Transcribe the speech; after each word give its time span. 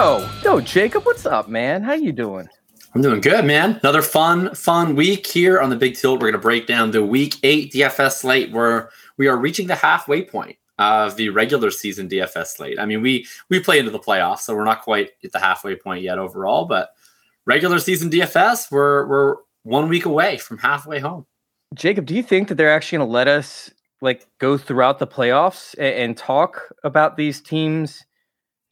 Yo, 0.00 0.26
yo, 0.42 0.60
Jacob, 0.62 1.04
what's 1.04 1.26
up, 1.26 1.46
man? 1.46 1.82
How 1.82 1.92
you 1.92 2.10
doing? 2.10 2.48
I'm 2.94 3.02
doing 3.02 3.20
good, 3.20 3.44
man. 3.44 3.78
Another 3.82 4.00
fun, 4.00 4.54
fun 4.54 4.96
week 4.96 5.26
here 5.26 5.60
on 5.60 5.68
the 5.68 5.76
Big 5.76 5.94
Tilt. 5.94 6.22
We're 6.22 6.30
going 6.30 6.32
to 6.32 6.38
break 6.38 6.66
down 6.66 6.90
the 6.90 7.04
Week 7.04 7.34
Eight 7.42 7.70
DFS 7.70 8.12
slate, 8.12 8.50
where 8.50 8.88
we 9.18 9.28
are 9.28 9.36
reaching 9.36 9.66
the 9.66 9.74
halfway 9.74 10.24
point 10.24 10.56
of 10.78 11.16
the 11.16 11.28
regular 11.28 11.70
season 11.70 12.08
DFS 12.08 12.46
slate. 12.46 12.80
I 12.80 12.86
mean, 12.86 13.02
we 13.02 13.26
we 13.50 13.60
play 13.60 13.78
into 13.78 13.90
the 13.90 13.98
playoffs, 13.98 14.38
so 14.38 14.56
we're 14.56 14.64
not 14.64 14.80
quite 14.80 15.10
at 15.22 15.32
the 15.32 15.38
halfway 15.38 15.76
point 15.76 16.02
yet 16.02 16.18
overall, 16.18 16.64
but 16.64 16.94
regular 17.44 17.78
season 17.78 18.08
DFS, 18.08 18.72
we're 18.72 19.06
we're 19.06 19.36
one 19.64 19.90
week 19.90 20.06
away 20.06 20.38
from 20.38 20.56
halfway 20.56 21.00
home. 21.00 21.26
Jacob, 21.74 22.06
do 22.06 22.14
you 22.14 22.22
think 22.22 22.48
that 22.48 22.54
they're 22.54 22.72
actually 22.72 22.96
going 22.96 23.08
to 23.08 23.12
let 23.12 23.28
us 23.28 23.70
like 24.00 24.26
go 24.38 24.56
throughout 24.56 24.98
the 24.98 25.06
playoffs 25.06 25.74
and, 25.74 25.94
and 25.94 26.16
talk 26.16 26.72
about 26.84 27.18
these 27.18 27.42
teams? 27.42 28.06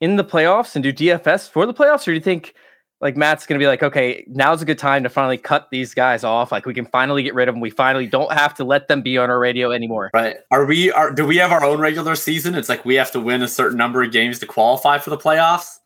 In 0.00 0.16
the 0.16 0.24
playoffs 0.24 0.74
and 0.74 0.82
do 0.82 0.92
DFS 0.92 1.48
for 1.50 1.66
the 1.66 1.74
playoffs, 1.74 2.02
or 2.02 2.12
do 2.12 2.14
you 2.14 2.20
think 2.20 2.54
like 3.00 3.16
Matt's 3.16 3.46
going 3.46 3.58
to 3.58 3.62
be 3.62 3.68
like, 3.68 3.82
okay, 3.82 4.24
now's 4.26 4.60
a 4.60 4.64
good 4.64 4.78
time 4.78 5.04
to 5.04 5.08
finally 5.08 5.38
cut 5.38 5.68
these 5.70 5.94
guys 5.94 6.24
off. 6.24 6.50
Like 6.50 6.66
we 6.66 6.74
can 6.74 6.86
finally 6.86 7.22
get 7.22 7.34
rid 7.34 7.48
of 7.48 7.54
them. 7.54 7.60
We 7.60 7.70
finally 7.70 8.06
don't 8.06 8.32
have 8.32 8.54
to 8.54 8.64
let 8.64 8.88
them 8.88 9.02
be 9.02 9.16
on 9.16 9.30
our 9.30 9.38
radio 9.38 9.70
anymore. 9.70 10.10
Right? 10.12 10.36
Are 10.50 10.64
we? 10.64 10.90
Are 10.90 11.12
do 11.12 11.24
we 11.24 11.36
have 11.36 11.52
our 11.52 11.64
own 11.64 11.78
regular 11.78 12.16
season? 12.16 12.54
It's 12.54 12.68
like 12.68 12.84
we 12.84 12.96
have 12.96 13.12
to 13.12 13.20
win 13.20 13.42
a 13.42 13.48
certain 13.48 13.78
number 13.78 14.02
of 14.02 14.10
games 14.10 14.40
to 14.40 14.46
qualify 14.46 14.98
for 14.98 15.10
the 15.10 15.18
playoffs. 15.18 15.76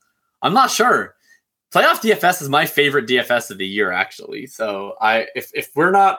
I'm 0.41 0.55
not 0.55 0.71
sure. 0.71 1.15
Playoff 1.73 2.01
DFS 2.01 2.43
is 2.43 2.49
my 2.49 2.67
favorite 2.67 3.07
DFS 3.07 3.51
of 3.51 3.59
the 3.59 3.67
year, 3.67 3.93
actually. 3.93 4.47
So 4.47 4.95
I, 5.01 5.27
if 5.35 5.51
if 5.55 5.71
we're 5.75 5.91
not 5.91 6.19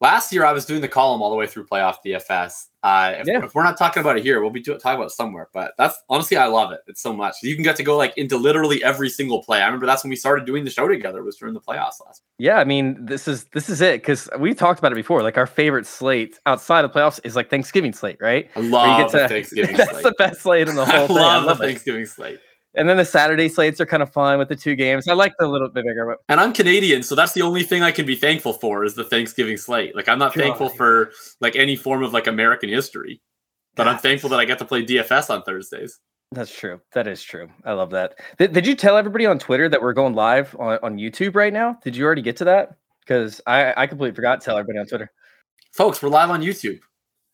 last 0.00 0.32
year, 0.32 0.44
I 0.44 0.52
was 0.52 0.66
doing 0.66 0.80
the 0.80 0.88
column 0.88 1.22
all 1.22 1.30
the 1.30 1.36
way 1.36 1.46
through 1.46 1.66
playoff 1.66 1.96
DFS. 2.04 2.66
Uh, 2.84 3.14
if, 3.16 3.26
yeah. 3.26 3.42
if, 3.42 3.54
we're 3.54 3.62
not 3.62 3.78
talking 3.78 4.02
about 4.02 4.18
it 4.18 4.22
here, 4.22 4.42
we'll 4.42 4.50
be 4.50 4.60
do- 4.60 4.74
talking 4.74 4.96
about 4.96 5.06
it 5.06 5.12
somewhere. 5.12 5.48
But 5.54 5.72
that's 5.78 5.96
honestly, 6.10 6.36
I 6.36 6.44
love 6.44 6.70
it. 6.70 6.80
It's 6.86 7.00
so 7.00 7.14
much. 7.14 7.36
You 7.42 7.54
can 7.54 7.64
get 7.64 7.76
to 7.76 7.82
go 7.82 7.96
like 7.96 8.12
into 8.18 8.36
literally 8.36 8.84
every 8.84 9.08
single 9.08 9.42
play. 9.42 9.62
I 9.62 9.64
remember 9.64 9.86
that's 9.86 10.04
when 10.04 10.10
we 10.10 10.16
started 10.16 10.44
doing 10.44 10.64
the 10.64 10.70
show 10.70 10.86
together. 10.86 11.22
Was 11.24 11.36
during 11.36 11.54
the 11.54 11.62
playoffs 11.62 12.04
last. 12.04 12.20
Yeah, 12.36 12.58
I 12.58 12.64
mean, 12.64 13.06
this 13.06 13.26
is 13.26 13.44
this 13.54 13.70
is 13.70 13.80
it 13.80 14.02
because 14.02 14.28
we 14.38 14.52
talked 14.52 14.80
about 14.80 14.92
it 14.92 14.96
before. 14.96 15.22
Like 15.22 15.38
our 15.38 15.46
favorite 15.46 15.86
slate 15.86 16.38
outside 16.44 16.84
of 16.84 16.92
the 16.92 17.00
playoffs 17.00 17.20
is 17.24 17.36
like 17.36 17.48
Thanksgiving 17.48 17.94
slate, 17.94 18.18
right? 18.20 18.50
I 18.54 18.60
love 18.60 19.12
to, 19.12 19.28
Thanksgiving. 19.28 19.76
that's 19.78 20.02
the 20.02 20.14
best 20.18 20.42
slate 20.42 20.68
in 20.68 20.76
the 20.76 20.84
whole 20.84 21.04
I 21.04 21.06
thing. 21.06 21.16
Love 21.16 21.42
I 21.42 21.46
love 21.46 21.58
the 21.58 21.64
Thanksgiving 21.64 22.04
slate. 22.04 22.38
And 22.76 22.88
then 22.88 22.96
the 22.96 23.04
Saturday 23.04 23.48
slates 23.48 23.80
are 23.80 23.86
kind 23.86 24.02
of 24.02 24.12
fun 24.12 24.38
with 24.38 24.48
the 24.48 24.56
two 24.56 24.74
games. 24.74 25.06
I 25.08 25.14
like 25.14 25.34
the 25.38 25.46
little 25.46 25.68
bit 25.68 25.84
bigger. 25.84 26.06
But... 26.06 26.18
And 26.28 26.40
I'm 26.40 26.52
Canadian, 26.52 27.02
so 27.02 27.14
that's 27.14 27.32
the 27.32 27.42
only 27.42 27.62
thing 27.62 27.82
I 27.82 27.92
can 27.92 28.06
be 28.06 28.16
thankful 28.16 28.52
for 28.52 28.84
is 28.84 28.94
the 28.94 29.04
Thanksgiving 29.04 29.56
slate. 29.56 29.94
Like 29.94 30.08
I'm 30.08 30.18
not 30.18 30.34
God. 30.34 30.42
thankful 30.42 30.68
for 30.68 31.12
like 31.40 31.56
any 31.56 31.76
form 31.76 32.02
of 32.02 32.12
like 32.12 32.26
American 32.26 32.68
history, 32.68 33.20
but. 33.76 33.88
I'm 33.88 33.98
thankful 33.98 34.30
that 34.30 34.40
I 34.40 34.44
get 34.44 34.58
to 34.58 34.64
play 34.64 34.84
DFS 34.84 35.30
on 35.30 35.42
Thursdays. 35.42 36.00
That's 36.32 36.54
true. 36.56 36.80
That 36.92 37.06
is 37.06 37.22
true. 37.22 37.48
I 37.64 37.72
love 37.72 37.90
that. 37.90 38.18
Did, 38.38 38.52
did 38.52 38.66
you 38.66 38.74
tell 38.74 38.96
everybody 38.96 39.26
on 39.26 39.38
Twitter 39.38 39.68
that 39.68 39.80
we're 39.80 39.92
going 39.92 40.14
live 40.14 40.54
on, 40.58 40.78
on 40.82 40.96
YouTube 40.96 41.36
right 41.36 41.52
now? 41.52 41.78
Did 41.84 41.94
you 41.96 42.04
already 42.04 42.22
get 42.22 42.36
to 42.38 42.44
that? 42.46 42.76
Because 43.00 43.40
I, 43.46 43.72
I 43.76 43.86
completely 43.86 44.14
forgot 44.14 44.40
to 44.40 44.44
tell 44.44 44.56
everybody 44.58 44.78
on 44.80 44.86
Twitter. 44.86 45.12
Folks, 45.72 46.02
we're 46.02 46.08
live 46.08 46.30
on 46.30 46.42
YouTube. 46.42 46.80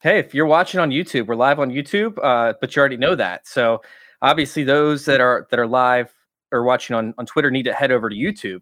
Hey, 0.00 0.18
if 0.18 0.34
you're 0.34 0.46
watching 0.46 0.80
on 0.80 0.90
YouTube, 0.90 1.26
we're 1.26 1.34
live 1.34 1.60
on 1.60 1.70
YouTube, 1.70 2.18
uh, 2.22 2.54
but 2.60 2.74
you 2.74 2.80
already 2.80 2.96
know 2.96 3.14
that. 3.14 3.46
So 3.46 3.80
obviously 4.22 4.64
those 4.64 5.04
that 5.04 5.20
are 5.20 5.46
that 5.50 5.58
are 5.58 5.66
live 5.66 6.12
or 6.52 6.64
watching 6.64 6.96
on, 6.96 7.14
on 7.18 7.26
Twitter 7.26 7.50
need 7.50 7.64
to 7.64 7.72
head 7.72 7.92
over 7.92 8.08
to 8.08 8.16
YouTube, 8.16 8.60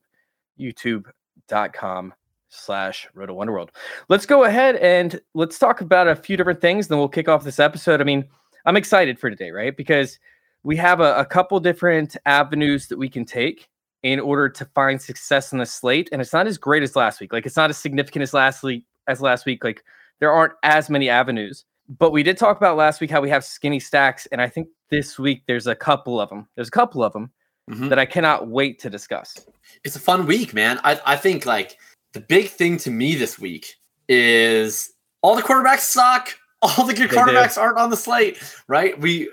youtube.com 0.61 2.13
slash 2.51 3.09
Roto 3.15 3.35
Wonderworld. 3.35 3.71
Let's 4.09 4.27
go 4.27 4.45
ahead 4.45 4.77
and 4.77 5.21
let's 5.35 5.59
talk 5.59 5.81
about 5.81 6.09
a 6.09 6.17
few 6.17 6.37
different 6.37 6.61
things. 6.61 6.89
Then 6.89 6.99
we'll 6.99 7.09
kick 7.09 7.29
off 7.29 7.45
this 7.45 7.59
episode. 7.59 8.01
I 8.01 8.05
mean, 8.05 8.25
I'm 8.67 8.77
excited 8.77 9.19
for 9.19 9.31
today, 9.31 9.51
right? 9.51 9.77
Because 9.77 10.19
we 10.63 10.77
have 10.77 11.01
a, 11.01 11.15
a 11.17 11.25
couple 11.25 11.59
different 11.61 12.17
avenues 12.27 12.89
that 12.89 12.99
we 12.99 13.09
can 13.09 13.25
take 13.25 13.69
in 14.03 14.21
order 14.21 14.49
to 14.49 14.65
find 14.75 15.01
success 15.01 15.53
in 15.53 15.59
the 15.59 15.67
slate. 15.67 16.09
And 16.13 16.21
it's 16.21 16.33
not 16.33 16.47
as 16.47 16.59
great 16.59 16.83
as 16.83 16.97
last 16.97 17.21
week. 17.21 17.33
Like 17.33 17.47
it's 17.47 17.57
not 17.57 17.71
as 17.71 17.79
significant 17.79 18.23
as 18.23 18.35
last 18.35 18.63
week 18.63 18.85
as 19.07 19.21
last 19.21 19.47
week. 19.47 19.65
Like 19.65 19.85
there 20.21 20.33
aren't 20.33 20.55
as 20.63 20.91
many 20.91 21.09
avenues. 21.09 21.65
But 21.89 22.13
we 22.13 22.23
did 22.23 22.37
talk 22.37 22.57
about 22.57 22.77
last 22.77 23.01
week 23.01 23.11
how 23.11 23.21
we 23.21 23.31
have 23.31 23.45
skinny 23.45 23.81
stacks, 23.81 24.27
and 24.27 24.43
I 24.43 24.49
think 24.49 24.69
this 24.91 25.19
week 25.19 25.43
there's 25.47 25.67
a 25.67 25.75
couple 25.75 26.21
of 26.21 26.29
them. 26.29 26.47
There's 26.55 26.69
a 26.69 26.73
couple 26.73 27.03
of 27.03 27.13
them 27.13 27.31
mm-hmm. 27.71 27.89
that 27.89 27.99
I 27.99 28.05
cannot 28.05 28.49
wait 28.49 28.79
to 28.81 28.91
discuss. 28.91 29.47
It's 29.85 29.97
a 29.97 30.01
fun 30.01 30.27
week, 30.27 30.53
man. 30.53 30.81
I, 30.85 31.01
I 31.07 31.17
think 31.17 31.47
like 31.47 31.79
the 32.13 32.21
big 32.21 32.49
thing 32.49 32.77
to 32.79 32.91
me 32.91 33.15
this 33.15 33.39
week 33.39 33.75
is 34.09 34.93
all 35.23 35.37
the 35.37 35.43
quarterbacks 35.43 35.81
suck. 35.81 36.39
All 36.61 36.85
the 36.85 36.93
good 36.93 37.11
quarterbacks 37.11 37.57
aren't 37.57 37.79
on 37.79 37.89
the 37.89 37.97
slate, 37.97 38.43
right? 38.67 38.99
We 38.99 39.31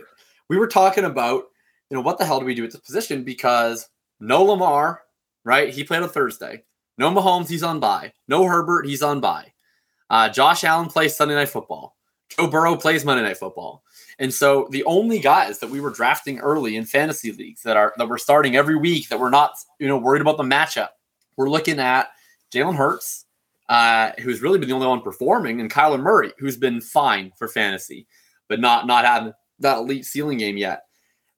we 0.47 0.57
were 0.59 0.67
talking 0.67 1.05
about, 1.05 1.45
you 1.89 1.97
know, 1.97 2.01
what 2.01 2.19
the 2.19 2.25
hell 2.25 2.39
do 2.39 2.45
we 2.45 2.53
do 2.53 2.63
at 2.63 2.72
this 2.72 2.81
position? 2.81 3.23
Because 3.23 3.89
no 4.19 4.43
Lamar, 4.43 5.01
right? 5.43 5.73
He 5.73 5.83
played 5.83 6.03
on 6.03 6.09
Thursday. 6.09 6.63
No 6.99 7.09
Mahomes, 7.09 7.49
he's 7.49 7.63
on 7.63 7.79
bye. 7.79 8.13
No 8.27 8.45
Herbert, 8.45 8.85
he's 8.85 9.01
on 9.01 9.22
bye. 9.22 9.53
Uh, 10.09 10.29
Josh 10.29 10.63
Allen 10.63 10.87
plays 10.87 11.16
Sunday 11.16 11.33
Night 11.33 11.49
Football. 11.49 11.94
Joe 12.38 12.47
Burrow 12.47 12.75
plays 12.75 13.06
Monday 13.06 13.23
Night 13.23 13.38
Football. 13.38 13.84
And 14.19 14.34
so 14.34 14.68
the 14.72 14.84
only 14.85 15.19
guys 15.19 15.59
that 15.59 15.69
we 15.69 15.81
were 15.81 15.90
drafting 15.90 16.40
early 16.40 16.75
in 16.75 16.85
fantasy 16.85 17.31
leagues 17.31 17.63
that 17.63 17.78
are 17.78 17.94
that 17.97 18.07
we're 18.07 18.18
starting 18.18 18.56
every 18.56 18.78
week 18.78 19.09
that 19.09 19.19
we're 19.19 19.29
not 19.29 19.56
you 19.79 19.88
know 19.88 19.97
worried 19.97 20.22
about 20.22 20.38
the 20.38 20.44
matchup, 20.44 20.90
we're 21.38 21.50
looking 21.50 21.79
at 21.79 22.09
Jalen 22.53 22.75
Hurts, 22.75 23.25
uh, 23.69 24.12
who's 24.19 24.41
really 24.41 24.59
been 24.59 24.69
the 24.69 24.75
only 24.75 24.88
one 24.88 25.01
performing, 25.01 25.59
and 25.59 25.72
Kyler 25.72 26.00
Murray, 26.00 26.31
who's 26.38 26.57
been 26.57 26.81
fine 26.81 27.31
for 27.38 27.47
fantasy, 27.47 28.07
but 28.47 28.59
not 28.59 28.88
not 28.88 29.06
having 29.06 29.34
that 29.59 29.79
elite 29.79 30.06
ceiling 30.06 30.38
game 30.38 30.57
yet. 30.57 30.84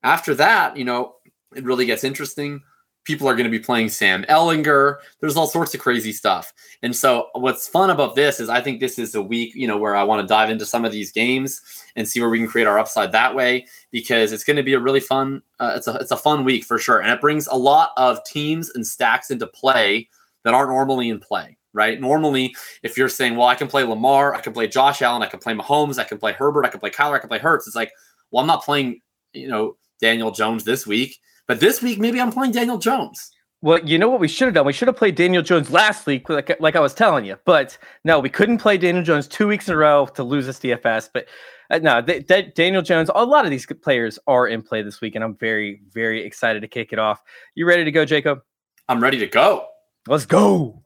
After 0.03 0.35
that, 0.35 0.77
you 0.77 0.85
know, 0.85 1.15
it 1.55 1.63
really 1.63 1.85
gets 1.85 2.03
interesting 2.03 2.61
people 3.07 3.25
are 3.29 3.35
going 3.35 3.45
to 3.45 3.49
be 3.49 3.57
playing 3.57 3.87
Sam 3.87 4.25
Ehlinger. 4.25 4.97
There's 5.21 5.37
all 5.37 5.47
sorts 5.47 5.73
of 5.73 5.79
crazy 5.79 6.11
stuff. 6.11 6.53
And 6.83 6.93
so 6.93 7.29
what's 7.35 7.65
fun 7.65 7.89
about 7.89 8.15
this 8.15 8.41
is 8.41 8.49
I 8.49 8.59
think 8.59 8.81
this 8.81 8.99
is 8.99 9.15
a 9.15 9.21
week, 9.21 9.55
you 9.55 9.65
know, 9.65 9.77
where 9.77 9.95
I 9.95 10.03
want 10.03 10.21
to 10.21 10.27
dive 10.27 10.49
into 10.49 10.65
some 10.65 10.83
of 10.83 10.91
these 10.91 11.13
games 11.13 11.61
and 11.95 12.05
see 12.05 12.19
where 12.19 12.29
we 12.29 12.37
can 12.37 12.49
create 12.49 12.67
our 12.67 12.77
upside 12.77 13.13
that 13.13 13.33
way 13.33 13.65
because 13.91 14.33
it's 14.33 14.43
going 14.43 14.57
to 14.57 14.63
be 14.63 14.73
a 14.73 14.79
really 14.79 14.99
fun 14.99 15.41
uh, 15.61 15.73
it's 15.77 15.87
a 15.87 15.93
it's 15.95 16.11
a 16.11 16.17
fun 16.17 16.43
week 16.43 16.65
for 16.65 16.77
sure. 16.77 16.99
And 16.99 17.09
it 17.09 17.21
brings 17.21 17.47
a 17.47 17.55
lot 17.55 17.91
of 17.95 18.23
teams 18.25 18.71
and 18.75 18.85
stacks 18.85 19.31
into 19.31 19.47
play 19.47 20.09
that 20.43 20.53
aren't 20.53 20.69
normally 20.69 21.07
in 21.09 21.19
play. 21.19 21.57
Right. 21.73 22.01
Normally, 22.01 22.55
if 22.83 22.97
you're 22.97 23.07
saying, 23.07 23.35
well, 23.35 23.47
I 23.47 23.55
can 23.55 23.67
play 23.67 23.83
Lamar, 23.83 24.33
I 24.35 24.41
can 24.41 24.51
play 24.51 24.67
Josh 24.67 25.01
Allen, 25.01 25.21
I 25.21 25.27
can 25.27 25.39
play 25.39 25.53
Mahomes, 25.53 25.97
I 25.97 26.03
can 26.03 26.17
play 26.17 26.33
Herbert, 26.33 26.65
I 26.65 26.69
can 26.69 26.79
play 26.79 26.89
Kyler, 26.89 27.15
I 27.15 27.19
can 27.19 27.29
play 27.29 27.37
Hurts. 27.37 27.67
It's 27.67 27.75
like, 27.75 27.91
well, 28.31 28.41
I'm 28.41 28.47
not 28.47 28.63
playing, 28.63 28.99
you 29.31 29.47
know, 29.47 29.77
Daniel 30.01 30.31
Jones 30.31 30.63
this 30.63 30.85
week 30.85 31.19
but 31.47 31.59
this 31.59 31.81
week, 31.81 31.99
maybe 31.99 32.19
I'm 32.19 32.31
playing 32.31 32.51
Daniel 32.51 32.77
Jones. 32.77 33.31
Well, 33.61 33.79
you 33.83 33.97
know 33.97 34.09
what 34.09 34.19
we 34.19 34.27
should 34.27 34.45
have 34.45 34.53
done? 34.53 34.67
We 34.67 34.73
should 34.73 34.87
have 34.87 34.97
played 34.97 35.15
Daniel 35.15 35.41
Jones 35.41 35.71
last 35.71 36.05
week, 36.05 36.29
like, 36.29 36.59
like 36.59 36.75
I 36.75 36.79
was 36.79 36.93
telling 36.93 37.25
you. 37.25 37.37
But 37.43 37.75
no, 38.03 38.19
we 38.19 38.29
couldn't 38.29 38.59
play 38.59 38.77
Daniel 38.77 39.03
Jones 39.03 39.27
two 39.27 39.47
weeks 39.47 39.67
in 39.67 39.73
a 39.73 39.77
row 39.77 40.05
to 40.13 40.23
lose 40.23 40.45
this 40.45 40.59
DFS. 40.59 41.09
But 41.11 41.27
uh, 41.71 41.79
no, 41.79 42.01
Daniel 42.01 42.83
Jones, 42.83 43.09
a 43.13 43.25
lot 43.25 43.45
of 43.45 43.51
these 43.51 43.65
players 43.81 44.19
are 44.27 44.47
in 44.47 44.61
play 44.61 44.83
this 44.83 45.01
week, 45.01 45.15
and 45.15 45.23
I'm 45.23 45.35
very, 45.35 45.81
very 45.91 46.23
excited 46.23 46.61
to 46.61 46.67
kick 46.67 46.93
it 46.93 46.99
off. 46.99 47.21
You 47.55 47.65
ready 47.65 47.83
to 47.83 47.91
go, 47.91 48.05
Jacob? 48.05 48.41
I'm 48.87 49.01
ready 49.01 49.17
to 49.19 49.27
go. 49.27 49.65
Let's 50.07 50.25
go. 50.25 50.83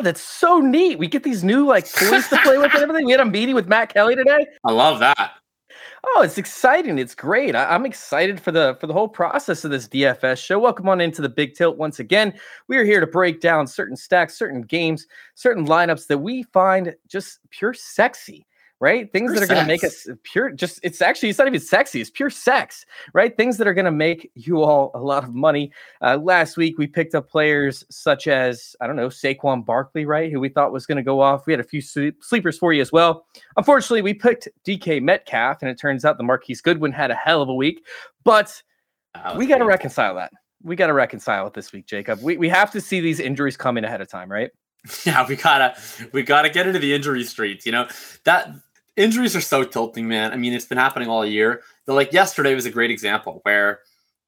God, 0.00 0.06
that's 0.06 0.22
so 0.22 0.60
neat. 0.60 0.98
We 0.98 1.08
get 1.08 1.24
these 1.24 1.44
new 1.44 1.66
like 1.66 1.84
toys 1.84 2.26
to 2.28 2.38
play 2.38 2.56
with 2.56 2.72
and 2.72 2.82
everything. 2.82 3.04
We 3.04 3.12
had 3.12 3.20
a 3.20 3.24
meeting 3.26 3.54
with 3.54 3.68
Matt 3.68 3.92
Kelly 3.92 4.16
today. 4.16 4.46
I 4.64 4.72
love 4.72 4.98
that. 5.00 5.32
Oh, 6.06 6.22
it's 6.22 6.38
exciting. 6.38 6.98
It's 6.98 7.14
great. 7.14 7.54
I, 7.54 7.74
am 7.74 7.84
excited 7.84 8.40
for 8.40 8.50
the 8.50 8.78
for 8.80 8.86
the 8.86 8.94
whole 8.94 9.08
process 9.08 9.62
of 9.62 9.70
this 9.70 9.86
DFS 9.88 10.38
show. 10.38 10.58
Welcome 10.58 10.88
on 10.88 11.02
into 11.02 11.20
the 11.20 11.28
Big 11.28 11.52
Tilt 11.52 11.76
once 11.76 11.98
again. 11.98 12.32
We 12.66 12.78
are 12.78 12.84
here 12.84 13.00
to 13.00 13.06
break 13.06 13.42
down 13.42 13.66
certain 13.66 13.94
stacks, 13.94 14.38
certain 14.38 14.62
games, 14.62 15.06
certain 15.34 15.66
lineups 15.66 16.06
that 16.06 16.16
we 16.16 16.44
find 16.44 16.96
just 17.06 17.40
pure 17.50 17.74
sexy 17.74 18.46
right? 18.80 19.12
Things 19.12 19.30
pure 19.30 19.34
that 19.34 19.44
are 19.44 19.54
going 19.54 19.62
to 19.62 19.68
make 19.68 19.84
us 19.84 20.08
pure, 20.22 20.50
just 20.50 20.80
it's 20.82 21.02
actually, 21.02 21.28
it's 21.28 21.38
not 21.38 21.46
even 21.46 21.60
sexy, 21.60 22.00
it's 22.00 22.10
pure 22.10 22.30
sex, 22.30 22.86
right? 23.12 23.36
Things 23.36 23.58
that 23.58 23.68
are 23.68 23.74
going 23.74 23.84
to 23.84 23.90
make 23.90 24.30
you 24.34 24.62
all 24.62 24.90
a 24.94 24.98
lot 24.98 25.22
of 25.22 25.34
money. 25.34 25.70
Uh, 26.00 26.16
last 26.16 26.56
week, 26.56 26.78
we 26.78 26.86
picked 26.86 27.14
up 27.14 27.28
players 27.28 27.84
such 27.90 28.26
as, 28.26 28.74
I 28.80 28.86
don't 28.86 28.96
know, 28.96 29.08
Saquon 29.08 29.64
Barkley, 29.64 30.06
right? 30.06 30.32
Who 30.32 30.40
we 30.40 30.48
thought 30.48 30.72
was 30.72 30.86
going 30.86 30.96
to 30.96 31.02
go 31.02 31.20
off. 31.20 31.46
We 31.46 31.52
had 31.52 31.60
a 31.60 31.64
few 31.64 31.82
sleepers 31.82 32.58
for 32.58 32.72
you 32.72 32.80
as 32.80 32.90
well. 32.90 33.26
Unfortunately, 33.56 34.02
we 34.02 34.14
picked 34.14 34.48
DK 34.66 35.02
Metcalf, 35.02 35.58
and 35.60 35.70
it 35.70 35.78
turns 35.78 36.04
out 36.04 36.16
the 36.16 36.24
Marquise 36.24 36.62
Goodwin 36.62 36.92
had 36.92 37.10
a 37.10 37.14
hell 37.14 37.42
of 37.42 37.50
a 37.50 37.54
week, 37.54 37.86
but 38.24 38.62
we 39.36 39.46
got 39.46 39.58
to 39.58 39.66
reconcile 39.66 40.14
that. 40.14 40.32
We 40.62 40.76
got 40.76 40.86
to 40.86 40.94
reconcile 40.94 41.46
it 41.46 41.54
this 41.54 41.72
week, 41.72 41.86
Jacob. 41.86 42.20
We, 42.22 42.36
we 42.36 42.48
have 42.48 42.70
to 42.72 42.80
see 42.80 43.00
these 43.00 43.20
injuries 43.20 43.56
coming 43.56 43.84
ahead 43.84 44.00
of 44.00 44.08
time, 44.08 44.30
right? 44.30 44.50
Yeah, 45.04 45.26
we 45.28 45.36
gotta 45.36 45.76
we 46.12 46.22
gotta 46.22 46.48
get 46.48 46.66
into 46.66 46.78
the 46.78 46.94
injury 46.94 47.24
streets. 47.24 47.66
You 47.66 47.72
know 47.72 47.88
that 48.24 48.50
injuries 48.96 49.36
are 49.36 49.40
so 49.40 49.64
tilting, 49.64 50.08
man. 50.08 50.32
I 50.32 50.36
mean, 50.36 50.52
it's 50.52 50.66
been 50.66 50.78
happening 50.78 51.08
all 51.08 51.24
year. 51.24 51.62
But 51.86 51.94
like 51.94 52.12
yesterday 52.12 52.54
was 52.54 52.66
a 52.66 52.70
great 52.70 52.90
example 52.90 53.40
where, 53.42 53.80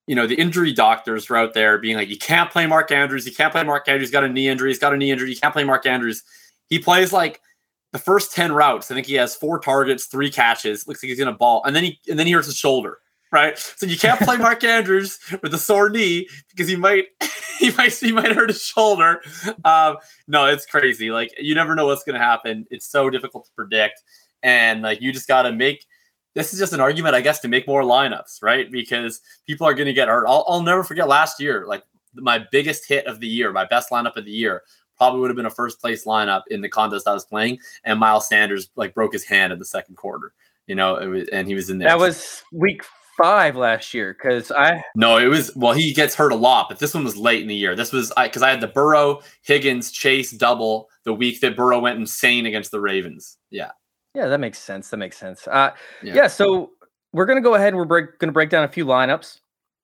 you 0.07 0.15
know, 0.15 0.27
the 0.27 0.35
injury 0.35 0.73
doctors 0.73 1.29
were 1.29 1.37
out 1.37 1.55
there 1.55 1.79
being 1.79 1.97
like, 1.97 2.09
you 2.09 2.19
can't 2.19 2.51
play 2.51 2.67
Mark 2.67 2.91
Andrews. 2.91 3.27
You 3.27 3.33
can't 3.33 3.53
play 3.53 3.63
Mark 3.63 3.89
Andrews. 3.89 4.09
He's 4.09 4.13
got 4.13 4.25
a 4.25 4.29
knee 4.29 4.49
injury. 4.49 4.71
He's 4.71 4.79
got 4.79 4.95
a 4.95 4.97
knee 4.97 5.11
injury. 5.11 5.31
You 5.31 5.37
can't 5.37 5.53
play 5.53 5.65
Mark 5.65 5.87
Andrews. 5.87 6.23
He 6.69 6.79
plays 6.79 7.13
like 7.13 7.41
the 7.93 7.99
first 7.99 8.35
10 8.35 8.53
routes. 8.53 8.91
I 8.91 8.95
think 8.95 9.07
he 9.07 9.15
has 9.15 9.37
four 9.37 9.59
targets, 9.59 10.07
three 10.07 10.31
catches. 10.31 10.89
Looks 10.89 11.03
like 11.03 11.09
he's 11.09 11.19
gonna 11.19 11.33
ball. 11.33 11.63
And 11.65 11.77
then 11.77 11.85
he 11.85 12.01
and 12.09 12.19
then 12.19 12.27
he 12.27 12.33
hurts 12.33 12.47
his 12.47 12.57
shoulder. 12.57 12.99
Right. 13.31 13.59
So 13.59 13.87
you 13.87 13.99
can't 13.99 14.21
play 14.21 14.37
Mark 14.37 14.63
Andrews 14.65 15.19
with 15.43 15.55
a 15.55 15.59
sore 15.59 15.89
knee 15.89 16.29
because 16.51 16.69
he 16.69 16.77
might 16.77 17.07
he 17.59 17.71
might 17.71 17.93
he 17.93 18.13
might 18.13 18.33
hurt 18.33 18.51
his 18.51 18.63
shoulder. 18.63 19.23
Um, 19.65 19.97
no, 20.27 20.47
it's 20.47 20.67
crazy. 20.67 21.11
Like 21.11 21.33
you 21.39 21.55
never 21.55 21.75
know 21.75 21.87
what's 21.87 22.05
gonna 22.05 22.19
happen. 22.19 22.67
It's 22.71 22.87
so 22.87 23.09
difficult 23.09 23.45
to 23.47 23.51
predict 23.55 24.03
and 24.43 24.83
like 24.83 25.01
you 25.01 25.13
just 25.13 25.29
got 25.29 25.43
to 25.43 25.53
make 25.53 25.87
this 26.35 26.53
is 26.53 26.59
just 26.59 26.73
an 26.73 26.81
argument, 26.81 27.15
I 27.15 27.21
guess, 27.21 27.41
to 27.41 27.49
make 27.49 27.67
more 27.67 27.83
lineups, 27.83 28.43
right? 28.43 28.71
Because 28.71 29.21
people 29.47 29.67
are 29.67 29.75
going 29.75 29.87
to 29.87 29.93
get 29.93 30.09
hurt. 30.09 30.27
I'll, 30.27 30.45
I'll 30.49 30.63
never 30.63 30.83
forget 30.83 31.09
last 31.09 31.41
year, 31.41 31.67
like 31.67 31.85
my 32.15 32.45
biggest 32.51 32.89
hit 32.89 33.07
of 33.07 33.21
the 33.21 33.27
year, 33.27 33.53
my 33.53 33.67
best 33.67 33.91
lineup 33.91 34.17
of 34.17 34.25
the 34.25 34.31
year, 34.31 34.63
probably 34.97 35.21
would 35.21 35.31
have 35.31 35.37
been 35.37 35.47
a 35.47 35.51
first 35.51 35.81
place 35.81 36.05
lineup 36.05 36.43
in 36.49 36.61
the 36.61 36.69
contest 36.69 37.09
I 37.09 37.13
was 37.13 37.25
playing, 37.25 37.59
and 37.85 37.99
Miles 37.99 38.29
Sanders 38.29 38.71
like 38.77 38.95
broke 38.95 39.13
his 39.13 39.25
hand 39.25 39.53
in 39.53 39.59
the 39.59 39.65
second 39.65 39.97
quarter. 39.97 40.33
You 40.67 40.77
know, 40.77 40.95
was, 40.95 41.29
and 41.29 41.49
he 41.49 41.55
was 41.55 41.71
in 41.71 41.79
there. 41.79 41.89
That 41.89 41.99
was 41.99 42.43
week 42.53 42.83
five 43.19 43.57
last 43.57 43.93
year 43.93 44.15
because 44.15 44.51
I 44.53 44.83
no, 44.95 45.19
it 45.19 45.27
was 45.27 45.55
well, 45.57 45.73
he 45.73 45.93
gets 45.93 46.15
hurt 46.15 46.33
a 46.33 46.37
lot, 46.37 46.69
but 46.69 46.79
this 46.79 46.95
one 46.95 47.05
was 47.05 47.17
late 47.17 47.43
in 47.43 47.49
the 47.49 47.55
year. 47.55 47.75
This 47.75 47.93
was 47.93 48.13
I 48.17 48.29
because 48.29 48.43
I, 48.43 48.49
I 48.49 48.51
had 48.51 48.61
the 48.61 48.69
Burrow, 48.69 49.21
Higgins, 49.43 49.91
Chase 49.91 50.31
double 50.31 50.89
the 51.05 51.13
week 51.13 51.41
that 51.41 51.57
Burrow 51.57 51.81
went 51.81 51.99
insane 51.99 52.47
against 52.47 52.71
the 52.71 52.81
Ravens. 52.81 53.39
Yeah. 53.51 53.73
Yeah, 54.15 54.27
that 54.27 54.41
makes 54.41 54.59
sense. 54.59 54.91
That 54.91 54.99
makes 54.99 55.17
sense. 55.17 55.47
Uh, 55.49 55.73
yeah. 56.03 56.15
yeah. 56.15 56.27
So 56.27 56.73
we're 57.13 57.27
gonna 57.27 57.41
go 57.41 57.55
ahead 57.55 57.69
and 57.69 57.77
we're 57.77 57.85
break, 57.85 58.19
gonna 58.19 58.33
break 58.33 58.51
down 58.51 58.65
a 58.65 58.69
few 58.69 58.85
lineups. 58.85 59.41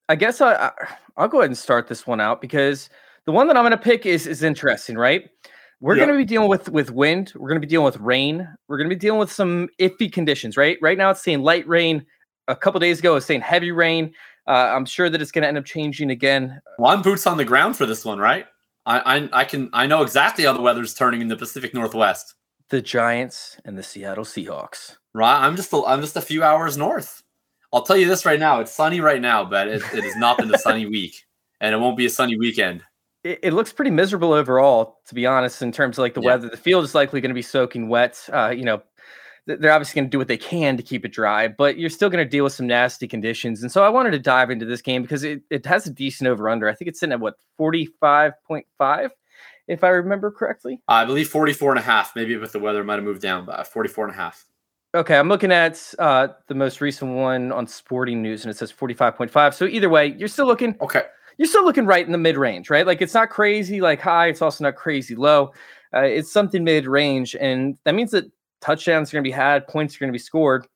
I 0.09 0.17
guess 0.17 0.41
I, 0.41 0.55
I 0.55 0.73
I'll 1.17 1.29
go 1.29 1.41
ahead 1.41 1.51
and 1.51 1.59
start 1.59 1.89
this 1.89 2.07
one 2.07 2.21
out 2.21 2.41
because 2.41 2.91
the 3.27 3.33
one 3.33 3.47
that 3.49 3.57
I'm 3.57 3.65
gonna 3.65 3.77
pick 3.79 4.07
is 4.07 4.27
is 4.27 4.43
interesting, 4.43 4.97
right? 4.97 5.29
We're 5.81 5.95
going 5.95 6.09
to 6.09 6.17
be 6.17 6.25
dealing 6.25 6.49
with 6.49 6.69
with 6.71 6.91
wind. 6.91 7.33
We're 7.37 7.49
going 7.49 7.61
to 7.61 7.65
be 7.65 7.71
dealing 7.71 7.85
with 7.85 7.99
rain. 7.99 8.49
We're 8.67 8.79
going 8.79 8.91
to 8.91 8.95
be 8.95 8.99
dealing 8.99 9.21
with 9.21 9.31
some 9.31 9.69
iffy 9.79 10.13
conditions, 10.13 10.57
right? 10.57 10.77
Right 10.83 10.99
now, 10.99 11.11
it's 11.11 11.23
saying 11.23 11.43
light 11.43 11.69
rain. 11.69 12.05
A 12.49 12.57
couple 12.57 12.81
days 12.81 12.99
ago, 12.99 13.15
it's 13.15 13.27
saying 13.27 13.43
heavy 13.43 13.71
rain. 13.71 14.13
Uh, 14.49 14.73
I'm 14.75 14.87
sure 14.87 15.09
that 15.11 15.23
it's 15.23 15.31
going 15.31 15.43
to 15.43 15.49
end 15.49 15.59
up 15.59 15.67
changing 15.67 16.11
again. 16.11 16.61
Well, 16.79 16.91
I'm 16.91 17.03
boots 17.03 17.27
on 17.27 17.37
the 17.37 17.45
ground 17.45 17.77
for 17.77 17.87
this 17.87 18.05
one, 18.05 18.19
right? 18.19 18.47
I, 18.87 19.19
I 19.19 19.29
I 19.41 19.45
can 19.45 19.71
I 19.73 19.87
know 19.87 20.03
exactly 20.03 20.45
how 20.45 20.53
the 20.53 20.61
weather's 20.61 20.95
turning 20.95 21.21
in 21.21 21.29
the 21.29 21.37
Pacific 21.37 21.75
Northwest 21.75 22.35
the 22.71 22.83
Giants 22.83 23.59
and 23.65 23.77
the 23.77 23.83
Seattle 23.83 24.25
Seahawks. 24.25 24.97
Right, 25.15 25.45
I'm 25.45 25.57
just 25.57 25.73
a, 25.73 25.83
I'm 25.85 26.01
just 26.01 26.17
a 26.17 26.23
few 26.23 26.43
hours 26.43 26.77
north. 26.77 27.23
I'll 27.73 27.83
tell 27.83 27.97
you 27.97 28.07
this 28.07 28.25
right 28.25 28.41
now: 28.41 28.61
it's 28.61 28.73
sunny 28.73 29.01
right 29.01 29.21
now, 29.21 29.45
but 29.45 29.69
it, 29.69 29.83
it 29.95 30.05
has 30.05 30.17
not 30.17 30.39
been 30.39 30.55
a 30.55 30.59
sunny 30.59 30.87
week, 30.91 31.25
and 31.61 31.75
it 31.75 31.79
won't 31.79 31.97
be 31.97 32.07
a 32.07 32.11
sunny 32.11 32.39
weekend. 32.39 32.83
It, 33.25 33.41
it, 33.43 33.53
looks 33.53 33.73
pretty 33.73 33.91
miserable 33.91 34.33
overall, 34.33 35.01
to 35.07 35.15
be 35.15 35.27
honest, 35.27 35.61
in 35.61 35.73
terms 35.73 35.99
of 35.99 36.03
like 36.03 36.15
the 36.15 36.21
yeah. 36.21 36.27
weather. 36.27 36.49
The 36.49 36.57
field 36.57 36.85
is 36.85 36.95
likely 36.95 37.21
going 37.21 37.31
to 37.31 37.35
be 37.35 37.43
soaking 37.43 37.89
wet. 37.89 38.19
Uh, 38.33 38.51
you 38.57 38.65
know, 38.65 38.81
they're 39.47 39.73
obviously 39.73 39.99
going 39.99 40.09
to 40.09 40.11
do 40.11 40.19
what 40.19 40.29
they 40.29 40.37
can 40.37 40.77
to 40.77 40.83
keep 40.83 41.05
it 41.05 41.13
dry, 41.13 41.49
but 41.49 41.79
you're 41.79 41.91
still 41.91 42.11
going 42.11 42.25
to 42.25 42.29
deal 42.29 42.45
with 42.45 42.53
some 42.53 42.67
nasty 42.67 43.09
conditions. 43.09 43.63
And 43.63 43.73
so 43.73 43.83
I 43.83 43.89
wanted 43.89 44.11
to 44.11 44.19
dive 44.19 44.51
into 44.51 44.67
this 44.67 44.83
game 44.83 45.03
because 45.03 45.25
it, 45.25 45.43
it 45.51 45.65
has 45.67 45.87
a 45.87 45.91
decent 45.91 46.29
over 46.29 46.49
under. 46.49 46.69
I 46.69 46.75
think 46.75 46.89
it's 46.89 47.01
sitting 47.01 47.15
at 47.15 47.21
what 47.21 47.35
45.5 47.59 49.11
if 49.69 49.85
I 49.85 49.91
remember 49.91 50.31
correctly. 50.31 50.81
I 50.89 51.05
believe 51.05 51.29
44 51.29 51.73
and 51.73 51.79
a 51.79 51.83
half. 51.83 52.17
Maybe 52.17 52.37
with 52.37 52.53
the 52.53 52.59
weather 52.59 52.83
might 52.83 52.95
have 52.95 53.05
moved 53.05 53.23
down, 53.23 53.45
but 53.45 53.67
44 53.67 54.07
and 54.07 54.15
a 54.15 54.17
half. 54.17 54.45
Okay, 54.95 55.19
I'm 55.19 55.29
looking 55.29 55.53
at 55.53 55.95
uh, 55.99 56.29
the 56.47 56.55
most 56.55 56.81
recent 56.81 57.15
one 57.15 57.53
on 57.53 57.67
Sporting 57.67 58.23
News, 58.23 58.45
and 58.45 58.51
it 58.51 58.57
says 58.57 58.73
45.5. 58.73 59.55
So 59.55 59.67
either 59.67 59.91
way, 59.91 60.15
you're 60.19 60.29
still 60.29 60.47
looking. 60.47 60.75
Okay. 60.81 61.03
You're 61.37 61.47
still 61.47 61.65
looking 61.65 61.87
right 61.87 62.05
in 62.05 62.11
the 62.11 62.19
mid 62.19 62.37
range, 62.37 62.71
right? 62.71 62.87
Like 62.87 63.01
it's 63.01 63.15
not 63.15 63.31
crazy 63.31 63.81
like 63.81 64.01
high. 64.01 64.29
It's 64.29 64.43
also 64.43 64.65
not 64.65 64.75
crazy 64.75 65.15
low. 65.15 65.53
Uh, 65.95 66.01
it's 66.01 66.33
something 66.33 66.65
mid 66.65 66.87
range, 66.87 67.37
and 67.37 67.79
that 67.85 67.95
means 67.95 68.11
that 68.11 68.25
touchdowns 68.61 69.13
are 69.13 69.17
going 69.17 69.25
to 69.25 69.29
be 69.29 69.33
had, 69.33 69.69
points 69.69 69.95
are 69.95 69.99
going 70.01 70.09
to 70.09 70.13
be 70.13 70.19
scored. 70.19 70.67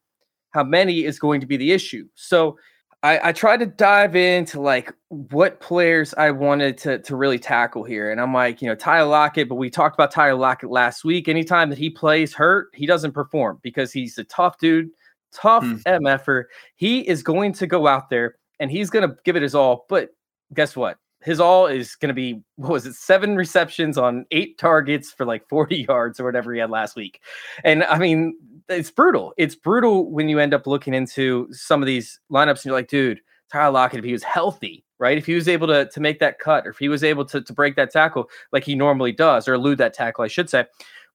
How 0.51 0.63
many 0.63 1.05
is 1.05 1.19
going 1.19 1.41
to 1.41 1.47
be 1.47 1.57
the 1.57 1.73
issue? 1.73 2.07
So 2.15 2.59
I, 3.05 3.31
I 3.31 3.33
tried 3.33 3.59
to 3.59 3.67
dive 3.67 4.15
into 4.15 4.61
like 4.61 4.93
what 5.09 5.61
players 5.61 6.15
I 6.15 6.31
wanted 6.31 6.79
to 6.79 7.01
to 7.01 7.17
really 7.17 7.39
tackle 7.39 7.83
here, 7.83 8.13
and 8.13 8.21
I'm 8.21 8.33
like, 8.33 8.63
you 8.63 8.69
know, 8.69 8.77
Tyler 8.77 9.09
Lockett. 9.09 9.49
But 9.49 9.57
we 9.57 9.71
talked 9.71 9.97
about 9.97 10.13
Tyler 10.13 10.39
Lockett 10.39 10.71
last 10.71 11.05
week. 11.05 11.29
Anytime 11.29 11.69
that 11.71 11.79
he 11.79 11.91
plays 11.91 12.33
hurt, 12.33 12.69
he 12.75 12.87
doesn't 12.87 13.13
perform 13.13 13.59
because 13.63 13.93
he's 13.93 14.19
a 14.19 14.25
tough 14.25 14.59
dude, 14.59 14.91
tough 15.33 15.65
hmm. 15.65 15.77
mf'er. 15.87 16.45
He 16.77 17.01
is 17.01 17.25
going 17.25 17.53
to 17.55 17.67
go 17.67 17.89
out 17.89 18.09
there 18.09 18.37
and 18.61 18.71
he's 18.71 18.91
going 18.91 19.09
to 19.09 19.17
give 19.25 19.35
it 19.35 19.43
his 19.43 19.57
all. 19.57 19.85
But 19.89 20.11
guess 20.55 20.77
what? 20.77 20.99
His 21.23 21.41
all 21.41 21.67
is 21.67 21.95
going 21.95 22.09
to 22.09 22.15
be 22.15 22.43
what 22.57 22.73
was 22.73 22.87
it? 22.87 22.95
Seven 22.95 23.37
receptions 23.37 23.97
on 23.99 24.27
eight 24.31 24.59
targets 24.59 25.13
for 25.13 25.25
like 25.25 25.49
40 25.49 25.77
yards 25.89 26.21
or 26.21 26.25
whatever 26.25 26.53
he 26.53 26.61
had 26.61 26.71
last 26.71 26.97
week. 26.97 27.21
And 27.65 27.85
I 27.85 27.99
mean, 27.99 28.37
it's 28.69 28.91
brutal. 28.91 29.35
It's 29.37 29.55
brutal 29.55 30.11
when 30.11 30.29
you 30.29 30.39
end 30.39 30.55
up 30.55 30.67
looking 30.67 30.95
into 30.95 31.49
some 31.53 31.83
of 31.83 31.87
these 31.87 32.21
lineups 32.31 32.57
and 32.57 32.67
you're 32.67 32.75
like, 32.75 32.89
dude, 32.89 33.21
Tyler 33.51 33.73
Lockett, 33.73 33.99
if 33.99 34.05
he 34.05 34.13
was 34.13 34.23
healthy, 34.23 34.85
right? 34.99 35.19
If 35.19 35.27
he 35.27 35.35
was 35.35 35.49
able 35.49 35.67
to, 35.69 35.87
to 35.87 36.01
make 36.01 36.19
that 36.21 36.39
cut 36.39 36.67
or 36.67 36.71
if 36.71 36.79
he 36.79 36.89
was 36.89 37.05
able 37.05 37.25
to, 37.27 37.41
to 37.41 37.53
break 37.53 37.77
that 37.77 37.91
tackle 37.91 38.31
like 38.53 38.65
he 38.65 38.75
normally 38.75 39.13
does 39.13 39.47
or 39.47 39.55
elude 39.55 39.79
that 39.79 39.95
tackle, 39.95 40.25
I 40.25 40.29
should 40.29 40.49
say, 40.49 40.67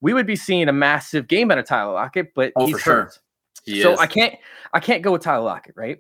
we 0.01 0.13
would 0.13 0.27
be 0.27 0.35
seeing 0.35 0.69
a 0.69 0.73
massive 0.73 1.27
game 1.27 1.49
out 1.51 1.57
of 1.57 1.65
Tyler 1.65 1.93
Lockett, 1.93 2.33
but 2.35 2.53
oh, 2.55 2.67
he's 2.67 2.81
hurt. 2.81 3.13
Sure. 3.67 3.81
So 3.81 3.93
is. 3.93 3.99
I 3.99 4.07
can't 4.07 4.35
I 4.73 4.79
can't 4.79 5.01
go 5.01 5.11
with 5.11 5.23
Tyler 5.23 5.43
Lockett, 5.43 5.75
right? 5.75 5.99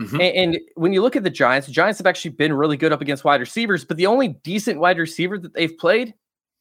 Mm-hmm. 0.00 0.20
And, 0.20 0.36
and, 0.36 0.58
when 0.76 0.92
you 0.92 1.02
look 1.02 1.16
at 1.16 1.24
the 1.24 1.30
Giants, 1.30 1.66
the 1.66 1.72
Giants 1.72 1.98
have 1.98 2.06
actually 2.06 2.30
been 2.30 2.52
really 2.52 2.76
good 2.76 2.92
up 2.92 3.02
against 3.02 3.24
wide 3.24 3.40
receivers, 3.40 3.84
but 3.84 3.96
the 3.96 4.06
only 4.06 4.28
decent 4.28 4.80
wide 4.80 4.98
receiver 4.98 5.38
that 5.38 5.54
they've 5.54 5.76
played 5.76 6.14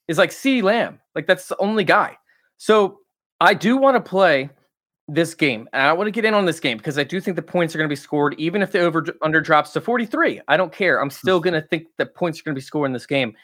is 0.07 0.17
like 0.17 0.31
CeeDee 0.31 0.63
Lamb. 0.63 0.99
Like 1.15 1.25
that's 1.25 1.47
the 1.47 1.57
only 1.57 1.83
guy. 1.83 2.17
So 2.57 2.99
I 3.39 3.53
do 3.53 3.77
want 3.77 3.95
to 3.95 4.01
play 4.01 4.49
this 5.07 5.33
game. 5.33 5.67
And 5.73 5.83
I 5.83 5.93
want 5.93 6.07
to 6.07 6.11
get 6.11 6.25
in 6.25 6.33
on 6.33 6.45
this 6.45 6.59
game 6.59 6.77
because 6.77 6.97
I 6.97 7.03
do 7.03 7.19
think 7.19 7.35
the 7.35 7.41
points 7.41 7.73
are 7.73 7.77
going 7.77 7.87
to 7.87 7.91
be 7.91 7.95
scored, 7.95 8.35
even 8.37 8.61
if 8.61 8.71
the 8.71 8.79
over 8.79 9.05
under 9.21 9.41
drops 9.41 9.71
to 9.71 9.81
43. 9.81 10.41
I 10.47 10.57
don't 10.57 10.71
care. 10.71 11.01
I'm 11.01 11.09
still 11.09 11.39
going 11.39 11.53
to 11.53 11.61
think 11.61 11.87
that 11.97 12.15
points 12.15 12.39
are 12.39 12.43
going 12.43 12.55
to 12.55 12.59
be 12.59 12.65
scored 12.65 12.87
in 12.87 12.93
this 12.93 13.05
game. 13.05 13.35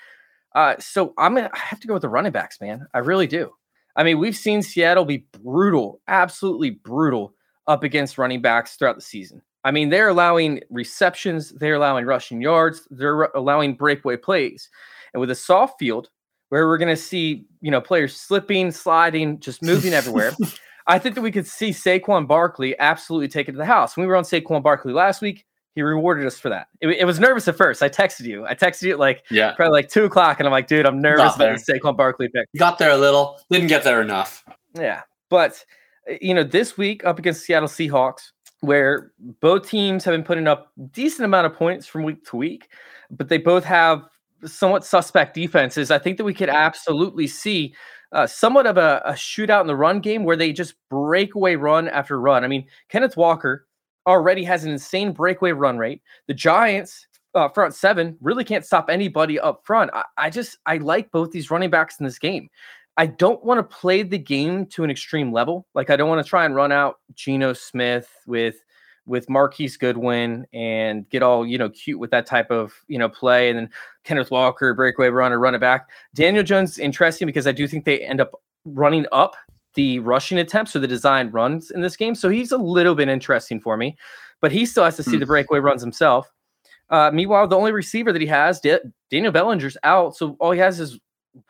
Uh, 0.53 0.75
so 0.79 1.13
I'm 1.17 1.35
gonna 1.35 1.49
I 1.53 1.59
have 1.59 1.81
to 1.81 1.87
go 1.87 1.93
with 1.93 2.01
the 2.01 2.09
running 2.09 2.31
backs, 2.31 2.61
man. 2.61 2.87
I 2.93 2.99
really 2.99 3.27
do. 3.27 3.51
I 3.97 4.03
mean, 4.03 4.19
we've 4.19 4.37
seen 4.37 4.61
Seattle 4.61 5.03
be 5.03 5.25
brutal, 5.43 6.01
absolutely 6.07 6.71
brutal 6.71 7.33
up 7.67 7.83
against 7.83 8.17
running 8.17 8.41
backs 8.41 8.75
throughout 8.75 8.95
the 8.95 9.01
season. 9.01 9.41
I 9.65 9.71
mean, 9.71 9.89
they're 9.89 10.09
allowing 10.09 10.61
receptions, 10.69 11.49
they're 11.49 11.73
allowing 11.73 12.05
rushing 12.05 12.39
yards, 12.39 12.87
they're 12.91 13.23
allowing 13.35 13.73
breakaway 13.73 14.15
plays. 14.15 14.69
And 15.13 15.19
with 15.19 15.31
a 15.31 15.35
soft 15.35 15.79
field, 15.79 16.09
where 16.49 16.67
we're 16.67 16.77
going 16.77 16.95
to 16.95 17.01
see, 17.01 17.45
you 17.61 17.71
know, 17.71 17.81
players 17.81 18.15
slipping, 18.15 18.71
sliding, 18.71 19.39
just 19.39 19.63
moving 19.63 19.93
everywhere. 19.93 20.31
I 20.87 20.99
think 20.99 21.15
that 21.15 21.21
we 21.21 21.31
could 21.31 21.47
see 21.47 21.71
Saquon 21.71 22.27
Barkley 22.27 22.77
absolutely 22.77 23.27
take 23.27 23.49
it 23.49 23.53
to 23.53 23.57
the 23.57 23.65
house. 23.65 23.97
When 23.97 24.05
we 24.05 24.07
were 24.07 24.15
on 24.15 24.23
Saquon 24.23 24.61
Barkley 24.61 24.93
last 24.93 25.19
week, 25.19 25.45
he 25.73 25.81
rewarded 25.81 26.27
us 26.27 26.39
for 26.39 26.49
that. 26.49 26.67
It, 26.79 26.89
it, 26.89 27.05
was 27.05 27.19
nervous 27.19 27.47
at 27.47 27.57
first. 27.57 27.81
I 27.81 27.89
texted 27.89 28.25
you. 28.25 28.45
I 28.45 28.53
texted 28.53 28.83
you 28.83 28.97
like 28.97 29.23
yeah. 29.31 29.53
probably 29.53 29.73
like 29.73 29.89
two 29.89 30.05
o'clock, 30.05 30.39
and 30.39 30.47
I'm 30.47 30.51
like, 30.51 30.67
dude, 30.67 30.85
I'm 30.85 31.01
nervous 31.01 31.35
about 31.35 31.57
the 31.57 31.73
Saquon 31.73 31.97
Barkley 31.97 32.29
pick. 32.29 32.47
Got 32.55 32.77
there 32.77 32.91
a 32.91 32.97
little, 32.97 33.41
didn't 33.49 33.67
get 33.67 33.83
there 33.83 34.01
enough. 34.01 34.45
Yeah, 34.75 35.01
but 35.29 35.65
uh, 36.09 36.13
you 36.21 36.33
know, 36.33 36.43
this 36.43 36.77
week 36.77 37.03
up 37.03 37.19
against 37.19 37.43
Seattle 37.43 37.67
Seahawks, 37.67 38.31
where 38.65 39.11
both 39.39 39.69
teams 39.69 40.03
have 40.03 40.13
been 40.13 40.23
putting 40.23 40.47
up 40.47 40.71
decent 40.91 41.25
amount 41.25 41.45
of 41.45 41.53
points 41.53 41.87
from 41.87 42.03
week 42.03 42.25
to 42.25 42.37
week, 42.37 42.69
but 43.11 43.29
they 43.29 43.37
both 43.37 43.63
have 43.63 44.03
somewhat 44.45 44.85
suspect 44.85 45.33
defenses. 45.33 45.91
I 45.91 45.99
think 45.99 46.17
that 46.17 46.23
we 46.23 46.33
could 46.33 46.49
absolutely 46.49 47.27
see 47.27 47.73
uh, 48.11 48.27
somewhat 48.27 48.67
of 48.67 48.77
a, 48.77 49.01
a 49.05 49.13
shootout 49.13 49.61
in 49.61 49.67
the 49.67 49.75
run 49.75 49.99
game 49.99 50.23
where 50.23 50.35
they 50.35 50.53
just 50.53 50.75
breakaway 50.89 51.55
run 51.55 51.87
after 51.87 52.19
run. 52.19 52.43
I 52.43 52.47
mean, 52.47 52.65
Kenneth 52.89 53.17
Walker 53.17 53.67
already 54.07 54.43
has 54.43 54.63
an 54.63 54.71
insane 54.71 55.11
breakaway 55.11 55.51
run 55.51 55.77
rate. 55.77 56.01
The 56.27 56.33
Giants 56.33 57.07
uh, 57.33 57.49
front 57.49 57.73
seven 57.73 58.17
really 58.21 58.43
can't 58.43 58.65
stop 58.65 58.89
anybody 58.89 59.39
up 59.39 59.65
front. 59.65 59.91
I, 59.93 60.03
I 60.17 60.29
just 60.29 60.57
I 60.65 60.77
like 60.77 61.11
both 61.11 61.31
these 61.31 61.51
running 61.51 61.69
backs 61.69 61.99
in 61.99 62.05
this 62.05 62.19
game. 62.19 62.49
I 62.97 63.07
don't 63.07 63.43
want 63.43 63.57
to 63.57 63.75
play 63.75 64.03
the 64.03 64.17
game 64.17 64.65
to 64.67 64.83
an 64.83 64.89
extreme 64.89 65.33
level. 65.33 65.67
Like 65.73 65.89
I 65.89 65.95
don't 65.95 66.09
want 66.09 66.23
to 66.25 66.29
try 66.29 66.45
and 66.45 66.55
run 66.55 66.71
out 66.71 66.99
Geno 67.13 67.53
Smith 67.53 68.09
with 68.25 68.63
with 69.05 69.29
Marquise 69.29 69.77
Goodwin 69.77 70.47
and 70.53 71.07
get 71.09 71.21
all 71.21 71.45
you 71.45 71.57
know 71.57 71.69
cute 71.69 71.99
with 71.99 72.11
that 72.11 72.25
type 72.25 72.51
of 72.51 72.73
you 72.87 72.97
know 72.97 73.09
play, 73.09 73.49
and 73.49 73.59
then 73.59 73.69
Kenneth 74.03 74.31
Walker 74.31 74.73
breakaway 74.73 75.09
runner, 75.09 75.39
run 75.39 75.55
it 75.55 75.59
back. 75.59 75.89
Daniel 76.13 76.43
Jones 76.43 76.79
interesting 76.79 77.25
because 77.25 77.47
I 77.47 77.51
do 77.51 77.67
think 77.67 77.85
they 77.85 77.99
end 77.99 78.21
up 78.21 78.31
running 78.65 79.05
up 79.11 79.35
the 79.75 79.99
rushing 79.99 80.37
attempts 80.37 80.75
or 80.75 80.79
the 80.79 80.87
design 80.87 81.29
runs 81.31 81.71
in 81.71 81.81
this 81.81 81.97
game, 81.97 82.15
so 82.15 82.29
he's 82.29 82.51
a 82.51 82.57
little 82.57 82.95
bit 82.95 83.09
interesting 83.09 83.59
for 83.59 83.75
me, 83.75 83.97
but 84.39 84.51
he 84.51 84.65
still 84.65 84.85
has 84.85 84.95
to 84.95 85.03
see 85.03 85.17
mm. 85.17 85.19
the 85.19 85.25
breakaway 85.25 85.59
runs 85.59 85.81
himself. 85.81 86.31
Uh, 86.89 87.11
meanwhile, 87.11 87.47
the 87.47 87.57
only 87.57 87.71
receiver 87.71 88.13
that 88.13 88.21
he 88.21 88.27
has, 88.27 88.61
Daniel 89.11 89.31
Bellinger's 89.33 89.75
out, 89.83 90.15
so 90.15 90.37
all 90.39 90.51
he 90.51 90.59
has 90.59 90.79
is 90.79 90.99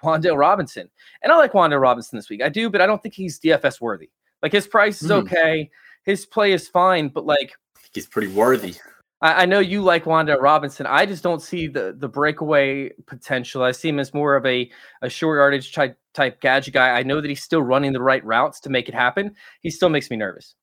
Wan'Dale 0.04 0.38
Robinson, 0.38 0.90
and 1.22 1.32
I 1.32 1.38
like 1.38 1.54
Wan'Dale 1.54 1.82
Robinson 1.82 2.18
this 2.18 2.30
week. 2.30 2.42
I 2.42 2.50
do, 2.50 2.70
but 2.70 2.82
I 2.82 2.86
don't 2.86 3.02
think 3.02 3.16
he's 3.16 3.40
DFS 3.40 3.82
worthy. 3.82 4.10
Like 4.42 4.52
his 4.52 4.68
price 4.68 5.02
is 5.02 5.10
mm. 5.10 5.24
okay 5.24 5.70
his 6.06 6.26
play 6.26 6.54
is 6.54 6.68
fine, 6.68 7.10
but 7.10 7.26
like 7.26 7.54
he's 7.94 8.08
pretty 8.08 8.28
worthy. 8.28 8.76
I, 9.22 9.44
I 9.44 9.46
know 9.46 9.60
you 9.60 9.82
like 9.82 10.06
Wan'Dale 10.06 10.42
Robinson. 10.42 10.86
I 10.86 11.06
just 11.06 11.24
don't 11.24 11.42
see 11.42 11.68
the 11.68 11.96
the 11.98 12.08
breakaway 12.08 12.92
potential. 13.08 13.64
I 13.64 13.72
see 13.72 13.90
him 13.90 14.00
as 14.00 14.14
more 14.14 14.36
of 14.36 14.46
a 14.46 14.72
a 15.02 15.10
short 15.10 15.38
yardage 15.38 15.74
type 15.74 15.98
type 16.14 16.40
gadget 16.40 16.74
guy. 16.74 16.92
I 16.92 17.04
know 17.04 17.20
that 17.20 17.28
he's 17.28 17.44
still 17.44 17.62
running 17.62 17.92
the 17.92 18.02
right 18.02 18.24
routes 18.24 18.60
to 18.62 18.70
make 18.70 18.88
it 18.88 18.96
happen. 18.96 19.36
He 19.62 19.72
still 19.72 19.90
makes 19.90 20.10
me 20.10 20.18
nervous. 20.18 20.56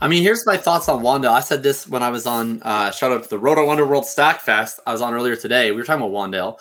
I 0.00 0.08
mean, 0.08 0.22
here's 0.22 0.46
my 0.46 0.56
thoughts 0.56 0.88
on 0.88 1.02
Wanda. 1.02 1.28
I 1.28 1.40
said 1.40 1.62
this 1.62 1.86
when 1.86 2.02
I 2.02 2.08
was 2.08 2.26
on 2.26 2.62
uh, 2.62 2.90
shout 2.90 3.12
out 3.12 3.22
to 3.22 3.28
the 3.28 3.38
Roto 3.38 3.66
Wonder 3.66 3.86
World 3.86 4.06
Stack 4.06 4.40
Fest. 4.40 4.80
I 4.86 4.92
was 4.92 5.02
on 5.02 5.12
earlier 5.12 5.36
today. 5.36 5.70
We 5.70 5.76
were 5.76 5.84
talking 5.84 6.02
about 6.02 6.14
Wan'Dale, 6.14 6.58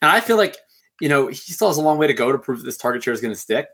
and 0.00 0.10
I 0.10 0.20
feel 0.20 0.36
like 0.36 0.56
you 1.00 1.08
know 1.08 1.28
he 1.28 1.34
still 1.34 1.68
has 1.68 1.76
a 1.76 1.82
long 1.82 1.98
way 1.98 2.06
to 2.06 2.14
go 2.14 2.32
to 2.32 2.38
prove 2.38 2.58
that 2.58 2.64
this 2.64 2.78
target 2.78 3.02
share 3.02 3.14
is 3.14 3.20
going 3.20 3.34
to 3.34 3.40
stick. 3.40 3.68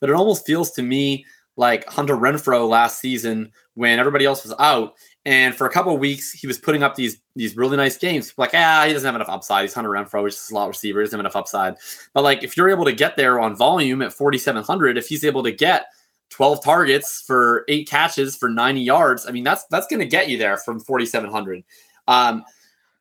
But 0.00 0.10
it 0.10 0.16
almost 0.16 0.46
feels 0.46 0.70
to 0.72 0.82
me 0.82 1.24
like 1.56 1.88
Hunter 1.88 2.16
Renfrow 2.16 2.68
last 2.68 3.00
season 3.00 3.52
when 3.74 3.98
everybody 3.98 4.24
else 4.24 4.42
was 4.42 4.54
out. 4.58 4.94
And 5.26 5.54
for 5.54 5.66
a 5.66 5.70
couple 5.70 5.94
of 5.94 6.00
weeks, 6.00 6.32
he 6.32 6.46
was 6.46 6.58
putting 6.58 6.82
up 6.82 6.94
these 6.94 7.18
these 7.34 7.56
really 7.56 7.76
nice 7.76 7.96
games. 7.96 8.34
Like, 8.36 8.50
ah, 8.54 8.84
he 8.86 8.92
doesn't 8.92 9.06
have 9.06 9.14
enough 9.14 9.30
upside. 9.30 9.62
He's 9.62 9.74
Hunter 9.74 9.90
Renfrow, 9.90 10.28
is 10.28 10.34
a 10.34 10.38
slot 10.38 10.68
receiver. 10.68 11.00
He 11.00 11.04
doesn't 11.04 11.18
have 11.18 11.24
enough 11.24 11.36
upside. 11.36 11.76
But 12.12 12.24
like, 12.24 12.42
if 12.42 12.56
you're 12.56 12.68
able 12.68 12.84
to 12.84 12.92
get 12.92 13.16
there 13.16 13.40
on 13.40 13.56
volume 13.56 14.02
at 14.02 14.12
4,700, 14.12 14.98
if 14.98 15.08
he's 15.08 15.24
able 15.24 15.42
to 15.42 15.52
get 15.52 15.86
12 16.30 16.62
targets 16.62 17.22
for 17.26 17.64
eight 17.68 17.88
catches 17.88 18.36
for 18.36 18.50
90 18.50 18.82
yards, 18.82 19.26
I 19.26 19.30
mean, 19.30 19.44
that's 19.44 19.64
that's 19.66 19.86
going 19.86 20.00
to 20.00 20.06
get 20.06 20.28
you 20.28 20.36
there 20.36 20.58
from 20.58 20.80
4,700. 20.80 21.64
Um, 22.06 22.44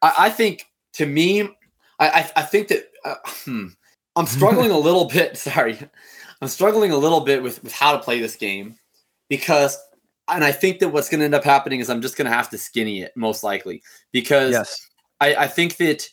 I, 0.01 0.13
I, 0.17 0.29
think 0.29 0.72
to 0.93 1.05
me, 1.05 1.50
I, 2.00 2.32
I 2.38 2.41
think 2.43 2.70
that 2.70 2.86
uh, 3.05 3.15
hmm, 3.25 3.67
I'm 4.15 4.25
struggling 4.25 4.72
a 4.72 4.77
little 4.77 5.05
bit. 5.05 5.38
Sorry, 5.38 5.77
I'm 6.41 6.48
struggling 6.48 6.91
a 6.91 6.98
little 6.98 7.22
bit 7.22 7.41
with, 7.41 7.63
with 7.63 7.74
how 7.74 7.93
to 7.93 8.00
play 8.00 8.19
this 8.19 8.36
game 8.36 8.75
because, 9.29 9.77
and 10.27 10.43
I 10.43 10.51
think 10.51 10.79
that 10.79 10.89
what's 10.89 11.10
going 11.10 11.19
to 11.19 11.25
end 11.25 11.36
up 11.36 11.43
happening 11.43 11.79
is 11.79 11.89
I'm 11.89 12.01
just 12.01 12.17
going 12.17 12.29
to 12.29 12.36
have 12.36 12.50
to 12.51 12.57
skinny 12.57 13.01
it 13.01 13.13
most 13.15 13.43
likely 13.43 13.81
because 14.12 14.51
yes. 14.51 14.89
I, 15.19 15.36
I 15.36 15.48
think 15.48 15.77
that 15.77 16.07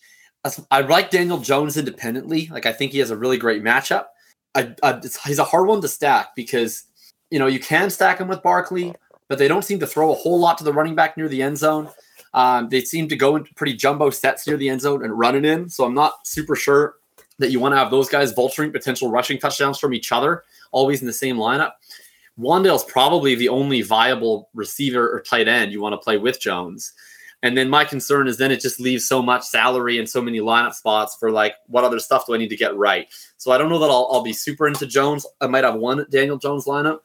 I 0.71 0.81
like 0.81 1.11
Daniel 1.11 1.39
Jones 1.39 1.77
independently. 1.77 2.49
Like 2.51 2.67
I 2.67 2.73
think 2.73 2.93
he 2.93 2.99
has 2.99 3.11
a 3.11 3.17
really 3.17 3.37
great 3.37 3.63
matchup. 3.63 4.07
I, 4.55 4.75
I, 4.83 4.99
he's 5.27 5.39
a 5.39 5.45
hard 5.45 5.69
one 5.69 5.81
to 5.83 5.89
stack 5.89 6.35
because 6.35 6.85
you 7.31 7.39
know 7.39 7.47
you 7.47 7.61
can 7.61 7.91
stack 7.91 8.19
him 8.19 8.29
with 8.29 8.43
Barkley, 8.43 8.95
but 9.29 9.39
they 9.39 9.49
don't 9.49 9.65
seem 9.65 9.79
to 9.81 9.87
throw 9.87 10.11
a 10.11 10.17
whole 10.17 10.41
lot 10.41 10.59
to 10.59 10.65
the 10.65 10.73
running 10.73 10.95
back 10.95 11.17
near 11.17 11.29
the 11.29 11.43
end 11.43 11.59
zone. 11.59 11.89
Um, 12.33 12.69
they 12.69 12.83
seem 12.83 13.09
to 13.09 13.17
go 13.17 13.37
into 13.37 13.53
pretty 13.55 13.75
jumbo 13.75 14.11
sets 14.11 14.47
near 14.47 14.57
the 14.57 14.69
end 14.69 14.81
zone 14.81 15.05
and 15.05 15.19
run 15.19 15.37
it 15.37 15.45
in. 15.45 15.69
So 15.69 15.85
I'm 15.85 15.95
not 15.95 16.27
super 16.27 16.55
sure 16.55 16.95
that 17.39 17.51
you 17.51 17.59
want 17.59 17.73
to 17.73 17.79
have 17.79 17.91
those 17.91 18.09
guys 18.09 18.33
vulturing 18.33 18.73
potential 18.73 19.11
rushing 19.11 19.39
touchdowns 19.39 19.79
from 19.79 19.95
each 19.95 20.13
other, 20.13 20.45
always 20.73 21.01
in 21.01 21.07
the 21.07 21.13
same 21.13 21.37
lineup. 21.37 21.73
Wan'Dale's 22.39 22.85
probably 22.85 23.35
the 23.35 23.49
only 23.49 23.83
viable 23.83 24.49
receiver 24.55 25.11
or 25.11 25.21
tight 25.21 25.49
end 25.49 25.73
you 25.73 25.81
want 25.81 25.95
to 25.95 25.99
play 25.99 26.17
with 26.17 26.41
Jones. 26.41 26.93
And 27.43 27.57
then 27.57 27.71
my 27.71 27.85
concern 27.85 28.29
is 28.29 28.37
then 28.37 28.51
it 28.51 28.61
just 28.61 28.81
leaves 28.81 29.09
so 29.09 29.23
much 29.23 29.45
salary 29.45 29.99
and 29.99 30.09
so 30.09 30.21
many 30.21 30.41
lineup 30.41 30.75
spots 30.75 31.17
for 31.19 31.31
like 31.31 31.55
what 31.67 31.85
other 31.85 31.99
stuff 31.99 32.27
do 32.27 32.35
I 32.35 32.39
need 32.39 32.51
to 32.51 32.57
get 32.57 32.77
right? 32.77 33.09
So 33.39 33.51
I 33.51 33.59
don't 33.59 33.71
know 33.71 33.79
that 33.79 33.91
I'll, 33.91 34.09
I'll 34.13 34.23
be 34.23 34.35
super 34.35 34.67
into 34.67 34.87
Jones. 34.87 35.27
I 35.41 35.47
might 35.47 35.65
have 35.65 35.77
one 35.77 36.07
Daniel 36.11 36.37
Jones 36.37 36.67
lineup. 36.67 37.01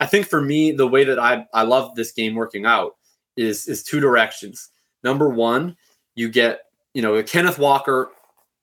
I 0.00 0.06
think 0.06 0.26
for 0.26 0.40
me, 0.40 0.72
the 0.72 0.86
way 0.86 1.04
that 1.04 1.18
I, 1.18 1.46
I 1.52 1.62
love 1.62 1.94
this 1.94 2.12
game 2.12 2.34
working 2.34 2.66
out 2.66 2.96
is 3.38 3.68
is 3.68 3.82
two 3.82 4.00
directions. 4.00 4.70
Number 5.04 5.28
one, 5.28 5.76
you 6.14 6.28
get, 6.28 6.60
you 6.92 7.02
know, 7.02 7.22
Kenneth 7.22 7.58
Walker 7.58 8.10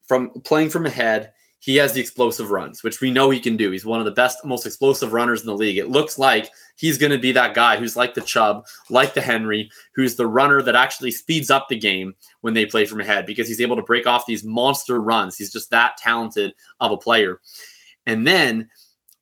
from 0.08 0.30
playing 0.42 0.70
from 0.70 0.86
ahead, 0.86 1.32
he 1.60 1.78
has 1.78 1.94
the 1.94 2.02
explosive 2.02 2.52
runs, 2.52 2.84
which 2.84 3.02
we 3.02 3.10
know 3.10 3.32
he 3.32 3.40
can 3.40 3.58
do. 3.58 3.72
He's 3.72 3.86
one 3.86 4.00
of 4.00 4.06
the 4.06 4.12
best, 4.12 4.46
most 4.46 4.68
explosive 4.68 5.14
runners 5.14 5.42
in 5.42 5.48
the 5.48 5.56
league. 5.56 5.80
It 5.80 5.90
looks 5.90 6.20
like 6.20 6.52
he's 6.76 7.00
going 7.00 7.12
to 7.12 7.18
be 7.18 7.32
that 7.32 7.56
guy 7.56 7.78
who's 7.78 7.96
like 7.96 8.14
the 8.14 8.22
Chubb, 8.22 8.66
like 8.90 9.16
the 9.16 9.22
Henry, 9.22 9.72
who's 9.96 10.16
the 10.16 10.28
runner 10.28 10.62
that 10.62 10.76
actually 10.76 11.10
speeds 11.10 11.50
up 11.50 11.68
the 11.68 11.80
game 11.80 12.14
when 12.42 12.54
they 12.54 12.68
play 12.68 12.86
from 12.86 13.00
ahead 13.00 13.26
because 13.26 13.48
he's 13.48 13.62
able 13.62 13.78
to 13.78 13.82
break 13.82 14.06
off 14.06 14.28
these 14.28 14.44
monster 14.44 15.02
runs. 15.02 15.38
He's 15.38 15.52
just 15.52 15.72
that 15.72 15.98
talented 15.98 16.54
of 16.82 16.92
a 16.92 16.98
player. 16.98 17.40
And 18.06 18.28
then 18.28 18.70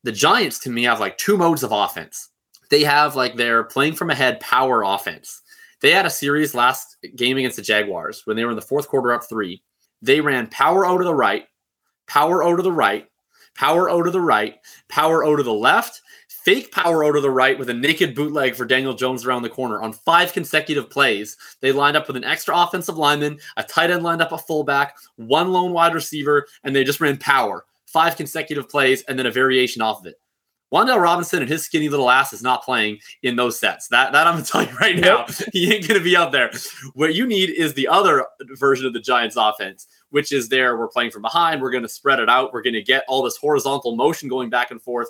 the 0.02 0.12
Giants, 0.12 0.58
to 0.60 0.70
me, 0.70 0.82
have 0.82 1.00
like 1.00 1.16
two 1.16 1.38
modes 1.38 1.62
of 1.62 1.72
offense. 1.72 2.28
They 2.68 2.82
have 2.82 3.16
like 3.16 3.36
their 3.36 3.64
playing 3.64 3.94
from 3.94 4.10
ahead 4.10 4.40
power 4.40 4.82
offense. 4.82 5.40
They 5.84 5.90
had 5.90 6.06
a 6.06 6.10
series 6.10 6.54
last 6.54 6.96
game 7.14 7.36
against 7.36 7.56
the 7.56 7.62
Jaguars 7.62 8.22
when 8.24 8.38
they 8.38 8.44
were 8.46 8.52
in 8.52 8.56
the 8.56 8.62
fourth 8.62 8.88
quarter 8.88 9.12
up 9.12 9.28
three 9.28 9.62
they 10.00 10.18
ran 10.18 10.46
power 10.46 10.86
O 10.86 10.96
to 10.96 11.04
the 11.04 11.14
right, 11.14 11.44
power 12.06 12.42
O 12.42 12.56
to 12.56 12.62
the 12.62 12.72
right, 12.72 13.06
power 13.54 13.90
O 13.90 14.02
to 14.02 14.10
the 14.10 14.18
right, 14.18 14.56
power 14.88 15.24
O 15.24 15.36
to 15.36 15.42
the 15.42 15.52
left, 15.52 16.00
fake 16.28 16.72
power 16.72 17.04
O 17.04 17.12
to 17.12 17.20
the 17.20 17.30
right 17.30 17.58
with 17.58 17.68
a 17.68 17.74
naked 17.74 18.14
bootleg 18.14 18.54
for 18.54 18.64
Daniel 18.64 18.94
Jones 18.94 19.26
around 19.26 19.42
the 19.42 19.50
corner 19.50 19.82
on 19.82 19.92
five 19.92 20.32
consecutive 20.32 20.88
plays. 20.88 21.36
They 21.60 21.70
lined 21.70 21.98
up 21.98 22.06
with 22.06 22.16
an 22.16 22.24
extra 22.24 22.56
offensive 22.56 22.96
lineman, 22.96 23.38
a 23.58 23.62
tight 23.62 23.90
end 23.90 24.04
lined 24.04 24.22
up 24.22 24.32
a 24.32 24.38
fullback, 24.38 24.96
one 25.16 25.52
lone 25.52 25.74
wide 25.74 25.92
receiver, 25.92 26.46
and 26.64 26.74
they 26.74 26.84
just 26.84 27.02
ran 27.02 27.18
power. 27.18 27.66
Five 27.84 28.16
consecutive 28.16 28.70
plays 28.70 29.02
and 29.02 29.18
then 29.18 29.26
a 29.26 29.30
variation 29.30 29.82
off 29.82 30.00
of 30.00 30.06
it. 30.06 30.14
Wan'Dale 30.72 31.00
Robinson 31.00 31.40
and 31.40 31.48
his 31.48 31.64
skinny 31.64 31.88
little 31.88 32.10
ass 32.10 32.32
is 32.32 32.42
not 32.42 32.64
playing 32.64 32.98
in 33.22 33.36
those 33.36 33.58
sets. 33.58 33.88
That 33.88 34.12
that 34.12 34.26
I'm 34.26 34.34
gonna 34.34 34.44
tell 34.46 34.64
you 34.64 34.76
right 34.78 34.98
now, 34.98 35.26
he 35.52 35.72
ain't 35.72 35.86
gonna 35.86 36.00
be 36.00 36.16
out 36.16 36.32
there. 36.32 36.50
What 36.94 37.14
you 37.14 37.26
need 37.26 37.50
is 37.50 37.74
the 37.74 37.88
other 37.88 38.26
version 38.58 38.86
of 38.86 38.92
the 38.92 39.00
Giants 39.00 39.36
offense, 39.36 39.86
which 40.10 40.32
is 40.32 40.48
there. 40.48 40.76
We're 40.76 40.88
playing 40.88 41.10
from 41.12 41.22
behind. 41.22 41.62
We're 41.62 41.70
gonna 41.70 41.88
spread 41.88 42.18
it 42.18 42.28
out. 42.28 42.52
We're 42.52 42.62
gonna 42.62 42.82
get 42.82 43.04
all 43.08 43.22
this 43.22 43.36
horizontal 43.36 43.94
motion 43.94 44.28
going 44.28 44.50
back 44.50 44.70
and 44.70 44.82
forth. 44.82 45.08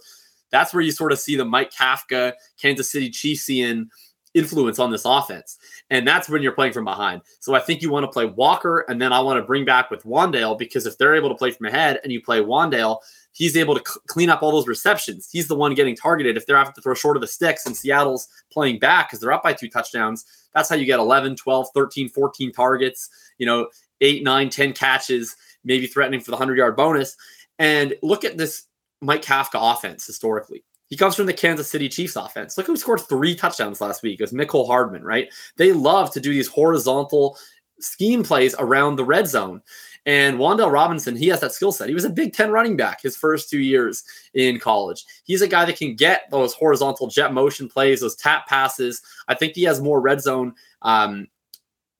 That's 0.50 0.73
where 0.73 0.82
you 0.82 0.92
sort 0.92 1.12
of 1.12 1.18
see 1.18 1.37
the 1.37 1.44
Mike 1.44 1.73
Kafka, 1.73 2.34
Kansas 2.61 2.90
City 2.90 3.11
Chiefsian 3.11 3.88
influence 4.34 4.78
on 4.78 4.90
this 4.90 5.04
offense. 5.04 5.58
And 5.90 6.06
that's 6.06 6.28
when 6.28 6.42
you're 6.42 6.52
playing 6.52 6.73
from 6.73 6.84
behind. 6.84 7.23
So 7.40 7.54
I 7.54 7.61
think 7.61 7.80
you 7.80 7.90
want 7.90 8.04
to 8.04 8.11
play 8.11 8.26
Walker, 8.26 8.80
and 8.88 9.00
then 9.00 9.12
I 9.12 9.20
want 9.20 9.38
to 9.38 9.46
bring 9.46 9.64
back 9.64 9.90
with 9.90 10.04
Wan'Dale 10.04 10.58
because 10.58 10.87
if 10.87 10.99
they're 10.99 11.14
able 11.14 11.28
to 11.28 11.34
play 11.34 11.52
from 11.52 11.66
ahead 11.66 12.00
and 12.02 12.12
you 12.12 12.20
play 12.20 12.40
Wan'Dale, 12.40 12.99
he's 13.34 13.56
able 13.56 13.74
to 13.74 13.82
clean 14.06 14.30
up 14.30 14.42
all 14.42 14.52
those 14.52 14.66
receptions. 14.66 15.28
He's 15.30 15.48
the 15.48 15.54
one 15.54 15.74
getting 15.74 15.94
targeted. 15.94 16.36
If 16.36 16.46
they're 16.46 16.56
having 16.56 16.72
to 16.72 16.80
throw 16.80 16.94
short 16.94 17.16
of 17.16 17.20
the 17.20 17.26
sticks 17.26 17.66
and 17.66 17.76
Seattle's 17.76 18.28
playing 18.50 18.78
back 18.78 19.08
because 19.08 19.20
they're 19.20 19.32
up 19.32 19.42
by 19.42 19.52
two 19.52 19.68
touchdowns, 19.68 20.24
that's 20.54 20.68
how 20.68 20.76
you 20.76 20.86
get 20.86 21.00
11, 21.00 21.36
12, 21.36 21.68
13, 21.74 22.08
14 22.08 22.52
targets, 22.52 23.10
you 23.38 23.46
know, 23.46 23.68
eight, 24.00 24.22
nine, 24.22 24.48
10 24.48 24.72
catches, 24.72 25.36
maybe 25.64 25.86
threatening 25.86 26.20
for 26.20 26.30
the 26.30 26.36
100 26.36 26.56
yard 26.56 26.76
bonus. 26.76 27.16
And 27.58 27.94
look 28.02 28.24
at 28.24 28.38
this 28.38 28.64
Mike 29.00 29.22
Kafka 29.22 29.74
offense 29.74 30.06
historically. 30.06 30.64
He 30.86 30.96
comes 30.96 31.16
from 31.16 31.26
the 31.26 31.32
Kansas 31.32 31.68
City 31.68 31.88
Chiefs 31.88 32.14
offense. 32.16 32.56
Look 32.56 32.66
who 32.66 32.76
scored 32.76 33.00
three 33.00 33.34
touchdowns 33.34 33.80
last 33.80 34.02
week. 34.02 34.20
It 34.20 34.22
was 34.22 34.32
Mecole 34.32 34.66
Hardman, 34.66 35.02
right? 35.02 35.28
They 35.56 35.72
love 35.72 36.12
to 36.12 36.20
do 36.20 36.30
these 36.30 36.48
horizontal 36.48 37.36
scheme 37.80 38.22
plays 38.22 38.54
around 38.58 38.96
the 38.96 39.04
red 39.04 39.26
zone. 39.26 39.62
And 40.06 40.38
Wan'Dale 40.38 40.70
Robinson, 40.70 41.16
he 41.16 41.28
has 41.28 41.40
that 41.40 41.52
skill 41.52 41.73
set. 41.73 41.88
He 41.88 41.94
was 41.94 42.04
a 42.04 42.11
Big 42.11 42.34
Ten 42.34 42.50
running 42.50 42.76
back 42.76 43.00
his 43.00 43.16
first 43.16 43.49
two 43.49 43.61
years 43.61 44.04
in 44.34 44.58
college. 44.58 45.04
He's 45.25 45.40
a 45.40 45.49
guy 45.49 45.64
that 45.64 45.78
can 45.78 45.96
get 45.96 46.30
those 46.30 46.52
horizontal 46.52 47.06
jet 47.06 47.32
motion 47.32 47.68
plays, 47.68 48.00
those 48.00 48.16
tap 48.16 48.46
passes. 48.46 49.00
I 49.28 49.34
think 49.34 49.54
he 49.54 49.62
has 49.62 49.80
more 49.80 50.00
red 50.00 50.20
zone. 50.20 50.54
Um, 50.82 51.28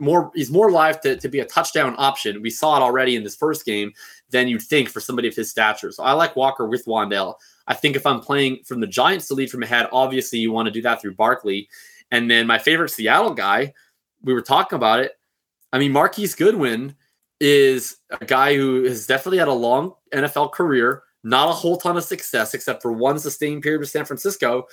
more 0.01 0.31
he's 0.35 0.51
more 0.51 0.71
live 0.71 1.01
to, 1.03 1.17
to 1.17 1.29
be 1.29 1.41
a 1.41 1.47
touchdown 1.47 1.95
option. 1.99 2.43
We 2.43 2.51
saw 2.51 2.77
it 2.77 2.83
already 2.83 3.17
in 3.17 3.25
this 3.25 3.37
first 3.37 3.65
game 3.65 3.93
than 4.31 4.49
you'd 4.49 4.63
think 4.63 4.89
for 4.89 5.01
somebody 5.01 5.29
of 5.29 5.37
his 5.37 5.51
stature. 5.51 5.93
So 5.93 6.03
I 6.03 6.13
like 6.13 6.37
Walker 6.37 6.67
with 6.67 6.85
Wan'Dale. 6.85 7.37
I 7.67 7.75
think 7.75 7.97
if 7.97 8.05
I'm 8.05 8.21
playing 8.21 8.65
from 8.65 8.81
the 8.81 8.87
Giants 8.87 9.29
to 9.29 9.35
lead 9.35 9.51
from 9.51 9.63
ahead, 9.63 9.89
obviously 9.93 10.39
you 10.41 10.53
want 10.53 10.67
to 10.67 10.73
do 10.73 10.83
that 10.83 11.01
through 11.01 11.15
Barkley. 11.15 11.69
And 12.11 12.31
then 12.31 12.47
my 12.47 12.59
favorite 12.59 12.91
Seattle 12.91 13.33
guy, 13.33 13.73
we 14.23 14.35
were 14.35 14.43
talking 14.43 14.77
about 14.77 15.01
it. 15.01 15.13
I 15.73 15.79
mean, 15.79 15.93
Marquise 15.93 16.35
Goodwin 16.35 16.95
is 17.45 17.97
a 18.23 18.25
guy 18.25 18.57
who 18.57 18.85
has 18.85 19.07
definitely 19.07 19.37
had 19.37 19.49
a 19.49 19.53
long 19.53 19.93
NFL 20.15 20.53
career, 20.53 21.03
not 21.23 21.51
a 21.51 21.53
whole 21.53 21.77
ton 21.77 21.97
of 21.97 22.05
success 22.05 22.55
except 22.55 22.81
for 22.81 22.91
one 22.91 23.19
sustained 23.19 23.63
period 23.63 23.81
with 23.81 23.91
San 23.91 24.07
Francisco. 24.07 24.67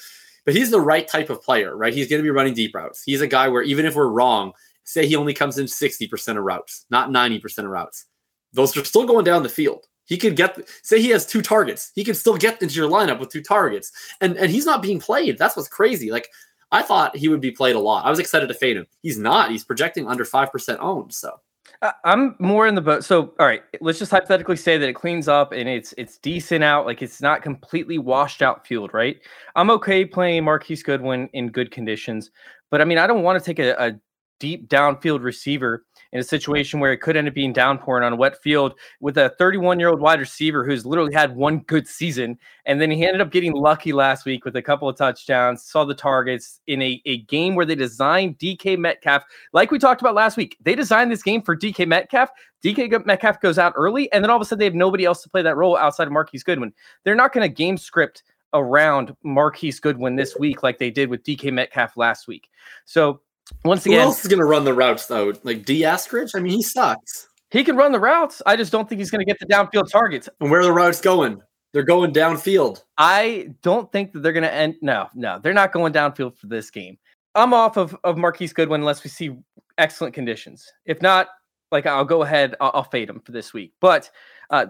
But 0.46 0.56
he's 0.56 0.72
the 0.72 0.80
right 0.80 1.08
type 1.08 1.30
of 1.30 1.42
player, 1.42 1.76
right? 1.76 1.94
He's 1.94 2.08
going 2.08 2.20
to 2.20 2.24
be 2.24 2.32
running 2.32 2.54
deep 2.54 2.74
routes. 2.74 3.04
He's 3.04 3.20
a 3.22 3.28
guy 3.28 3.50
where 3.50 3.62
even 3.62 3.86
if 3.86 3.94
we're 3.94 4.08
wrong, 4.08 4.54
say 4.86 5.06
he 5.06 5.18
only 5.18 5.34
comes 5.34 5.58
in 5.58 5.66
60% 5.66 6.38
of 6.38 6.44
routes, 6.44 6.86
not 6.90 7.10
90% 7.10 7.60
of 7.60 7.66
routes, 7.66 8.06
those 8.54 8.76
are 8.78 8.86
still 8.86 9.06
going 9.06 9.26
down 9.26 9.44
the 9.44 9.50
field. 9.50 9.86
He 10.06 10.18
could 10.18 10.36
get, 10.36 10.58
say 10.82 11.00
he 11.02 11.10
has 11.10 11.26
two 11.26 11.42
targets, 11.42 11.92
he 11.94 12.04
can 12.04 12.16
still 12.16 12.38
get 12.38 12.62
into 12.62 12.76
your 12.76 12.90
lineup 12.90 13.20
with 13.20 13.30
two 13.30 13.44
targets. 13.44 13.92
And, 14.22 14.36
and 14.38 14.50
he's 14.50 14.66
not 14.66 14.82
being 14.82 15.00
played. 15.00 15.38
That's 15.38 15.56
what's 15.56 15.70
crazy. 15.70 16.10
Like, 16.10 16.28
I 16.72 16.82
thought 16.82 17.16
he 17.16 17.28
would 17.28 17.42
be 17.42 17.52
played 17.52 17.76
a 17.76 17.80
lot. 17.80 18.06
I 18.06 18.10
was 18.10 18.20
excited 18.20 18.48
to 18.48 18.54
fade 18.54 18.78
him. 18.78 18.88
He's 19.04 19.18
not. 19.18 19.52
He's 19.52 19.66
projecting 19.66 20.08
under 20.08 20.24
5% 20.24 20.78
owned. 20.80 21.14
So 21.14 21.40
I'm 22.04 22.36
more 22.38 22.68
in 22.68 22.76
the 22.76 22.82
boat. 22.82 23.04
So, 23.04 23.34
all 23.40 23.48
right, 23.48 23.64
let's 23.80 23.98
just 23.98 24.12
hypothetically 24.12 24.56
say 24.56 24.78
that 24.78 24.88
it 24.88 24.94
cleans 24.94 25.28
up 25.28 25.52
and 25.52 25.68
it's 25.68 25.94
it's 25.98 26.18
decent 26.20 26.64
out, 26.64 26.86
like 26.86 27.02
it's 27.02 27.22
not 27.22 27.42
completely 27.42 27.98
washed 27.98 28.44
out 28.44 28.68
field, 28.68 28.94
right? 28.94 29.20
I'm 29.56 29.72
okay 29.72 30.06
playing 30.06 30.44
Marquise 30.44 30.84
Goodwin 30.84 31.28
in 31.34 31.50
good 31.50 31.72
conditions, 31.72 32.30
but 32.70 32.82
I 32.82 32.86
mean, 32.86 33.00
I 33.00 33.08
don't 33.08 33.24
want 33.24 33.40
to 33.40 33.46
take 33.46 33.58
a, 33.58 33.74
a 33.84 34.00
deep 34.40 34.70
downfield 34.70 35.24
receiver 35.24 35.86
in 36.14 36.20
a 36.20 36.24
situation 36.24 36.80
where 36.80 36.92
it 36.92 36.98
could 36.98 37.16
end 37.16 37.28
up 37.28 37.34
being 37.34 37.54
downpouring 37.54 38.04
on 38.04 38.14
a 38.14 38.16
wet 38.16 38.42
field 38.42 38.74
with 39.00 39.18
a 39.18 39.30
31 39.38 39.80
year 39.80 39.90
old 39.90 40.00
wide 40.00 40.20
receiver 40.20 40.66
who's 40.66 40.86
literally 40.86 41.14
had 41.14 41.36
one 41.36 41.60
good 41.60 41.88
season. 41.88 42.38
And 42.66 42.82
then 42.82 42.92
he 42.92 43.06
ended 43.06 43.22
up 43.22 43.32
getting 43.32 43.54
lucky 43.54 43.94
last 43.94 44.26
week 44.26 44.46
with 44.46 44.56
a 44.56 44.62
couple 44.62 44.90
of 44.90 44.98
touchdowns, 44.98 45.64
saw 45.64 45.86
the 45.86 45.94
targets 45.94 46.60
in 46.68 46.82
a, 46.82 47.02
a 47.06 47.20
game 47.24 47.56
where 47.56 47.66
they 47.66 47.76
designed 47.76 48.38
DK 48.40 48.78
Metcalf. 48.78 49.24
Like 49.54 49.72
we 49.72 49.80
talked 49.80 50.02
about 50.02 50.16
last 50.16 50.38
week, 50.38 50.58
they 50.62 50.76
designed 50.76 51.12
this 51.12 51.24
game 51.24 51.42
for 51.42 51.56
DK 51.56 51.88
Metcalf. 51.88 52.30
DK 52.64 53.06
Metcalf 53.06 53.42
goes 53.42 53.58
out 53.58 53.74
early, 53.76 54.12
and 54.12 54.24
then 54.24 54.30
all 54.30 54.36
of 54.38 54.42
a 54.42 54.46
sudden 54.46 54.60
they 54.60 54.66
have 54.66 54.76
nobody 54.76 55.04
else 55.04 55.24
to 55.24 55.30
play 55.30 55.42
that 55.42 55.58
role 55.58 55.76
outside 55.76 56.06
of 56.06 56.14
Marquise 56.14 56.44
Goodwin. 56.44 56.72
They're 57.04 57.16
not 57.16 57.34
going 57.34 57.48
to 57.48 57.54
game 57.54 57.78
script 57.78 58.24
around 58.54 59.16
Marquise 59.24 59.80
Goodwin 59.80 60.16
this 60.16 60.38
week 60.38 60.62
like 60.62 60.78
they 60.78 60.92
did 60.92 61.10
with 61.10 61.24
DK 61.24 61.52
Metcalf 61.52 61.98
last 61.98 62.28
week. 62.28 62.50
So 62.86 63.22
once 63.64 63.86
again, 63.86 64.00
Who 64.00 64.06
else 64.06 64.22
is 64.24 64.28
going 64.28 64.40
to 64.40 64.46
run 64.46 64.66
the 64.66 64.74
routes 64.74 65.06
though? 65.08 65.34
Like 65.44 65.66
Dee 65.66 65.82
Eskridge? 65.82 66.32
I 66.36 66.40
mean, 66.40 66.54
he 66.54 66.62
sucks. 66.62 67.28
he 67.52 67.64
can 67.64 67.76
run 67.76 67.92
the 67.92 68.00
routes. 68.00 68.42
I 68.46 68.56
just 68.56 68.72
don't 68.72 68.88
think 68.90 69.00
he's 69.00 69.12
going 69.12 69.20
to 69.20 69.26
get 69.26 69.40
the 69.40 69.46
downfield 69.46 69.90
targets. 69.92 70.28
And 70.40 70.50
where 70.50 70.62
are 70.62 70.66
the 70.66 70.74
routes 70.74 71.02
going? 71.02 71.42
They're 71.74 71.84
going 71.84 72.14
downfield. 72.14 72.84
I 72.98 73.50
don't 73.62 73.92
think 73.92 74.12
that 74.14 74.24
they're 74.24 74.34
going 74.34 74.44
to 74.44 74.54
end. 74.54 74.76
No, 74.82 75.08
no, 75.16 75.40
they're 75.40 75.54
not 75.54 75.72
going 75.72 75.94
downfield 75.94 76.38
for 76.38 76.48
this 76.48 76.70
game. 76.70 76.98
I'm 77.34 77.54
off 77.54 77.78
of, 77.78 77.96
of 78.04 78.18
Marquise 78.18 78.52
Goodwin 78.52 78.82
unless 78.82 79.04
we 79.04 79.10
see 79.10 79.38
excellent 79.78 80.14
conditions. 80.14 80.70
If 80.86 81.02
not, 81.02 81.30
like 81.72 81.86
I'll 81.86 82.04
go 82.04 82.24
ahead, 82.24 82.56
I'll, 82.60 82.72
I'll 82.74 82.84
fade 82.84 83.10
him 83.10 83.22
for 83.22 83.32
this 83.32 83.54
week. 83.54 83.74
But 83.80 84.10
uh, 84.50 84.66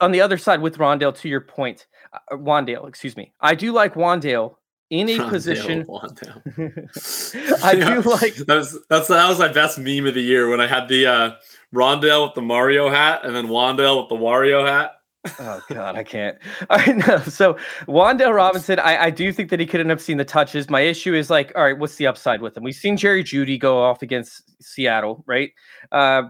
on 0.00 0.12
the 0.12 0.22
other 0.22 0.38
side 0.38 0.62
with 0.62 0.78
Rondale, 0.78 1.14
to 1.18 1.28
your 1.28 1.42
point, 1.42 1.86
uh, 2.12 2.36
Wan'Dale, 2.36 2.88
excuse 2.88 3.16
me, 3.16 3.34
I 3.40 3.54
do 3.54 3.72
like 3.72 3.94
Wan'Dale 3.94 4.54
in 4.90 5.08
a 5.08 5.18
Rondale, 5.18 5.28
position. 5.28 5.86
I 7.62 7.72
Yeah. 7.72 7.94
do 7.94 8.02
like 8.10 8.36
That 8.36 8.56
was 8.56 8.78
that's 8.88 9.08
that 9.08 9.28
was 9.28 9.38
my 9.38 9.48
best 9.48 9.78
meme 9.78 10.06
of 10.06 10.14
the 10.14 10.22
year 10.22 10.48
when 10.48 10.60
I 10.60 10.66
had 10.66 10.88
the 10.88 11.06
uh 11.06 11.30
Rondale 11.74 12.26
with 12.26 12.34
the 12.34 12.42
Mario 12.42 12.88
hat 12.88 13.20
and 13.24 13.34
then 13.34 13.48
Wan'Dale 13.48 14.00
with 14.02 14.08
the 14.08 14.16
Wario 14.16 14.66
hat. 14.66 14.92
Oh 15.40 15.60
God, 15.68 15.96
I 15.96 16.04
can't. 16.04 16.38
I 16.70 16.92
know. 16.92 17.18
So 17.18 17.54
Wan'Dale 17.88 18.32
Robinson, 18.34 18.78
I, 18.78 19.06
I 19.06 19.10
do 19.10 19.32
think 19.32 19.50
that 19.50 19.58
he 19.58 19.66
could 19.66 19.80
end 19.80 19.90
up 19.90 20.00
seeing 20.00 20.18
the 20.18 20.24
touches. 20.24 20.70
My 20.70 20.82
issue 20.82 21.14
is 21.14 21.28
like, 21.30 21.52
all 21.56 21.64
right, 21.64 21.76
what's 21.76 21.96
the 21.96 22.06
upside 22.06 22.40
with 22.40 22.56
him? 22.56 22.62
We've 22.62 22.74
seen 22.76 22.96
Jerry 22.96 23.24
Jeudy 23.24 23.58
go 23.58 23.82
off 23.82 24.02
against 24.02 24.54
Seattle, 24.62 25.24
right? 25.26 25.50
Uh, 25.90 26.24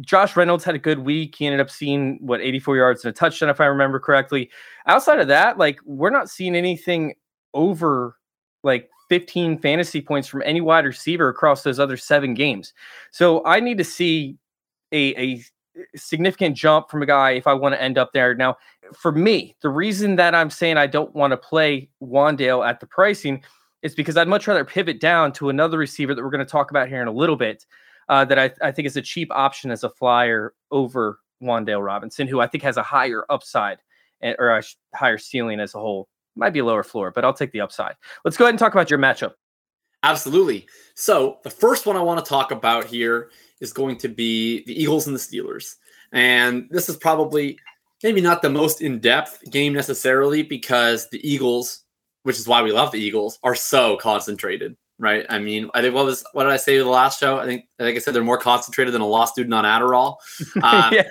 Josh 0.00 0.36
Reynolds 0.36 0.64
had 0.64 0.74
a 0.74 0.78
good 0.78 0.98
week. 1.00 1.34
He 1.36 1.46
ended 1.46 1.60
up 1.60 1.70
seeing 1.70 2.18
what 2.20 2.40
84 2.42 2.76
yards 2.76 3.04
and 3.04 3.10
a 3.10 3.16
touchdown, 3.16 3.48
if 3.48 3.60
I 3.60 3.64
remember 3.66 3.98
correctly. 3.98 4.50
Outside 4.86 5.18
of 5.18 5.28
that, 5.28 5.56
like 5.58 5.78
we're 5.86 6.10
not 6.10 6.28
seeing 6.28 6.54
anything 6.54 7.14
over 7.54 8.16
like 8.62 8.90
15 9.08 9.58
fantasy 9.58 10.00
points 10.00 10.28
from 10.28 10.42
any 10.44 10.60
wide 10.60 10.84
receiver 10.84 11.28
across 11.28 11.62
those 11.62 11.78
other 11.78 11.96
seven 11.96 12.34
games. 12.34 12.72
So 13.10 13.44
I 13.44 13.60
need 13.60 13.78
to 13.78 13.84
see 13.84 14.38
a, 14.92 15.20
a 15.20 15.44
significant 15.96 16.56
jump 16.56 16.90
from 16.90 17.02
a 17.02 17.06
guy 17.06 17.32
if 17.32 17.46
I 17.46 17.54
want 17.54 17.74
to 17.74 17.82
end 17.82 17.98
up 17.98 18.12
there. 18.12 18.34
Now, 18.34 18.56
for 18.94 19.12
me, 19.12 19.56
the 19.62 19.68
reason 19.68 20.16
that 20.16 20.34
I'm 20.34 20.50
saying 20.50 20.76
I 20.76 20.86
don't 20.86 21.14
want 21.14 21.32
to 21.32 21.36
play 21.36 21.88
Wan'Dale 22.02 22.66
at 22.66 22.80
the 22.80 22.86
pricing 22.86 23.42
is 23.82 23.94
because 23.94 24.16
I'd 24.16 24.28
much 24.28 24.46
rather 24.46 24.64
pivot 24.64 25.00
down 25.00 25.32
to 25.32 25.48
another 25.48 25.78
receiver 25.78 26.14
that 26.14 26.22
we're 26.22 26.30
going 26.30 26.44
to 26.44 26.50
talk 26.50 26.70
about 26.70 26.88
here 26.88 27.02
in 27.02 27.08
a 27.08 27.12
little 27.12 27.36
bit. 27.36 27.66
Uh, 28.08 28.24
that 28.24 28.38
I, 28.38 28.50
I 28.60 28.72
think 28.72 28.86
is 28.86 28.96
a 28.96 29.02
cheap 29.02 29.30
option 29.30 29.70
as 29.70 29.84
a 29.84 29.88
flyer 29.88 30.54
over 30.70 31.20
Wan'Dale 31.40 31.84
Robinson, 31.84 32.26
who 32.26 32.40
I 32.40 32.46
think 32.46 32.62
has 32.64 32.76
a 32.76 32.82
higher 32.82 33.24
upside 33.30 33.78
and, 34.20 34.34
or 34.38 34.56
a 34.56 34.62
higher 34.94 35.18
ceiling 35.18 35.60
as 35.60 35.74
a 35.74 35.78
whole. 35.78 36.08
Might 36.36 36.50
be 36.52 36.60
a 36.60 36.64
lower 36.64 36.82
floor, 36.82 37.10
but 37.10 37.24
I'll 37.24 37.34
take 37.34 37.52
the 37.52 37.60
upside. 37.60 37.94
Let's 38.24 38.36
go 38.36 38.44
ahead 38.44 38.52
and 38.54 38.58
talk 38.58 38.72
about 38.72 38.90
your 38.90 38.98
matchup. 38.98 39.34
Absolutely. 40.02 40.66
So 40.94 41.38
the 41.44 41.50
first 41.50 41.86
one 41.86 41.96
I 41.96 42.00
want 42.00 42.24
to 42.24 42.28
talk 42.28 42.50
about 42.50 42.84
here 42.86 43.30
is 43.60 43.72
going 43.72 43.96
to 43.98 44.08
be 44.08 44.64
the 44.64 44.80
Eagles 44.80 45.06
and 45.06 45.14
the 45.14 45.20
Steelers. 45.20 45.76
And 46.12 46.66
this 46.70 46.88
is 46.88 46.96
probably 46.96 47.58
maybe 48.02 48.20
not 48.20 48.42
the 48.42 48.50
most 48.50 48.82
in-depth 48.82 49.50
game 49.50 49.72
necessarily 49.72 50.42
because 50.42 51.08
the 51.10 51.20
Eagles, 51.28 51.84
which 52.24 52.38
is 52.38 52.48
why 52.48 52.62
we 52.62 52.72
love 52.72 52.90
the 52.90 52.98
Eagles, 52.98 53.38
are 53.44 53.54
so 53.54 53.96
concentrated, 53.98 54.76
right? 54.98 55.24
I 55.28 55.38
mean, 55.38 55.70
I 55.74 55.82
think 55.82 55.94
what 55.94 56.04
was 56.04 56.24
what 56.32 56.44
did 56.44 56.52
I 56.52 56.56
say 56.56 56.78
the 56.78 56.84
last 56.86 57.20
show? 57.20 57.38
I 57.38 57.46
think 57.46 57.66
like 57.78 57.94
I 57.94 57.98
said 57.98 58.12
they're 58.14 58.24
more 58.24 58.38
concentrated 58.38 58.92
than 58.92 59.02
a 59.02 59.06
law 59.06 59.24
student 59.26 59.54
on 59.54 59.64
Adderall. 59.64 60.16
Uh, 60.62 60.90
yeah. 60.92 61.08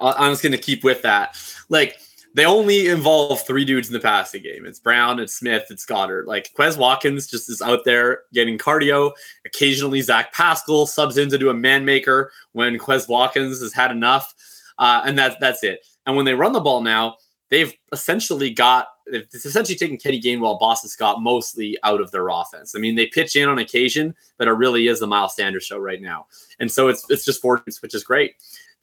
I- 0.00 0.12
I'm 0.26 0.32
just 0.32 0.42
going 0.42 0.52
to 0.52 0.58
keep 0.58 0.82
with 0.82 1.02
that. 1.02 1.36
Like 1.68 2.00
they 2.34 2.44
only 2.44 2.88
involve 2.88 3.44
three 3.44 3.64
dudes 3.64 3.88
in 3.88 3.92
the 3.92 4.00
passing 4.00 4.42
game. 4.42 4.64
It's 4.64 4.78
Brown, 4.78 5.18
it's 5.18 5.34
Smith, 5.34 5.66
it's 5.70 5.84
Goedert. 5.84 6.26
Like 6.26 6.50
Quez 6.56 6.76
Watkins 6.76 7.26
just 7.26 7.50
is 7.50 7.60
out 7.60 7.84
there 7.84 8.22
getting 8.32 8.56
cardio. 8.56 9.12
Occasionally, 9.44 10.00
Zach 10.00 10.32
Pascal 10.32 10.86
subs 10.86 11.18
in 11.18 11.28
to 11.30 11.38
do 11.38 11.50
a 11.50 11.54
man 11.54 11.84
maker 11.84 12.32
when 12.52 12.78
Quez 12.78 13.08
Watkins 13.08 13.60
has 13.60 13.72
had 13.72 13.90
enough, 13.90 14.32
uh, 14.78 15.02
and 15.04 15.18
that's 15.18 15.36
that's 15.40 15.64
it. 15.64 15.84
And 16.06 16.16
when 16.16 16.24
they 16.24 16.34
run 16.34 16.52
the 16.52 16.60
ball 16.60 16.82
now, 16.82 17.16
they've 17.50 17.72
essentially 17.92 18.50
got 18.50 18.88
it's 19.06 19.44
essentially 19.44 19.76
taken 19.76 19.96
Kenny 19.96 20.20
Gainwell, 20.20 20.60
Boston 20.60 20.88
Scott 20.88 21.20
mostly 21.20 21.76
out 21.82 22.00
of 22.00 22.12
their 22.12 22.28
offense. 22.28 22.74
I 22.76 22.78
mean, 22.78 22.94
they 22.94 23.06
pitch 23.06 23.34
in 23.34 23.48
on 23.48 23.58
occasion, 23.58 24.14
but 24.38 24.46
it 24.46 24.52
really 24.52 24.86
is 24.86 25.00
the 25.00 25.06
Miles 25.06 25.34
Sanders 25.34 25.64
show 25.64 25.78
right 25.78 26.00
now. 26.00 26.26
And 26.60 26.70
so 26.70 26.88
it's 26.88 27.04
it's 27.10 27.24
just 27.24 27.42
fortunes, 27.42 27.82
which 27.82 27.94
is 27.94 28.04
great. 28.04 28.34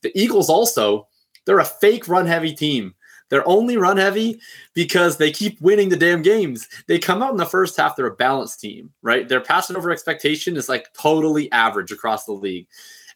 The 0.02 0.12
Eagles 0.20 0.50
also, 0.50 1.08
they're 1.46 1.60
a 1.60 1.66
fake 1.66 2.08
run 2.08 2.26
heavy 2.26 2.54
team. 2.54 2.94
They're 3.30 3.48
only 3.48 3.78
run 3.78 3.98
heavy 3.98 4.40
because 4.74 5.18
they 5.18 5.32
keep 5.32 5.60
winning 5.62 5.90
the 5.90 5.98
damn 5.98 6.22
games. 6.22 6.68
They 6.88 7.00
come 7.00 7.22
out 7.22 7.32
in 7.32 7.38
the 7.38 7.46
first 7.46 7.78
half, 7.78 7.96
they're 7.96 8.08
a 8.08 8.16
balanced 8.16 8.60
team, 8.60 8.92
right? 9.02 9.28
Their 9.28 9.42
passing 9.42 9.76
over 9.76 9.92
expectation 9.92 10.56
is 10.56 10.70
like 10.70 10.94
totally 10.94 11.52
average 11.52 11.92
across 11.92 12.26
the 12.26 12.34
league. 12.34 12.68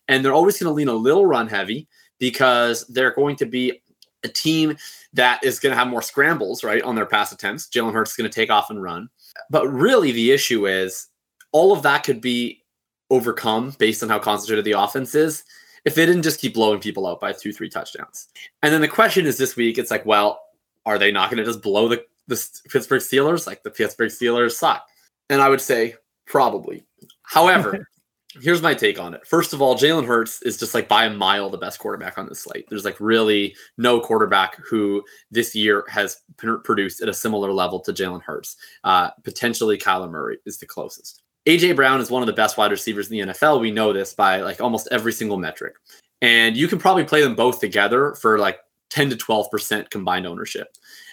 And 0.08 0.24
they're 0.24 0.34
always 0.34 0.60
going 0.60 0.70
to 0.70 0.74
lean 0.74 0.90
a 0.90 0.94
little 0.94 1.26
run 1.26 1.48
heavy 1.48 1.88
because 2.20 2.86
they're 2.88 3.14
going 3.14 3.36
to 3.38 3.46
be 3.46 3.82
a 4.24 4.28
team 4.28 4.76
that 5.14 5.44
is 5.44 5.60
going 5.60 5.72
to 5.72 5.78
have 5.78 5.88
more 5.88 6.02
scrambles, 6.02 6.64
right, 6.64 6.84
on 6.84 6.96
their 6.96 7.06
pass 7.06 7.32
attempts. 7.32 7.68
Jalen 7.68 7.94
Hurts 7.94 8.12
is 8.12 8.18
going 8.18 8.30
to 8.30 8.36
take 8.36 8.52
off 8.52 8.70
and 8.70 8.82
run. 8.82 9.10
But 9.50 9.68
really, 9.68 10.12
the 10.12 10.32
issue 10.32 10.68
is 10.68 11.08
all 11.52 11.72
of 11.72 11.84
that 11.84 12.04
could 12.04 12.22
be 12.22 12.64
overcome 13.10 13.74
based 13.78 14.04
on 14.04 14.10
how 14.10 14.20
concentrated 14.20 14.66
the 14.66 14.72
offense 14.74 15.16
is 15.16 15.44
if 15.86 15.96
they 15.96 16.06
didn't 16.06 16.24
just 16.24 16.40
keep 16.40 16.54
blowing 16.54 16.80
people 16.80 17.08
out 17.08 17.20
by 17.20 17.32
two, 17.32 17.52
three 17.52 17.70
touchdowns. 17.70 18.28
And 18.62 18.74
then 18.74 18.82
the 18.82 18.88
question 18.88 19.26
is 19.26 19.38
this 19.38 19.56
week, 19.56 19.78
it's 19.78 19.92
like, 19.92 20.06
well, 20.06 20.42
are 20.86 20.98
they 20.98 21.12
not 21.12 21.30
going 21.30 21.38
to 21.38 21.46
just 21.46 21.62
blow 21.62 21.88
the, 21.88 22.04
the 22.28 22.44
Pittsburgh 22.70 23.02
Steelers? 23.02 23.48
Like 23.48 23.64
the 23.64 23.72
Pittsburgh 23.72 24.12
Steelers 24.12 24.52
suck. 24.52 24.86
And 25.30 25.42
I 25.42 25.50
would 25.50 25.62
say 25.62 25.96
probably. 26.28 26.84
However, 27.24 27.88
here's 28.42 28.62
my 28.62 28.74
take 28.74 29.00
on 29.00 29.14
it. 29.14 29.26
First 29.26 29.54
of 29.54 29.62
all, 29.62 29.76
Jalen 29.76 30.06
Hurts 30.06 30.42
is 30.44 30.58
just 30.58 30.74
like 30.74 30.88
by 30.88 31.06
a 31.06 31.10
mile 31.10 31.50
the 31.50 31.58
best 31.58 31.80
quarterback 31.80 32.18
on 32.18 32.28
this 32.28 32.42
slate. 32.42 32.66
There's 32.70 32.86
like 32.86 33.00
really 33.00 33.56
no 33.78 34.00
quarterback 34.00 34.58
who 34.58 35.04
this 35.32 35.56
year 35.56 35.84
has 35.90 36.18
pr- 36.38 36.56
produced 36.56 37.02
at 37.02 37.10
a 37.10 37.14
similar 37.14 37.52
level 37.52 37.80
to 37.82 37.94
Jalen 37.94 38.22
Hurts. 38.22 38.56
Uh, 38.84 39.10
potentially 39.24 39.78
Kyler 39.78 40.10
Murray 40.10 40.38
is 40.46 40.58
the 40.58 40.66
closest. 40.66 41.24
AJ 41.48 41.76
Brown 41.76 42.00
is 42.02 42.12
one 42.12 42.22
of 42.22 42.28
the 42.28 42.34
best 42.34 42.58
wide 42.58 42.72
receivers 42.72 43.10
in 43.10 43.18
the 43.18 43.34
NFL. 43.34 43.60
We 43.60 43.72
know 43.72 43.94
this 43.94 44.14
by 44.14 44.42
like 44.42 44.62
almost 44.62 44.88
every 44.92 45.14
single 45.14 45.38
metric. 45.38 45.76
And 46.22 46.56
you 46.56 46.68
can 46.68 46.78
probably 46.78 47.04
play 47.04 47.22
them 47.22 47.36
both 47.36 47.60
together 47.60 48.14
for 48.14 48.38
like 48.38 48.60
10 48.92 49.10
to 49.10 49.16
12% 49.16 49.90
combined 49.90 50.28
ownership. 50.28 50.68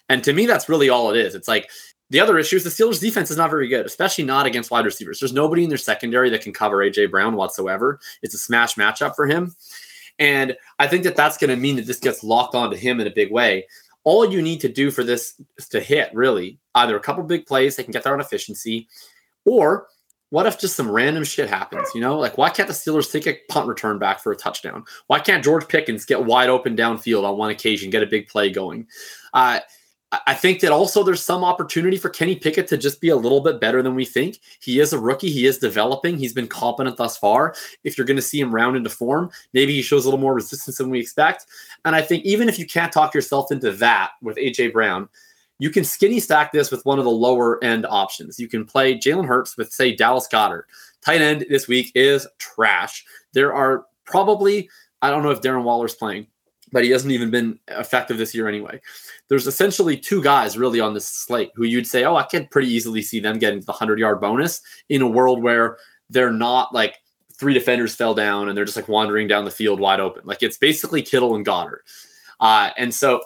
And 0.08 0.22
to 0.24 0.32
me, 0.32 0.46
that's 0.46 0.68
really 0.68 0.90
all 0.90 1.10
it 1.10 1.16
is. 1.16 1.34
It's 1.34 1.48
like 1.48 1.70
the 2.10 2.20
other 2.20 2.38
issue 2.38 2.56
is 2.56 2.64
the 2.64 2.70
Steelers 2.70 3.00
defense 3.00 3.30
is 3.30 3.36
not 3.36 3.50
very 3.50 3.68
good, 3.68 3.86
especially 3.86 4.24
not 4.24 4.46
against 4.46 4.70
wide 4.70 4.84
receivers. 4.84 5.20
There's 5.20 5.32
nobody 5.32 5.64
in 5.64 5.68
their 5.68 5.78
secondary 5.78 6.30
that 6.30 6.42
can 6.42 6.52
cover 6.52 6.78
AJ 6.78 7.10
Brown 7.10 7.36
whatsoever. 7.36 8.00
It's 8.22 8.34
a 8.34 8.38
smash 8.38 8.74
matchup 8.76 9.14
for 9.14 9.26
him. 9.26 9.54
And 10.18 10.56
I 10.78 10.88
think 10.88 11.04
that 11.04 11.16
that's 11.16 11.38
going 11.38 11.50
to 11.50 11.56
mean 11.56 11.76
that 11.76 11.86
this 11.86 12.00
gets 12.00 12.24
locked 12.24 12.54
onto 12.54 12.76
him 12.76 13.00
in 13.00 13.06
a 13.06 13.10
big 13.10 13.30
way. 13.30 13.66
All 14.04 14.30
you 14.30 14.42
need 14.42 14.60
to 14.62 14.68
do 14.68 14.90
for 14.90 15.04
this 15.04 15.40
to 15.70 15.80
hit 15.80 16.10
really 16.14 16.58
either 16.74 16.96
a 16.96 17.00
couple 17.00 17.22
big 17.24 17.46
plays, 17.46 17.76
they 17.76 17.82
can 17.82 17.92
get 17.92 18.02
their 18.02 18.14
own 18.14 18.20
efficiency, 18.20 18.88
or 19.44 19.86
what 20.30 20.46
if 20.46 20.58
just 20.58 20.76
some 20.76 20.90
random 20.90 21.24
shit 21.24 21.48
happens? 21.48 21.88
You 21.94 22.00
know, 22.00 22.18
like 22.18 22.36
why 22.36 22.50
can't 22.50 22.68
the 22.68 22.74
Steelers 22.74 23.10
take 23.10 23.26
a 23.26 23.38
punt 23.48 23.68
return 23.68 23.98
back 23.98 24.20
for 24.20 24.32
a 24.32 24.36
touchdown? 24.36 24.84
Why 25.06 25.20
can't 25.20 25.44
George 25.44 25.66
Pickens 25.68 26.04
get 26.04 26.24
wide 26.24 26.50
open 26.50 26.76
downfield 26.76 27.24
on 27.24 27.38
one 27.38 27.50
occasion, 27.50 27.90
get 27.90 28.02
a 28.02 28.06
big 28.06 28.28
play 28.28 28.50
going? 28.50 28.86
Uh, 29.32 29.60
I 30.26 30.32
think 30.32 30.60
that 30.60 30.72
also 30.72 31.04
there's 31.04 31.22
some 31.22 31.44
opportunity 31.44 31.98
for 31.98 32.08
Kenny 32.08 32.34
Pickett 32.34 32.66
to 32.68 32.78
just 32.78 32.98
be 32.98 33.10
a 33.10 33.16
little 33.16 33.42
bit 33.42 33.60
better 33.60 33.82
than 33.82 33.94
we 33.94 34.06
think. 34.06 34.38
He 34.60 34.80
is 34.80 34.94
a 34.94 34.98
rookie. 34.98 35.28
He 35.28 35.44
is 35.44 35.58
developing. 35.58 36.16
He's 36.16 36.32
been 36.32 36.46
competent 36.46 36.96
thus 36.96 37.18
far. 37.18 37.54
If 37.84 37.98
you're 37.98 38.06
going 38.06 38.16
to 38.16 38.22
see 38.22 38.40
him 38.40 38.54
round 38.54 38.74
into 38.74 38.88
form, 38.88 39.30
maybe 39.52 39.74
he 39.74 39.82
shows 39.82 40.06
a 40.06 40.08
little 40.08 40.20
more 40.20 40.32
resistance 40.32 40.78
than 40.78 40.88
we 40.88 40.98
expect. 40.98 41.44
And 41.84 41.94
I 41.94 42.00
think 42.00 42.24
even 42.24 42.48
if 42.48 42.58
you 42.58 42.66
can't 42.66 42.90
talk 42.90 43.12
yourself 43.12 43.52
into 43.52 43.70
that 43.72 44.12
with 44.22 44.38
AJ 44.38 44.72
Brown, 44.72 45.10
you 45.58 45.70
can 45.70 45.84
skinny 45.84 46.20
stack 46.20 46.52
this 46.52 46.70
with 46.70 46.84
one 46.84 46.98
of 46.98 47.04
the 47.04 47.10
lower 47.10 47.62
end 47.64 47.84
options. 47.86 48.38
You 48.38 48.48
can 48.48 48.64
play 48.64 48.96
Jalen 48.96 49.26
Hurts 49.26 49.56
with, 49.56 49.72
say, 49.72 49.94
Dallas 49.94 50.28
Goedert. 50.28 50.64
Tight 51.04 51.20
end 51.20 51.46
this 51.48 51.68
week 51.68 51.90
is 51.94 52.26
trash. 52.38 53.04
There 53.32 53.52
are 53.52 53.86
probably, 54.04 54.68
I 55.02 55.10
don't 55.10 55.22
know 55.22 55.30
if 55.30 55.40
Darren 55.40 55.64
Waller's 55.64 55.94
playing, 55.94 56.28
but 56.72 56.84
he 56.84 56.90
hasn't 56.90 57.12
even 57.12 57.30
been 57.30 57.58
effective 57.68 58.18
this 58.18 58.34
year 58.34 58.48
anyway. 58.48 58.80
There's 59.28 59.46
essentially 59.46 59.96
two 59.96 60.22
guys 60.22 60.56
really 60.56 60.80
on 60.80 60.94
this 60.94 61.06
slate 61.06 61.50
who 61.54 61.64
you'd 61.64 61.86
say, 61.86 62.04
oh, 62.04 62.16
I 62.16 62.24
can 62.24 62.46
pretty 62.46 62.68
easily 62.68 63.02
see 63.02 63.20
them 63.20 63.38
getting 63.38 63.60
the 63.60 63.72
100 63.72 63.98
yard 63.98 64.20
bonus 64.20 64.60
in 64.88 65.02
a 65.02 65.08
world 65.08 65.42
where 65.42 65.78
they're 66.10 66.32
not 66.32 66.72
like 66.72 66.96
three 67.34 67.54
defenders 67.54 67.94
fell 67.94 68.14
down 68.14 68.48
and 68.48 68.56
they're 68.56 68.64
just 68.64 68.76
like 68.76 68.88
wandering 68.88 69.28
down 69.28 69.44
the 69.44 69.50
field 69.50 69.80
wide 69.80 70.00
open. 70.00 70.22
Like 70.24 70.42
it's 70.42 70.58
basically 70.58 71.02
Kittle 71.02 71.34
and 71.34 71.44
Goedert. 71.44 71.80
Uh, 72.40 72.70
and 72.76 72.94
so. 72.94 73.20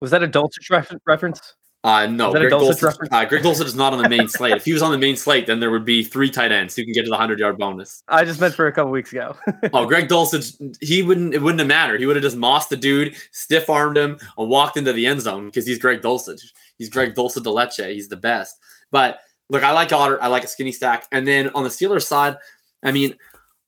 Was 0.00 0.10
that 0.12 0.22
a 0.22 0.28
Dulcich 0.28 0.70
reference? 1.06 1.54
Uh, 1.82 2.06
no, 2.06 2.30
Greg 2.30 2.52
Dulcich, 2.52 3.08
uh, 3.10 3.24
Greg 3.24 3.44
is 3.46 3.74
not 3.74 3.94
on 3.94 4.02
the 4.02 4.08
main 4.08 4.28
slate. 4.28 4.52
If 4.52 4.66
he 4.66 4.74
was 4.74 4.82
on 4.82 4.92
the 4.92 4.98
main 4.98 5.16
slate, 5.16 5.46
then 5.46 5.60
there 5.60 5.70
would 5.70 5.86
be 5.86 6.04
three 6.04 6.28
tight 6.28 6.52
ends 6.52 6.76
who 6.76 6.84
can 6.84 6.92
get 6.92 7.04
to 7.04 7.10
the 7.10 7.16
hundred 7.16 7.38
yard 7.38 7.56
bonus. 7.56 8.02
I 8.06 8.24
just 8.26 8.38
meant 8.38 8.54
for 8.54 8.66
a 8.66 8.72
couple 8.72 8.90
weeks 8.90 9.12
ago. 9.12 9.34
oh, 9.72 9.86
Greg 9.86 10.08
Dulcich, 10.08 10.76
he 10.82 11.02
wouldn't. 11.02 11.32
It 11.32 11.40
wouldn't 11.40 11.60
have 11.60 11.68
mattered. 11.68 12.00
He 12.00 12.06
would 12.06 12.16
have 12.16 12.22
just 12.22 12.36
mossed 12.36 12.68
the 12.68 12.76
dude, 12.76 13.16
stiff 13.32 13.70
armed 13.70 13.96
him, 13.96 14.18
and 14.36 14.48
walked 14.50 14.76
into 14.76 14.92
the 14.92 15.06
end 15.06 15.22
zone 15.22 15.46
because 15.46 15.66
he's 15.66 15.78
Greg 15.78 16.02
Dulcich. 16.02 16.42
He's 16.76 16.90
Greg 16.90 17.14
Dulcich 17.14 17.42
de 17.42 17.50
Leche. 17.50 17.94
He's 17.94 18.08
the 18.08 18.16
best. 18.16 18.58
But 18.90 19.20
look, 19.48 19.62
I 19.62 19.72
like 19.72 19.90
Otter. 19.90 20.22
I 20.22 20.26
like 20.26 20.44
a 20.44 20.48
skinny 20.48 20.72
stack. 20.72 21.06
And 21.12 21.26
then 21.26 21.48
on 21.54 21.64
the 21.64 21.70
Steelers 21.70 22.04
side, 22.04 22.36
I 22.82 22.92
mean, 22.92 23.14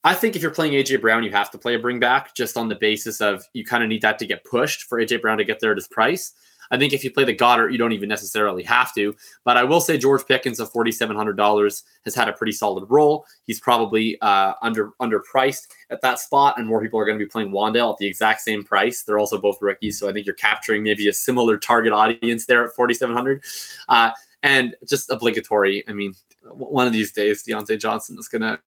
I 0.05 0.14
think 0.14 0.37
if 0.37 0.42
you're 0.42 0.51
playing 0.51 0.72
AJ 0.72 1.01
Brown, 1.01 1.22
you 1.22 1.31
have 1.31 1.51
to 1.53 1.59
play 1.59 1.75
a 1.75 1.79
bring 1.79 1.98
back 1.98 2.35
just 2.35 2.59
on 2.59 2.68
the 2.68 2.75
basis 2.75 3.22
of 3.22 3.44
you 3.55 3.64
kind 3.64 3.83
of 3.83 3.88
need 3.88 4.03
that 4.03 4.18
to 4.18 4.27
get 4.27 4.44
pushed 4.44 4.83
for 4.83 5.01
AJ 5.01 5.22
Brown 5.22 5.38
to 5.38 5.44
get 5.44 5.61
there 5.61 5.70
at 5.70 5.77
his 5.79 5.88
price. 5.88 6.33
I 6.73 6.79
think 6.79 6.93
if 6.93 7.05
you 7.05 7.13
play 7.13 7.25
the 7.25 7.37
Goedert, 7.37 7.71
you 7.71 7.79
don't 7.79 7.93
even 7.93 8.09
necessarily 8.09 8.65
have 8.65 8.93
to. 8.95 9.15
But 9.45 9.57
I 9.57 9.63
will 9.63 9.81
say 9.81 9.99
George 9.99 10.27
Pickens 10.27 10.59
of 10.59 10.73
forty 10.73 10.91
seven 10.91 11.15
hundred 11.15 11.37
dollars 11.37 11.85
has 12.05 12.15
had 12.15 12.29
a 12.29 12.33
pretty 12.33 12.53
solid 12.53 12.85
role. 12.89 13.25
He's 13.47 13.61
probably 13.61 14.21
uh, 14.23 14.55
under 14.63 14.93
underpriced 15.01 15.69
at 15.91 16.01
that 16.01 16.19
spot, 16.19 16.59
and 16.59 16.67
more 16.67 16.83
people 16.83 16.99
are 16.99 17.05
going 17.05 17.19
to 17.19 17.25
be 17.25 17.29
playing 17.29 17.53
Wan'Dale 17.53 17.93
at 17.93 17.99
the 17.99 18.07
exact 18.07 18.41
same 18.41 18.65
price. 18.65 19.03
They're 19.03 19.19
also 19.19 19.39
both 19.39 19.59
rookies, 19.61 19.99
so 20.01 20.09
I 20.09 20.13
think 20.13 20.27
you're 20.27 20.35
capturing 20.35 20.83
maybe 20.83 21.09
a 21.09 21.13
similar 21.13 21.59
target 21.59 21.93
audience 21.93 22.47
there 22.47 22.65
at 22.65 22.75
forty 22.75 22.95
seven 22.95 23.15
hundred. 23.15 23.45
Uh, 23.89 24.11
and 24.43 24.75
just 24.89 25.11
obligatory. 25.11 25.85
I 25.89 25.93
mean, 25.93 26.15
one 26.51 26.87
of 26.87 26.93
these 26.93 27.13
days, 27.13 27.45
Diontae 27.45 27.79
Johnson 27.79 28.17
is 28.19 28.27
going 28.27 28.43
to 28.43 28.59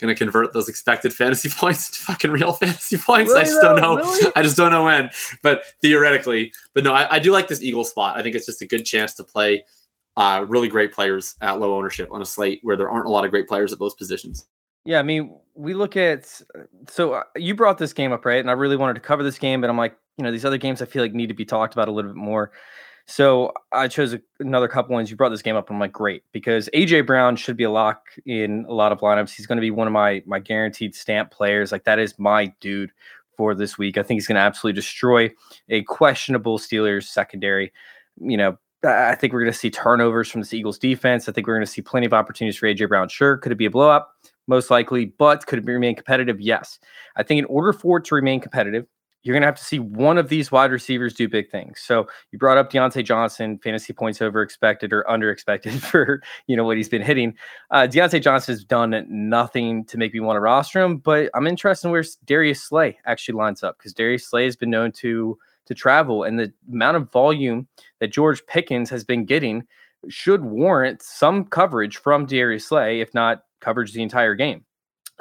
going 0.00 0.14
to 0.14 0.18
convert 0.18 0.52
those 0.52 0.68
expected 0.68 1.14
fantasy 1.14 1.48
points 1.56 1.90
to 1.90 1.98
fucking 2.00 2.30
real 2.30 2.52
fantasy 2.52 2.98
points. 2.98 3.30
Really 3.30 3.42
I 3.42 3.44
just 3.44 3.60
don't 3.60 3.80
know. 3.80 3.96
Really? 3.96 4.32
I 4.36 4.42
just 4.42 4.56
don't 4.56 4.70
know 4.70 4.84
when, 4.84 5.10
but 5.42 5.64
theoretically. 5.80 6.52
But 6.74 6.84
no, 6.84 6.92
I, 6.92 7.16
I, 7.16 7.18
do 7.18 7.32
like 7.32 7.48
this 7.48 7.62
Eagle 7.62 7.84
spot. 7.84 8.16
I 8.16 8.22
think 8.22 8.34
it's 8.34 8.46
just 8.46 8.62
a 8.62 8.66
good 8.66 8.84
chance 8.84 9.14
to 9.14 9.24
play 9.24 9.64
uh, 10.16 10.44
really 10.48 10.68
great 10.68 10.92
players 10.92 11.36
at 11.40 11.58
low 11.60 11.76
ownership 11.76 12.08
on 12.12 12.22
a 12.22 12.26
slate 12.26 12.60
where 12.62 12.76
there 12.76 12.90
aren't 12.90 13.06
a 13.06 13.10
lot 13.10 13.24
of 13.24 13.30
great 13.30 13.48
players 13.48 13.72
at 13.72 13.78
those 13.78 13.94
positions. 13.94 14.46
Yeah, 14.84 14.98
I 14.98 15.02
mean, 15.02 15.34
we 15.54 15.72
look 15.72 15.96
at 15.96 16.40
so 16.88 17.14
uh, 17.14 17.22
you 17.36 17.54
brought 17.54 17.78
this 17.78 17.92
game 17.92 18.12
up, 18.12 18.24
right? 18.24 18.40
And 18.40 18.50
I 18.50 18.52
really 18.52 18.76
wanted 18.76 18.94
to 18.94 19.00
cover 19.00 19.22
this 19.22 19.38
game, 19.38 19.60
but 19.60 19.70
I'm 19.70 19.78
like, 19.78 19.96
you 20.18 20.24
know, 20.24 20.30
these 20.30 20.44
other 20.44 20.58
games 20.58 20.82
I 20.82 20.84
feel 20.84 21.02
like 21.02 21.14
need 21.14 21.28
to 21.28 21.34
be 21.34 21.44
talked 21.44 21.74
about 21.74 21.88
a 21.88 21.92
little 21.92 22.10
bit 22.10 22.16
more. 22.16 22.52
So 23.06 23.52
I 23.70 23.88
chose 23.88 24.16
another 24.40 24.66
couple 24.66 24.94
ones. 24.94 25.10
You 25.10 25.16
brought 25.16 25.28
this 25.28 25.42
game 25.42 25.56
up. 25.56 25.70
I'm 25.70 25.78
like, 25.78 25.92
great, 25.92 26.22
because 26.32 26.70
AJ 26.72 27.06
Brown 27.06 27.36
should 27.36 27.56
be 27.56 27.64
a 27.64 27.70
lock 27.70 28.06
in 28.24 28.64
a 28.66 28.72
lot 28.72 28.92
of 28.92 29.00
lineups. 29.00 29.30
He's 29.34 29.46
going 29.46 29.56
to 29.56 29.62
be 29.62 29.70
one 29.70 29.86
of 29.86 29.92
my 29.92 30.22
my 30.26 30.38
guaranteed 30.38 30.94
stamp 30.94 31.30
players. 31.30 31.70
Like 31.70 31.84
that 31.84 31.98
is 31.98 32.18
my 32.18 32.46
dude 32.60 32.92
for 33.36 33.54
this 33.54 33.76
week. 33.76 33.98
I 33.98 34.02
think 34.02 34.16
he's 34.16 34.26
going 34.26 34.36
to 34.36 34.42
absolutely 34.42 34.80
destroy 34.80 35.30
a 35.68 35.82
questionable 35.82 36.58
Steelers 36.58 37.04
secondary. 37.04 37.72
You 38.20 38.36
know, 38.36 38.58
I 38.84 39.14
think 39.14 39.32
we're 39.32 39.40
going 39.40 39.52
to 39.52 39.58
see 39.58 39.70
turnovers 39.70 40.30
from 40.30 40.42
the 40.42 40.56
Eagles 40.56 40.78
defense. 40.78 41.28
I 41.28 41.32
think 41.32 41.46
we're 41.46 41.56
going 41.56 41.66
to 41.66 41.72
see 41.72 41.82
plenty 41.82 42.06
of 42.06 42.14
opportunities 42.14 42.56
for 42.56 42.66
AJ 42.66 42.88
Brown. 42.88 43.08
Sure, 43.08 43.36
could 43.36 43.52
it 43.52 43.56
be 43.56 43.66
a 43.66 43.70
blow 43.70 43.90
up? 43.90 44.14
Most 44.46 44.70
likely, 44.70 45.06
but 45.06 45.46
could 45.46 45.58
it 45.58 45.64
remain 45.64 45.94
competitive? 45.94 46.40
Yes. 46.40 46.78
I 47.16 47.22
think 47.22 47.38
in 47.38 47.44
order 47.46 47.72
for 47.72 47.98
it 47.98 48.04
to 48.06 48.14
remain 48.14 48.40
competitive, 48.40 48.86
you're 49.24 49.32
going 49.32 49.42
to 49.42 49.46
have 49.46 49.58
to 49.58 49.64
see 49.64 49.78
one 49.78 50.18
of 50.18 50.28
these 50.28 50.52
wide 50.52 50.70
receivers 50.70 51.14
do 51.14 51.28
big 51.28 51.50
things. 51.50 51.80
So 51.80 52.06
you 52.30 52.38
brought 52.38 52.58
up 52.58 52.70
Diontae 52.70 53.04
Johnson, 53.04 53.58
fantasy 53.58 53.94
points 53.94 54.20
over 54.20 54.42
expected 54.42 54.92
or 54.92 55.10
under 55.10 55.30
expected 55.30 55.72
for 55.82 56.22
you 56.46 56.56
know 56.56 56.64
what 56.64 56.76
he's 56.76 56.88
been 56.88 57.02
hitting. 57.02 57.34
Uh, 57.70 57.88
Diontae 57.90 58.22
Johnson 58.22 58.52
has 58.52 58.64
done 58.64 59.04
nothing 59.08 59.86
to 59.86 59.98
make 59.98 60.12
me 60.12 60.20
want 60.20 60.36
to 60.36 60.40
roster 60.40 60.80
him, 60.80 60.98
but 60.98 61.30
I'm 61.34 61.46
interested 61.46 61.88
in 61.88 61.92
where 61.92 62.04
Darius 62.26 62.62
Slay 62.62 62.98
actually 63.06 63.36
lines 63.36 63.62
up 63.62 63.78
because 63.78 63.94
Darius 63.94 64.28
Slay 64.28 64.44
has 64.44 64.56
been 64.56 64.70
known 64.70 64.92
to 64.92 65.38
to 65.66 65.74
travel, 65.74 66.24
and 66.24 66.38
the 66.38 66.52
amount 66.70 66.98
of 66.98 67.10
volume 67.10 67.66
that 67.98 68.12
George 68.12 68.44
Pickens 68.46 68.90
has 68.90 69.02
been 69.02 69.24
getting 69.24 69.66
should 70.10 70.44
warrant 70.44 71.00
some 71.00 71.46
coverage 71.46 71.96
from 71.96 72.26
Darius 72.26 72.68
Slay, 72.68 73.00
if 73.00 73.14
not 73.14 73.44
coverage 73.62 73.94
the 73.94 74.02
entire 74.02 74.34
game. 74.34 74.66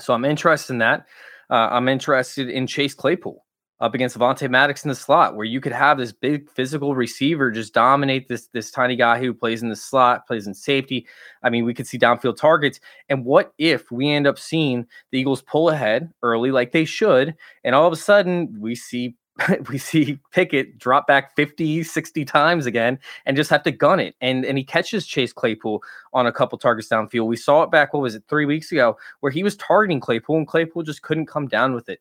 So 0.02 0.14
I'm 0.14 0.26
interested 0.26 0.74
in 0.74 0.80
that. 0.80 1.06
Uh, 1.50 1.70
I'm 1.72 1.88
interested 1.88 2.50
in 2.50 2.68
Chase 2.68 2.94
Claypool 2.94 3.46
up 3.80 3.94
against 3.94 4.18
Avonte 4.18 4.50
Maddox 4.50 4.84
in 4.84 4.90
the 4.90 4.96
slot, 4.96 5.36
where 5.36 5.46
you 5.46 5.60
could 5.60 5.72
have 5.72 5.98
this 5.98 6.12
big 6.12 6.50
physical 6.50 6.96
receiver 6.96 7.52
just 7.52 7.74
dominate 7.74 8.28
this 8.28 8.48
this 8.48 8.72
tiny 8.72 8.96
guy 8.96 9.20
who 9.20 9.34
plays 9.34 9.62
in 9.62 9.70
the 9.70 9.76
slot, 9.76 10.26
plays 10.28 10.48
in 10.48 10.54
safety. 10.54 11.06
I 11.44 11.50
mean, 11.50 11.66
we 11.66 11.74
could 11.74 11.88
see 11.88 12.00
downfield 12.00 12.38
targets. 12.38 12.80
And 13.10 13.26
what 13.26 13.54
if 13.58 13.92
we 13.92 14.10
end 14.10 14.28
up 14.28 14.40
seeing 14.40 14.88
the 15.12 15.20
Eagles 15.20 15.42
pull 15.42 15.70
ahead 15.70 16.12
early, 16.22 16.52
like 16.52 16.72
they 16.72 16.86
should, 16.86 17.36
and 17.64 17.76
all 17.76 17.88
of 17.88 17.94
a 17.94 17.98
sudden 17.98 18.56
we 18.60 18.76
see 18.76 19.16
we 19.70 19.78
see 19.78 20.20
Pickett 20.32 20.78
drop 20.78 21.08
back 21.08 21.36
50, 21.36 21.84
60 21.84 22.26
times 22.26 22.66
again 22.66 23.00
and 23.26 23.36
just 23.36 23.50
have 23.50 23.64
to 23.64 23.72
gun 23.72 24.00
it. 24.00 24.16
And 24.22 24.46
and 24.46 24.58
he 24.58 24.64
catches 24.64 25.06
Chase 25.06 25.34
Claypool 25.34 25.82
on 26.14 26.28
a 26.28 26.32
couple 26.32 26.58
targets 26.58 26.88
downfield. 26.88 27.28
We 27.28 27.38
saw 27.38 27.64
it 27.64 27.72
back, 27.72 27.94
what 27.94 28.02
was 28.02 28.16
it, 28.16 28.24
three 28.28 28.46
weeks 28.46 28.72
ago, 28.72 28.98
where 29.22 29.32
he 29.32 29.44
was 29.44 29.58
targeting 29.58 30.00
Claypool 30.00 30.38
and 30.38 30.48
Claypool 30.48 30.84
just 30.84 31.02
couldn't 31.02 31.26
come 31.26 31.48
down 31.48 31.74
with 31.74 31.90
it. 31.90 32.00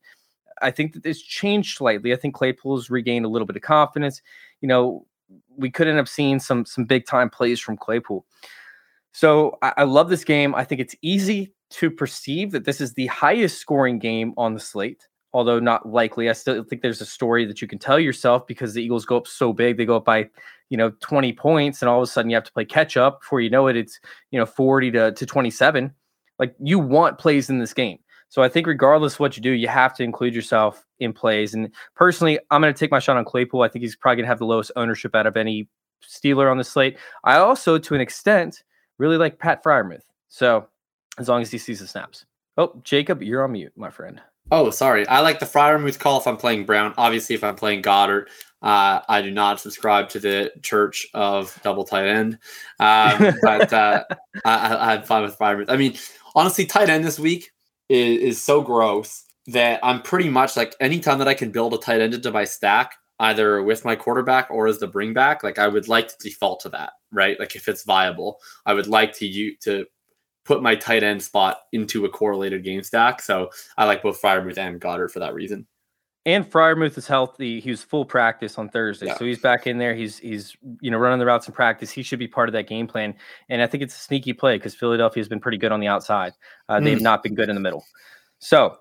I 0.61 0.71
think 0.71 0.95
that 0.95 1.07
it's 1.07 1.23
changed 1.23 1.77
slightly. 1.77 2.12
I 2.12 2.17
think 2.17 2.35
Claypool's 2.35 2.91
regained 2.91 3.25
a 3.25 3.29
little 3.29 3.47
bit 3.47 3.57
of 3.57 3.62
confidence. 3.62 4.21
You 4.61 4.69
know, 4.69 5.07
we 5.57 5.71
could 5.71 5.88
end 5.88 5.99
up 5.99 6.09
seeing 6.09 6.38
some 6.38 6.65
some 6.65 6.85
big 6.85 7.07
time 7.07 7.31
plays 7.31 7.61
from 7.61 7.77
Claypool. 7.77 8.27
So 9.12 9.59
I, 9.62 9.73
I 9.79 9.83
love 9.85 10.09
this 10.09 10.25
game. 10.25 10.55
I 10.55 10.65
think 10.65 10.81
it's 10.81 10.97
easy 11.03 11.53
to 11.71 11.91
perceive 11.91 12.51
that 12.53 12.65
this 12.65 12.81
is 12.81 12.95
the 12.95 13.07
highest 13.07 13.59
scoring 13.59 13.99
game 13.99 14.35
on 14.37 14.55
the 14.55 14.61
slate 14.61 15.07
although 15.33 15.59
not 15.59 15.88
likely. 15.88 16.29
I 16.29 16.33
still 16.33 16.62
think 16.62 16.83
there's 16.83 17.01
a 17.01 17.07
story 17.07 17.45
that 17.47 17.62
you 17.62 17.69
can 17.69 17.79
tell 17.79 17.99
yourself 17.99 18.47
because 18.47 18.75
the 18.75 18.83
Eagles 18.83 19.05
go 19.05 19.17
up 19.17 19.27
so 19.27 19.53
big. 19.53 19.77
They 19.77 19.87
go 19.87 19.97
up 19.97 20.05
by, 20.05 20.29
you 20.69 20.77
know, 20.77 20.91
20 21.01 21.33
points, 21.33 21.83
and 21.83 21.88
all 21.88 21.99
of 21.99 22.03
a 22.03 22.07
sudden 22.07 22.31
you 22.31 22.37
have 22.37 22.45
to 22.45 22.53
play 22.53 22.65
catch 22.65 22.97
up. 22.97 23.21
Before 23.21 23.41
you 23.41 23.51
know 23.51 23.67
it, 23.67 23.77
it's, 23.77 23.99
you 24.31 24.38
know, 24.38 24.47
40 24.47 24.91
to, 24.93 25.12
to 25.12 25.27
27. 25.27 25.93
Like 26.38 26.55
you 26.62 26.79
want 26.79 27.19
plays 27.19 27.49
in 27.51 27.59
this 27.59 27.75
game. 27.75 27.99
So 28.33 28.42
I 28.42 28.49
think 28.49 28.66
regardless 28.66 29.12
of 29.12 29.21
what 29.21 29.37
you 29.37 29.42
do, 29.42 29.51
you 29.51 29.68
have 29.68 29.92
to 29.97 30.03
include 30.03 30.35
yourself 30.35 30.87
in 31.01 31.12
plays. 31.12 31.53
And 31.53 31.71
personally, 31.95 32.38
I'm 32.51 32.62
going 32.62 32.73
to 32.73 32.79
take 32.79 32.90
my 32.90 32.99
shot 32.99 33.18
on 33.18 33.27
Claypool. 33.27 33.61
I 33.61 33.68
think 33.68 33.83
he's 33.83 33.95
probably 33.95 34.16
going 34.16 34.25
to 34.25 34.29
have 34.29 34.38
the 34.38 34.47
lowest 34.47 34.73
ownership 34.75 35.14
out 35.14 35.27
of 35.27 35.37
any 35.37 35.68
Steeler 36.03 36.51
on 36.51 36.57
the 36.57 36.64
slate. 36.64 36.97
I 37.25 37.37
also, 37.37 37.77
to 37.77 37.95
an 37.95 38.01
extent, 38.01 38.62
really 38.97 39.18
like 39.18 39.38
Pat 39.38 39.62
Freiermuth. 39.62 40.01
So 40.31 40.66
as 41.18 41.29
long 41.29 41.42
as 41.42 41.51
he 41.51 41.59
sees 41.59 41.81
the 41.81 41.87
snaps. 41.87 42.25
Oh, 42.57 42.81
Jacob, 42.85 43.23
you're 43.23 43.45
on 43.45 43.53
mute, 43.53 43.75
my 43.77 43.90
friend. 43.90 44.18
Oh, 44.51 44.71
sorry. 44.71 45.07
I 45.09 45.21
like 45.21 45.38
the 45.38 45.45
Freiermuth 45.45 45.99
call 45.99 46.18
if 46.18 46.27
I'm 46.27 46.38
playing 46.38 46.64
Brown. 46.64 46.95
Obviously, 46.97 47.35
if 47.35 47.45
I'm 47.45 47.55
playing 47.55 47.83
Goedert, 47.83 48.29
uh, 48.62 49.01
I 49.11 49.21
do 49.21 49.31
not 49.31 49.61
subscribe 49.61 50.09
to 50.09 50.18
the 50.18 50.53
Church 50.62 51.07
of 51.12 51.61
Double 51.62 51.85
Tight 51.85 52.07
End. 52.07 52.38
Um, 52.81 53.35
but 53.42 53.71
uh, 53.75 54.05
I, 54.47 54.95
I'm 54.95 55.03
fine 55.03 55.23
with 55.23 55.38
Freiermuth. 55.38 55.68
I 55.68 55.77
mean, 55.77 55.99
honestly, 56.35 56.64
tight 56.64 56.88
end 56.88 57.05
this 57.05 57.18
week 57.18 57.53
is, 57.93 58.19
is 58.19 58.43
so 58.43 58.63
gross 58.63 59.25
that 59.49 59.81
I'm 59.83 60.03
pretty 60.03 60.29
much 60.29 60.57
like 60.57 60.75
anytime 60.81 61.19
that 61.19 61.29
I 61.29 61.35
can 61.35 61.51
build 61.51 61.75
a 61.75 61.79
tight 61.79 62.01
end 62.01 62.15
into 62.15 62.31
my 62.31 62.45
stack, 62.45 62.95
either 63.21 63.63
with 63.63 63.85
my 63.85 63.95
quarterback 63.95 64.51
or 64.51 64.67
as 64.67 64.79
the 64.79 64.87
bring 64.87 65.13
back, 65.13 65.43
like 65.43 65.59
I 65.59 65.69
would 65.69 65.89
like 65.89 66.09
to 66.09 66.15
default 66.21 66.61
to 66.61 66.71
that, 66.71 66.93
right? 67.13 67.39
Like 67.39 67.55
if 67.55 67.69
it's 67.69 67.85
viable, 67.85 68.39
I 68.65 68.73
would 68.73 68.87
like 68.87 69.13
to 69.15 69.27
you 69.27 69.57
to 69.63 69.85
put 70.45 70.63
my 70.63 70.75
tight 70.75 71.03
end 71.03 71.23
spot 71.23 71.59
into 71.73 72.05
a 72.05 72.09
correlated 72.09 72.65
game 72.65 72.83
stack. 72.83 73.21
So 73.21 73.51
I 73.77 73.85
like 73.85 74.03
both 74.03 74.21
Freiermuth 74.21 74.59
and 74.59 74.81
Goedert 74.81 75.11
for 75.11 75.21
that 75.21 75.35
reason. 75.35 75.67
And 76.25 76.49
Freiermuth 76.49 76.97
is 76.97 77.09
healthy. 77.09 77.59
He 77.59 77.71
was 77.71 77.83
full 77.83 78.05
practice 78.05 78.57
on 78.57 78.69
Thursday, 78.69 79.07
yeah. 79.07 79.19
so 79.19 79.25
he's 79.25 79.41
back 79.41 79.67
in 79.67 79.79
there. 79.79 79.93
He's 79.93 80.19
he's 80.19 80.57
you 80.81 80.91
know 80.91 80.99
running 80.99 81.19
the 81.19 81.27
routes 81.27 81.49
in 81.49 81.55
practice. 81.55 81.91
He 81.91 82.05
should 82.05 82.21
be 82.21 82.29
part 82.29 82.49
of 82.49 82.53
that 82.53 82.69
game 82.69 82.87
plan. 82.87 83.15
And 83.49 83.61
I 83.61 83.67
think 83.67 83.83
it's 83.83 83.97
a 83.97 83.99
sneaky 83.99 84.33
play 84.33 84.57
because 84.57 84.75
Philadelphia 84.75 85.21
has 85.21 85.29
been 85.29 85.41
pretty 85.41 85.59
good 85.59 85.73
on 85.73 85.81
the 85.81 85.89
outside. 85.89 86.33
Uh, 86.69 86.77
mm. 86.77 86.85
They've 86.85 87.01
not 87.01 87.25
been 87.25 87.35
good 87.35 87.49
in 87.49 87.57
the 87.57 87.61
middle. 87.61 87.85
So 88.39 88.77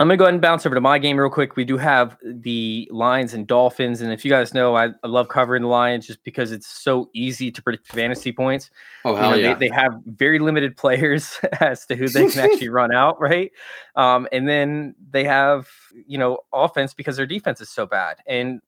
I'm 0.00 0.06
gonna 0.06 0.16
go 0.16 0.24
ahead 0.24 0.34
and 0.34 0.40
bounce 0.40 0.64
over 0.64 0.76
to 0.76 0.80
my 0.80 0.96
game 0.98 1.16
real 1.16 1.28
quick. 1.28 1.56
We 1.56 1.64
do 1.64 1.76
have 1.76 2.16
the 2.22 2.88
Lions 2.92 3.34
and 3.34 3.48
Dolphins, 3.48 4.00
and 4.00 4.12
if 4.12 4.24
you 4.24 4.30
guys 4.30 4.54
know, 4.54 4.76
I, 4.76 4.90
I 5.02 5.08
love 5.08 5.28
covering 5.28 5.62
the 5.62 5.68
Lions 5.68 6.06
just 6.06 6.22
because 6.22 6.52
it's 6.52 6.68
so 6.68 7.10
easy 7.14 7.50
to 7.50 7.60
predict 7.60 7.88
fantasy 7.88 8.30
points. 8.30 8.70
Oh 9.04 9.16
hell 9.16 9.36
you 9.36 9.42
know, 9.42 9.48
yeah! 9.48 9.54
They, 9.54 9.68
they, 9.68 9.74
have 9.74 10.00
very 10.06 10.38
limited 10.38 10.76
players 10.76 11.40
as 11.60 11.84
to 11.86 11.96
who 11.96 12.08
they 12.08 12.30
can 12.30 12.38
actually 12.50 12.68
run 12.68 12.94
out, 12.94 13.20
right? 13.20 13.50
Um, 13.96 14.28
and 14.30 14.48
then 14.48 14.94
they 15.10 15.24
have 15.24 15.68
you 16.06 16.16
know 16.16 16.38
offense 16.52 16.94
because 16.94 17.16
their 17.16 17.26
defense 17.26 17.60
is 17.60 17.68
so 17.68 17.84
bad. 17.84 18.18
And 18.28 18.60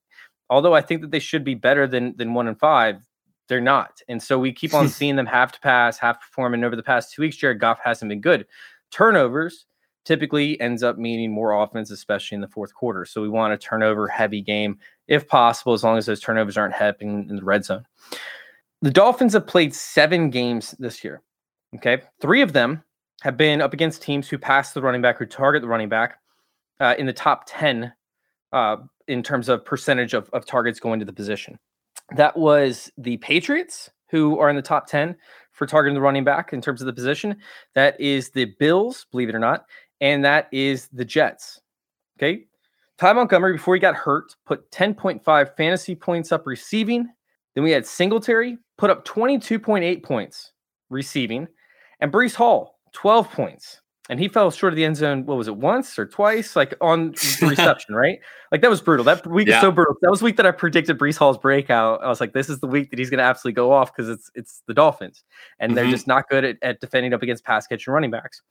although 0.49 0.75
I 0.75 0.81
think 0.81 1.01
that 1.03 1.13
they 1.13 1.21
should 1.21 1.45
be 1.45 1.55
better 1.55 1.87
than 1.87 2.17
than 2.17 2.35
one 2.35 2.49
and 2.49 2.59
five, 2.59 3.07
they're 3.47 3.61
not. 3.61 4.01
And 4.09 4.21
so 4.21 4.37
we 4.37 4.53
keep 4.53 4.75
on 4.75 4.89
seeing 4.89 5.15
them 5.15 5.27
have 5.27 5.53
to 5.53 5.61
pass, 5.61 5.97
have 5.99 6.19
to 6.19 6.27
perform. 6.27 6.55
And 6.55 6.65
over 6.65 6.75
the 6.75 6.83
past 6.83 7.13
two 7.13 7.23
weeks, 7.23 7.37
Jared 7.37 7.61
Goff 7.61 7.79
hasn't 7.85 8.09
been 8.09 8.21
good. 8.21 8.47
Turnovers 8.91 9.67
typically 10.05 10.61
ends 10.61 10.83
up 10.83 10.99
meaning 10.99 11.33
more 11.33 11.53
offense, 11.53 11.91
especially 11.91 12.37
in 12.37 12.41
the 12.41 12.49
fourth 12.49 12.75
quarter. 12.75 13.05
So 13.05 13.21
we 13.21 13.29
want 13.29 13.53
a 13.53 13.59
turnover 13.59 14.09
heavy 14.09 14.41
game 14.41 14.79
if 15.09 15.27
possible, 15.29 15.73
as 15.73 15.85
long 15.85 15.99
as 15.99 16.07
those 16.07 16.21
turnovers 16.21 16.57
aren't 16.57 16.75
happening 16.75 17.27
in 17.29 17.37
the 17.37 17.45
red 17.45 17.65
zone. 17.65 17.85
The 18.83 18.91
Dolphins 18.91 19.35
have 19.35 19.47
played 19.47 19.75
seven 19.75 20.31
games 20.31 20.75
this 20.79 21.05
year. 21.05 21.23
Okay. 21.77 22.03
Three 22.21 22.43
of 22.43 22.53
them 22.53 22.83
have 23.23 23.37
been 23.37 23.61
up 23.61 23.75
against 23.75 24.03
teams 24.03 24.29
who 24.29 24.39
pass 24.39 24.73
the 24.73 24.81
running 24.81 25.03
back, 25.03 25.19
who 25.19 25.27
target 25.27 25.63
the 25.63 25.69
running 25.69 25.89
back 25.89 26.19
uh, 26.81 26.95
in 26.99 27.07
the 27.07 27.13
top 27.13 27.45
10 27.47 27.93
uh, 28.53 28.77
in 29.09 29.23
terms 29.23 29.49
of 29.49 29.65
percentage 29.65 30.15
of, 30.15 30.31
of 30.31 30.47
targets 30.47 30.81
going 30.81 30.99
to 30.99 31.07
the 31.07 31.13
position. 31.13 31.59
That 32.17 32.37
was 32.37 32.91
the 32.97 33.19
Patriots, 33.19 33.91
who 34.11 34.39
are 34.39 34.51
in 34.51 34.57
the 34.57 34.63
top 34.63 34.87
10 34.87 35.17
for 35.53 35.67
targeting 35.67 35.95
the 35.95 36.01
running 36.01 36.25
back 36.25 36.53
in 36.53 36.61
terms 36.61 36.81
of 36.81 36.87
the 36.87 36.93
position. 36.93 37.37
That 37.75 38.01
is 38.01 38.31
the 38.31 38.47
Bills, 38.59 39.07
believe 39.13 39.29
it 39.29 39.35
or 39.35 39.41
not, 39.41 39.67
and 40.01 40.25
that 40.25 40.49
is 40.53 40.89
the 40.93 41.05
Jets. 41.05 41.61
Okay. 42.19 42.45
Ty 42.99 43.15
Montgomery, 43.15 43.55
before 43.55 43.75
he 43.75 43.81
got 43.81 43.95
hurt, 43.95 44.37
put 44.45 44.71
10.5 44.71 45.57
fantasy 45.57 45.95
points 45.95 46.33
up 46.33 46.47
receiving. 46.47 47.09
Then 47.55 47.65
we 47.65 47.71
had 47.71 47.87
Singletary 47.87 48.59
put 48.77 48.91
up 48.91 49.05
22.8 49.05 50.03
points 50.03 50.53
receiving, 50.91 51.49
and 52.01 52.13
Breece 52.13 52.35
Hall, 52.35 52.79
12 52.93 53.31
points. 53.31 53.81
And 54.09 54.19
he 54.19 54.27
fell 54.27 54.51
short 54.51 54.73
of 54.73 54.77
the 54.77 54.85
end 54.85 54.97
zone, 54.97 55.25
what 55.25 55.37
was 55.37 55.47
it, 55.47 55.57
once 55.57 55.97
or 55.97 56.05
twice? 56.05 56.57
Like 56.57 56.75
on 56.81 57.11
reception, 57.43 57.95
right? 57.95 58.19
Like 58.51 58.61
that 58.61 58.69
was 58.69 58.81
brutal. 58.81 59.05
That 59.05 59.25
week 59.27 59.47
yeah. 59.47 59.57
is 59.57 59.61
so 59.61 59.71
brutal. 59.71 59.95
That 60.03 60.11
was 60.11 60.21
week 60.21 60.37
that 60.37 60.47
I 60.47 60.51
predicted 60.51 60.99
Breece 60.99 61.17
Hall's 61.17 61.39
breakout. 61.39 62.03
I 62.03 62.09
was 62.09 62.21
like, 62.21 62.33
this 62.33 62.49
is 62.49 62.59
the 62.59 62.67
week 62.67 62.91
that 62.91 62.99
he's 62.99 63.09
gonna 63.09 63.23
absolutely 63.23 63.55
go 63.55 63.71
off 63.71 63.95
because 63.95 64.09
it's 64.11 64.29
it's 64.35 64.63
the 64.67 64.75
Dolphins. 64.75 65.23
And 65.61 65.71
mm-hmm. 65.71 65.77
they're 65.77 65.91
just 65.91 66.09
not 66.09 66.29
good 66.29 66.45
at, 66.45 66.57
at 66.61 66.81
defending 66.81 67.15
up 67.15 67.23
against 67.23 67.45
pass 67.45 67.69
catch 67.69 67.87
and 67.87 67.95
running 67.95 68.11
backs. 68.11 68.43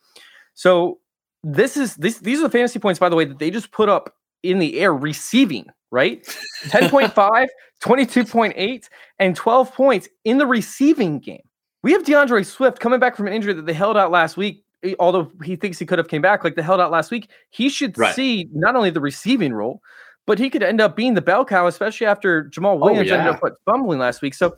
So 0.53 0.99
this 1.43 1.77
is 1.77 1.95
this 1.95 2.19
these 2.19 2.39
are 2.39 2.43
the 2.43 2.49
fantasy 2.49 2.79
points, 2.79 2.99
by 2.99 3.09
the 3.09 3.15
way, 3.15 3.25
that 3.25 3.39
they 3.39 3.51
just 3.51 3.71
put 3.71 3.89
up 3.89 4.15
in 4.43 4.59
the 4.59 4.79
air 4.79 4.93
receiving, 4.93 5.67
right? 5.91 6.23
10.5, 6.65 7.47
22.8, 7.81 8.89
and 9.19 9.35
12 9.35 9.73
points 9.73 10.09
in 10.23 10.37
the 10.37 10.47
receiving 10.47 11.19
game. 11.19 11.41
We 11.83 11.91
have 11.93 12.05
D'Andre 12.05 12.43
Swift 12.43 12.79
coming 12.79 12.99
back 12.99 13.15
from 13.15 13.27
an 13.27 13.33
injury 13.33 13.53
that 13.53 13.65
they 13.65 13.73
held 13.73 13.97
out 13.97 14.11
last 14.11 14.37
week. 14.37 14.63
Eh, 14.83 14.95
although 14.99 15.31
he 15.43 15.55
thinks 15.55 15.79
he 15.79 15.85
could 15.85 15.97
have 15.97 16.07
came 16.07 16.21
back, 16.21 16.43
like 16.43 16.55
they 16.55 16.61
held 16.61 16.81
out 16.81 16.91
last 16.91 17.11
week, 17.11 17.29
he 17.49 17.69
should 17.69 17.97
right. 17.97 18.15
see 18.15 18.49
not 18.53 18.75
only 18.75 18.89
the 18.89 19.01
receiving 19.01 19.53
role, 19.53 19.81
but 20.27 20.39
he 20.39 20.49
could 20.49 20.63
end 20.63 20.81
up 20.81 20.95
being 20.95 21.13
the 21.13 21.21
bell 21.21 21.45
cow, 21.45 21.67
especially 21.67 22.07
after 22.07 22.45
Jamaal 22.45 22.73
oh, 22.73 22.75
Williams 22.75 23.11
oh, 23.11 23.15
yeah. 23.15 23.27
ended 23.27 23.43
up 23.43 23.53
fumbling 23.65 23.99
last 23.99 24.21
week. 24.21 24.33
So 24.33 24.55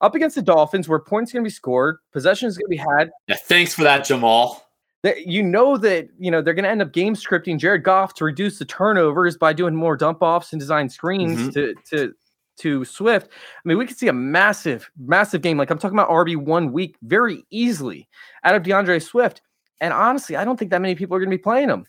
up 0.00 0.14
against 0.14 0.36
the 0.36 0.42
Dolphins, 0.42 0.88
where 0.88 0.98
points 0.98 1.32
going 1.32 1.44
to 1.44 1.46
be 1.48 1.52
scored, 1.52 1.98
possession 2.12 2.48
is 2.48 2.58
going 2.58 2.66
to 2.66 2.70
be 2.70 2.76
had. 2.76 3.10
Yeah, 3.28 3.36
thanks 3.36 3.74
for 3.74 3.84
that, 3.84 4.02
Jamaal 4.02 4.63
that 5.04 5.26
you 5.26 5.42
know 5.42 5.76
that 5.76 6.08
you 6.18 6.30
know 6.30 6.40
they're 6.42 6.54
going 6.54 6.64
to 6.64 6.70
end 6.70 6.82
up 6.82 6.92
game 6.92 7.14
scripting 7.14 7.58
Jared 7.58 7.84
Goff 7.84 8.14
to 8.14 8.24
reduce 8.24 8.58
the 8.58 8.64
turnovers 8.64 9.36
by 9.36 9.52
doing 9.52 9.76
more 9.76 9.96
dump 9.96 10.22
offs 10.22 10.52
and 10.52 10.58
design 10.58 10.88
screens 10.88 11.38
mm-hmm. 11.38 11.50
to 11.50 11.74
to 11.90 12.14
to 12.56 12.84
Swift. 12.84 13.28
I 13.30 13.68
mean, 13.68 13.78
we 13.78 13.86
could 13.86 13.98
see 13.98 14.08
a 14.08 14.12
massive, 14.12 14.90
massive 14.98 15.42
game. 15.42 15.58
Like 15.58 15.70
I'm 15.70 15.78
talking 15.78 15.98
about 15.98 16.08
RB 16.08 16.36
one 16.36 16.72
week 16.72 16.96
very 17.02 17.44
easily 17.50 18.08
out 18.44 18.54
of 18.54 18.62
D'Andre 18.62 18.98
Swift. 18.98 19.42
And 19.80 19.92
honestly, 19.92 20.36
I 20.36 20.44
don't 20.44 20.58
think 20.58 20.70
that 20.70 20.80
many 20.80 20.94
people 20.94 21.16
are 21.16 21.20
going 21.20 21.30
to 21.30 21.36
be 21.36 21.42
playing 21.42 21.68
him. 21.68 21.84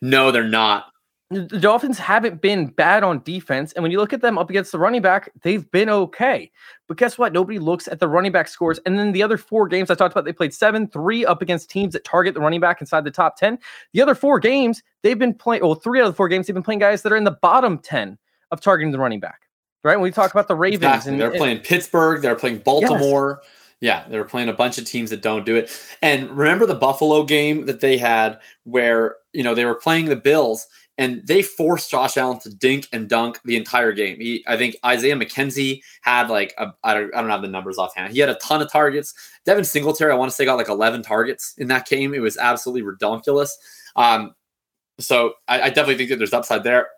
No, 0.00 0.32
they're 0.32 0.42
not 0.42 0.86
the 1.30 1.58
Dolphins 1.58 1.98
haven't 1.98 2.40
been 2.40 2.68
bad 2.68 3.02
on 3.02 3.20
defense. 3.24 3.72
And 3.72 3.82
when 3.82 3.90
you 3.90 3.98
look 3.98 4.12
at 4.12 4.20
them 4.20 4.38
up 4.38 4.48
against 4.48 4.70
the 4.70 4.78
running 4.78 5.02
back, 5.02 5.30
they've 5.42 5.68
been 5.72 5.88
okay. 5.88 6.52
But 6.86 6.98
guess 6.98 7.18
what? 7.18 7.32
Nobody 7.32 7.58
looks 7.58 7.88
at 7.88 7.98
the 7.98 8.06
running 8.06 8.30
back 8.30 8.46
scores. 8.46 8.78
And 8.86 8.96
then 8.96 9.10
the 9.10 9.24
other 9.24 9.36
four 9.36 9.66
games 9.66 9.90
I 9.90 9.96
talked 9.96 10.12
about, 10.12 10.24
they 10.24 10.32
played 10.32 10.54
seven, 10.54 10.86
three 10.86 11.26
up 11.26 11.42
against 11.42 11.68
teams 11.68 11.94
that 11.94 12.04
target 12.04 12.34
the 12.34 12.40
running 12.40 12.60
back 12.60 12.80
inside 12.80 13.02
the 13.02 13.10
top 13.10 13.36
10. 13.36 13.58
The 13.92 14.02
other 14.02 14.14
four 14.14 14.38
games, 14.38 14.84
they've 15.02 15.18
been 15.18 15.34
playing, 15.34 15.62
well, 15.62 15.74
three 15.74 16.00
out 16.00 16.06
of 16.06 16.12
the 16.12 16.16
four 16.16 16.28
games, 16.28 16.46
they've 16.46 16.54
been 16.54 16.62
playing 16.62 16.78
guys 16.78 17.02
that 17.02 17.12
are 17.12 17.16
in 17.16 17.24
the 17.24 17.38
bottom 17.42 17.78
10 17.78 18.16
of 18.52 18.60
targeting 18.60 18.92
the 18.92 18.98
running 18.98 19.20
back. 19.20 19.42
Right? 19.82 19.96
When 19.96 20.04
we 20.04 20.12
talk 20.12 20.30
about 20.30 20.46
the 20.46 20.56
Ravens, 20.56 20.82
exactly. 20.82 21.12
and 21.12 21.20
they're 21.20 21.30
and, 21.30 21.38
playing 21.38 21.58
Pittsburgh, 21.60 22.22
they're 22.22 22.36
playing 22.36 22.58
Baltimore. 22.58 23.40
Yes. 23.42 23.50
Yeah, 23.78 24.08
they 24.08 24.16
were 24.16 24.24
playing 24.24 24.48
a 24.48 24.54
bunch 24.54 24.78
of 24.78 24.86
teams 24.86 25.10
that 25.10 25.20
don't 25.20 25.44
do 25.44 25.54
it. 25.54 25.70
And 26.00 26.30
remember 26.30 26.64
the 26.64 26.74
Buffalo 26.74 27.24
game 27.24 27.66
that 27.66 27.80
they 27.80 27.98
had 27.98 28.40
where, 28.64 29.16
you 29.34 29.42
know, 29.42 29.54
they 29.54 29.66
were 29.66 29.74
playing 29.74 30.06
the 30.06 30.16
Bills 30.16 30.66
and 30.98 31.26
they 31.26 31.42
forced 31.42 31.90
Josh 31.90 32.16
Allen 32.16 32.38
to 32.40 32.50
dink 32.50 32.88
and 32.92 33.08
dunk 33.08 33.38
the 33.44 33.56
entire 33.56 33.92
game. 33.92 34.18
He, 34.18 34.44
I 34.46 34.56
think 34.56 34.76
Isaiah 34.84 35.16
McKenzie 35.16 35.80
had 36.00 36.30
like 36.30 36.54
I 36.58 36.94
don't 36.94 37.14
I 37.14 37.20
don't 37.20 37.30
have 37.30 37.42
the 37.42 37.48
numbers 37.48 37.78
offhand. 37.78 38.12
He 38.12 38.20
had 38.20 38.28
a 38.28 38.36
ton 38.36 38.62
of 38.62 38.70
targets. 38.70 39.14
Devin 39.44 39.64
Singletary, 39.64 40.12
I 40.12 40.16
want 40.16 40.30
to 40.30 40.34
say, 40.34 40.44
got 40.44 40.56
like 40.56 40.68
11 40.68 41.02
targets 41.02 41.54
in 41.58 41.68
that 41.68 41.86
game. 41.86 42.14
It 42.14 42.20
was 42.20 42.36
absolutely 42.36 42.82
ridiculous. 42.82 43.56
Um, 43.94 44.34
so 44.98 45.34
I, 45.48 45.62
I 45.62 45.68
definitely 45.68 45.96
think 45.96 46.10
that 46.10 46.16
there's 46.16 46.32
upside 46.32 46.64
there. 46.64 46.88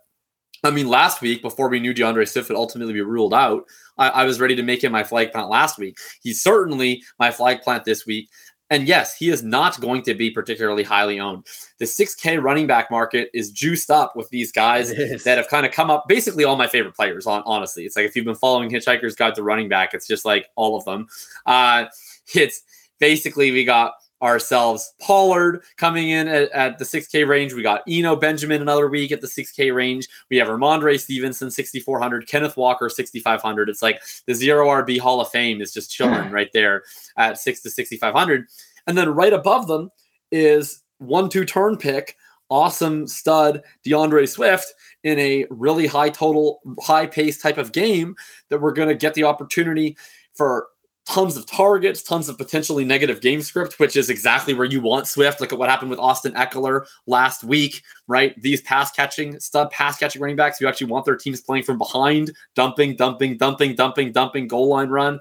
I 0.64 0.70
mean, 0.70 0.88
last 0.88 1.20
week 1.20 1.40
before 1.40 1.68
we 1.68 1.78
knew 1.78 1.94
D'Andre 1.94 2.24
Swift 2.24 2.48
would 2.48 2.58
ultimately 2.58 2.92
be 2.92 3.00
ruled 3.00 3.34
out, 3.34 3.64
I, 3.96 4.08
I 4.08 4.24
was 4.24 4.40
ready 4.40 4.56
to 4.56 4.62
make 4.62 4.82
him 4.82 4.90
my 4.90 5.04
flag 5.04 5.30
plant 5.30 5.48
last 5.48 5.78
week. 5.78 5.96
He's 6.22 6.42
certainly 6.42 7.02
my 7.18 7.30
flag 7.30 7.62
plant 7.62 7.84
this 7.84 8.06
week. 8.06 8.28
And 8.70 8.86
yes, 8.86 9.16
he 9.16 9.30
is 9.30 9.42
not 9.42 9.80
going 9.80 10.02
to 10.02 10.14
be 10.14 10.30
particularly 10.30 10.82
highly 10.82 11.18
owned. 11.18 11.46
The 11.78 11.86
6K 11.86 12.42
running 12.42 12.66
back 12.66 12.90
market 12.90 13.30
is 13.32 13.50
juiced 13.50 13.90
up 13.90 14.14
with 14.14 14.28
these 14.28 14.52
guys 14.52 14.90
that 15.24 15.38
have 15.38 15.48
kind 15.48 15.64
of 15.64 15.72
come 15.72 15.90
up. 15.90 16.06
Basically, 16.06 16.44
all 16.44 16.56
my 16.56 16.66
favorite 16.66 16.94
players, 16.94 17.26
on 17.26 17.42
honestly. 17.46 17.84
It's 17.84 17.96
like 17.96 18.04
if 18.04 18.14
you've 18.14 18.26
been 18.26 18.34
following 18.34 18.70
Hitchhiker's 18.70 19.14
Guide 19.14 19.34
to 19.36 19.42
Running 19.42 19.68
Back, 19.68 19.94
it's 19.94 20.06
just 20.06 20.24
like 20.24 20.48
all 20.54 20.76
of 20.76 20.84
them. 20.84 21.08
Uh, 21.46 21.86
it's 22.34 22.62
basically 22.98 23.50
we 23.50 23.64
got 23.64 23.92
ourselves 24.22 24.92
Pollard 25.00 25.62
coming 25.76 26.10
in 26.10 26.28
at, 26.28 26.50
at, 26.50 26.78
the 26.78 26.84
6K 26.84 27.26
range. 27.26 27.54
We 27.54 27.62
got 27.62 27.82
Eno 27.88 28.16
Benjamin 28.16 28.62
another 28.62 28.88
week 28.88 29.12
at 29.12 29.20
the 29.20 29.26
6K 29.26 29.74
range. 29.74 30.08
We 30.30 30.36
have 30.38 30.48
Rhamondre 30.48 30.98
Stevenson, 30.98 31.50
6,400, 31.50 32.26
Kenneth 32.26 32.56
Walker, 32.56 32.88
6,500. 32.88 33.68
It's 33.68 33.82
like 33.82 34.02
the 34.26 34.34
zero 34.34 34.66
RB 34.68 34.98
Hall 34.98 35.20
of 35.20 35.30
Fame 35.30 35.60
is 35.60 35.72
just 35.72 35.90
chilling 35.90 36.28
hmm. 36.28 36.34
right 36.34 36.50
there 36.52 36.82
at 37.16 37.38
6 37.38 37.62
to 37.62 37.70
6,500. 37.70 38.46
And 38.86 38.96
then 38.96 39.10
right 39.10 39.32
above 39.32 39.66
them 39.66 39.90
is 40.32 40.82
one 40.98 41.28
two 41.28 41.44
turn 41.44 41.76
pick, 41.76 42.16
awesome 42.50 43.06
stud 43.06 43.62
D'Andre 43.84 44.26
Swift 44.26 44.72
in 45.04 45.18
a 45.18 45.46
really 45.50 45.86
high 45.86 46.10
total, 46.10 46.60
high 46.80 47.06
pace 47.06 47.40
type 47.40 47.58
of 47.58 47.72
game 47.72 48.16
that 48.48 48.60
we're 48.60 48.72
going 48.72 48.88
to 48.88 48.94
get 48.94 49.14
the 49.14 49.24
opportunity 49.24 49.96
for 50.34 50.68
tons 51.08 51.38
of 51.38 51.46
targets, 51.46 52.02
tons 52.02 52.28
of 52.28 52.36
potentially 52.36 52.84
negative 52.84 53.22
game 53.22 53.40
script, 53.40 53.80
which 53.80 53.96
is 53.96 54.10
exactly 54.10 54.52
where 54.52 54.66
you 54.66 54.78
want 54.78 55.08
Swift. 55.08 55.40
Look 55.40 55.54
at 55.54 55.58
what 55.58 55.70
happened 55.70 55.88
with 55.88 55.98
Austin 55.98 56.34
Ekeler 56.34 56.86
last 57.06 57.42
week, 57.42 57.82
right? 58.08 58.40
These 58.42 58.60
pass 58.60 58.92
catching, 58.92 59.40
stud 59.40 59.70
pass 59.70 59.98
catching 59.98 60.20
running 60.20 60.36
backs, 60.36 60.60
you 60.60 60.68
actually 60.68 60.88
want 60.88 61.06
their 61.06 61.16
teams 61.16 61.40
playing 61.40 61.64
from 61.64 61.78
behind, 61.78 62.32
dumping, 62.54 62.94
dumping, 62.94 63.38
dumping, 63.38 63.74
dumping, 63.74 64.12
dumping, 64.12 64.48
goal 64.48 64.68
line 64.68 64.90
run. 64.90 65.18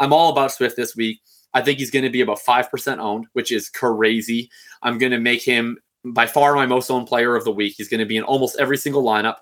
I'm 0.00 0.12
all 0.12 0.32
about 0.32 0.50
Swift 0.50 0.76
this 0.76 0.96
week. 0.96 1.20
I 1.54 1.62
think 1.62 1.78
he's 1.78 1.92
going 1.92 2.04
to 2.04 2.10
be 2.10 2.22
about 2.22 2.40
5% 2.40 2.98
owned, 2.98 3.26
which 3.32 3.52
is 3.52 3.68
crazy. 3.68 4.50
I'm 4.82 4.98
going 4.98 5.12
to 5.12 5.20
make 5.20 5.42
him 5.42 5.78
by 6.04 6.26
far 6.26 6.54
my 6.54 6.66
most 6.66 6.90
owned 6.90 7.06
player 7.06 7.36
of 7.36 7.44
the 7.44 7.52
week. 7.52 7.74
He's 7.76 7.88
going 7.88 8.00
to 8.00 8.06
be 8.06 8.16
in 8.16 8.24
almost 8.24 8.58
every 8.58 8.78
single 8.78 9.04
lineup. 9.04 9.36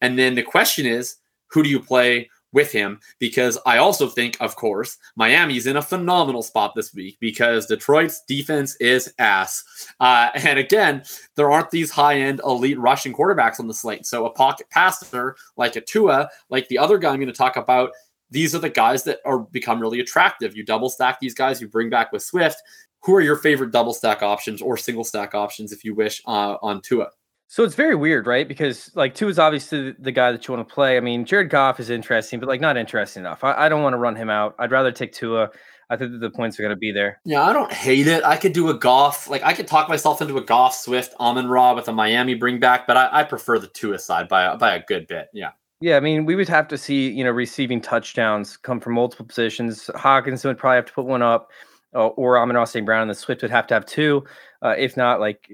And 0.00 0.18
then 0.18 0.34
the 0.34 0.42
question 0.42 0.86
is, 0.86 1.16
who 1.48 1.62
do 1.62 1.68
you 1.68 1.80
play 1.80 2.30
with 2.56 2.72
him 2.72 2.98
because 3.18 3.58
I 3.66 3.76
also 3.76 4.08
think, 4.08 4.38
of 4.40 4.56
course, 4.56 4.96
Miami's 5.14 5.66
in 5.66 5.76
a 5.76 5.82
phenomenal 5.82 6.42
spot 6.42 6.72
this 6.74 6.94
week 6.94 7.18
because 7.20 7.66
Detroit's 7.66 8.22
defense 8.26 8.76
is 8.76 9.12
ass. 9.18 9.62
Uh, 10.00 10.30
and 10.34 10.58
again, 10.58 11.04
there 11.34 11.52
aren't 11.52 11.70
these 11.70 11.90
high 11.90 12.16
end 12.18 12.40
elite 12.44 12.78
rushing 12.78 13.12
quarterbacks 13.12 13.60
on 13.60 13.68
the 13.68 13.74
slate. 13.74 14.06
So 14.06 14.24
a 14.24 14.30
pocket 14.30 14.70
passer 14.70 15.36
like 15.58 15.76
a 15.76 15.82
Tua, 15.82 16.30
like 16.48 16.66
the 16.68 16.78
other 16.78 16.96
guy 16.96 17.10
I'm 17.10 17.20
going 17.20 17.26
to 17.26 17.34
talk 17.34 17.56
about, 17.56 17.90
these 18.30 18.54
are 18.54 18.58
the 18.58 18.70
guys 18.70 19.04
that 19.04 19.18
are 19.26 19.40
become 19.40 19.78
really 19.78 20.00
attractive. 20.00 20.56
You 20.56 20.64
double 20.64 20.88
stack 20.88 21.20
these 21.20 21.34
guys, 21.34 21.60
you 21.60 21.68
bring 21.68 21.90
back 21.90 22.10
with 22.10 22.22
Swift. 22.22 22.56
Who 23.02 23.14
are 23.14 23.20
your 23.20 23.36
favorite 23.36 23.70
double 23.70 23.92
stack 23.92 24.22
options 24.22 24.62
or 24.62 24.78
single 24.78 25.04
stack 25.04 25.34
options, 25.34 25.72
if 25.72 25.84
you 25.84 25.94
wish, 25.94 26.22
uh, 26.26 26.56
on 26.62 26.80
Tua? 26.80 27.10
So 27.48 27.62
it's 27.62 27.74
very 27.74 27.94
weird, 27.94 28.26
right? 28.26 28.46
Because 28.46 28.90
like 28.96 29.14
Tua 29.14 29.30
is 29.30 29.38
obviously 29.38 29.92
the 29.98 30.12
guy 30.12 30.32
that 30.32 30.46
you 30.46 30.54
want 30.54 30.68
to 30.68 30.74
play. 30.74 30.96
I 30.96 31.00
mean, 31.00 31.24
Jared 31.24 31.48
Goff 31.48 31.78
is 31.78 31.90
interesting, 31.90 32.40
but 32.40 32.48
like 32.48 32.60
not 32.60 32.76
interesting 32.76 33.20
enough. 33.20 33.44
I, 33.44 33.66
I 33.66 33.68
don't 33.68 33.82
want 33.82 33.94
to 33.94 33.98
run 33.98 34.16
him 34.16 34.28
out. 34.28 34.56
I'd 34.58 34.72
rather 34.72 34.90
take 34.90 35.12
Tua. 35.12 35.50
I 35.88 35.96
think 35.96 36.10
that 36.10 36.18
the 36.18 36.30
points 36.30 36.58
are 36.58 36.62
going 36.62 36.74
to 36.74 36.76
be 36.76 36.90
there. 36.90 37.20
Yeah, 37.24 37.44
I 37.44 37.52
don't 37.52 37.72
hate 37.72 38.08
it. 38.08 38.24
I 38.24 38.36
could 38.36 38.52
do 38.52 38.68
a 38.70 38.74
Goff. 38.74 39.28
Like 39.28 39.44
I 39.44 39.52
could 39.52 39.68
talk 39.68 39.88
myself 39.88 40.20
into 40.20 40.36
a 40.36 40.42
Goff, 40.42 40.74
Swift, 40.74 41.14
Amon 41.20 41.48
Ra 41.48 41.74
with 41.74 41.86
a 41.86 41.92
Miami 41.92 42.34
bring 42.34 42.58
back, 42.58 42.88
but 42.88 42.96
I, 42.96 43.20
I 43.20 43.22
prefer 43.22 43.60
the 43.60 43.68
Tua 43.68 43.98
side 44.00 44.28
by 44.28 44.56
by 44.56 44.74
a 44.74 44.82
good 44.84 45.06
bit. 45.06 45.28
Yeah. 45.32 45.50
Yeah, 45.80 45.98
I 45.98 46.00
mean, 46.00 46.24
we 46.24 46.36
would 46.36 46.48
have 46.48 46.66
to 46.68 46.78
see 46.78 47.10
you 47.10 47.22
know 47.22 47.30
receiving 47.30 47.80
touchdowns 47.80 48.56
come 48.56 48.80
from 48.80 48.94
multiple 48.94 49.26
positions. 49.26 49.88
Hawkins 49.94 50.44
would 50.44 50.58
probably 50.58 50.76
have 50.76 50.86
to 50.86 50.92
put 50.92 51.04
one 51.04 51.22
up, 51.22 51.52
uh, 51.94 52.08
or 52.08 52.38
Amon 52.38 52.56
Ra 52.56 52.64
St. 52.64 52.84
Brown 52.84 53.02
and 53.02 53.10
the 53.10 53.14
Swift 53.14 53.42
would 53.42 53.50
have 53.52 53.68
to 53.68 53.74
have 53.74 53.86
two. 53.86 54.24
Uh, 54.62 54.74
if 54.76 54.96
not, 54.96 55.20
like 55.20 55.48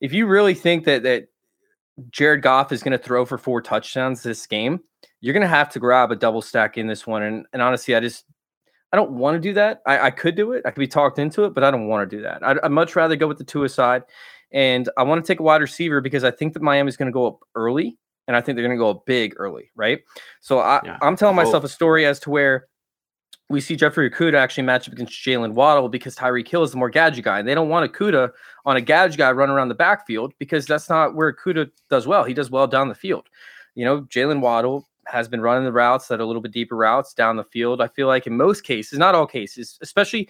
if 0.00 0.12
you 0.12 0.26
really 0.26 0.54
think 0.54 0.84
that 0.84 1.02
that 1.02 1.28
Jared 2.10 2.42
Goff 2.42 2.72
is 2.72 2.82
going 2.82 2.96
to 2.96 3.02
throw 3.02 3.24
for 3.24 3.38
four 3.38 3.62
touchdowns 3.62 4.22
this 4.22 4.46
game, 4.46 4.80
you're 5.20 5.32
going 5.32 5.42
to 5.42 5.48
have 5.48 5.70
to 5.70 5.78
grab 5.78 6.10
a 6.10 6.16
double 6.16 6.42
stack 6.42 6.76
in 6.76 6.86
this 6.86 7.06
one. 7.06 7.22
And, 7.22 7.46
and 7.52 7.62
honestly, 7.62 7.94
I 7.94 8.00
just 8.00 8.24
I 8.92 8.96
don't 8.96 9.12
want 9.12 9.34
to 9.34 9.40
do 9.40 9.54
that. 9.54 9.82
I, 9.86 10.06
I, 10.06 10.10
could 10.10 10.36
do 10.36 10.52
it. 10.52 10.62
I 10.64 10.70
could 10.70 10.80
be 10.80 10.86
talked 10.86 11.18
into 11.18 11.44
it, 11.44 11.54
but 11.54 11.64
I 11.64 11.70
don't 11.70 11.88
want 11.88 12.08
to 12.08 12.16
do 12.16 12.22
that. 12.22 12.46
I'd, 12.46 12.58
I'd 12.60 12.70
much 12.70 12.94
rather 12.94 13.16
go 13.16 13.26
with 13.26 13.38
the 13.38 13.44
Tua 13.44 13.68
side. 13.68 14.02
And 14.52 14.88
I 14.96 15.02
want 15.02 15.24
to 15.24 15.26
take 15.26 15.40
a 15.40 15.42
wide 15.42 15.60
receiver 15.60 16.00
because 16.00 16.22
I 16.22 16.30
think 16.30 16.54
that 16.54 16.62
Miami 16.62 16.88
is 16.88 16.96
going 16.96 17.06
to 17.06 17.12
go 17.12 17.26
up 17.26 17.40
early, 17.56 17.98
and 18.28 18.36
I 18.36 18.40
think 18.40 18.56
they're 18.56 18.64
going 18.64 18.76
to 18.76 18.82
go 18.82 18.90
up 18.90 19.04
big 19.04 19.34
early, 19.38 19.70
right? 19.74 20.00
So 20.40 20.60
I, 20.60 20.80
yeah. 20.84 20.98
I'm 21.02 21.16
telling 21.16 21.34
myself 21.34 21.64
a 21.64 21.68
story 21.68 22.06
as 22.06 22.20
to 22.20 22.30
where 22.30 22.68
we 23.48 23.60
see 23.60 23.76
Jeffrey 23.76 24.10
Okudah 24.10 24.34
actually 24.34 24.64
match 24.64 24.88
up 24.88 24.94
against 24.94 25.12
Jalen 25.12 25.52
Waddle 25.52 25.88
because 25.88 26.16
Tyreek 26.16 26.48
Hill 26.48 26.64
is 26.64 26.72
the 26.72 26.76
more 26.76 26.90
gadget 26.90 27.24
guy. 27.24 27.38
And 27.38 27.46
they 27.46 27.54
don't 27.54 27.68
want 27.68 27.90
Okudah 27.92 28.30
on 28.64 28.76
a 28.76 28.80
gadget 28.80 29.18
guy 29.18 29.30
running 29.30 29.54
around 29.54 29.68
the 29.68 29.74
backfield 29.74 30.32
because 30.38 30.66
that's 30.66 30.88
not 30.88 31.14
where 31.14 31.32
Okudah 31.32 31.70
does 31.88 32.06
well. 32.06 32.24
He 32.24 32.34
does 32.34 32.50
well 32.50 32.66
down 32.66 32.88
the 32.88 32.94
field. 32.94 33.28
You 33.74 33.84
know, 33.84 34.02
Jalen 34.02 34.40
Waddle 34.40 34.88
has 35.06 35.28
been 35.28 35.40
running 35.40 35.64
the 35.64 35.72
routes 35.72 36.08
that 36.08 36.18
are 36.18 36.24
a 36.24 36.26
little 36.26 36.42
bit 36.42 36.50
deeper 36.50 36.74
routes 36.74 37.14
down 37.14 37.36
the 37.36 37.44
field. 37.44 37.80
I 37.80 37.88
feel 37.88 38.08
like 38.08 38.26
in 38.26 38.36
most 38.36 38.64
cases, 38.64 38.98
not 38.98 39.14
all 39.14 39.26
cases, 39.26 39.78
especially 39.80 40.28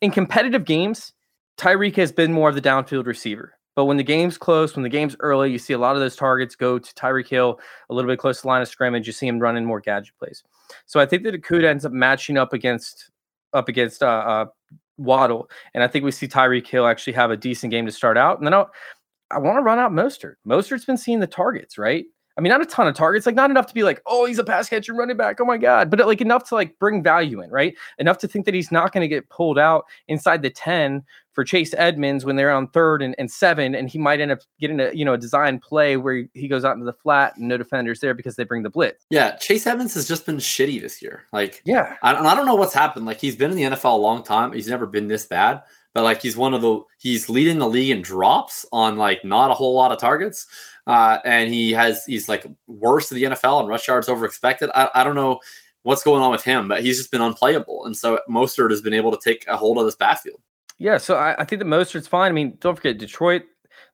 in 0.00 0.12
competitive 0.12 0.64
games, 0.64 1.12
Tyreek 1.56 1.96
has 1.96 2.12
been 2.12 2.32
more 2.32 2.48
of 2.48 2.54
the 2.54 2.62
downfield 2.62 3.06
receiver. 3.06 3.54
But 3.74 3.86
when 3.86 3.96
the 3.96 4.04
game's 4.04 4.38
close, 4.38 4.76
when 4.76 4.82
the 4.82 4.88
game's 4.88 5.16
early, 5.20 5.50
you 5.50 5.58
see 5.58 5.72
a 5.72 5.78
lot 5.78 5.96
of 5.96 6.00
those 6.00 6.16
targets 6.16 6.54
go 6.54 6.78
to 6.78 6.94
Tyreek 6.94 7.28
Hill 7.28 7.60
a 7.90 7.94
little 7.94 8.10
bit 8.10 8.18
close 8.18 8.38
to 8.38 8.42
the 8.42 8.48
line 8.48 8.62
of 8.62 8.68
scrimmage. 8.68 9.06
You 9.06 9.12
see 9.12 9.26
him 9.26 9.38
running 9.38 9.64
more 9.64 9.80
gadget 9.80 10.14
plays. 10.18 10.42
So 10.86 11.00
I 11.00 11.06
think 11.06 11.22
that 11.24 11.34
Okudah 11.34 11.64
ends 11.64 11.84
up 11.84 11.92
matching 11.92 12.36
up 12.36 12.52
against 12.52 13.10
up 13.52 13.68
against 13.68 14.02
uh, 14.02 14.06
uh, 14.06 14.46
Waddle, 14.96 15.48
and 15.74 15.82
I 15.82 15.88
think 15.88 16.04
we 16.04 16.10
see 16.10 16.28
Tyreek 16.28 16.66
Hill 16.66 16.86
actually 16.86 17.14
have 17.14 17.30
a 17.30 17.36
decent 17.36 17.70
game 17.70 17.86
to 17.86 17.92
start 17.92 18.18
out. 18.18 18.38
And 18.38 18.46
then 18.46 18.54
I'll, 18.54 18.70
I 19.30 19.38
want 19.38 19.58
to 19.58 19.62
run 19.62 19.78
out 19.78 19.92
Mostert. 19.92 20.34
Mostert's 20.46 20.84
been 20.84 20.96
seeing 20.96 21.20
the 21.20 21.26
targets, 21.26 21.78
right? 21.78 22.04
I 22.38 22.40
mean, 22.40 22.50
not 22.50 22.62
a 22.62 22.66
ton 22.66 22.86
of 22.86 22.94
targets, 22.94 23.26
like 23.26 23.34
not 23.34 23.50
enough 23.50 23.66
to 23.66 23.74
be 23.74 23.82
like, 23.82 24.00
oh, 24.06 24.24
he's 24.24 24.38
a 24.38 24.44
pass 24.44 24.68
catcher 24.68 24.94
running 24.94 25.16
back. 25.16 25.40
Oh 25.40 25.44
my 25.44 25.58
God. 25.58 25.90
But 25.90 25.98
like 26.06 26.20
enough 26.20 26.48
to 26.50 26.54
like 26.54 26.78
bring 26.78 27.02
value 27.02 27.42
in, 27.42 27.50
right? 27.50 27.74
Enough 27.98 28.18
to 28.18 28.28
think 28.28 28.44
that 28.46 28.54
he's 28.54 28.70
not 28.70 28.92
going 28.92 29.02
to 29.02 29.08
get 29.08 29.28
pulled 29.28 29.58
out 29.58 29.86
inside 30.06 30.42
the 30.42 30.50
10 30.50 31.02
for 31.38 31.44
Chase 31.44 31.72
Edmonds 31.78 32.24
when 32.24 32.34
they're 32.34 32.50
on 32.50 32.66
third 32.70 33.00
and, 33.00 33.14
and 33.16 33.30
seven. 33.30 33.76
And 33.76 33.88
he 33.88 33.96
might 33.96 34.20
end 34.20 34.32
up 34.32 34.40
getting 34.58 34.80
a, 34.80 34.90
you 34.90 35.04
know, 35.04 35.12
a 35.12 35.18
design 35.18 35.60
play 35.60 35.96
where 35.96 36.24
he 36.34 36.48
goes 36.48 36.64
out 36.64 36.72
into 36.72 36.84
the 36.84 36.92
flat 36.92 37.36
and 37.36 37.46
no 37.46 37.56
defenders 37.56 38.00
there 38.00 38.12
because 38.12 38.34
they 38.34 38.42
bring 38.42 38.64
the 38.64 38.70
blitz. 38.70 39.06
Yeah. 39.08 39.36
Chase 39.36 39.64
Edmonds 39.64 39.94
has 39.94 40.08
just 40.08 40.26
been 40.26 40.38
shitty 40.38 40.80
this 40.80 41.00
year. 41.00 41.26
Like, 41.32 41.62
yeah. 41.64 41.94
I, 42.02 42.12
I 42.12 42.34
don't 42.34 42.44
know 42.44 42.56
what's 42.56 42.74
happened. 42.74 43.06
Like 43.06 43.20
he's 43.20 43.36
been 43.36 43.52
in 43.52 43.56
the 43.56 43.76
NFL 43.76 43.92
a 43.92 44.02
long 44.02 44.24
time. 44.24 44.52
He's 44.52 44.66
never 44.66 44.84
been 44.84 45.06
this 45.06 45.26
bad 45.26 45.62
but 45.94 46.02
like 46.02 46.20
he's 46.20 46.36
one 46.36 46.54
of 46.54 46.60
the 46.60 46.80
he's 46.98 47.28
leading 47.28 47.58
the 47.58 47.68
league 47.68 47.90
in 47.90 48.02
drops 48.02 48.66
on 48.72 48.96
like 48.96 49.24
not 49.24 49.50
a 49.50 49.54
whole 49.54 49.74
lot 49.74 49.92
of 49.92 49.98
targets. 49.98 50.46
Uh, 50.86 51.18
and 51.24 51.52
he 51.52 51.72
has 51.72 52.04
he's 52.04 52.28
like 52.28 52.46
worse 52.66 53.12
in 53.12 53.16
the 53.16 53.24
NFL 53.24 53.60
and 53.60 53.68
rush 53.68 53.86
yards 53.86 54.08
over 54.08 54.24
expected. 54.24 54.70
I, 54.74 54.90
I 54.94 55.04
don't 55.04 55.14
know 55.14 55.40
what's 55.82 56.02
going 56.02 56.22
on 56.22 56.30
with 56.30 56.44
him, 56.44 56.68
but 56.68 56.82
he's 56.82 56.98
just 56.98 57.10
been 57.10 57.20
unplayable. 57.20 57.86
And 57.86 57.96
so 57.96 58.20
Mostert 58.28 58.70
has 58.70 58.82
been 58.82 58.92
able 58.92 59.10
to 59.10 59.18
take 59.22 59.46
a 59.48 59.56
hold 59.56 59.78
of 59.78 59.84
this 59.84 59.96
backfield. 59.96 60.40
Yeah, 60.78 60.98
so 60.98 61.16
I, 61.16 61.34
I 61.40 61.44
think 61.44 61.60
that 61.60 61.66
Mostert's 61.66 62.06
fine. 62.06 62.30
I 62.30 62.32
mean, 62.32 62.56
don't 62.60 62.76
forget 62.76 62.98
Detroit, 62.98 63.42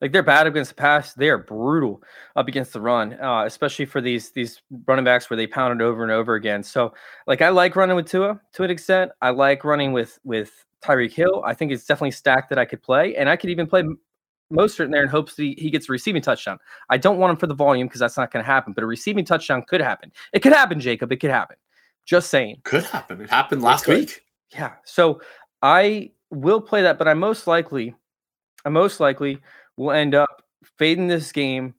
like 0.00 0.12
they're 0.12 0.22
bad 0.22 0.46
against 0.46 0.70
the 0.70 0.74
pass. 0.74 1.14
They 1.14 1.28
are 1.30 1.38
brutal 1.38 2.02
up 2.36 2.48
against 2.48 2.72
the 2.72 2.80
run, 2.80 3.14
uh, 3.20 3.44
especially 3.46 3.86
for 3.86 4.00
these 4.00 4.30
these 4.30 4.60
running 4.86 5.04
backs 5.04 5.30
where 5.30 5.36
they 5.36 5.46
pound 5.46 5.80
it 5.80 5.84
over 5.84 6.02
and 6.02 6.12
over 6.12 6.34
again. 6.34 6.62
So, 6.62 6.92
like 7.26 7.42
I 7.42 7.48
like 7.48 7.76
running 7.76 7.96
with 7.96 8.06
Tua 8.06 8.40
to 8.52 8.64
an 8.64 8.70
extent. 8.70 9.12
I 9.22 9.30
like 9.30 9.64
running 9.64 9.92
with 9.92 10.18
with 10.24 10.66
Tyreek 10.82 11.12
Hill. 11.12 11.42
I 11.44 11.54
think 11.54 11.72
it's 11.72 11.86
definitely 11.86 12.10
stacked 12.10 12.50
that 12.50 12.58
I 12.58 12.64
could 12.64 12.82
play, 12.82 13.16
and 13.16 13.28
I 13.28 13.36
could 13.36 13.50
even 13.50 13.66
play 13.66 13.82
Mostert 14.52 14.86
in 14.86 14.90
there 14.90 15.02
in 15.02 15.08
hopes 15.08 15.36
that 15.36 15.42
he, 15.42 15.54
he 15.58 15.70
gets 15.70 15.88
a 15.88 15.92
receiving 15.92 16.22
touchdown. 16.22 16.58
I 16.90 16.98
don't 16.98 17.18
want 17.18 17.30
him 17.30 17.36
for 17.36 17.46
the 17.46 17.54
volume 17.54 17.86
because 17.86 18.00
that's 18.00 18.16
not 18.16 18.30
going 18.30 18.44
to 18.44 18.46
happen, 18.46 18.72
but 18.72 18.84
a 18.84 18.86
receiving 18.86 19.24
touchdown 19.24 19.64
could 19.66 19.80
happen. 19.80 20.12
It 20.32 20.40
could 20.40 20.52
happen, 20.52 20.80
Jacob. 20.80 21.10
It 21.12 21.16
could 21.16 21.30
happen. 21.30 21.56
Just 22.04 22.28
saying. 22.28 22.60
Could 22.64 22.84
happen. 22.84 23.22
It 23.22 23.30
happened 23.30 23.62
last 23.62 23.88
it 23.88 23.94
week. 23.94 24.20
Yeah. 24.50 24.74
So 24.84 25.22
I 25.62 26.10
will 26.30 26.60
play 26.60 26.82
that, 26.82 26.98
but 26.98 27.08
I 27.08 27.14
most 27.14 27.46
likely, 27.46 27.94
I 28.64 28.68
most 28.68 29.00
likely 29.00 29.40
will 29.76 29.92
end 29.92 30.14
up 30.14 30.42
fading 30.78 31.08
this 31.08 31.32
game 31.32 31.74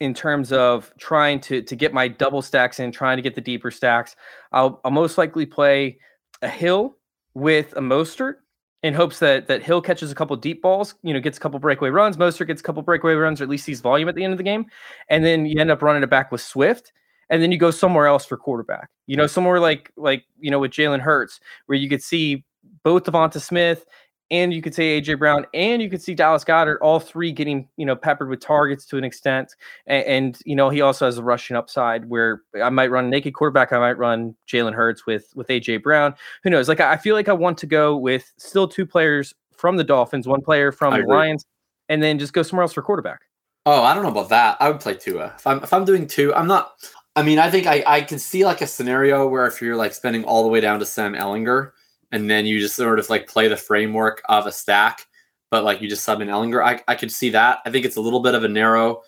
in 0.00 0.14
terms 0.14 0.52
of 0.52 0.92
trying 0.98 1.40
to 1.40 1.62
to 1.62 1.76
get 1.76 1.92
my 1.92 2.08
double 2.08 2.42
stacks 2.42 2.78
in, 2.80 2.92
trying 2.92 3.16
to 3.16 3.22
get 3.22 3.34
the 3.34 3.40
deeper 3.40 3.70
stacks. 3.70 4.16
I'll, 4.52 4.80
I'll 4.84 4.90
most 4.90 5.18
likely 5.18 5.46
play 5.46 5.98
a 6.42 6.48
Hill 6.48 6.96
with 7.34 7.72
a 7.76 7.80
Mostert 7.80 8.36
in 8.82 8.94
hopes 8.94 9.18
that 9.18 9.48
that 9.48 9.62
Hill 9.62 9.80
catches 9.80 10.12
a 10.12 10.14
couple 10.14 10.36
deep 10.36 10.62
balls, 10.62 10.94
you 11.02 11.12
know, 11.12 11.20
gets 11.20 11.38
a 11.38 11.40
couple 11.40 11.58
breakaway 11.58 11.90
runs, 11.90 12.16
Mostert 12.16 12.46
gets 12.46 12.60
a 12.60 12.64
couple 12.64 12.82
breakaway 12.82 13.14
runs, 13.14 13.40
or 13.40 13.44
at 13.44 13.50
least 13.50 13.64
sees 13.64 13.80
volume 13.80 14.08
at 14.08 14.14
the 14.14 14.22
end 14.22 14.32
of 14.32 14.38
the 14.38 14.44
game, 14.44 14.66
and 15.08 15.24
then 15.24 15.46
you 15.46 15.60
end 15.60 15.70
up 15.70 15.82
running 15.82 16.02
it 16.02 16.10
back 16.10 16.30
with 16.30 16.40
Swift, 16.40 16.92
and 17.28 17.42
then 17.42 17.50
you 17.50 17.58
go 17.58 17.70
somewhere 17.70 18.06
else 18.06 18.24
for 18.24 18.36
quarterback. 18.36 18.88
You 19.06 19.16
know, 19.16 19.26
somewhere 19.26 19.58
like 19.58 19.90
like 19.96 20.24
you 20.38 20.50
know 20.50 20.60
with 20.60 20.70
Jalen 20.70 21.00
Hurts, 21.00 21.40
where 21.66 21.76
you 21.76 21.88
could 21.88 22.02
see 22.02 22.44
both 22.82 23.04
Devonta 23.04 23.40
Smith 23.40 23.84
and 24.30 24.52
you 24.52 24.60
could 24.60 24.74
say 24.74 25.00
AJ 25.00 25.18
Brown, 25.18 25.46
and 25.54 25.80
you 25.80 25.88
could 25.88 26.02
see 26.02 26.14
Dallas 26.14 26.44
Goedert, 26.44 26.78
all 26.82 27.00
three 27.00 27.32
getting 27.32 27.68
you 27.76 27.86
know 27.86 27.96
peppered 27.96 28.28
with 28.28 28.40
targets 28.40 28.84
to 28.86 28.98
an 28.98 29.04
extent, 29.04 29.54
and, 29.86 30.04
and, 30.04 30.38
you 30.44 30.54
know 30.54 30.68
he 30.68 30.80
also 30.80 31.06
has 31.06 31.18
a 31.18 31.22
rushing 31.22 31.56
upside 31.56 32.08
where 32.08 32.42
I 32.62 32.70
might 32.70 32.90
run 32.90 33.10
naked 33.10 33.34
quarterback, 33.34 33.72
I 33.72 33.78
might 33.78 33.98
run 33.98 34.34
Jalen 34.46 34.74
Hurts 34.74 35.06
with 35.06 35.32
with 35.34 35.48
AJ 35.48 35.82
Brown. 35.82 36.14
Who 36.44 36.50
knows? 36.50 36.68
Like 36.68 36.80
I 36.80 36.96
feel 36.96 37.14
like 37.14 37.28
I 37.28 37.32
want 37.32 37.58
to 37.58 37.66
go 37.66 37.96
with 37.96 38.30
still 38.36 38.68
two 38.68 38.86
players 38.86 39.34
from 39.56 39.76
the 39.76 39.84
Dolphins, 39.84 40.28
one 40.28 40.42
player 40.42 40.72
from 40.72 40.94
the 40.94 41.06
Lions, 41.06 41.44
and 41.88 42.02
then 42.02 42.18
just 42.18 42.32
go 42.32 42.42
somewhere 42.42 42.62
else 42.62 42.74
for 42.74 42.82
quarterback. 42.82 43.20
Oh, 43.66 43.82
I 43.82 43.94
don't 43.94 44.02
know 44.02 44.10
about 44.10 44.28
that. 44.30 44.56
I 44.60 44.70
would 44.70 44.80
play 44.80 44.94
Tua 44.94 45.34
if 45.36 45.46
I'm 45.46 45.62
if 45.62 45.72
I'm 45.72 45.84
doing 45.84 46.06
two. 46.06 46.34
I'm 46.34 46.46
not. 46.46 46.74
I 47.16 47.22
mean, 47.22 47.38
I 47.38 47.50
think 47.50 47.66
I 47.66 47.82
I 47.86 48.00
can 48.02 48.18
see 48.18 48.44
like 48.44 48.60
a 48.60 48.66
scenario 48.66 49.26
where 49.26 49.46
if 49.46 49.62
you're 49.62 49.76
like 49.76 49.94
spending 49.94 50.24
all 50.24 50.42
the 50.42 50.48
way 50.48 50.60
down 50.60 50.78
to 50.80 50.86
Sam 50.86 51.14
Ehlinger 51.14 51.72
and 52.12 52.30
then 52.30 52.46
you 52.46 52.58
just 52.58 52.76
sort 52.76 52.98
of 52.98 53.08
like 53.10 53.26
play 53.26 53.48
the 53.48 53.56
framework 53.56 54.22
of 54.28 54.46
a 54.46 54.52
stack, 54.52 55.06
but 55.50 55.64
like 55.64 55.80
you 55.80 55.88
just 55.88 56.04
sub 56.04 56.20
in 56.20 56.28
Ehlinger. 56.28 56.64
I, 56.64 56.80
I 56.88 56.94
could 56.94 57.12
see 57.12 57.30
that. 57.30 57.58
I 57.64 57.70
think 57.70 57.84
it's 57.84 57.96
a 57.96 58.00
little 58.00 58.20
bit 58.20 58.34
of 58.34 58.44
a 58.44 58.48
narrow. 58.48 59.02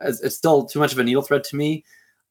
It's, 0.00 0.20
it's 0.20 0.36
still 0.36 0.64
too 0.64 0.78
much 0.78 0.92
of 0.92 0.98
a 0.98 1.04
needle 1.04 1.22
thread 1.22 1.44
to 1.44 1.56
me. 1.56 1.84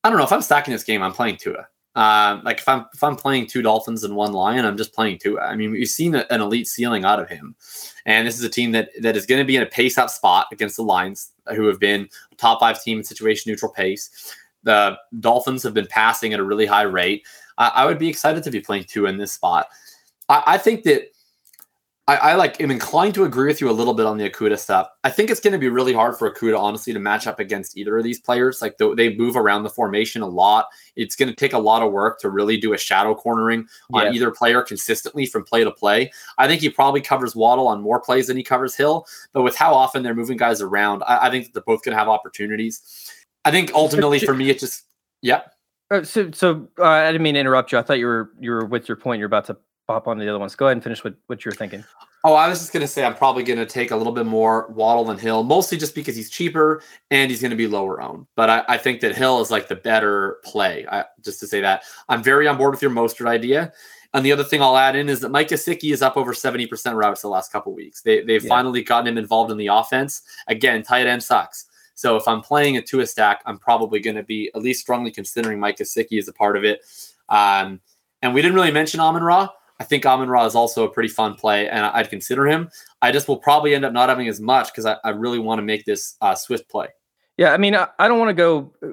I 0.04 0.10
don't 0.10 0.18
know 0.18 0.26
if 0.26 0.32
I'm 0.32 0.42
stacking 0.42 0.74
this 0.74 0.84
game. 0.84 1.02
I'm 1.02 1.14
playing 1.14 1.38
Tua. 1.38 1.68
Uh, 1.96 2.42
like 2.44 2.58
if 2.58 2.68
I'm 2.68 2.86
if 2.94 3.04
I'm 3.04 3.16
playing 3.16 3.46
two 3.48 3.62
Dolphins 3.62 4.04
and 4.04 4.16
one 4.16 4.34
Lion, 4.34 4.66
I'm 4.66 4.78
just 4.78 4.94
playing 4.94 5.20
Tua. 5.20 5.42
I 5.42 5.56
mean, 5.56 5.72
we've 5.72 5.88
seen 5.88 6.16
an 6.16 6.42
elite 6.42 6.68
ceiling 6.68 7.06
out 7.06 7.20
of 7.20 7.30
him, 7.30 7.56
and 8.08 8.28
this 8.28 8.38
is 8.38 8.44
a 8.44 8.50
team 8.50 8.72
that 8.72 8.90
that 9.02 9.16
is 9.16 9.28
going 9.28 9.40
to 9.40 9.46
be 9.46 9.56
in 9.56 9.62
a 9.62 9.68
pace 9.68 9.98
up 10.00 10.10
spot 10.10 10.48
against 10.52 10.76
the 10.76 10.82
Lions, 10.82 11.32
who 11.56 11.68
have 11.68 11.80
been 11.80 12.10
a 12.32 12.36
top 12.36 12.60
five 12.60 12.82
team 12.82 12.98
in 12.98 13.04
situation 13.04 13.52
neutral 13.52 13.72
pace. 13.72 14.36
The 14.64 14.98
Dolphins 15.20 15.62
have 15.64 15.76
been 15.76 15.86
passing 15.86 16.34
at 16.34 16.40
a 16.40 16.44
really 16.44 16.66
high 16.66 16.84
rate. 16.84 17.28
I, 17.60 17.68
I 17.68 17.86
would 17.86 18.00
be 18.00 18.10
excited 18.10 18.44
to 18.44 18.52
be 18.52 18.60
playing 18.60 18.86
Tua 18.86 19.10
in 19.10 19.18
this 19.18 19.34
spot. 19.34 19.68
I, 20.30 20.44
I 20.46 20.58
think 20.58 20.84
that 20.84 21.14
I, 22.06 22.16
I, 22.18 22.36
like 22.36 22.60
am 22.60 22.70
inclined 22.70 23.14
to 23.16 23.24
agree 23.24 23.48
with 23.48 23.62
you 23.62 23.70
a 23.70 23.72
little 23.72 23.94
bit 23.94 24.06
on 24.06 24.18
the 24.18 24.30
Okudah 24.30 24.60
stuff. 24.60 24.90
I 25.06 25.10
think 25.10 25.30
it's 25.30 25.40
going 25.40 25.54
to 25.54 25.58
be 25.58 25.70
really 25.70 25.94
hard 25.94 26.18
for 26.18 26.30
Okudah, 26.30 26.60
honestly, 26.60 26.92
to 26.92 27.00
match 27.00 27.28
up 27.28 27.40
against 27.40 27.78
either 27.78 27.98
of 27.98 28.04
these 28.04 28.20
players. 28.20 28.62
Like 28.62 28.78
the, 28.78 28.94
they 28.94 29.16
move 29.16 29.38
around 29.38 29.64
the 29.64 29.70
formation 29.70 30.22
a 30.22 30.28
lot. 30.28 30.66
It's 30.98 31.16
going 31.16 31.30
to 31.30 31.36
take 31.36 31.54
a 31.54 31.60
lot 31.60 31.82
of 31.82 31.94
work 31.94 32.20
to 32.20 32.30
really 32.30 32.58
do 32.58 32.74
a 32.74 32.78
shadow 32.78 33.16
cornering 33.16 33.68
on 33.94 34.14
either 34.14 34.32
player 34.32 34.62
consistently 34.62 35.26
from 35.26 35.46
play 35.46 35.64
to 35.64 35.72
play. 35.72 36.12
I 36.38 36.46
think 36.46 36.60
he 36.60 36.70
probably 36.70 37.00
covers 37.00 37.38
Waddle 37.38 37.70
on 37.70 37.82
more 37.82 38.02
plays 38.02 38.28
than 38.28 38.36
he 38.36 38.44
covers 38.44 38.76
Hill, 38.76 39.06
but 39.32 39.44
with 39.44 39.56
how 39.56 39.74
often 39.74 40.04
they're 40.04 40.14
moving 40.14 40.36
guys 40.36 40.62
around, 40.62 41.04
I, 41.04 41.28
I 41.28 41.30
think 41.30 41.54
they're 41.54 41.64
both 41.64 41.84
going 41.84 41.94
to 41.94 42.00
have 42.00 42.10
opportunities. 42.10 42.82
I 43.46 43.52
think 43.52 43.72
ultimately 43.74 44.20
for 44.20 44.34
me, 44.34 44.50
it 44.50 44.60
just 44.60 44.84
yeah. 45.22 45.44
Uh, 45.90 46.04
so, 46.04 46.32
so 46.32 46.68
uh, 46.80 46.84
I 46.84 47.12
didn't 47.12 47.24
mean 47.24 47.36
to 47.36 47.40
interrupt 47.40 47.72
you. 47.72 47.78
I 47.78 47.82
thought 47.82 48.00
you 48.00 48.08
were 48.08 48.32
you 48.42 48.52
were 48.52 48.66
with 48.66 48.90
your 48.90 48.98
point. 48.98 49.20
You're 49.20 49.28
about 49.28 49.46
to 49.46 49.58
pop 49.88 50.08
on 50.08 50.18
the 50.18 50.28
other 50.30 50.40
ones. 50.40 50.56
Go 50.56 50.68
ahead 50.68 50.78
and 50.78 50.84
finish 50.84 51.04
what, 51.04 51.16
what 51.28 51.44
you're 51.44 51.54
thinking. 51.54 51.84
Oh, 52.26 52.36
I 52.36 52.48
was 52.48 52.60
just 52.60 52.72
going 52.72 52.82
to 52.82 52.88
say 52.88 53.04
I'm 53.04 53.16
probably 53.16 53.44
going 53.44 53.60
to 53.60 53.66
take 53.66 53.92
a 53.92 53.96
little 53.98 54.14
bit 54.14 54.26
more 54.26 54.70
Waddle 54.70 55.04
than 55.04 55.18
Hill, 55.18 55.44
mostly 55.44 55.78
just 55.78 55.94
because 55.94 56.16
he's 56.16 56.30
cheaper 56.30 56.82
and 57.12 57.30
he's 57.30 57.42
going 57.42 57.52
to 57.52 57.58
be 57.58 57.68
lower 57.68 58.02
owned. 58.02 58.28
But 58.36 58.50
I, 58.50 58.64
I, 58.70 58.78
think 58.78 59.02
that 59.02 59.14
Hill 59.14 59.42
is 59.42 59.52
like 59.52 59.68
the 59.68 59.76
better 59.76 60.38
play. 60.46 60.86
I, 60.90 61.04
just 61.22 61.42
to 61.42 61.48
say 61.48 61.60
that 61.62 61.84
I'm 62.08 62.24
very 62.24 62.48
on 62.48 62.58
board 62.58 62.72
with 62.72 62.82
your 62.82 62.92
Mostert 62.92 63.28
idea. 63.28 63.74
And 64.14 64.26
the 64.26 64.32
other 64.32 64.44
thing 64.44 64.62
I'll 64.62 64.78
add 64.78 64.96
in 64.96 65.10
is 65.10 65.20
that 65.22 65.32
Mike 65.32 65.50
Gesicki 65.50 65.92
is 65.92 66.02
up 66.02 66.16
over 66.16 66.34
70% 66.34 66.96
routes 66.96 67.22
the 67.22 67.28
last 67.28 67.52
couple 67.52 67.74
weeks. 67.74 68.02
They, 68.02 68.22
they've 68.22 68.44
yeah. 68.44 68.50
finally 68.50 68.84
gotten 68.84 69.08
him 69.08 69.18
involved 69.18 69.52
in 69.52 69.58
the 69.58 69.68
offense. 69.68 70.22
Again, 70.48 70.84
tight 70.84 71.08
end 71.08 71.24
sucks. 71.24 71.66
So 71.96 72.16
if 72.16 72.28
I'm 72.28 72.42
playing 72.42 72.78
a 72.78 72.82
Tua 72.82 73.06
stack, 73.06 73.42
I'm 73.46 73.58
probably 73.58 74.00
going 74.00 74.16
to 74.16 74.24
be 74.24 74.50
at 74.56 74.62
least 74.62 74.82
strongly 74.82 75.12
considering 75.12 75.60
Mike 75.60 75.78
Gesicki 75.78 76.20
as 76.20 76.28
a 76.28 76.34
part 76.34 76.56
of 76.56 76.64
it. 76.64 76.82
Um, 77.28 77.82
and 78.22 78.34
we 78.34 78.42
didn't 78.42 78.56
really 78.56 78.72
mention 78.72 79.00
Amon 79.00 79.24
Ra. 79.24 79.50
I 79.84 79.86
think 79.86 80.06
Amon 80.06 80.30
Ra 80.30 80.46
is 80.46 80.56
also 80.56 80.86
a 80.86 80.90
pretty 80.90 81.10
fun 81.10 81.36
play, 81.36 81.68
and 81.68 81.86
I'd 81.86 82.10
consider 82.10 82.48
him. 82.48 82.70
I 83.02 83.12
just 83.12 83.28
will 83.28 83.36
probably 83.36 83.76
end 83.76 83.84
up 83.84 83.92
not 83.92 84.08
having 84.08 84.30
as 84.30 84.40
much 84.40 84.72
because 84.72 84.86
I, 84.86 84.96
I, 85.04 85.10
really 85.10 85.40
want 85.40 85.60
to 85.60 85.62
make 85.62 85.84
this 85.84 86.16
uh, 86.22 86.36
Swift 86.36 86.70
play. 86.70 86.88
Yeah, 87.36 87.52
I 87.52 87.58
mean, 87.58 87.76
I, 87.76 87.90
I 88.00 88.08
don't 88.08 88.18
want 88.18 88.30
to 88.30 88.34
go 88.34 88.74
uh, 88.82 88.92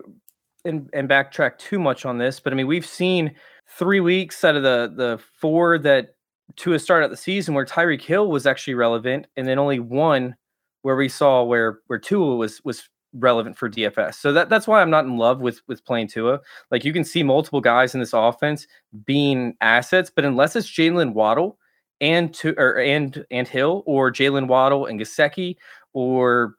and, 0.65 0.91
and 0.93 1.09
backtrack 1.09 1.59
too 1.59 1.79
much 1.79 2.05
on 2.07 2.19
this, 2.19 2.41
but 2.41 2.53
I 2.53 2.57
mean, 2.57 2.67
we've 2.67 2.85
seen 2.85 3.37
three 3.79 4.01
weeks 4.01 4.43
out 4.43 4.57
of 4.57 4.65
the 4.65 4.93
the 4.97 5.23
four 5.41 5.79
that 5.79 6.17
Tua 6.57 6.81
started 6.81 7.05
out 7.05 7.11
the 7.13 7.17
season 7.17 7.55
where 7.55 7.65
Tyreek 7.65 8.03
Hill 8.03 8.29
was 8.29 8.45
actually 8.45 8.75
relevant, 8.75 9.29
and 9.37 9.47
then 9.47 9.61
only 9.61 9.79
one 9.79 10.35
where 10.83 10.97
we 10.97 11.09
saw 11.09 11.45
where 11.45 11.79
where 11.87 12.01
Tua 12.01 12.35
was 12.35 12.61
was 12.65 12.83
relevant 13.15 13.57
for 13.57 13.69
DFS. 13.69 14.15
So 14.15 14.33
that 14.33 14.49
that's 14.49 14.67
why 14.67 14.81
I'm 14.81 14.91
not 14.91 15.05
in 15.05 15.17
love 15.17 15.41
with 15.41 15.61
with 15.67 15.85
playing 15.85 16.09
Tua. 16.09 16.41
Like 16.71 16.85
you 16.85 16.93
can 16.93 17.05
see 17.05 17.23
multiple 17.23 17.61
guys 17.61 17.95
in 17.95 18.01
this 18.01 18.13
offense 18.13 18.67
being 19.05 19.55
assets, 19.61 20.11
but 20.15 20.25
unless 20.25 20.57
it's 20.57 20.69
Jalen 20.69 21.13
Waddle 21.13 21.59
and 22.01 22.33
to 22.35 22.55
or 22.57 22.79
and 22.79 23.25
and 23.31 23.47
Hill 23.47 23.83
or 23.87 24.13
Jalen 24.13 24.47
Waddle 24.47 24.87
and 24.87 25.01
Gesicki 25.01 25.57
or 25.93 26.55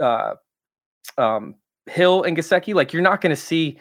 uh, 0.00 0.34
um, 1.18 1.54
Hill 1.86 2.22
and 2.24 2.36
Gesicki, 2.36 2.74
like 2.74 2.92
you're 2.92 3.02
not 3.02 3.20
going 3.20 3.34
to 3.34 3.40
see 3.40 3.78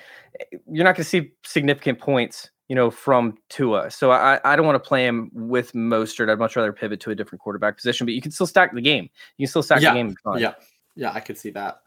you're 0.72 0.86
not 0.86 0.96
going 0.96 1.04
to 1.04 1.10
see 1.10 1.32
significant 1.44 2.00
points, 2.00 2.50
you 2.70 2.76
know, 2.76 2.90
from 2.90 3.38
Tua. 3.50 3.92
So 3.92 4.12
I 4.12 4.40
I 4.46 4.56
don't 4.56 4.66
want 4.66 4.82
to 4.82 4.88
play 4.88 5.06
him 5.06 5.32
with 5.34 5.74
Mostert. 5.74 6.30
I'd 6.30 6.40
much 6.40 6.56
rather 6.56 6.74
pivot 6.74 7.00
to 7.02 7.12
a 7.12 7.16
different 7.16 7.42
quarterback 7.42 7.78
position. 7.78 8.06
But 8.06 8.14
you 8.14 8.22
can 8.22 8.32
still 8.32 8.48
stack 8.48 8.74
the 8.74 8.82
game. 8.82 9.10
You 9.38 9.46
can 9.46 9.50
still 9.50 9.64
stack 9.64 9.82
yeah. 9.82 9.94
the 9.94 9.96
game. 9.96 10.16
Yeah, 10.38 10.54
yeah, 10.96 11.12
I 11.14 11.20
could 11.20 11.38
see 11.38 11.52
that. 11.52 11.82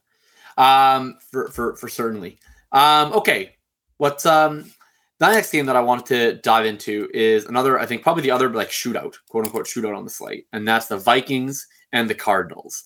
Um, 0.56 1.18
for 1.30 1.48
for 1.48 1.76
for 1.76 1.88
certainly. 1.88 2.38
Um, 2.72 3.12
okay, 3.12 3.56
what's 3.98 4.26
um 4.26 4.70
the 5.20 5.30
next 5.30 5.52
game 5.52 5.66
that 5.66 5.76
I 5.76 5.80
wanted 5.80 6.06
to 6.06 6.40
dive 6.42 6.66
into 6.66 7.08
is 7.14 7.46
another, 7.46 7.78
I 7.78 7.86
think, 7.86 8.02
probably 8.02 8.22
the 8.22 8.32
other 8.32 8.48
like 8.50 8.70
shootout, 8.70 9.14
quote 9.28 9.44
unquote 9.44 9.66
shootout 9.66 9.96
on 9.96 10.04
the 10.04 10.10
slate, 10.10 10.46
and 10.52 10.66
that's 10.66 10.86
the 10.86 10.98
Vikings 10.98 11.66
and 11.92 12.10
the 12.10 12.14
Cardinals. 12.14 12.84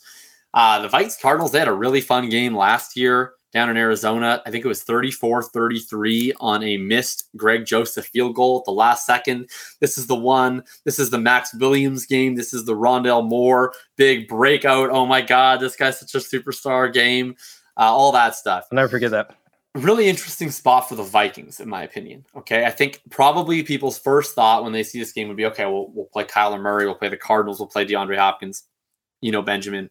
Uh, 0.54 0.80
the 0.80 0.88
Vikings 0.88 1.18
Cardinals, 1.20 1.52
they 1.52 1.58
had 1.58 1.68
a 1.68 1.72
really 1.72 2.00
fun 2.00 2.28
game 2.28 2.54
last 2.54 2.96
year 2.96 3.32
down 3.52 3.70
in 3.70 3.76
Arizona. 3.76 4.42
I 4.44 4.50
think 4.50 4.64
it 4.64 4.68
was 4.68 4.82
34 4.82 5.42
33 5.42 6.34
on 6.38 6.62
a 6.62 6.76
missed 6.76 7.28
Greg 7.36 7.64
Joseph 7.64 8.06
field 8.06 8.34
goal 8.34 8.58
at 8.58 8.64
the 8.64 8.72
last 8.72 9.06
second. 9.06 9.48
This 9.80 9.96
is 9.96 10.06
the 10.06 10.14
one. 10.14 10.64
This 10.84 10.98
is 10.98 11.10
the 11.10 11.18
Max 11.18 11.54
Williams 11.54 12.06
game. 12.06 12.34
This 12.34 12.52
is 12.52 12.64
the 12.64 12.74
Rondale 12.74 13.26
Moore 13.26 13.72
big 13.96 14.28
breakout. 14.28 14.90
Oh 14.90 15.06
my 15.06 15.22
God, 15.22 15.60
this 15.60 15.76
guy's 15.76 15.98
such 15.98 16.14
a 16.14 16.18
superstar 16.18 16.92
game. 16.92 17.36
Uh, 17.78 17.82
all 17.82 18.12
that 18.12 18.34
stuff. 18.34 18.66
I'll 18.70 18.76
never 18.76 18.88
forget 18.88 19.10
that. 19.12 19.34
Really 19.74 20.08
interesting 20.08 20.50
spot 20.50 20.88
for 20.88 20.96
the 20.96 21.04
Vikings, 21.04 21.60
in 21.60 21.68
my 21.68 21.82
opinion. 21.84 22.24
Okay. 22.36 22.64
I 22.64 22.70
think 22.70 23.00
probably 23.10 23.62
people's 23.62 23.98
first 23.98 24.34
thought 24.34 24.64
when 24.64 24.72
they 24.72 24.82
see 24.82 24.98
this 24.98 25.12
game 25.12 25.28
would 25.28 25.36
be 25.36 25.46
okay, 25.46 25.66
we'll, 25.66 25.88
we'll 25.92 26.06
play 26.06 26.24
Kyler 26.24 26.60
Murray, 26.60 26.86
we'll 26.86 26.96
play 26.96 27.08
the 27.08 27.16
Cardinals, 27.16 27.60
we'll 27.60 27.68
play 27.68 27.86
DeAndre 27.86 28.18
Hopkins, 28.18 28.64
you 29.20 29.30
know, 29.30 29.42
Benjamin 29.42 29.88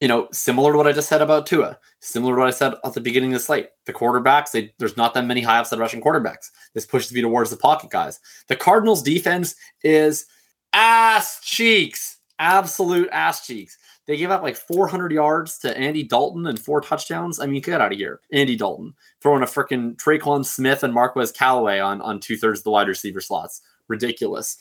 you 0.00 0.08
know, 0.08 0.28
similar 0.32 0.72
to 0.72 0.78
what 0.78 0.86
I 0.86 0.92
just 0.92 1.08
said 1.08 1.22
about 1.22 1.46
Tua, 1.46 1.78
similar 2.00 2.34
to 2.34 2.38
what 2.40 2.48
I 2.48 2.52
said 2.52 2.74
at 2.84 2.94
the 2.94 3.00
beginning 3.00 3.32
of 3.32 3.40
the 3.40 3.44
slate. 3.44 3.70
The 3.86 3.92
quarterbacks, 3.92 4.52
they, 4.52 4.72
there's 4.78 4.96
not 4.96 5.14
that 5.14 5.24
many 5.24 5.42
high 5.42 5.58
upside 5.58 5.78
rushing 5.78 6.00
quarterbacks. 6.00 6.50
This 6.74 6.86
pushes 6.86 7.12
me 7.12 7.20
towards 7.20 7.50
the 7.50 7.56
pocket 7.56 7.90
guys. 7.90 8.20
The 8.48 8.56
Cardinals' 8.56 9.02
defense 9.02 9.54
is 9.82 10.26
ass 10.72 11.40
cheeks, 11.42 12.18
absolute 12.38 13.08
ass 13.10 13.46
cheeks. 13.46 13.76
They 14.08 14.16
gave 14.16 14.30
up 14.30 14.42
like 14.42 14.56
400 14.56 15.12
yards 15.12 15.58
to 15.58 15.76
Andy 15.76 16.02
Dalton 16.02 16.46
and 16.46 16.58
four 16.58 16.80
touchdowns. 16.80 17.38
I 17.38 17.46
mean, 17.46 17.60
get 17.60 17.82
out 17.82 17.92
of 17.92 17.98
here, 17.98 18.20
Andy 18.32 18.56
Dalton 18.56 18.94
throwing 19.20 19.42
a 19.42 19.46
freaking 19.46 19.96
Tre'Quan 19.96 20.46
Smith 20.46 20.82
and 20.82 20.94
Marquez 20.94 21.30
Callaway 21.30 21.78
on 21.78 22.00
on 22.00 22.18
two 22.18 22.38
thirds 22.38 22.60
of 22.60 22.64
the 22.64 22.70
wide 22.70 22.88
receiver 22.88 23.20
slots. 23.20 23.60
Ridiculous. 23.86 24.56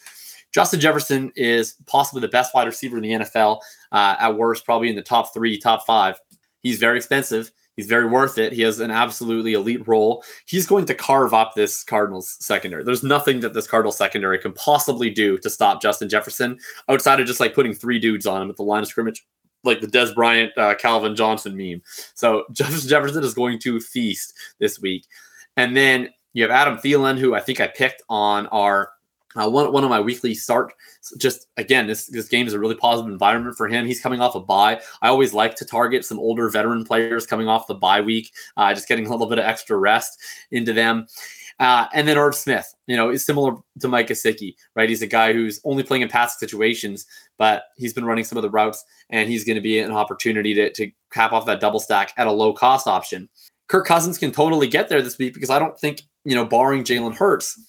Justin 0.54 0.82
Jefferson 0.82 1.32
is 1.38 1.76
possibly 1.86 2.20
the 2.20 2.28
best 2.28 2.54
wide 2.54 2.68
receiver 2.68 2.98
in 2.98 3.04
the 3.04 3.12
NFL. 3.12 3.62
Uh, 3.91 4.16
at 4.20 4.38
worst, 4.38 4.66
probably 4.66 4.89
in 4.89 4.98
the 4.98 5.02
top 5.02 5.34
three, 5.34 5.58
top 5.58 5.86
five. 5.86 6.20
He's 6.62 6.78
very 6.78 6.98
expensive. 6.98 7.50
He's 7.78 7.88
very 7.88 8.08
worth 8.08 8.39
it. 8.39 8.54
He 8.54 8.64
has 8.64 8.80
an 8.80 8.89
absolutely 8.89 9.54
elite 9.54 9.88
role. 9.88 10.24
He's 10.45 10.66
going 10.66 10.86
to 10.86 10.95
carve 10.95 11.34
up 11.34 11.54
this 11.54 11.84
Cardinals 11.84 12.36
secondary. 12.39 12.84
There's 12.84 13.04
nothing 13.04 13.39
that 13.41 13.54
this 13.54 13.68
Cardinals 13.68 13.98
secondary 13.98 14.39
can 14.39 14.52
possibly 14.54 15.12
do 15.12 15.38
to 15.38 15.50
stop 15.50 15.82
Justin 15.82 16.10
Jefferson 16.10 16.58
outside 16.89 17.20
of 17.20 17.28
just 17.28 17.39
like 17.39 17.54
putting 17.54 17.76
three 17.76 18.00
dudes 18.00 18.26
on 18.26 18.41
him 18.41 18.50
at 18.50 18.56
the 18.56 18.64
line 18.64 18.82
of 18.82 18.89
scrimmage, 18.89 19.28
like 19.64 19.82
the 19.82 19.88
Dez 19.88 20.14
Bryant, 20.14 20.51
uh, 20.58 20.76
Calvin 20.76 21.16
Johnson 21.16 21.55
meme. 21.55 21.82
So 22.14 22.45
Justin 22.51 22.89
Jefferson 22.89 23.24
is 23.24 23.34
going 23.34 23.60
to 23.60 23.80
feast 23.80 24.34
this 24.60 24.80
week. 24.80 25.05
And 25.55 25.76
then 25.76 26.10
you 26.34 26.43
have 26.43 26.51
Adam 26.51 26.78
Thielen, 26.78 27.18
who 27.18 27.34
I 27.34 27.39
think 27.39 27.60
I 27.60 27.68
picked 27.68 28.03
on 28.10 28.47
our 28.47 28.91
uh, 29.36 29.49
one, 29.49 29.72
one 29.72 29.84
of 29.84 29.89
my 29.89 29.99
weekly 29.99 30.34
start, 30.34 30.74
just 31.18 31.47
again, 31.58 31.86
this 31.86 32.08
this 32.08 32.28
game 32.28 32.47
is 32.47 32.53
a 32.53 32.60
really 32.60 32.76
positive 32.76 33.12
environment 33.12 33.55
for 33.55 33.68
him. 33.68 33.86
He's 33.86 34.01
coming 34.01 34.20
off 34.20 34.36
a 34.36 34.39
bye. 34.39 34.82
I 35.01 35.10
always 35.10 35.34
like 35.34 35.55
to 35.58 35.66
target 35.66 36.05
some 36.05 36.18
older 36.18 36.49
veteran 36.49 36.84
players 36.86 37.28
coming 37.28 37.47
off 37.47 37.68
the 37.68 37.76
bye 37.76 38.01
week, 38.01 38.32
uh, 38.55 38.74
just 38.74 38.88
getting 38.88 39.05
a 39.05 39.12
little 39.12 39.28
bit 39.28 39.38
of 39.38 39.45
extra 39.45 39.78
rest 39.78 40.20
into 40.51 40.74
them. 40.74 41.05
Uh, 41.60 41.88
and 41.93 42.08
then 42.08 42.18
Irv 42.18 42.36
Smith, 42.36 42.72
you 42.86 42.95
know, 42.95 43.10
is 43.10 43.26
similar 43.26 43.55
to 43.80 43.88
Mike 43.88 44.08
Gesicki, 44.08 44.55
right? 44.76 44.89
He's 44.89 45.01
a 45.01 45.08
guy 45.08 45.34
who's 45.34 45.60
only 45.64 45.84
playing 45.84 46.03
in 46.03 46.10
passing 46.10 46.38
situations, 46.39 47.05
but 47.38 47.64
he's 47.78 47.93
been 47.93 48.05
running 48.05 48.24
some 48.24 48.38
of 48.38 48.43
the 48.43 48.49
routes, 48.49 48.84
and 49.10 49.28
he's 49.30 49.43
going 49.43 49.55
to 49.55 49.62
be 49.62 49.80
an 49.80 49.91
opportunity 49.91 50.53
to, 50.53 50.72
to 50.74 50.91
cap 51.12 51.34
off 51.34 51.45
that 51.47 51.60
double 51.60 51.80
stack 51.80 52.14
at 52.18 52.28
a 52.28 52.32
low 52.32 52.53
cost 52.53 52.88
option. 52.88 53.28
Kirk 53.68 53.86
Cousins 53.86 54.18
can 54.18 54.32
totally 54.32 54.68
get 54.68 54.88
there 54.88 55.01
this 55.01 55.18
week 55.18 55.34
because 55.34 55.49
I 55.49 55.60
don't 55.60 55.78
think, 55.80 56.03
you 56.24 56.36
know, 56.36 56.45
barring 56.45 56.84
Jalen 56.84 57.16
Hurts, 57.16 57.60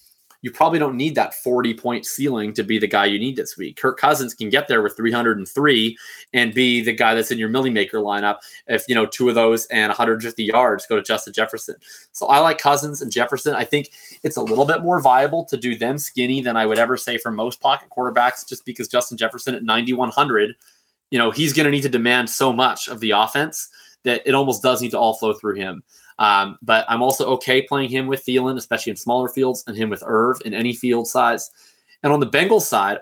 you 0.41 0.51
probably 0.51 0.79
don't 0.79 0.95
need 0.95 1.15
that 1.15 1.33
40 1.33 1.73
point 1.73 2.05
ceiling 2.05 2.53
to 2.53 2.63
be 2.63 2.79
the 2.79 2.87
guy 2.87 3.05
you 3.05 3.19
need 3.19 3.35
this 3.35 3.57
week. 3.57 3.77
Kirk 3.77 3.97
Cousins 3.97 4.33
can 4.33 4.49
get 4.49 4.67
there 4.67 4.81
with 4.81 4.95
303 4.95 5.97
and 6.33 6.53
be 6.53 6.81
the 6.81 6.93
guy 6.93 7.13
that's 7.13 7.31
in 7.31 7.37
your 7.37 7.49
Milly 7.49 7.69
Maker 7.69 7.97
lineup. 7.97 8.37
If, 8.67 8.87
you 8.87 8.95
know, 8.95 9.05
two 9.05 9.29
of 9.29 9.35
those 9.35 9.65
and 9.67 9.89
150 9.89 10.43
yards 10.43 10.85
go 10.85 10.95
to 10.95 11.01
Justin 11.01 11.33
Jefferson. 11.33 11.75
So 12.13 12.27
I 12.27 12.39
like 12.39 12.57
Cousins 12.57 13.01
and 13.01 13.11
Jefferson. 13.11 13.53
I 13.53 13.65
think 13.65 13.91
it's 14.23 14.37
a 14.37 14.41
little 14.41 14.65
bit 14.65 14.81
more 14.81 15.01
viable 15.01 15.43
to 15.45 15.57
do 15.57 15.75
them 15.75 15.97
skinny 15.97 16.41
than 16.41 16.55
I 16.55 16.65
would 16.65 16.79
ever 16.79 16.95
say 16.95 17.17
for 17.17 17.31
most 17.31 17.59
pocket 17.59 17.89
quarterbacks, 17.89 18.47
just 18.47 18.65
because 18.65 18.87
Justin 18.87 19.17
Jefferson 19.17 19.55
at 19.55 19.63
9,100, 19.63 20.55
you 21.11 21.19
know, 21.19 21.31
he's 21.31 21.53
going 21.53 21.65
to 21.65 21.71
need 21.71 21.81
to 21.81 21.89
demand 21.89 22.29
so 22.29 22.53
much 22.53 22.87
of 22.87 22.99
the 22.99 23.11
offense 23.11 23.69
that 24.03 24.21
it 24.25 24.33
almost 24.33 24.63
does 24.63 24.81
need 24.81 24.91
to 24.91 24.99
all 24.99 25.15
flow 25.15 25.33
through 25.33 25.55
him. 25.55 25.83
Um, 26.19 26.59
but 26.61 26.85
I'm 26.89 27.01
also 27.01 27.25
okay 27.31 27.61
playing 27.61 27.89
him 27.89 28.05
with 28.05 28.25
Thielen, 28.25 28.57
especially 28.57 28.91
in 28.91 28.97
smaller 28.97 29.29
fields, 29.29 29.63
and 29.65 29.75
him 29.75 29.89
with 29.89 30.03
Irv 30.05 30.41
in 30.45 30.53
any 30.53 30.73
field 30.73 31.07
size. 31.07 31.49
And 32.03 32.13
on 32.13 32.19
the 32.19 32.27
Bengals 32.27 32.63
side, 32.63 32.99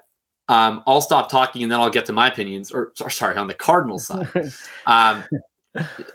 um, 0.48 0.84
I'll 0.88 1.02
stop 1.02 1.30
talking 1.30 1.64
and 1.64 1.72
then 1.72 1.80
I'll 1.80 1.90
get 1.90 2.06
to 2.06 2.14
my 2.14 2.28
opinions. 2.28 2.72
Or, 2.72 2.94
or 3.02 3.10
sorry, 3.10 3.36
on 3.36 3.48
the 3.48 3.54
Cardinals 3.54 4.08
side, 4.08 4.30
um, 4.86 5.24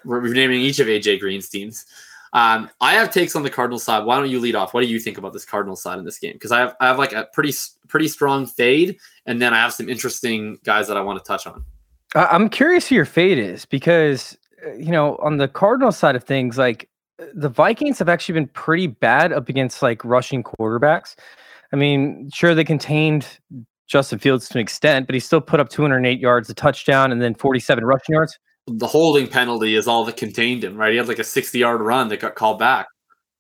we're 0.05 0.21
renaming 0.21 0.61
each 0.61 0.79
of 0.79 0.87
AJ 0.87 1.21
Green's 1.21 1.49
teams. 1.49 1.85
Um, 2.35 2.71
I 2.81 2.95
have 2.95 3.13
takes 3.13 3.37
on 3.37 3.43
the 3.43 3.51
Cardinals 3.51 3.83
side. 3.83 4.07
Why 4.07 4.17
don't 4.17 4.31
you 4.31 4.41
lead 4.41 4.55
off? 4.55 4.73
What 4.73 4.81
do 4.81 4.87
you 4.87 4.99
think 4.99 5.19
about 5.19 5.35
this 5.35 5.45
Cardinals 5.45 5.83
side 5.83 5.99
in 5.99 6.05
this 6.05 6.19
game? 6.19 6.33
Because 6.33 6.51
I 6.51 6.61
have 6.61 6.77
I 6.81 6.87
have 6.87 6.99
like 6.99 7.13
a 7.13 7.29
pretty 7.35 7.53
pretty 7.89 8.09
strong 8.09 8.47
fade, 8.47 8.99
and 9.27 9.43
then 9.43 9.53
I 9.53 9.59
have 9.59 9.75
some 9.75 9.89
interesting 9.89 10.59
guys 10.65 10.89
that 10.89 10.97
I 10.97 11.03
want 11.03 11.23
to 11.23 11.29
touch 11.29 11.47
on. 11.47 11.63
I'm 12.15 12.49
curious 12.49 12.89
who 12.89 12.95
your 12.95 13.05
fade 13.05 13.39
is 13.39 13.67
because 13.67 14.39
uh, 14.67 14.73
you 14.73 14.93
know 14.93 15.17
on 15.17 15.37
the 15.37 15.49
Cardinals 15.49 15.99
side 15.99 16.17
of 16.17 16.25
things, 16.25 16.57
like 16.57 16.89
the 17.35 17.49
Vikings 17.49 17.99
have 17.99 18.09
actually 18.09 18.35
been 18.35 18.49
pretty 18.49 18.87
bad 18.87 19.33
up 19.33 19.49
against 19.49 19.83
like 19.83 20.05
rushing 20.05 20.43
quarterbacks. 20.43 21.15
I 21.73 21.77
mean, 21.77 22.31
sure 22.33 22.55
they 22.55 22.65
contained 22.65 23.27
Justin 23.89 24.19
Fields 24.19 24.49
to 24.49 24.59
an 24.59 24.63
extent, 24.63 25.07
but 25.07 25.15
he 25.15 25.21
still 25.21 25.41
put 25.41 25.61
up 25.61 25.69
208 25.69 26.19
yards, 26.19 26.51
a 26.51 26.55
touchdown, 26.55 27.13
and 27.13 27.21
then 27.21 27.35
47 27.35 27.85
rushing 27.85 28.15
yards. 28.15 28.39
The 28.67 28.87
holding 28.87 29.27
penalty 29.27 29.75
is 29.75 29.89
all 29.89 30.05
that 30.05 30.17
contained 30.17 30.65
him, 30.65 30.77
right? 30.77 30.93
He 30.93 30.97
had 30.97 31.09
like 31.09 31.19
a 31.19 31.25
60 31.25 31.59
yard 31.59 31.81
run 31.81 32.09
that 32.09 32.21
got 32.21 32.35
called 32.35 32.59
back. 32.59 32.87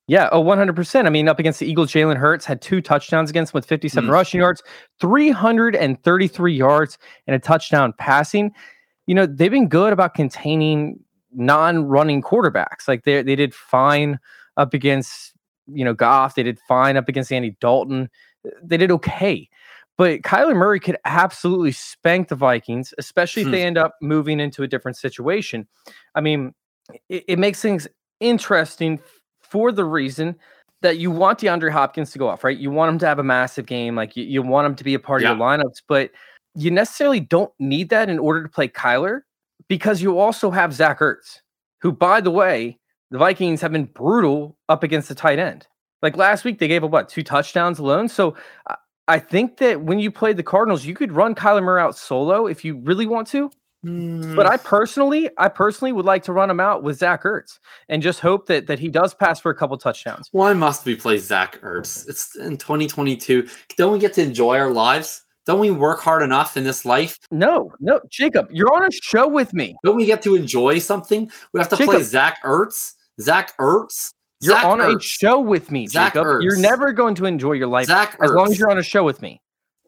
Yeah, 0.09 0.29
oh, 0.33 0.43
100%. 0.43 1.07
I 1.07 1.11
mean, 1.11 1.29
up 1.29 1.39
against 1.39 1.61
the 1.61 1.67
Eagles, 1.67 1.93
Jalen 1.93 2.17
Hurts 2.17 2.45
had 2.45 2.61
two 2.61 2.81
touchdowns 2.81 3.31
against 3.31 3.55
him 3.55 3.59
with 3.59 3.67
57 3.67 4.09
mm. 4.09 4.13
rushing 4.13 4.41
yards, 4.41 4.63
333 5.01 6.55
yards, 6.55 6.99
and 7.27 7.37
a 7.37 7.39
touchdown 7.39 7.95
passing. 7.99 8.51
You 9.07 9.15
know, 9.15 9.27
they've 9.27 9.51
been 9.51 9.69
good 9.69 9.93
about 9.93 10.15
containing 10.15 10.99
non-running 11.35 12.23
quarterbacks. 12.23 12.89
Like 12.89 13.05
they 13.05 13.23
they 13.23 13.37
did 13.37 13.55
fine 13.55 14.19
up 14.57 14.75
against 14.75 15.33
you 15.67 15.85
know 15.85 15.95
Goff. 15.95 16.35
They 16.35 16.43
did 16.43 16.59
fine 16.69 16.97
up 16.97 17.09
against 17.09 17.33
Andy 17.33 17.57
Dalton. 17.61 18.11
They 18.63 18.77
did 18.77 18.91
okay. 18.91 19.49
But 19.99 20.23
Kyler 20.23 20.57
Murray 20.57 20.81
could 20.81 20.97
absolutely 21.05 21.73
spank 21.73 22.29
the 22.29 22.35
Vikings, 22.35 22.95
especially 22.99 23.43
if 23.43 23.51
they 23.51 23.61
hmm. 23.61 23.67
end 23.67 23.79
up 23.79 23.97
moving 24.01 24.41
into 24.41 24.63
a 24.63 24.67
different 24.67 24.97
situation. 24.97 25.69
I 26.15 26.21
mean, 26.23 26.55
it, 27.09 27.25
it 27.29 27.39
makes 27.39 27.61
things 27.61 27.87
interesting 28.19 29.01
for 29.43 29.71
the 29.71 29.85
reason 29.85 30.37
that 30.81 30.99
you 30.99 31.11
want 31.11 31.39
DeAndre 31.39 31.71
Hopkins 31.71 32.11
to 32.13 32.19
go 32.19 32.29
off, 32.29 32.43
right? 32.43 32.57
You 32.57 32.71
want 32.71 32.91
him 32.91 32.99
to 33.01 33.07
have 33.07 33.19
a 33.19 33.25
massive 33.25 33.67
game, 33.67 33.95
like 33.95 34.17
you, 34.17 34.25
you 34.25 34.43
want 34.43 34.67
him 34.67 34.75
to 34.77 34.85
be 34.85 34.95
a 34.95 34.99
part 34.99 35.23
yeah. 35.23 35.31
of 35.31 35.39
your 35.39 35.47
lineups, 35.47 35.83
but 35.87 36.11
you 36.55 36.71
necessarily 36.71 37.21
don't 37.21 37.53
need 37.59 37.91
that 37.91 38.09
in 38.09 38.19
order 38.19 38.43
to 38.43 38.49
play 38.49 38.69
Kyler 38.69 39.21
because 39.69 40.03
you 40.03 40.19
also 40.19 40.51
have 40.51 40.73
Zach 40.73 41.01
Ertz, 41.01 41.41
who, 41.81 41.93
by 41.93 42.21
the 42.21 42.31
way, 42.31 42.79
the 43.11 43.19
Vikings 43.19 43.61
have 43.61 43.73
been 43.73 43.85
brutal 43.85 44.57
up 44.69 44.83
against 44.83 45.09
the 45.09 45.15
tight 45.15 45.39
end. 45.39 45.67
Like 46.01 46.17
last 46.17 46.45
week, 46.45 46.59
they 46.59 46.69
gave 46.69 46.83
up 46.83 46.91
what 46.91 47.09
two 47.09 47.23
touchdowns 47.23 47.79
alone. 47.79 48.09
So 48.09 48.37
I 49.09 49.19
think 49.19 49.59
that 49.59 49.83
when 49.83 49.99
you 49.99 50.11
play 50.11 50.33
the 50.33 50.43
Cardinals, 50.43 50.85
you 50.85 50.95
could 50.95 51.13
run 51.13 51.35
Kyler 51.35 51.63
Murray 51.63 51.81
out 51.81 51.97
solo 51.97 52.47
if 52.47 52.65
you 52.65 52.79
really 52.79 53.07
want 53.07 53.29
to. 53.29 53.51
Mm. 53.85 54.37
But 54.37 54.47
I 54.47 54.57
personally, 54.57 55.29
I 55.39 55.49
personally 55.49 55.93
would 55.93 56.05
like 56.05 56.23
to 56.25 56.33
run 56.33 56.49
him 56.49 56.61
out 56.61 56.85
with 56.85 56.99
Zach 56.99 57.25
Ertz 57.25 57.59
and 57.89 58.01
just 58.01 58.21
hope 58.21 58.47
that 58.47 58.69
that 58.69 58.79
he 58.79 58.89
does 58.89 59.13
pass 59.13 59.41
for 59.41 59.51
a 59.51 59.55
couple 59.55 59.77
touchdowns. 59.77 60.29
Why 60.31 60.53
must 60.53 60.85
we 60.85 60.95
play 60.95 61.19
Zach 61.19 61.61
Ertz? 61.63 62.09
It's 62.09 62.37
in 62.37 62.57
2022. 62.57 63.49
Don't 63.77 63.93
we 63.93 63.99
get 63.99 64.15
to 64.15 64.23
enjoy 64.23 64.57
our 64.59 64.71
lives? 64.71 65.22
Don't 65.45 65.59
we 65.59 65.71
work 65.71 66.01
hard 66.01 66.23
enough 66.23 66.57
in 66.57 66.65
this 66.65 66.85
life? 66.85 67.19
No, 67.31 67.73
no, 67.81 68.01
Jacob, 68.11 68.49
you're 68.53 68.73
on 68.73 68.85
a 68.85 68.91
show 68.93 69.27
with 69.27 69.53
me. 69.53 69.77
Don't 69.85 69.97
we 69.97 70.07
get 70.07 70.23
to 70.23 70.37
enjoy 70.37 70.79
something? 70.79 71.31
We 71.53 71.59
have 71.59 71.69
to 71.71 71.77
Jacob, 71.77 71.95
play 71.95 72.03
Zach 72.05 72.43
Ertz. 72.45 72.93
Zach 73.21 73.57
Ertz. 73.59 74.13
You're 74.41 74.55
Zach 74.55 74.65
on 74.65 74.79
Ertz. 74.79 74.97
a 74.97 75.01
show 75.01 75.41
with 75.41 75.71
me, 75.71 75.87
Zach 75.89 76.15
Jacob. 76.15 76.27
Ertz. 76.27 76.45
You're 76.45 76.59
never 76.59 76.93
going 76.93 77.15
to 77.17 77.27
enjoy 77.27 77.53
your 77.53 77.67
life 77.67 77.87
Zach 77.87 78.17
as 78.21 78.31
Ertz. 78.31 78.37
long 78.37 78.51
as 78.53 78.59
you're 78.59 78.71
on 78.71 78.79
a 78.79 78.83
show 78.83 79.03
with 79.03 79.21
me. 79.21 79.41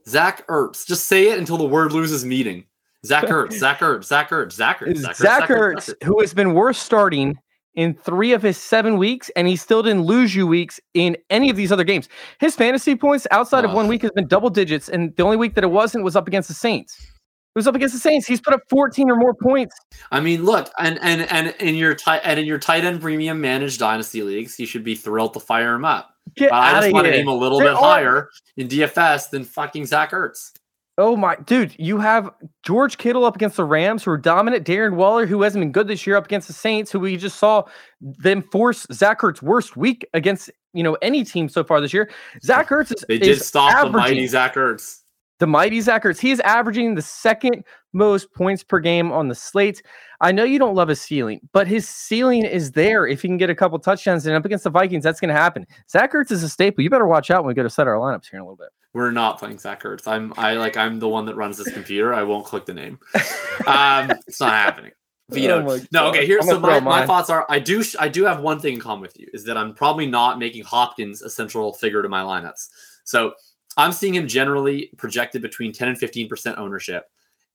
Zach 0.08 0.46
Ertz. 0.48 0.86
Just 0.86 1.06
say 1.06 1.28
it 1.28 1.38
until 1.38 1.56
the 1.56 1.66
word 1.66 1.92
loses 1.92 2.24
meaning. 2.24 2.64
Zach 3.06 3.24
Ertz. 3.24 3.52
Zach 3.52 3.78
Ertz. 3.78 4.04
Zach 4.04 4.30
Ertz. 4.30 4.52
Zach 4.52 4.80
Ertz. 4.80 4.96
Zach 4.96 5.12
Ertz. 5.12 5.16
Zach 5.16 5.48
Ertz, 5.48 5.94
who 6.02 6.20
has 6.20 6.34
been 6.34 6.52
worse 6.54 6.78
starting 6.78 7.36
in 7.74 7.94
three 7.94 8.32
of 8.32 8.42
his 8.42 8.56
seven 8.56 8.98
weeks, 8.98 9.30
and 9.36 9.48
he 9.48 9.56
still 9.56 9.82
didn't 9.82 10.02
lose 10.02 10.34
you 10.34 10.46
weeks 10.46 10.80
in 10.94 11.16
any 11.30 11.50
of 11.50 11.56
these 11.56 11.72
other 11.72 11.84
games. 11.84 12.08
His 12.38 12.54
fantasy 12.54 12.94
points 12.94 13.26
outside 13.30 13.64
of 13.64 13.72
one 13.72 13.88
week 13.88 14.02
has 14.02 14.10
been 14.12 14.26
double 14.26 14.50
digits, 14.50 14.88
and 14.88 15.14
the 15.16 15.22
only 15.22 15.36
week 15.36 15.54
that 15.54 15.64
it 15.64 15.70
wasn't 15.70 16.04
was 16.04 16.16
up 16.16 16.28
against 16.28 16.48
the 16.48 16.54
Saints. 16.54 16.98
It 17.00 17.58
was 17.58 17.68
up 17.68 17.76
against 17.76 17.94
the 17.94 18.00
Saints. 18.00 18.26
He's 18.26 18.40
put 18.40 18.52
up 18.52 18.62
14 18.68 19.10
or 19.10 19.16
more 19.16 19.34
points. 19.34 19.76
I 20.10 20.20
mean, 20.20 20.44
look, 20.44 20.70
and 20.78 20.98
and 21.02 21.22
and 21.30 21.54
in 21.60 21.76
your 21.76 21.94
tight 21.94 22.20
and 22.24 22.40
in 22.40 22.46
your 22.46 22.58
tight 22.58 22.84
end 22.84 23.00
premium 23.00 23.40
managed 23.40 23.78
dynasty 23.78 24.22
leagues, 24.22 24.58
you 24.58 24.66
should 24.66 24.82
be 24.82 24.96
thrilled 24.96 25.34
to 25.34 25.40
fire 25.40 25.74
him 25.74 25.84
up. 25.84 26.10
Get 26.36 26.50
but 26.50 26.56
I 26.56 26.80
just 26.80 26.92
want 26.92 27.06
to 27.06 27.14
aim 27.14 27.28
a 27.28 27.34
little 27.34 27.58
they 27.58 27.66
bit 27.66 27.74
are. 27.74 27.80
higher 27.80 28.28
in 28.56 28.66
DFS 28.66 29.30
than 29.30 29.44
fucking 29.44 29.86
Zach 29.86 30.10
Ertz. 30.10 30.52
Oh 30.96 31.16
my 31.16 31.34
dude, 31.44 31.74
you 31.76 31.98
have 31.98 32.30
George 32.62 32.98
Kittle 32.98 33.24
up 33.24 33.34
against 33.34 33.56
the 33.56 33.64
Rams, 33.64 34.04
who 34.04 34.12
are 34.12 34.18
dominant. 34.18 34.64
Darren 34.64 34.94
Waller, 34.94 35.26
who 35.26 35.42
hasn't 35.42 35.60
been 35.60 35.72
good 35.72 35.88
this 35.88 36.06
year, 36.06 36.16
up 36.16 36.26
against 36.26 36.46
the 36.46 36.54
Saints, 36.54 36.92
who 36.92 37.00
we 37.00 37.16
just 37.16 37.38
saw 37.38 37.64
them 38.00 38.42
force 38.42 38.86
Zach 38.92 39.20
Ertz' 39.20 39.42
worst 39.42 39.76
week 39.76 40.06
against 40.14 40.50
you 40.72 40.84
know 40.84 40.96
any 41.02 41.24
team 41.24 41.48
so 41.48 41.64
far 41.64 41.80
this 41.80 41.92
year. 41.92 42.10
Zach 42.44 42.68
Ertz 42.68 42.94
is 42.94 43.04
they 43.08 43.18
did 43.18 43.42
stop 43.42 43.86
the 43.86 43.90
mighty 43.90 44.26
Zach 44.28 44.54
Ertz. 44.54 45.00
The 45.40 45.48
mighty 45.48 45.80
Zach 45.80 46.04
Ertz. 46.04 46.20
He 46.20 46.30
is 46.30 46.38
averaging 46.40 46.94
the 46.94 47.02
second 47.02 47.64
most 47.92 48.32
points 48.32 48.62
per 48.62 48.78
game 48.78 49.10
on 49.10 49.26
the 49.26 49.34
slate. 49.34 49.82
I 50.20 50.30
know 50.30 50.44
you 50.44 50.60
don't 50.60 50.76
love 50.76 50.88
his 50.88 51.00
ceiling, 51.00 51.40
but 51.52 51.66
his 51.66 51.88
ceiling 51.88 52.44
is 52.44 52.70
there. 52.70 53.04
If 53.04 53.22
he 53.22 53.28
can 53.28 53.36
get 53.36 53.50
a 53.50 53.54
couple 53.54 53.76
touchdowns 53.80 54.26
and 54.26 54.36
up 54.36 54.44
against 54.44 54.62
the 54.62 54.70
Vikings, 54.70 55.02
that's 55.02 55.20
going 55.20 55.34
to 55.34 55.34
happen. 55.34 55.66
Zach 55.90 56.12
Ertz 56.12 56.30
is 56.30 56.44
a 56.44 56.48
staple. 56.48 56.84
You 56.84 56.90
better 56.90 57.08
watch 57.08 57.32
out 57.32 57.42
when 57.42 57.48
we 57.48 57.54
go 57.54 57.64
to 57.64 57.70
set 57.70 57.88
our 57.88 57.96
lineups 57.96 58.30
here 58.30 58.38
in 58.38 58.42
a 58.42 58.44
little 58.44 58.56
bit. 58.56 58.68
We're 58.94 59.10
not 59.10 59.40
playing 59.40 59.58
Zach 59.58 59.82
Ertz. 59.82 60.06
I'm 60.06 60.32
I 60.36 60.54
like 60.54 60.76
I'm 60.76 61.00
the 61.00 61.08
one 61.08 61.26
that 61.26 61.34
runs 61.34 61.58
this 61.58 61.72
computer. 61.72 62.14
I 62.14 62.22
won't 62.22 62.46
click 62.46 62.64
the 62.64 62.74
name. 62.74 62.98
Um, 63.68 64.10
it's 64.26 64.40
not 64.40 64.52
happening. 64.52 64.90
Veto. 65.30 65.64
Oh 65.64 65.80
no, 65.92 66.08
okay. 66.08 66.26
Here's 66.26 66.44
so 66.44 66.58
my, 66.58 66.80
my 66.80 67.06
thoughts 67.06 67.30
are 67.30 67.46
I 67.48 67.60
do 67.60 67.84
I 68.00 68.08
do 68.08 68.24
have 68.24 68.40
one 68.40 68.58
thing 68.58 68.74
in 68.74 68.80
common 68.80 69.00
with 69.00 69.18
you 69.18 69.28
is 69.32 69.44
that 69.44 69.56
I'm 69.56 69.74
probably 69.74 70.06
not 70.06 70.40
making 70.40 70.64
Hopkins 70.64 71.22
a 71.22 71.30
central 71.30 71.72
figure 71.72 72.02
to 72.02 72.08
my 72.08 72.22
lineups. 72.22 72.68
So 73.04 73.34
I'm 73.76 73.92
seeing 73.92 74.14
him 74.14 74.26
generally 74.26 74.90
projected 74.96 75.40
between 75.40 75.72
10 75.72 75.88
and 75.88 75.96
15 75.96 76.28
percent 76.28 76.58
ownership. 76.58 77.04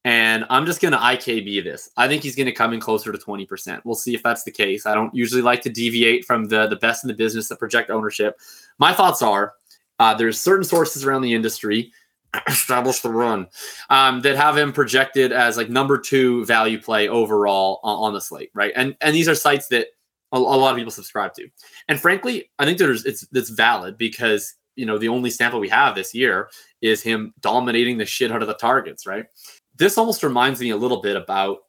And 0.06 0.46
I'm 0.50 0.66
just 0.66 0.82
going 0.82 0.94
to 0.94 0.98
IKB 0.98 1.64
this. 1.64 1.90
I 1.98 2.08
think 2.08 2.24
he's 2.24 2.36
going 2.36 2.46
to 2.46 2.54
come 2.54 2.72
in 2.72 2.80
closer 2.80 3.12
to 3.12 3.18
20%. 3.18 3.82
We'll 3.84 3.96
see 3.96 4.16
if 4.16 4.24
that's 4.24 4.44
the 4.44 4.52
case. 4.52 4.86
I 4.86 4.94
don't 4.94 5.14
usually 5.14 5.42
like 5.42 5.62
to 5.64 5.70
deviate 5.70 6.24
from 6.24 6.46
the, 6.46 6.68
the 6.68 6.78
best 6.78 7.04
in 7.04 7.10
the 7.10 7.14
business 7.14 7.50
that 7.50 7.60
project 7.60 7.90
ownership. 7.90 8.40
My 8.78 8.94
thoughts 8.94 9.22
are 9.22 9.56
uh, 10.00 10.14
there's 10.14 10.39
certain 10.39 10.64
sources 10.64 11.04
around 11.04 11.22
the 11.22 11.34
industry, 11.34 11.91
establish 12.47 13.02
the 13.02 13.10
run, 13.10 13.47
um, 13.89 14.22
that 14.22 14.36
have 14.36 14.58
him 14.58 14.72
projected 14.72 15.32
as 15.32 15.58
like 15.58 15.70
number 15.70 15.97
two 15.97 16.45
value 16.45 16.82
play 16.82 17.08
overall 17.08 17.80
on, 17.84 17.95
on 17.95 18.14
the 18.14 18.22
slate, 18.22 18.50
right? 18.54 18.74
And 18.76 18.95
and 19.02 19.16
these 19.16 19.28
are 19.28 19.36
sites 19.36 19.68
that 19.68 19.88
a, 20.32 20.38
a, 20.38 20.39
lot 20.39 20.72
of 20.72 20.78
people 20.78 20.91
subscribe 20.91 21.34
to. 21.36 21.50
And 21.88 22.00
frankly, 22.00 22.50
I 22.60 22.66
think 22.66 22.78
there's 22.78 23.06
it's 23.06 23.28
it's 23.34 23.50
valid 23.50 23.97
because 23.97 24.56
you 24.76 24.86
know 24.86 24.97
the 24.97 25.10
only 25.10 25.30
sample 25.30 25.60
we 25.60 25.70
have 25.70 25.95
this 25.95 26.14
year 26.14 26.50
is 26.82 27.04
him 27.04 27.34
dominating 27.41 27.97
the 27.97 28.06
shit 28.06 28.32
out 28.32 28.41
of 28.41 28.47
the 28.47 28.54
targets, 28.54 29.06
right? 29.06 29.26
This 29.76 29.97
almost 29.97 30.24
reminds 30.24 30.60
me 30.60 30.70
a 30.70 30.78
little 30.78 31.02
bit 31.02 31.16
about 31.16 31.60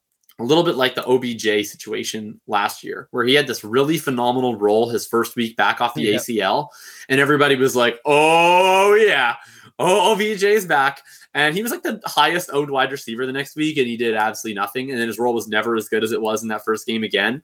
a 0.40 0.44
little 0.44 0.64
bit 0.64 0.76
like 0.76 0.94
the 0.94 1.04
OBJ 1.04 1.66
situation 1.66 2.40
last 2.46 2.82
year, 2.82 3.08
where 3.10 3.24
he 3.24 3.34
had 3.34 3.46
this 3.46 3.62
really 3.62 3.98
phenomenal 3.98 4.56
role 4.56 4.88
his 4.88 5.06
first 5.06 5.36
week 5.36 5.56
back 5.56 5.80
off 5.80 5.94
the 5.94 6.02
yeah. 6.02 6.16
ACL, 6.16 6.68
and 7.08 7.20
everybody 7.20 7.56
was 7.56 7.76
like, 7.76 7.98
"Oh 8.04 8.94
yeah, 8.94 9.36
oh 9.78 10.12
OBJ 10.12 10.42
is 10.42 10.66
back," 10.66 11.02
and 11.34 11.54
he 11.54 11.62
was 11.62 11.70
like 11.70 11.82
the 11.82 12.00
highest 12.06 12.50
owned 12.52 12.70
wide 12.70 12.90
receiver 12.90 13.26
the 13.26 13.32
next 13.32 13.56
week, 13.56 13.76
and 13.76 13.86
he 13.86 13.96
did 13.96 14.14
absolutely 14.14 14.58
nothing, 14.58 14.90
and 14.90 14.98
then 14.98 15.08
his 15.08 15.18
role 15.18 15.34
was 15.34 15.48
never 15.48 15.76
as 15.76 15.88
good 15.88 16.02
as 16.02 16.12
it 16.12 16.20
was 16.20 16.42
in 16.42 16.48
that 16.48 16.64
first 16.64 16.86
game 16.86 17.04
again. 17.04 17.42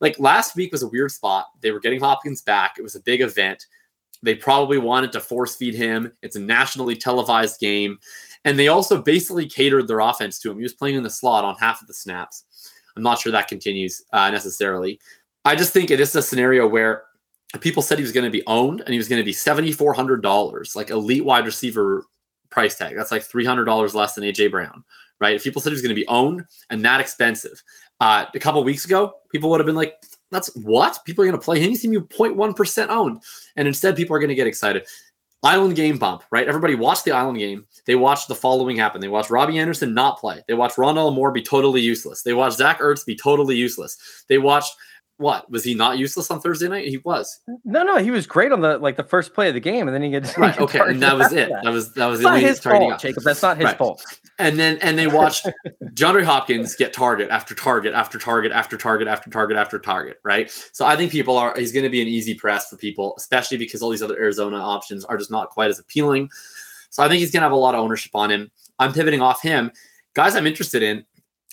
Like 0.00 0.18
last 0.18 0.56
week 0.56 0.72
was 0.72 0.82
a 0.82 0.88
weird 0.88 1.10
spot. 1.10 1.46
They 1.60 1.70
were 1.70 1.80
getting 1.80 2.00
Hopkins 2.00 2.42
back. 2.42 2.76
It 2.78 2.82
was 2.82 2.96
a 2.96 3.00
big 3.00 3.20
event. 3.20 3.66
They 4.22 4.34
probably 4.34 4.78
wanted 4.78 5.12
to 5.12 5.20
force 5.20 5.56
feed 5.56 5.74
him. 5.74 6.12
It's 6.22 6.36
a 6.36 6.40
nationally 6.40 6.96
televised 6.96 7.60
game. 7.60 7.98
And 8.46 8.58
they 8.58 8.68
also 8.68 9.02
basically 9.02 9.46
catered 9.46 9.88
their 9.88 10.00
offense 10.00 10.38
to 10.38 10.50
him. 10.50 10.56
He 10.56 10.62
was 10.62 10.72
playing 10.72 10.94
in 10.94 11.02
the 11.02 11.10
slot 11.10 11.44
on 11.44 11.56
half 11.56 11.82
of 11.82 11.88
the 11.88 11.94
snaps. 11.94 12.44
I'm 12.96 13.02
not 13.02 13.18
sure 13.18 13.32
that 13.32 13.48
continues 13.48 14.02
uh, 14.12 14.30
necessarily. 14.30 14.98
I 15.44 15.56
just 15.56 15.72
think 15.72 15.90
it 15.90 16.00
is 16.00 16.14
a 16.14 16.22
scenario 16.22 16.66
where 16.66 17.02
people 17.60 17.82
said 17.82 17.98
he 17.98 18.02
was 18.02 18.12
going 18.12 18.24
to 18.24 18.30
be 18.30 18.46
owned 18.46 18.80
and 18.80 18.90
he 18.90 18.98
was 18.98 19.08
going 19.08 19.20
to 19.20 19.24
be 19.24 19.32
$7,400, 19.32 20.76
like 20.76 20.90
elite 20.90 21.24
wide 21.24 21.44
receiver 21.44 22.04
price 22.48 22.78
tag. 22.78 22.96
That's 22.96 23.10
like 23.10 23.22
$300 23.22 23.94
less 23.94 24.14
than 24.14 24.24
AJ 24.24 24.52
Brown, 24.52 24.84
right? 25.20 25.34
If 25.34 25.42
people 25.42 25.60
said 25.60 25.70
he 25.70 25.74
was 25.74 25.82
going 25.82 25.94
to 25.94 26.00
be 26.00 26.06
owned 26.06 26.44
and 26.70 26.84
that 26.84 27.00
expensive, 27.00 27.62
uh, 28.00 28.26
a 28.32 28.38
couple 28.38 28.62
weeks 28.62 28.84
ago, 28.84 29.14
people 29.30 29.50
would 29.50 29.58
have 29.58 29.66
been 29.66 29.74
like, 29.74 30.02
that's 30.30 30.54
what? 30.56 30.98
People 31.04 31.24
are 31.24 31.28
going 31.28 31.38
to 31.38 31.44
play 31.44 31.60
him. 31.60 31.70
He's 31.70 31.82
going 31.82 31.94
to 31.94 32.00
be 32.00 32.14
0.1% 32.14 32.88
owned. 32.88 33.22
And 33.56 33.66
instead, 33.66 33.96
people 33.96 34.14
are 34.14 34.18
going 34.18 34.28
to 34.28 34.34
get 34.34 34.46
excited. 34.46 34.86
Island 35.42 35.76
game 35.76 35.98
bump, 35.98 36.24
right? 36.30 36.48
Everybody 36.48 36.74
watched 36.74 37.04
the 37.04 37.12
Island 37.12 37.38
game. 37.38 37.66
They 37.84 37.94
watched 37.94 38.28
the 38.28 38.34
following 38.34 38.76
happen. 38.76 39.00
They 39.00 39.08
watched 39.08 39.30
Robbie 39.30 39.58
Anderson 39.58 39.94
not 39.94 40.18
play. 40.18 40.42
They 40.48 40.54
watched 40.54 40.76
Rondale 40.76 41.14
Moore 41.14 41.30
be 41.30 41.42
totally 41.42 41.80
useless. 41.80 42.22
They 42.22 42.32
watched 42.32 42.56
Zach 42.56 42.80
Ertz 42.80 43.04
be 43.04 43.14
totally 43.14 43.54
useless. 43.54 44.24
They 44.28 44.38
watched 44.38 44.74
what 45.18 45.50
was 45.50 45.64
he 45.64 45.74
not 45.74 45.96
useless 45.96 46.30
on 46.30 46.40
Thursday 46.40 46.68
night? 46.68 46.88
He 46.88 46.98
was. 46.98 47.40
No, 47.64 47.82
no, 47.82 47.96
he 47.96 48.10
was 48.10 48.26
great 48.26 48.52
on 48.52 48.60
the 48.60 48.78
like 48.78 48.96
the 48.96 49.04
first 49.04 49.32
play 49.32 49.48
of 49.48 49.54
the 49.54 49.60
game, 49.60 49.88
and 49.88 49.94
then 49.94 50.02
he 50.02 50.10
gets 50.10 50.36
right. 50.36 50.58
Okay, 50.66 50.78
and 50.78 51.00
that 51.02 51.16
was 51.16 51.32
it. 51.32 51.48
That. 51.48 51.64
that 51.64 51.72
was 51.72 51.92
that 51.94 52.06
was 52.06 52.20
not 52.20 52.40
his 52.40 52.60
fault, 52.60 53.00
Jacob. 53.00 53.22
That's 53.22 53.42
not 53.42 53.56
his 53.56 53.64
right. 53.64 53.78
fault. 53.78 54.04
And 54.38 54.58
then 54.58 54.78
and 54.82 54.98
they 54.98 55.06
watched 55.06 55.48
DeAndre 55.94 56.24
Hopkins 56.24 56.76
get 56.76 56.92
target 56.92 57.30
after 57.30 57.54
target 57.54 57.94
after 57.94 58.18
target 58.18 58.52
after 58.52 58.76
target 58.76 59.08
after 59.08 59.30
target 59.30 59.56
after 59.56 59.78
target. 59.78 60.18
Right. 60.22 60.50
So 60.72 60.84
I 60.84 60.96
think 60.96 61.12
people 61.12 61.38
are 61.38 61.54
he's 61.56 61.72
going 61.72 61.84
to 61.84 61.90
be 61.90 62.02
an 62.02 62.08
easy 62.08 62.34
press 62.34 62.68
for 62.68 62.76
people, 62.76 63.14
especially 63.16 63.56
because 63.56 63.82
all 63.82 63.90
these 63.90 64.02
other 64.02 64.18
Arizona 64.18 64.58
options 64.58 65.04
are 65.06 65.16
just 65.16 65.30
not 65.30 65.50
quite 65.50 65.70
as 65.70 65.78
appealing. 65.78 66.28
So 66.90 67.02
I 67.02 67.08
think 67.08 67.20
he's 67.20 67.30
going 67.30 67.40
to 67.40 67.44
have 67.44 67.52
a 67.52 67.56
lot 67.56 67.74
of 67.74 67.80
ownership 67.80 68.12
on 68.14 68.30
him. 68.30 68.50
I'm 68.78 68.92
pivoting 68.92 69.22
off 69.22 69.40
him. 69.40 69.72
Guys, 70.14 70.36
I'm 70.36 70.46
interested 70.46 70.82
in 70.82 71.04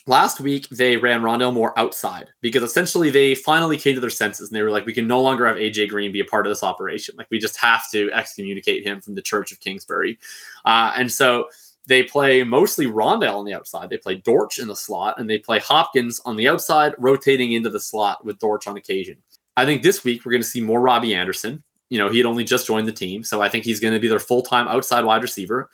last 0.05 0.39
week 0.39 0.67
they 0.69 0.97
ran 0.97 1.21
Rondale 1.21 1.53
Moore 1.53 1.77
outside 1.77 2.29
because 2.41 2.63
essentially 2.63 3.09
they 3.09 3.35
finally 3.35 3.77
came 3.77 3.95
to 3.95 4.01
their 4.01 4.09
senses 4.09 4.49
and 4.49 4.55
they 4.55 4.61
were 4.61 4.71
like, 4.71 4.85
we 4.85 4.93
can 4.93 5.07
no 5.07 5.21
longer 5.21 5.47
have 5.47 5.57
AJ 5.57 5.89
Green 5.89 6.11
be 6.11 6.19
a 6.19 6.25
part 6.25 6.45
of 6.45 6.51
this 6.51 6.63
operation. 6.63 7.15
Like 7.17 7.27
we 7.29 7.39
just 7.39 7.57
have 7.57 7.89
to 7.91 8.11
excommunicate 8.11 8.85
him 8.85 9.01
from 9.01 9.15
the 9.15 9.21
Church 9.21 9.51
of 9.51 9.59
Kingsbury. 9.59 10.19
Uh, 10.65 10.93
and 10.95 11.11
so 11.11 11.47
they 11.87 12.03
play 12.03 12.43
mostly 12.43 12.85
Rondale 12.85 13.35
on 13.35 13.45
the 13.45 13.53
outside. 13.53 13.89
They 13.89 13.97
play 13.97 14.15
Dortch 14.15 14.59
in 14.59 14.67
the 14.67 14.75
slot 14.75 15.19
and 15.19 15.29
they 15.29 15.37
play 15.37 15.59
Hopkins 15.59 16.21
on 16.25 16.35
the 16.35 16.47
outside, 16.47 16.93
rotating 16.97 17.53
into 17.53 17.69
the 17.69 17.79
slot 17.79 18.25
with 18.25 18.39
Dortch 18.39 18.67
on 18.67 18.77
occasion. 18.77 19.17
I 19.55 19.65
think 19.65 19.83
this 19.83 20.03
week 20.03 20.25
we're 20.25 20.31
going 20.31 20.41
to 20.41 20.47
see 20.47 20.61
more 20.61 20.81
Robbie 20.81 21.15
Anderson. 21.15 21.63
You 21.89 21.99
know, 21.99 22.09
he 22.09 22.17
had 22.17 22.25
only 22.25 22.43
just 22.43 22.65
joined 22.65 22.87
the 22.87 22.93
team, 22.93 23.23
so 23.23 23.41
I 23.41 23.49
think 23.49 23.65
he's 23.65 23.79
going 23.79 23.93
to 23.93 23.99
be 23.99 24.07
their 24.07 24.19
full 24.19 24.41
time 24.41 24.67
outside 24.67 25.05
wide 25.05 25.21
receiver. 25.21 25.69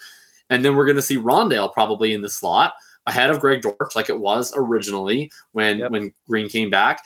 And 0.49 0.65
then 0.65 0.75
we're 0.75 0.85
going 0.85 0.97
to 0.97 1.01
see 1.01 1.15
Rondale 1.15 1.71
probably 1.71 2.13
in 2.13 2.21
the 2.21 2.29
slot 2.29 2.73
ahead 3.07 3.29
of 3.29 3.39
Greg 3.39 3.61
Dortch, 3.61 3.95
like 3.95 4.09
it 4.09 4.19
was 4.19 4.53
originally 4.55 5.31
when 5.53 5.79
yep. 5.79 5.91
when 5.91 6.13
Green 6.27 6.49
came 6.49 6.69
back, 6.69 7.01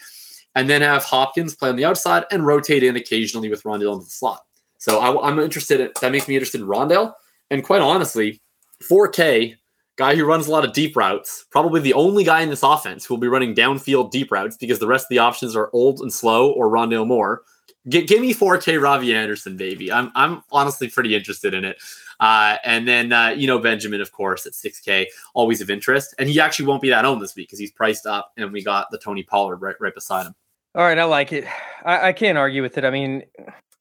and 0.55 0.69
then 0.69 0.81
have 0.81 1.03
Hopkins 1.03 1.55
play 1.55 1.69
on 1.69 1.75
the 1.75 1.85
outside 1.85 2.25
and 2.31 2.45
rotate 2.45 2.83
in 2.83 2.95
occasionally 2.95 3.49
with 3.49 3.63
Rondale 3.63 3.93
into 3.93 4.05
the 4.05 4.11
slot. 4.11 4.41
So 4.77 4.99
I, 4.99 5.29
am 5.29 5.39
interested. 5.39 5.79
In, 5.79 5.91
that 6.01 6.11
makes 6.11 6.27
me 6.27 6.35
interested 6.35 6.61
in 6.61 6.67
Rondale, 6.67 7.13
and 7.49 7.63
quite 7.63 7.81
honestly, 7.81 8.41
4K 8.83 9.55
guy 9.95 10.15
who 10.15 10.25
runs 10.25 10.47
a 10.47 10.51
lot 10.51 10.65
of 10.65 10.73
deep 10.73 10.95
routes, 10.95 11.45
probably 11.51 11.79
the 11.79 11.93
only 11.93 12.23
guy 12.23 12.41
in 12.41 12.49
this 12.49 12.63
offense 12.63 13.05
who 13.05 13.13
will 13.13 13.21
be 13.21 13.27
running 13.27 13.53
downfield 13.53 14.11
deep 14.11 14.31
routes 14.31 14.57
because 14.57 14.79
the 14.79 14.87
rest 14.87 15.05
of 15.05 15.09
the 15.09 15.19
options 15.19 15.55
are 15.55 15.69
old 15.73 15.99
and 15.99 16.11
slow 16.11 16.51
or 16.51 16.69
Rondale 16.69 17.07
Moore. 17.07 17.43
G- 17.87 18.05
give 18.05 18.21
me 18.21 18.33
4K 18.33 18.81
Robbie 18.81 19.13
Anderson, 19.13 19.57
baby. 19.57 19.91
I'm 19.91 20.11
I'm 20.15 20.43
honestly 20.51 20.89
pretty 20.89 21.15
interested 21.15 21.53
in 21.53 21.65
it. 21.65 21.77
Uh, 22.23 22.57
and 22.63 22.87
then 22.87 23.11
uh, 23.11 23.27
you 23.35 23.47
know 23.47 23.59
Benjamin, 23.59 23.99
of 23.99 24.13
course, 24.13 24.45
at 24.45 24.53
6K, 24.53 25.07
always 25.33 25.59
of 25.59 25.69
interest. 25.69 26.15
And 26.17 26.29
he 26.29 26.39
actually 26.39 26.65
won't 26.65 26.81
be 26.81 26.89
that 26.89 27.03
owned 27.03 27.21
this 27.21 27.35
week 27.35 27.49
because 27.49 27.59
he's 27.59 27.73
priced 27.73 28.05
up, 28.05 28.31
and 28.37 28.49
we 28.53 28.63
got 28.63 28.89
the 28.91 28.97
Tony 28.97 29.23
Pollard 29.23 29.57
right 29.57 29.75
right 29.81 29.93
beside 29.93 30.25
him. 30.25 30.33
All 30.73 30.83
right, 30.83 30.97
I 30.97 31.03
like 31.03 31.33
it. 31.33 31.43
I, 31.83 32.07
I 32.07 32.13
can't 32.13 32.37
argue 32.37 32.61
with 32.61 32.77
it. 32.77 32.85
I 32.85 32.91
mean, 32.91 33.23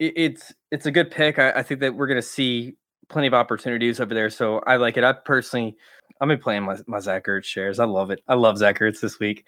it, 0.01 0.13
it's 0.17 0.53
it's 0.73 0.87
a 0.87 0.91
good 0.91 1.09
pick. 1.09 1.39
I, 1.39 1.53
I 1.53 1.63
think 1.63 1.79
that 1.81 1.95
we're 1.95 2.09
going 2.09 2.21
to 2.21 2.27
see 2.27 2.75
plenty 3.09 3.29
of 3.29 3.35
opportunities 3.35 4.01
over 4.01 4.13
there. 4.13 4.29
So 4.29 4.59
I 4.67 4.75
like 4.75 4.97
it. 4.97 5.05
I 5.05 5.13
personally, 5.13 5.77
I'm 6.21 6.27
been 6.27 6.41
playing 6.41 6.65
my, 6.65 6.79
my 6.89 6.99
Zach 6.99 7.27
Ertz 7.27 7.45
shares. 7.45 7.79
I 7.79 7.85
love 7.85 8.11
it. 8.11 8.25
I 8.27 8.35
love 8.35 8.59
Zach 8.59 8.81
Ertz 8.81 9.01
this 9.01 9.21
week. 9.21 9.47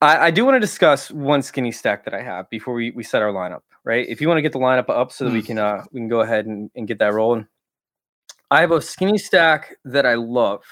I, 0.00 0.26
I 0.26 0.30
do 0.30 0.46
want 0.46 0.54
to 0.54 0.60
discuss 0.60 1.10
one 1.10 1.42
skinny 1.42 1.72
stack 1.72 2.06
that 2.06 2.14
I 2.14 2.22
have 2.22 2.48
before 2.48 2.72
we, 2.72 2.90
we 2.92 3.02
set 3.02 3.20
our 3.20 3.32
lineup, 3.32 3.60
right? 3.84 4.06
If 4.08 4.22
you 4.22 4.28
want 4.28 4.38
to 4.38 4.42
get 4.42 4.52
the 4.52 4.58
lineup 4.58 4.88
up 4.88 5.12
so 5.12 5.24
that 5.24 5.32
we 5.32 5.40
hmm. 5.40 5.46
can 5.46 5.58
uh 5.58 5.84
we 5.92 6.00
can 6.00 6.08
go 6.08 6.20
ahead 6.20 6.46
and, 6.46 6.70
and 6.74 6.88
get 6.88 6.98
that 7.00 7.12
rolling. 7.12 7.46
I 8.54 8.60
have 8.60 8.70
a 8.70 8.80
skinny 8.80 9.18
stack 9.18 9.74
that 9.84 10.06
I 10.06 10.14
love. 10.14 10.62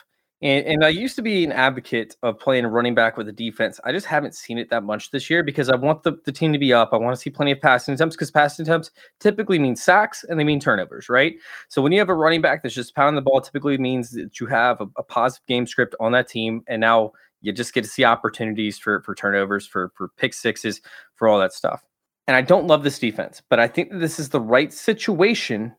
And, 0.41 0.65
and 0.67 0.85
I 0.85 0.89
used 0.89 1.17
to 1.17 1.23
be 1.23 1.43
an 1.43 1.51
advocate 1.51 2.17
of 2.23 2.39
playing 2.39 2.65
a 2.65 2.69
running 2.69 2.95
back 2.95 3.17
with 3.17 3.29
a 3.29 3.33
defense. 3.33 3.81
I 3.85 3.91
just 3.91 4.07
haven't 4.07 4.37
seen 4.37 4.57
it 4.57 4.71
that 4.71 4.85
much 4.85 5.11
this 5.11 5.29
year 5.29 5.43
because 5.43 5.69
I 5.69 5.75
want 5.75 6.05
the, 6.05 6.13
the 6.25 6.31
team 6.31 6.53
to 6.53 6.61
be 6.61 6.73
up. 6.73 6.91
I 6.93 6.97
want 6.97 7.17
to 7.17 7.21
see 7.21 7.29
plenty 7.29 7.51
of 7.51 7.61
passing 7.61 7.95
attempts 7.95 8.15
because 8.15 8.31
passing 8.31 8.65
attempts 8.65 8.93
typically 9.19 9.59
mean 9.59 9.75
sacks 9.75 10.25
and 10.29 10.39
they 10.39 10.45
mean 10.45 10.61
turnovers, 10.61 11.09
right? 11.09 11.35
So 11.69 11.83
when 11.83 11.91
you 11.91 11.99
have 11.99 12.09
a 12.09 12.15
running 12.15 12.41
back 12.41 12.63
that's 12.63 12.75
just 12.75 12.95
pounding 12.95 13.17
the 13.17 13.23
ball, 13.23 13.41
typically 13.41 13.79
means 13.79 14.11
that 14.13 14.39
you 14.39 14.47
have 14.47 14.81
a, 14.81 14.87
a 14.97 15.03
positive 15.03 15.47
game 15.49 15.67
script 15.67 15.97
on 15.99 16.13
that 16.13 16.29
team. 16.29 16.63
And 16.69 16.81
now 16.81 17.11
you 17.41 17.53
just 17.53 17.75
get 17.75 17.83
to 17.83 17.91
see 17.91 18.05
opportunities 18.05 18.79
for, 18.79 19.03
for 19.03 19.17
turnovers, 19.17 19.67
for, 19.67 19.93
for 19.97 20.11
pick 20.17 20.35
sixes, 20.35 20.81
for 21.17 21.27
all 21.27 21.41
that 21.41 21.53
stuff. 21.53 21.85
And 22.29 22.37
I 22.37 22.43
don't 22.43 22.69
love 22.69 22.85
this 22.85 23.01
defense, 23.01 23.43
but 23.51 23.59
I 23.59 23.67
think 23.67 23.91
that 23.91 23.99
this 23.99 24.21
is 24.21 24.29
the 24.29 24.41
right 24.41 24.73
situation 24.73 25.75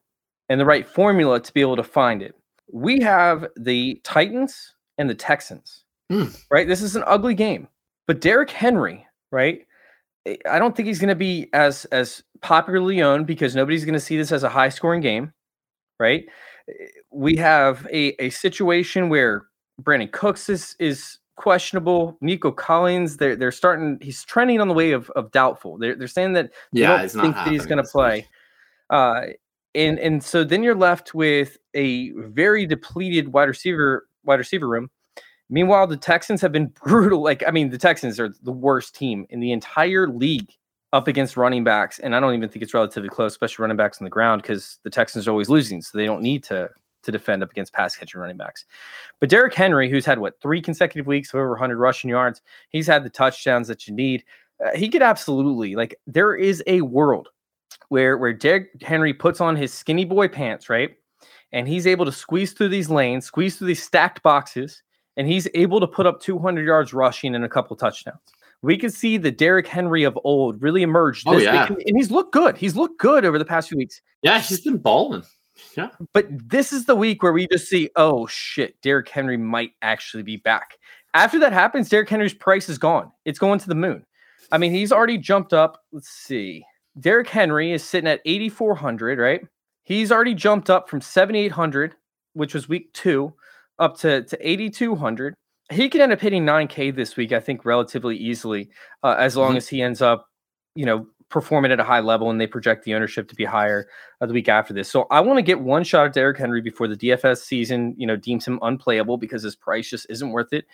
and 0.50 0.60
the 0.60 0.66
right 0.66 0.88
formula 0.88 1.40
to 1.40 1.54
be 1.54 1.62
able 1.62 1.76
to 1.76 1.84
find 1.84 2.22
it 2.22 2.36
we 2.74 3.00
have 3.00 3.48
the 3.56 4.02
Titans 4.04 4.74
and 4.98 5.10
the 5.10 5.16
Texans, 5.16 5.86
mm. 6.12 6.36
right? 6.50 6.68
This 6.68 6.82
is 6.82 6.96
an 6.96 7.04
ugly 7.06 7.36
game, 7.36 7.68
but 8.08 8.20
Derrick 8.20 8.50
Henry, 8.50 9.06
right? 9.32 9.66
I 10.50 10.58
don't 10.58 10.76
think 10.76 10.88
he's 10.88 11.00
going 11.00 11.10
to 11.10 11.16
be 11.16 11.50
as 11.54 11.86
as 11.86 12.24
popularly 12.42 13.02
owned 13.02 13.28
because 13.28 13.56
nobody's 13.56 13.86
going 13.86 13.94
to 13.94 14.00
see 14.00 14.18
this 14.18 14.32
as 14.32 14.44
a 14.44 14.50
high 14.50 14.70
scoring 14.70 15.02
game, 15.02 15.34
right? 16.00 16.26
We 17.12 17.36
have 17.38 17.86
a, 17.92 18.22
a 18.24 18.30
situation 18.30 19.10
where 19.10 19.44
Brandin 19.82 20.12
Cooks 20.12 20.50
is 20.50 20.76
is 20.80 21.20
questionable. 21.36 22.18
Nico 22.22 22.52
Collins, 22.52 23.18
they're 23.18 23.36
they're 23.36 23.52
starting. 23.52 24.00
He's 24.02 24.24
trending 24.24 24.62
on 24.62 24.68
the 24.68 24.74
way 24.74 24.94
of, 24.94 25.10
of 25.12 25.32
doubtful. 25.32 25.78
They're 25.78 25.96
they're 25.96 26.08
saying 26.08 26.34
that 26.34 26.52
they 26.72 26.82
yeah, 26.82 26.98
don't 26.98 27.10
think 27.10 27.36
that 27.36 27.48
he's 27.50 27.66
going 27.66 27.84
to 27.84 27.90
play. 27.90 28.26
Uh, 28.90 29.22
and 29.76 30.00
and 30.00 30.24
so 30.24 30.44
then 30.44 30.64
you're 30.64 30.76
left 30.76 31.14
with 31.14 31.58
a 31.74 32.12
very 32.12 32.66
depleted 32.66 33.34
wide 33.34 33.48
receiver 33.50 34.08
wide 34.24 34.40
receiver 34.40 34.68
room. 34.68 34.90
Meanwhile, 35.50 35.88
the 35.88 35.98
Texans 35.98 36.42
have 36.42 36.52
been 36.52 36.68
brutal. 36.84 37.22
Like, 37.22 37.44
I 37.48 37.52
mean, 37.52 37.70
the 37.70 37.78
Texans 37.78 38.20
are 38.20 38.34
the 38.44 38.52
worst 38.52 38.96
team 38.96 39.26
in 39.30 39.40
the 39.40 39.52
entire 39.52 40.08
league 40.08 40.52
up 40.94 41.08
against 41.08 41.38
running 41.38 41.64
backs, 41.64 42.00
and 42.00 42.16
I 42.16 42.20
don't 42.20 42.36
even 42.36 42.50
think 42.50 42.62
it's 42.62 42.74
relatively 42.74 43.10
close, 43.10 43.34
especially 43.34 43.64
running 43.64 43.78
backs 43.78 44.00
on 44.00 44.06
the 44.06 44.12
ground, 44.12 44.42
because 44.42 44.80
the 44.84 44.90
Texans 44.90 45.28
are 45.28 45.32
always 45.32 45.50
losing, 45.50 45.82
so 45.82 45.98
they 45.98 46.06
don't 46.06 46.22
need 46.22 46.44
to 46.46 46.70
to 47.04 47.12
defend 47.12 47.44
up 47.44 47.52
against 47.52 47.74
pass 47.74 47.96
catching 47.96 48.22
running 48.22 48.38
backs. 48.38 48.66
But 49.20 49.30
Derrick 49.30 49.54
Henry, 49.54 49.90
who's 49.90 50.06
had 50.06 50.20
what 50.20 50.40
three 50.42 50.62
consecutive 50.62 51.06
weeks 51.06 51.34
of 51.34 51.40
over 51.40 51.50
100 51.50 51.78
rushing 51.78 52.10
yards, 52.10 52.42
he's 52.70 52.88
had 52.88 53.04
the 53.04 53.10
touchdowns 53.10 53.68
that 53.68 53.88
you 53.88 53.94
need. 53.94 54.24
Uh, 54.66 54.76
he 54.76 54.88
could 54.88 55.02
absolutely 55.02 55.76
like. 55.76 55.96
There 56.08 56.36
is 56.36 56.64
a 56.66 56.82
world 56.82 57.30
where 57.90 58.18
where 58.18 58.34
Derrick 58.34 58.70
Henry 58.82 59.14
puts 59.14 59.42
on 59.42 59.56
his 59.56 59.74
skinny 59.74 60.06
boy 60.06 60.28
pants, 60.28 60.70
right? 60.70 60.96
And 61.52 61.68
he's 61.68 61.86
able 61.86 62.06
to 62.06 62.12
squeeze 62.12 62.54
through 62.54 62.70
these 62.70 62.90
lanes, 62.90 63.26
squeeze 63.26 63.58
through 63.58 63.68
these 63.68 63.84
stacked 63.84 64.24
boxes, 64.24 64.82
and 65.18 65.28
he's 65.28 65.48
able 65.54 65.80
to 65.80 65.88
put 65.88 66.08
up 66.08 66.20
200 66.20 66.66
yards 66.66 66.94
rushing 66.94 67.36
and 67.36 67.46
a 67.46 67.50
couple 67.50 67.76
touchdowns. 67.76 68.18
We 68.64 68.78
can 68.78 68.90
see 68.90 69.18
the 69.18 69.30
Derrick 69.30 69.68
Henry 69.68 70.04
of 70.04 70.18
old 70.24 70.62
really 70.62 70.84
emerge. 70.84 71.24
oh, 71.28 71.38
yeah. 71.38 71.70
Week, 71.70 71.84
and 71.86 71.98
he's 71.98 72.10
looked 72.10 72.34
good. 72.34 72.58
He's 72.58 72.76
looked 72.76 72.98
good 72.98 73.26
over 73.26 73.38
the 73.38 73.46
past 73.46 73.70
few 73.70 73.78
weeks. 73.78 74.02
Yeah, 74.22 74.40
he's 74.40 74.62
been 74.62 74.78
balling. 74.78 75.24
Yeah. 75.78 75.90
But 76.14 76.28
this 76.50 76.74
is 76.74 76.86
the 76.86 76.96
week 76.96 77.22
where 77.22 77.34
we 77.34 77.48
just 77.48 77.68
see, 77.68 77.90
oh 77.96 78.26
shit, 78.28 78.82
Derrick 78.82 79.10
Henry 79.10 79.38
might 79.38 79.72
actually 79.82 80.24
be 80.24 80.38
back. 80.38 80.78
After 81.14 81.38
that 81.40 81.54
happens, 81.54 81.90
Derrick 81.90 82.10
Henry's 82.10 82.34
price 82.34 82.70
is 82.70 82.78
gone. 82.78 83.12
It's 83.26 83.38
going 83.38 83.60
to 83.60 83.68
the 83.68 83.76
moon. 83.76 84.06
I 84.52 84.58
mean, 84.58 84.72
he's 84.72 84.92
already 84.92 85.18
jumped 85.18 85.54
up. 85.54 85.82
Let's 85.92 86.10
see. 86.10 86.66
Derrick 87.00 87.30
Henry 87.30 87.72
is 87.72 87.84
sitting 87.84 88.08
at 88.08 88.22
8,400, 88.26 89.20
right? 89.20 89.42
He's 89.84 90.12
already 90.12 90.34
jumped 90.34 90.70
up 90.70 90.90
from 90.90 91.02
7,800, 91.02 91.96
which 92.34 92.54
was 92.54 92.70
week 92.70 92.94
two, 92.94 93.34
up 93.80 93.98
to, 94.00 94.24
to 94.24 94.50
8,200. 94.50 95.34
He 95.72 95.90
could 95.90 96.02
end 96.02 96.12
up 96.12 96.22
hitting 96.22 96.46
9K 96.46 96.96
this 96.96 97.16
week, 97.18 97.32
I 97.32 97.40
think, 97.40 97.66
relatively 97.66 98.16
easily, 98.16 98.70
uh, 99.02 99.16
as 99.18 99.36
long 99.36 99.52
mm-hmm. 99.52 99.58
as 99.58 99.68
he 99.68 99.82
ends 99.82 100.02
up, 100.02 100.28
you 100.76 100.86
know, 100.86 101.08
performing 101.30 101.72
at 101.72 101.80
a 101.80 101.84
high 101.84 102.00
level 102.00 102.30
and 102.30 102.40
they 102.40 102.46
project 102.46 102.86
the 102.86 102.94
ownership 102.94 103.28
to 103.28 103.36
be 103.36 103.44
higher 103.44 103.88
uh, 104.22 104.26
the 104.28 104.34
week 104.34 104.48
after 104.48 104.72
this. 104.72 104.90
So 104.90 105.08
I 105.10 105.20
want 105.20 105.40
to 105.40 105.42
get 105.42 105.60
one 105.60 105.84
shot 105.84 106.06
at 106.06 106.14
Derrick 106.14 106.38
Henry 106.38 106.62
before 106.62 106.88
the 106.88 106.96
DFS 106.96 107.40
season, 107.40 107.96
you 107.98 108.06
know, 108.06 108.16
deems 108.16 108.48
him 108.48 108.60
unplayable 108.62 109.18
because 109.18 109.42
his 109.42 109.56
price 109.56 109.90
just 109.90 110.06
isn't 110.10 110.30
worth 110.30 110.54
it. 110.54 110.66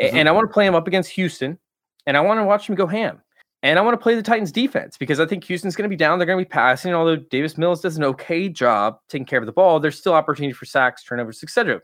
Mm-hmm. 0.00 0.16
And 0.16 0.28
I 0.28 0.32
want 0.32 0.48
to 0.48 0.52
play 0.54 0.64
him 0.64 0.74
up 0.74 0.88
against 0.88 1.10
Houston 1.10 1.58
and 2.06 2.16
I 2.16 2.20
want 2.20 2.40
to 2.40 2.44
watch 2.44 2.66
him 2.66 2.76
go 2.76 2.86
ham. 2.86 3.20
And 3.62 3.78
I 3.78 3.82
want 3.82 3.92
to 3.92 4.02
play 4.02 4.14
the 4.14 4.22
Titans 4.22 4.50
defense 4.50 4.96
because 4.96 5.20
I 5.20 5.26
think 5.26 5.44
Houston's 5.44 5.76
going 5.76 5.84
to 5.84 5.90
be 5.90 5.96
down. 5.96 6.18
They're 6.18 6.26
going 6.26 6.38
to 6.38 6.44
be 6.44 6.48
passing. 6.48 6.94
Although 6.94 7.16
Davis 7.16 7.58
Mills 7.58 7.82
does 7.82 7.96
an 7.96 8.04
okay 8.04 8.48
job 8.48 8.98
taking 9.08 9.26
care 9.26 9.38
of 9.38 9.46
the 9.46 9.52
ball, 9.52 9.80
there's 9.80 9.98
still 9.98 10.14
opportunity 10.14 10.54
for 10.54 10.64
sacks, 10.64 11.04
turnovers, 11.04 11.42
etc. 11.42 11.74
And 11.74 11.80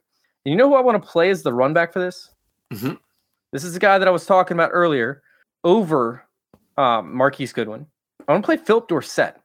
you 0.52 0.56
know 0.56 0.68
who 0.68 0.74
I 0.74 0.80
want 0.80 1.02
to 1.02 1.06
play 1.06 1.28
as 1.28 1.42
the 1.42 1.52
run 1.52 1.74
back 1.74 1.92
for 1.92 2.00
this? 2.00 2.30
Mm-hmm. 2.72 2.94
This 3.52 3.62
is 3.62 3.74
the 3.74 3.80
guy 3.80 3.98
that 3.98 4.08
I 4.08 4.10
was 4.10 4.24
talking 4.24 4.56
about 4.56 4.70
earlier 4.72 5.22
over 5.64 6.24
um, 6.78 7.14
Marquise 7.14 7.52
Goodwin. 7.52 7.86
I 8.26 8.32
want 8.32 8.44
to 8.44 8.46
play 8.46 8.56
Phillip 8.56 8.88
Dorsett. 8.88 9.36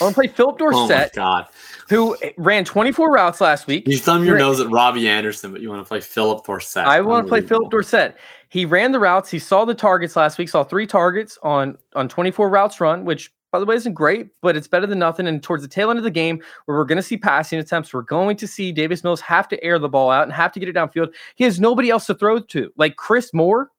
I 0.00 0.04
want 0.04 0.14
to 0.14 0.20
play 0.20 0.28
Philip 0.28 0.56
oh 0.60 0.88
Dorsett. 0.88 1.10
Oh 1.12 1.16
god! 1.16 1.46
Who 1.88 2.16
ran 2.38 2.64
24 2.64 3.12
routes 3.12 3.40
last 3.40 3.66
week? 3.66 3.86
You 3.86 3.98
thumb 3.98 4.24
your 4.24 4.38
nose 4.38 4.60
at 4.60 4.70
Robbie 4.70 5.08
Anderson, 5.08 5.52
but 5.52 5.60
you 5.60 5.68
want 5.68 5.84
to 5.84 5.88
play 5.88 6.00
Phillip 6.00 6.44
Dorsett. 6.44 6.86
I 6.86 7.00
want 7.00 7.26
to 7.26 7.28
play 7.28 7.40
Phillip 7.40 7.70
Dorsett. 7.70 8.16
He 8.48 8.64
ran 8.64 8.92
the 8.92 9.00
routes. 9.00 9.30
He 9.30 9.38
saw 9.38 9.64
the 9.64 9.74
targets 9.74 10.16
last 10.16 10.38
week. 10.38 10.48
Saw 10.48 10.64
three 10.64 10.86
targets 10.86 11.38
on 11.42 11.76
on 11.94 12.08
24 12.08 12.48
routes 12.48 12.80
run, 12.80 13.04
which 13.04 13.32
by 13.52 13.58
the 13.58 13.66
way 13.66 13.74
isn't 13.74 13.94
great, 13.94 14.28
but 14.42 14.56
it's 14.56 14.68
better 14.68 14.86
than 14.86 14.98
nothing. 14.98 15.26
And 15.26 15.42
towards 15.42 15.62
the 15.62 15.68
tail 15.68 15.90
end 15.90 15.98
of 15.98 16.04
the 16.04 16.10
game, 16.10 16.40
where 16.64 16.78
we're 16.78 16.84
going 16.84 16.96
to 16.96 17.02
see 17.02 17.16
passing 17.16 17.58
attempts, 17.58 17.92
we're 17.92 18.02
going 18.02 18.36
to 18.36 18.46
see 18.46 18.72
Davis 18.72 19.02
Mills 19.02 19.20
have 19.20 19.48
to 19.48 19.62
air 19.62 19.78
the 19.78 19.88
ball 19.88 20.10
out 20.10 20.24
and 20.24 20.32
have 20.32 20.52
to 20.52 20.60
get 20.60 20.68
it 20.68 20.76
downfield. 20.76 21.12
He 21.34 21.44
has 21.44 21.60
nobody 21.60 21.90
else 21.90 22.06
to 22.06 22.14
throw 22.14 22.40
to, 22.40 22.72
like 22.76 22.96
Chris 22.96 23.34
Moore, 23.34 23.70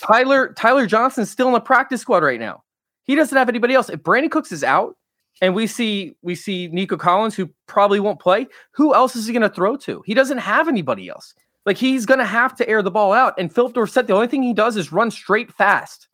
Tyler 0.00 0.52
Tyler 0.54 0.86
Johnson's 0.86 1.30
still 1.30 1.48
in 1.48 1.54
the 1.54 1.60
practice 1.60 2.00
squad 2.00 2.22
right 2.22 2.40
now. 2.40 2.62
He 3.04 3.14
doesn't 3.14 3.36
have 3.36 3.48
anybody 3.48 3.74
else. 3.74 3.88
If 3.88 4.00
Brandin 4.00 4.30
Cooks 4.30 4.52
is 4.52 4.62
out, 4.62 4.96
and 5.40 5.54
we 5.54 5.66
see 5.66 6.16
we 6.22 6.34
see 6.34 6.68
Nico 6.68 6.96
Collins, 6.96 7.34
who 7.34 7.50
probably 7.66 8.00
won't 8.00 8.20
play. 8.20 8.46
Who 8.72 8.94
else 8.94 9.16
is 9.16 9.26
he 9.26 9.32
going 9.32 9.42
to 9.42 9.54
throw 9.54 9.76
to? 9.78 10.02
He 10.06 10.14
doesn't 10.14 10.38
have 10.38 10.68
anybody 10.68 11.08
else. 11.08 11.34
Like 11.66 11.76
he's 11.76 12.06
going 12.06 12.18
to 12.18 12.26
have 12.26 12.56
to 12.56 12.68
air 12.68 12.82
the 12.82 12.90
ball 12.90 13.12
out. 13.12 13.34
And 13.38 13.54
Phillip 13.54 13.74
Dorsett, 13.74 14.06
the 14.06 14.14
only 14.14 14.26
thing 14.26 14.42
he 14.42 14.54
does 14.54 14.76
is 14.76 14.92
run 14.92 15.10
straight 15.10 15.52
fast. 15.52 16.08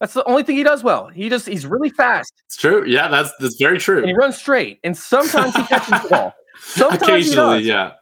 That's 0.00 0.14
the 0.14 0.24
only 0.24 0.44
thing 0.44 0.56
he 0.56 0.62
does 0.62 0.84
well. 0.84 1.08
He 1.08 1.28
just 1.28 1.46
he's 1.46 1.66
really 1.66 1.90
fast. 1.90 2.32
It's 2.46 2.56
true. 2.56 2.84
Yeah, 2.86 3.08
that's 3.08 3.32
that's 3.40 3.56
very 3.56 3.78
true. 3.78 3.98
And 3.98 4.06
he 4.06 4.14
runs 4.14 4.36
straight, 4.36 4.78
and 4.84 4.96
sometimes 4.96 5.54
he 5.56 5.62
catches 5.64 6.02
the 6.02 6.08
ball. 6.08 6.34
Sometimes 6.60 7.02
Occasionally, 7.02 7.60
yeah. 7.60 7.92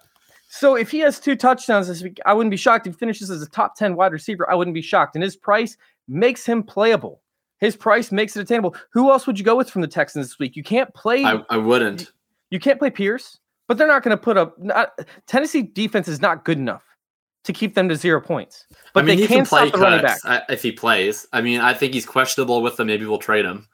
So 0.48 0.76
if 0.76 0.90
he 0.90 1.00
has 1.00 1.20
two 1.20 1.36
touchdowns 1.36 1.88
this 1.88 2.02
week, 2.02 2.18
I 2.24 2.32
wouldn't 2.32 2.50
be 2.50 2.56
shocked. 2.56 2.86
If 2.86 2.94
he 2.94 2.98
finishes 2.98 3.30
as 3.30 3.42
a 3.42 3.50
top 3.50 3.76
10 3.76 3.96
wide 3.96 4.12
receiver, 4.12 4.50
I 4.50 4.54
wouldn't 4.54 4.74
be 4.74 4.80
shocked. 4.80 5.14
And 5.14 5.22
his 5.22 5.36
price 5.36 5.76
makes 6.08 6.46
him 6.46 6.62
playable. 6.62 7.20
His 7.60 7.76
price 7.76 8.12
makes 8.12 8.36
it 8.36 8.40
attainable. 8.40 8.76
Who 8.90 9.10
else 9.10 9.26
would 9.26 9.38
you 9.38 9.44
go 9.44 9.56
with 9.56 9.70
from 9.70 9.82
the 9.82 9.88
Texans 9.88 10.28
this 10.28 10.38
week? 10.38 10.56
You 10.56 10.62
can't 10.62 10.92
play. 10.94 11.24
I, 11.24 11.42
I 11.48 11.56
wouldn't. 11.56 12.12
You 12.50 12.60
can't 12.60 12.78
play 12.78 12.90
Pierce, 12.90 13.38
but 13.66 13.78
they're 13.78 13.86
not 13.86 14.02
going 14.02 14.16
to 14.16 14.22
put 14.22 14.36
up. 14.36 14.58
Not, 14.58 14.98
Tennessee 15.26 15.62
defense 15.62 16.06
is 16.08 16.20
not 16.20 16.44
good 16.44 16.58
enough 16.58 16.84
to 17.44 17.52
keep 17.52 17.74
them 17.74 17.88
to 17.88 17.96
zero 17.96 18.20
points. 18.20 18.66
But 18.92 19.04
I 19.04 19.06
mean, 19.06 19.18
they 19.18 19.26
can, 19.26 19.36
can 19.38 19.46
play 19.46 19.68
stop 19.68 19.72
the 19.72 19.78
running 19.78 20.02
back 20.02 20.18
if 20.48 20.62
he 20.62 20.72
plays. 20.72 21.26
I 21.32 21.40
mean, 21.40 21.60
I 21.60 21.74
think 21.74 21.94
he's 21.94 22.06
questionable 22.06 22.60
with 22.60 22.76
them. 22.76 22.88
Maybe 22.88 23.06
we'll 23.06 23.18
trade 23.18 23.44
him. 23.44 23.68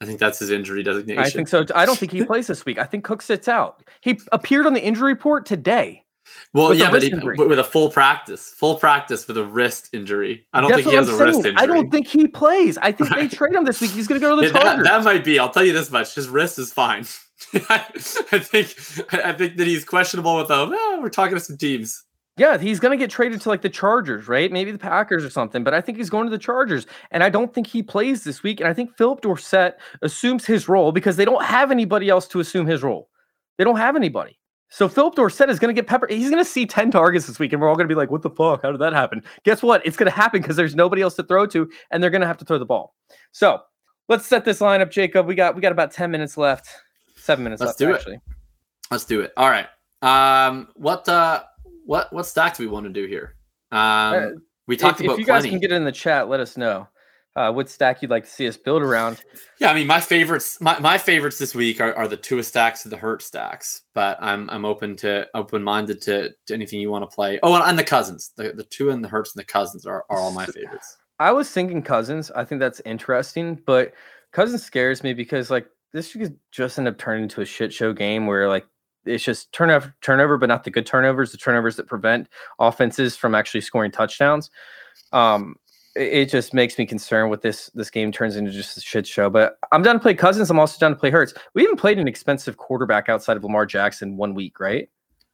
I 0.00 0.06
think 0.06 0.20
that's 0.20 0.38
his 0.38 0.50
injury 0.50 0.82
designation. 0.82 1.22
I 1.22 1.30
think 1.30 1.48
so. 1.48 1.64
I 1.74 1.86
don't 1.86 1.98
think 1.98 2.12
he 2.12 2.24
plays 2.24 2.46
this 2.46 2.66
week. 2.66 2.78
I 2.78 2.84
think 2.84 3.04
Cook 3.04 3.22
sits 3.22 3.48
out. 3.48 3.82
He 4.02 4.20
appeared 4.32 4.66
on 4.66 4.74
the 4.74 4.82
injury 4.82 5.12
report 5.12 5.46
today. 5.46 6.03
Well, 6.52 6.72
yeah, 6.72 6.90
but, 6.90 7.02
he, 7.02 7.12
with 7.14 7.58
a 7.58 7.64
full 7.64 7.90
practice, 7.90 8.50
full 8.50 8.76
practice 8.76 9.24
for 9.24 9.32
the 9.32 9.44
wrist 9.44 9.90
injury. 9.92 10.46
I 10.52 10.60
don't 10.60 10.70
That's 10.70 10.82
think 10.82 10.90
he 10.90 10.96
has 10.96 11.08
I'm 11.08 11.14
a 11.14 11.18
saying. 11.18 11.28
wrist 11.28 11.46
injury. 11.46 11.62
I 11.62 11.66
don't 11.66 11.90
think 11.90 12.06
he 12.06 12.26
plays. 12.26 12.78
I 12.78 12.92
think 12.92 13.10
they 13.10 13.28
trade 13.36 13.54
him 13.54 13.64
this 13.64 13.80
week. 13.80 13.90
He's 13.90 14.06
going 14.06 14.20
to 14.20 14.26
go 14.26 14.34
to 14.34 14.40
the 14.40 14.46
yeah, 14.46 14.64
that, 14.76 14.84
that, 14.84 15.04
might 15.04 15.24
be. 15.24 15.38
I'll 15.38 15.50
tell 15.50 15.64
you 15.64 15.72
this 15.72 15.90
much: 15.90 16.14
his 16.14 16.28
wrist 16.28 16.58
is 16.58 16.72
fine. 16.72 17.06
I 17.68 17.78
think. 17.78 18.74
I 19.12 19.32
think 19.32 19.56
that 19.56 19.66
he's 19.66 19.84
questionable 19.84 20.36
with 20.36 20.48
them. 20.48 20.70
Oh, 20.72 20.98
we're 21.02 21.10
talking 21.10 21.34
to 21.34 21.40
some 21.40 21.56
teams. 21.56 22.04
Yeah, 22.36 22.58
he's 22.58 22.80
going 22.80 22.96
to 22.96 23.00
get 23.00 23.10
traded 23.10 23.40
to 23.42 23.48
like 23.48 23.62
the 23.62 23.68
Chargers, 23.68 24.26
right? 24.26 24.50
Maybe 24.50 24.72
the 24.72 24.78
Packers 24.78 25.24
or 25.24 25.30
something. 25.30 25.62
But 25.62 25.72
I 25.72 25.80
think 25.80 25.98
he's 25.98 26.10
going 26.10 26.26
to 26.26 26.30
the 26.30 26.38
Chargers, 26.38 26.86
and 27.12 27.22
I 27.22 27.30
don't 27.30 27.54
think 27.54 27.66
he 27.66 27.82
plays 27.82 28.24
this 28.24 28.42
week. 28.42 28.60
And 28.60 28.68
I 28.68 28.74
think 28.74 28.96
Phillip 28.96 29.20
Dorsett 29.20 29.78
assumes 30.02 30.44
his 30.44 30.68
role 30.68 30.90
because 30.90 31.16
they 31.16 31.24
don't 31.24 31.44
have 31.44 31.70
anybody 31.70 32.08
else 32.08 32.26
to 32.28 32.40
assume 32.40 32.66
his 32.66 32.82
role. 32.82 33.08
They 33.56 33.64
don't 33.64 33.76
have 33.76 33.94
anybody. 33.94 34.36
So 34.70 34.88
Phillip 34.88 35.14
Dorsett 35.14 35.50
is 35.50 35.58
going 35.58 35.74
to 35.74 35.80
get 35.80 35.86
pepper. 35.86 36.06
He's 36.08 36.30
going 36.30 36.42
to 36.42 36.48
see 36.48 36.66
10 36.66 36.90
targets 36.90 37.26
this 37.26 37.38
week, 37.38 37.52
and 37.52 37.62
we're 37.62 37.68
all 37.68 37.76
going 37.76 37.88
to 37.88 37.94
be 37.94 37.96
like, 37.96 38.10
what 38.10 38.22
the 38.22 38.30
fuck? 38.30 38.62
How 38.62 38.72
did 38.72 38.80
that 38.80 38.92
happen? 38.92 39.22
Guess 39.44 39.62
what? 39.62 39.86
It's 39.86 39.96
going 39.96 40.10
to 40.10 40.16
happen 40.16 40.40
because 40.40 40.56
there's 40.56 40.74
nobody 40.74 41.00
else 41.00 41.14
to 41.14 41.22
throw 41.22 41.46
to, 41.46 41.70
and 41.90 42.02
they're 42.02 42.10
going 42.10 42.22
to 42.22 42.26
have 42.26 42.38
to 42.38 42.44
throw 42.44 42.58
the 42.58 42.66
ball. 42.66 42.94
So 43.30 43.60
let's 44.08 44.26
set 44.26 44.44
this 44.44 44.58
lineup, 44.58 44.90
Jacob. 44.90 45.26
We 45.26 45.34
got 45.34 45.54
we 45.54 45.60
got 45.60 45.72
about 45.72 45.92
10 45.92 46.10
minutes 46.10 46.36
left. 46.36 46.68
Seven 47.16 47.44
minutes 47.44 47.60
Let's 47.60 47.70
left, 47.70 47.78
do 47.78 47.90
it. 47.90 47.94
actually. 47.94 48.20
Let's 48.90 49.04
do 49.04 49.20
it. 49.20 49.32
All 49.36 49.48
right. 49.48 49.66
Um, 50.02 50.68
what 50.74 51.08
uh, 51.08 51.44
what 51.86 52.12
what 52.12 52.26
stack 52.26 52.56
do 52.56 52.64
we 52.64 52.66
want 52.66 52.84
to 52.84 52.92
do 52.92 53.06
here? 53.06 53.36
Um, 53.72 53.80
Uh, 53.80 54.26
we 54.66 54.76
talked 54.76 55.00
if, 55.00 55.06
about 55.06 55.14
if 55.14 55.20
you 55.20 55.26
guys 55.26 55.44
can 55.44 55.58
get 55.58 55.72
it 55.72 55.76
in 55.76 55.84
the 55.84 55.92
chat, 55.92 56.28
let 56.28 56.40
us 56.40 56.56
know 56.56 56.88
uh, 57.36 57.52
what 57.52 57.68
stack 57.68 58.00
you'd 58.00 58.10
like 58.10 58.24
to 58.24 58.30
see 58.30 58.46
us 58.46 58.56
build 58.56 58.82
around. 58.82 59.22
Yeah, 59.58 59.70
I 59.70 59.74
mean, 59.74 59.86
my 59.86 60.00
favorites, 60.00 60.60
my, 60.60 60.78
my 60.78 60.98
favorites 60.98 61.38
this 61.38 61.54
week 61.54 61.80
are, 61.80 61.94
are 61.94 62.08
the 62.08 62.16
Tua 62.16 62.42
stacks 62.42 62.84
and 62.84 62.92
the 62.92 62.96
Hurt 62.96 63.22
stacks. 63.22 63.82
But 63.94 64.18
I'm 64.20 64.48
I'm 64.50 64.64
open 64.64 64.96
to 64.96 65.26
open 65.34 65.62
minded 65.62 66.00
to, 66.02 66.30
to 66.46 66.54
anything 66.54 66.80
you 66.80 66.90
want 66.90 67.08
to 67.08 67.14
play. 67.14 67.38
Oh, 67.42 67.54
and, 67.54 67.64
and 67.64 67.78
the 67.78 67.84
cousins, 67.84 68.32
the 68.36 68.52
the 68.52 68.64
Tua 68.64 68.92
and 68.92 69.04
the 69.04 69.08
Hurts 69.08 69.34
and 69.34 69.40
the 69.40 69.46
cousins 69.46 69.86
are, 69.86 70.04
are 70.10 70.18
all 70.18 70.32
my 70.32 70.46
favorites. 70.46 70.98
I 71.18 71.32
was 71.32 71.50
thinking 71.50 71.82
Cousins. 71.82 72.30
I 72.32 72.44
think 72.44 72.60
that's 72.60 72.82
interesting, 72.84 73.60
but 73.66 73.92
Cousins 74.32 74.64
scares 74.64 75.02
me 75.02 75.14
because 75.14 75.50
like 75.50 75.66
this 75.92 76.12
could 76.12 76.36
just 76.50 76.78
end 76.78 76.88
up 76.88 76.98
turning 76.98 77.24
into 77.24 77.40
a 77.40 77.44
shit 77.44 77.72
show 77.72 77.92
game 77.92 78.26
where 78.26 78.48
like 78.48 78.66
it's 79.06 79.22
just 79.22 79.52
turnover, 79.52 79.94
turnover, 80.02 80.38
but 80.38 80.48
not 80.48 80.64
the 80.64 80.70
good 80.70 80.86
turnovers, 80.86 81.30
the 81.30 81.38
turnovers 81.38 81.76
that 81.76 81.86
prevent 81.86 82.28
offenses 82.58 83.16
from 83.16 83.34
actually 83.34 83.60
scoring 83.60 83.90
touchdowns. 83.90 84.50
Um, 85.12 85.56
it, 85.96 86.26
just 86.26 86.54
makes 86.54 86.78
me 86.78 86.86
concerned 86.86 87.30
with 87.30 87.42
this. 87.42 87.70
This 87.74 87.90
game 87.90 88.12
turns 88.12 88.36
into 88.36 88.50
just 88.50 88.76
a 88.76 88.80
shit 88.80 89.06
show. 89.06 89.30
But 89.30 89.58
I'm 89.72 89.82
down 89.82 89.94
to 89.96 90.00
play 90.00 90.14
Cousins. 90.14 90.50
I'm 90.50 90.58
also 90.58 90.78
down 90.78 90.90
to 90.90 90.96
play 90.96 91.10
Hurts. 91.10 91.34
We 91.54 91.62
even 91.62 91.76
played 91.76 91.98
an 91.98 92.08
expensive 92.08 92.56
quarterback 92.56 93.08
outside 93.08 93.36
of 93.36 93.44
Lamar 93.44 93.66
Jackson 93.66 94.16
one 94.16 94.34
week, 94.34 94.60
right? 94.60 94.88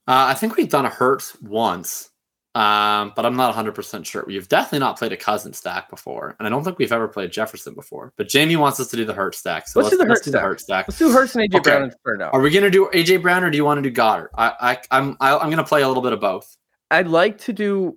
Uh, 0.07 0.27
I 0.29 0.35
think 0.35 0.57
we've 0.57 0.69
done 0.69 0.87
a 0.87 0.91
Hurts 0.91 1.41
once, 1.43 2.11
um, 2.55 3.13
but 3.15 3.25
I'm 3.25 3.37
not 3.37 3.47
100 3.49 3.75
percent 3.75 4.07
sure. 4.07 4.25
We've 4.27 4.49
definitely 4.49 4.81
not 4.81 4.99
played 4.99 5.13
a 5.13 5.17
cousin 5.17 5.53
stack 5.53 5.89
before, 5.89 6.35
and 6.39 6.47
I 6.47 6.51
don't 6.51 6.65
think 6.65 6.79
we've 6.79 6.93
ever 6.93 7.07
played 7.07 7.31
Jefferson 7.31 7.75
before. 7.75 8.13
But 8.17 8.29
Jamie 8.29 8.57
wants 8.57 8.81
us 8.81 8.89
to 8.89 8.97
do 8.97 9.05
the 9.05 9.15
Hurt 9.15 9.35
stack, 9.37 9.69
so 9.69 9.79
Let's 9.81 9.91
do 9.91 9.99
the 9.99 10.07
Hurt 10.07 10.25
do 10.25 10.31
the 10.33 10.39
stack. 10.39 10.43
Hurt 10.43 10.61
stack. 10.61 10.89
Let's 10.89 10.99
do 10.99 11.13
Hurts 11.13 11.37
and 11.37 11.45
AJ 11.45 11.59
Okay. 11.59 11.71
Brown 11.71 11.93
and. 12.07 12.23
Are 12.23 12.41
we 12.41 12.51
gonna 12.51 12.71
do 12.71 12.89
AJ 12.93 13.23
Brown 13.23 13.45
or 13.45 13.51
do 13.51 13.57
you 13.57 13.65
want 13.65 13.83
to 13.83 13.89
do 13.89 13.95
Goedert? 13.95 14.29
I, 14.37 14.53
I 14.61 14.79
I'm 14.91 15.17
I, 15.21 15.37
I'm 15.37 15.51
gonna 15.51 15.65
play 15.65 15.83
a 15.83 15.89
little 15.89 16.03
bit 16.03 16.13
of 16.13 16.21
both. 16.21 16.57
I'd 16.91 17.09
like 17.09 17.39
to 17.43 17.53
do. 17.53 17.97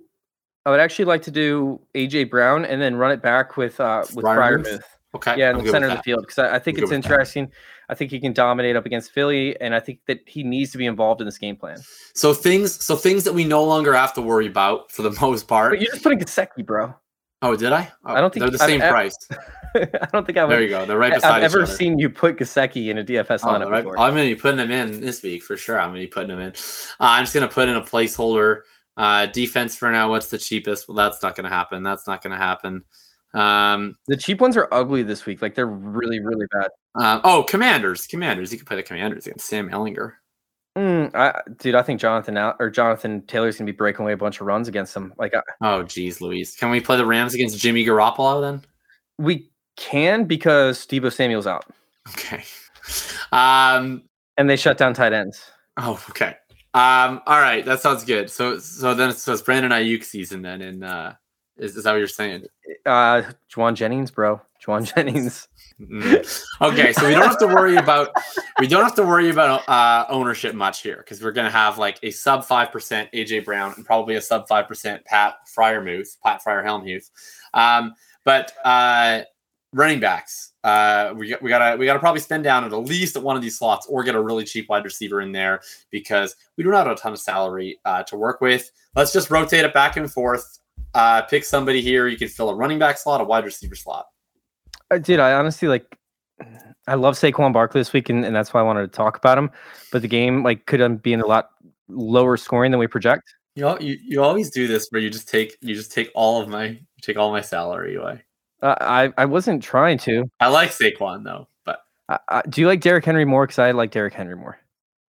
I 0.66 0.70
would 0.70 0.80
actually 0.80 1.04
like 1.04 1.22
to 1.22 1.30
do 1.30 1.80
AJ 1.94 2.30
Brown 2.30 2.64
and 2.64 2.80
then 2.80 2.96
run 2.96 3.10
it 3.12 3.20
back 3.22 3.56
with 3.56 3.80
uh 3.80 4.04
with? 4.14 4.24
Freiermuth. 4.24 4.82
Okay, 5.14 5.36
Yeah, 5.38 5.50
in 5.50 5.56
I'm 5.56 5.64
the 5.64 5.70
center 5.70 5.86
of 5.88 5.96
the 5.96 6.02
field 6.02 6.22
because 6.26 6.38
I, 6.40 6.56
I 6.56 6.58
think 6.58 6.78
I'm 6.78 6.84
it's 6.84 6.92
interesting. 6.92 7.50
I 7.88 7.94
think 7.94 8.10
he 8.10 8.18
can 8.18 8.32
dominate 8.32 8.74
up 8.74 8.84
against 8.86 9.12
Philly, 9.12 9.60
and 9.60 9.72
I 9.74 9.78
think 9.78 10.00
that 10.08 10.20
he 10.26 10.42
needs 10.42 10.72
to 10.72 10.78
be 10.78 10.86
involved 10.86 11.20
in 11.20 11.26
this 11.26 11.38
game 11.38 11.54
plan. 11.54 11.76
So 12.14 12.34
things, 12.34 12.82
so 12.82 12.96
things 12.96 13.22
that 13.24 13.32
we 13.34 13.44
no 13.44 13.62
longer 13.62 13.92
have 13.92 14.12
to 14.14 14.22
worry 14.22 14.46
about 14.48 14.90
for 14.90 15.02
the 15.02 15.10
most 15.20 15.46
part. 15.46 15.70
But 15.72 15.80
you're 15.80 15.92
just 15.92 16.02
putting 16.02 16.18
Gesicki, 16.18 16.64
bro. 16.66 16.94
Oh, 17.42 17.54
did 17.54 17.72
I? 17.72 17.92
Oh, 18.06 18.14
I 18.14 18.20
don't 18.22 18.32
think 18.32 18.40
they're 18.42 18.50
the 18.50 18.58
same 18.58 18.80
ev- 18.80 18.90
price. 18.90 19.16
I 19.76 20.08
don't 20.12 20.24
think 20.26 20.38
I've, 20.38 20.48
There 20.48 20.62
you 20.62 20.68
go. 20.70 20.86
They're 20.86 20.96
right 20.98 21.12
beside 21.12 21.30
I've 21.32 21.42
each 21.42 21.44
ever 21.44 21.62
other. 21.64 21.72
seen 21.72 21.98
you 21.98 22.08
put 22.08 22.38
Gesicki 22.38 22.88
in 22.88 22.98
a 22.98 23.04
DFS 23.04 23.40
Oh, 23.44 23.48
lineup 23.48 23.70
right. 23.70 23.82
before. 23.84 23.98
I'm 23.98 24.14
gonna 24.14 24.22
be 24.24 24.34
putting 24.34 24.56
them 24.56 24.70
in 24.70 25.00
this 25.00 25.22
week 25.22 25.42
for 25.42 25.56
sure. 25.56 25.78
I'm 25.78 25.90
gonna 25.90 26.00
be 26.00 26.06
putting 26.06 26.30
them 26.30 26.40
in. 26.40 26.48
Uh, 26.52 26.52
I'm 27.00 27.22
just 27.24 27.34
gonna 27.34 27.46
put 27.48 27.68
in 27.68 27.76
a 27.76 27.82
placeholder. 27.82 28.62
Uh, 28.96 29.26
defense 29.26 29.76
for 29.76 29.90
now. 29.90 30.08
What's 30.10 30.28
the 30.28 30.38
cheapest? 30.38 30.88
Well, 30.88 30.96
that's 30.96 31.22
not 31.22 31.34
gonna 31.36 31.48
happen. 31.48 31.82
That's 31.82 32.06
not 32.06 32.22
gonna 32.22 32.36
happen. 32.36 32.84
Um, 33.34 33.96
the 34.06 34.16
cheap 34.16 34.40
ones 34.40 34.56
are 34.56 34.68
ugly 34.72 35.02
this 35.02 35.26
week. 35.26 35.42
Like 35.42 35.54
they're 35.56 35.66
really, 35.66 36.20
really 36.20 36.46
bad. 36.52 36.68
uh, 36.94 37.20
oh, 37.24 37.42
commanders. 37.42 38.06
Commanders. 38.06 38.52
You 38.52 38.58
can 38.58 38.66
play 38.66 38.76
the 38.76 38.82
commanders 38.84 39.26
against 39.26 39.46
Sam 39.48 39.68
Ehlinger. 39.70 40.12
Mm, 40.78 41.14
I, 41.14 41.40
dude, 41.58 41.74
I 41.76 41.82
think 41.82 42.00
Jonathan 42.00 42.36
Al- 42.36 42.56
or 42.58 42.70
Jonathan 42.70 43.22
Taylor's 43.26 43.56
gonna 43.58 43.66
be 43.70 43.76
breaking 43.76 44.02
away 44.04 44.12
a 44.12 44.16
bunch 44.16 44.40
of 44.40 44.46
runs 44.46 44.68
against 44.68 44.94
them. 44.94 45.12
Like 45.18 45.34
I, 45.34 45.40
Oh, 45.60 45.82
geez, 45.82 46.20
Louise. 46.20 46.54
Can 46.56 46.70
we 46.70 46.80
play 46.80 46.96
the 46.96 47.06
Rams 47.06 47.34
against 47.34 47.58
Jimmy 47.58 47.84
Garoppolo 47.84 48.40
then? 48.40 48.62
we 49.18 49.50
can 49.76 50.24
because 50.24 50.86
Deebo 50.86 51.12
Samuel's 51.12 51.46
out, 51.48 51.64
Okay. 52.10 52.44
Um. 53.32 54.02
and 54.36 54.48
they 54.50 54.56
shut 54.56 54.76
down 54.78 54.94
tight 54.94 55.12
ends. 55.12 55.40
Oh, 55.76 56.00
okay. 56.10 56.36
Um. 56.74 57.22
All 57.26 57.40
right. 57.40 57.64
That 57.64 57.80
sounds 57.80 58.04
good. 58.04 58.28
So, 58.30 58.58
so 58.58 58.94
then, 58.94 59.12
so 59.12 59.32
it's 59.32 59.42
Brandon 59.42 59.70
Aiyuk 59.70 60.04
season 60.04 60.42
then, 60.42 60.60
and 60.60 60.84
uh, 60.84 61.12
is, 61.56 61.76
is 61.76 61.84
that 61.84 61.92
what 61.92 61.98
you're 61.98 62.08
saying? 62.08 62.46
Uh, 62.84 63.22
Jauan 63.52 63.74
Jennings, 63.74 64.10
bro. 64.10 64.40
Jauan 64.64 64.84
Jennings. 64.94 65.48
Mm. 65.80 66.44
Okay, 66.60 66.92
so 66.92 67.06
we 67.06 67.14
don't 67.14 67.26
have 67.26 67.38
to 67.38 67.46
worry 67.46 67.76
about 67.76 68.10
we 68.60 68.66
don't 68.66 68.84
have 68.84 68.94
to 68.94 69.02
worry 69.02 69.30
about 69.30 69.68
uh, 69.68 70.04
ownership 70.08 70.54
much 70.54 70.82
here 70.82 70.96
because 70.96 71.22
we're 71.22 71.32
gonna 71.32 71.50
have 71.50 71.78
like 71.78 71.98
a 72.02 72.10
sub 72.10 72.44
five 72.44 72.70
percent 72.70 73.10
AJ 73.12 73.44
Brown 73.44 73.74
and 73.76 73.84
probably 73.84 74.14
a 74.14 74.20
sub 74.20 74.46
five 74.48 74.68
percent 74.68 75.04
Pat 75.04 75.34
Freiermuth, 75.56 76.16
Pat 76.22 76.42
Fryer 76.42 76.64
Helmhuth. 76.64 77.10
Um, 77.54 77.94
but 78.24 78.52
uh, 78.64 79.22
running 79.74 80.00
backs, 80.00 80.52
uh, 80.62 81.12
we 81.16 81.28
got, 81.28 81.42
we 81.42 81.50
gotta 81.50 81.76
we 81.76 81.84
gotta 81.84 81.98
probably 81.98 82.20
spend 82.20 82.44
down 82.44 82.64
at 82.64 82.72
least 82.72 83.16
at 83.16 83.22
one 83.22 83.36
of 83.36 83.42
these 83.42 83.58
slots 83.58 83.86
or 83.86 84.02
get 84.02 84.14
a 84.14 84.22
really 84.22 84.44
cheap 84.44 84.68
wide 84.68 84.84
receiver 84.84 85.20
in 85.20 85.32
there 85.32 85.60
because 85.90 86.36
we 86.56 86.64
do 86.64 86.70
not 86.70 86.86
have 86.86 86.96
a 86.96 87.00
ton 87.00 87.12
of 87.12 87.18
salary 87.18 87.78
uh, 87.84 88.02
to 88.04 88.16
work 88.16 88.40
with. 88.40 88.70
Let's 88.94 89.12
just 89.12 89.30
rotate 89.30 89.64
it 89.64 89.74
back 89.74 89.96
and 89.96 90.10
forth. 90.10 90.60
Uh, 90.94 91.22
pick 91.22 91.44
somebody 91.44 91.82
here. 91.82 92.06
You 92.06 92.16
can 92.16 92.28
fill 92.28 92.48
a 92.50 92.54
running 92.54 92.78
back 92.78 92.96
slot, 92.96 93.20
a 93.20 93.24
wide 93.24 93.44
receiver 93.44 93.74
slot. 93.74 94.06
Uh, 94.90 94.98
dude, 94.98 95.20
I 95.20 95.34
honestly 95.34 95.68
like. 95.68 95.84
I 96.86 96.96
love 96.96 97.14
Saquon 97.14 97.52
Barkley 97.54 97.80
this 97.80 97.94
week, 97.94 98.10
and, 98.10 98.26
and 98.26 98.36
that's 98.36 98.52
why 98.52 98.60
I 98.60 98.62
wanted 98.62 98.82
to 98.82 98.88
talk 98.88 99.16
about 99.16 99.38
him. 99.38 99.50
But 99.90 100.02
the 100.02 100.08
game 100.08 100.42
like 100.42 100.66
could 100.66 101.02
be 101.02 101.14
in 101.14 101.22
a 101.22 101.26
lot 101.26 101.48
lower 101.88 102.36
scoring 102.36 102.70
than 102.70 102.78
we 102.78 102.86
project. 102.86 103.34
You, 103.54 103.68
al- 103.68 103.82
you 103.82 103.98
you 104.02 104.22
always 104.22 104.50
do 104.50 104.66
this 104.66 104.88
where 104.90 105.00
you 105.00 105.10
just 105.10 105.28
take 105.28 105.56
you 105.60 105.74
just 105.74 105.92
take 105.92 106.10
all 106.14 106.42
of 106.42 106.48
my 106.48 106.78
take 107.00 107.16
all 107.16 107.30
my 107.30 107.40
salary 107.40 107.94
away. 107.96 108.22
Uh, 108.64 108.74
I 108.80 109.12
I 109.18 109.26
wasn't 109.26 109.62
trying 109.62 109.98
to. 109.98 110.24
I 110.40 110.48
like 110.48 110.70
Saquon 110.70 111.22
though, 111.22 111.48
but 111.64 111.80
I, 112.08 112.18
I, 112.28 112.42
do 112.48 112.62
you 112.62 112.66
like 112.66 112.80
Derrick 112.80 113.04
Henry 113.04 113.26
more? 113.26 113.46
Because 113.46 113.58
I 113.58 113.72
like 113.72 113.90
Derrick 113.90 114.14
Henry 114.14 114.36
more. 114.36 114.58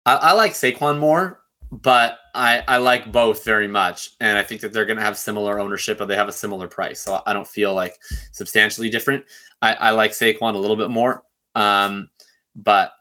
I, 0.06 0.16
I 0.16 0.32
like 0.32 0.54
Saquon 0.54 0.98
more. 1.00 1.42
But 1.72 2.20
I 2.36 2.64
I 2.68 2.78
like 2.78 3.14
both 3.14 3.46
very 3.46 3.68
much, 3.68 4.12
and 4.20 4.38
I 4.38 4.44
think 4.44 4.60
that 4.60 4.74
they're 4.74 4.86
going 4.86 4.98
to 4.98 5.04
have 5.04 5.18
similar 5.18 5.58
ownership, 5.58 5.98
but 5.98 6.08
they 6.08 6.18
have 6.18 6.28
a 6.28 6.34
similar 6.34 6.68
price, 6.68 7.00
so 7.00 7.22
I 7.26 7.32
don't 7.32 7.48
feel 7.48 7.74
like 7.74 7.98
substantially 8.34 8.90
different. 8.90 9.24
I, 9.62 9.74
I 9.76 9.90
like 9.92 10.12
Saquon 10.12 10.56
a 10.56 10.58
little 10.58 10.76
bit 10.76 10.90
more, 10.90 11.24
um, 11.56 12.10
but 12.58 12.92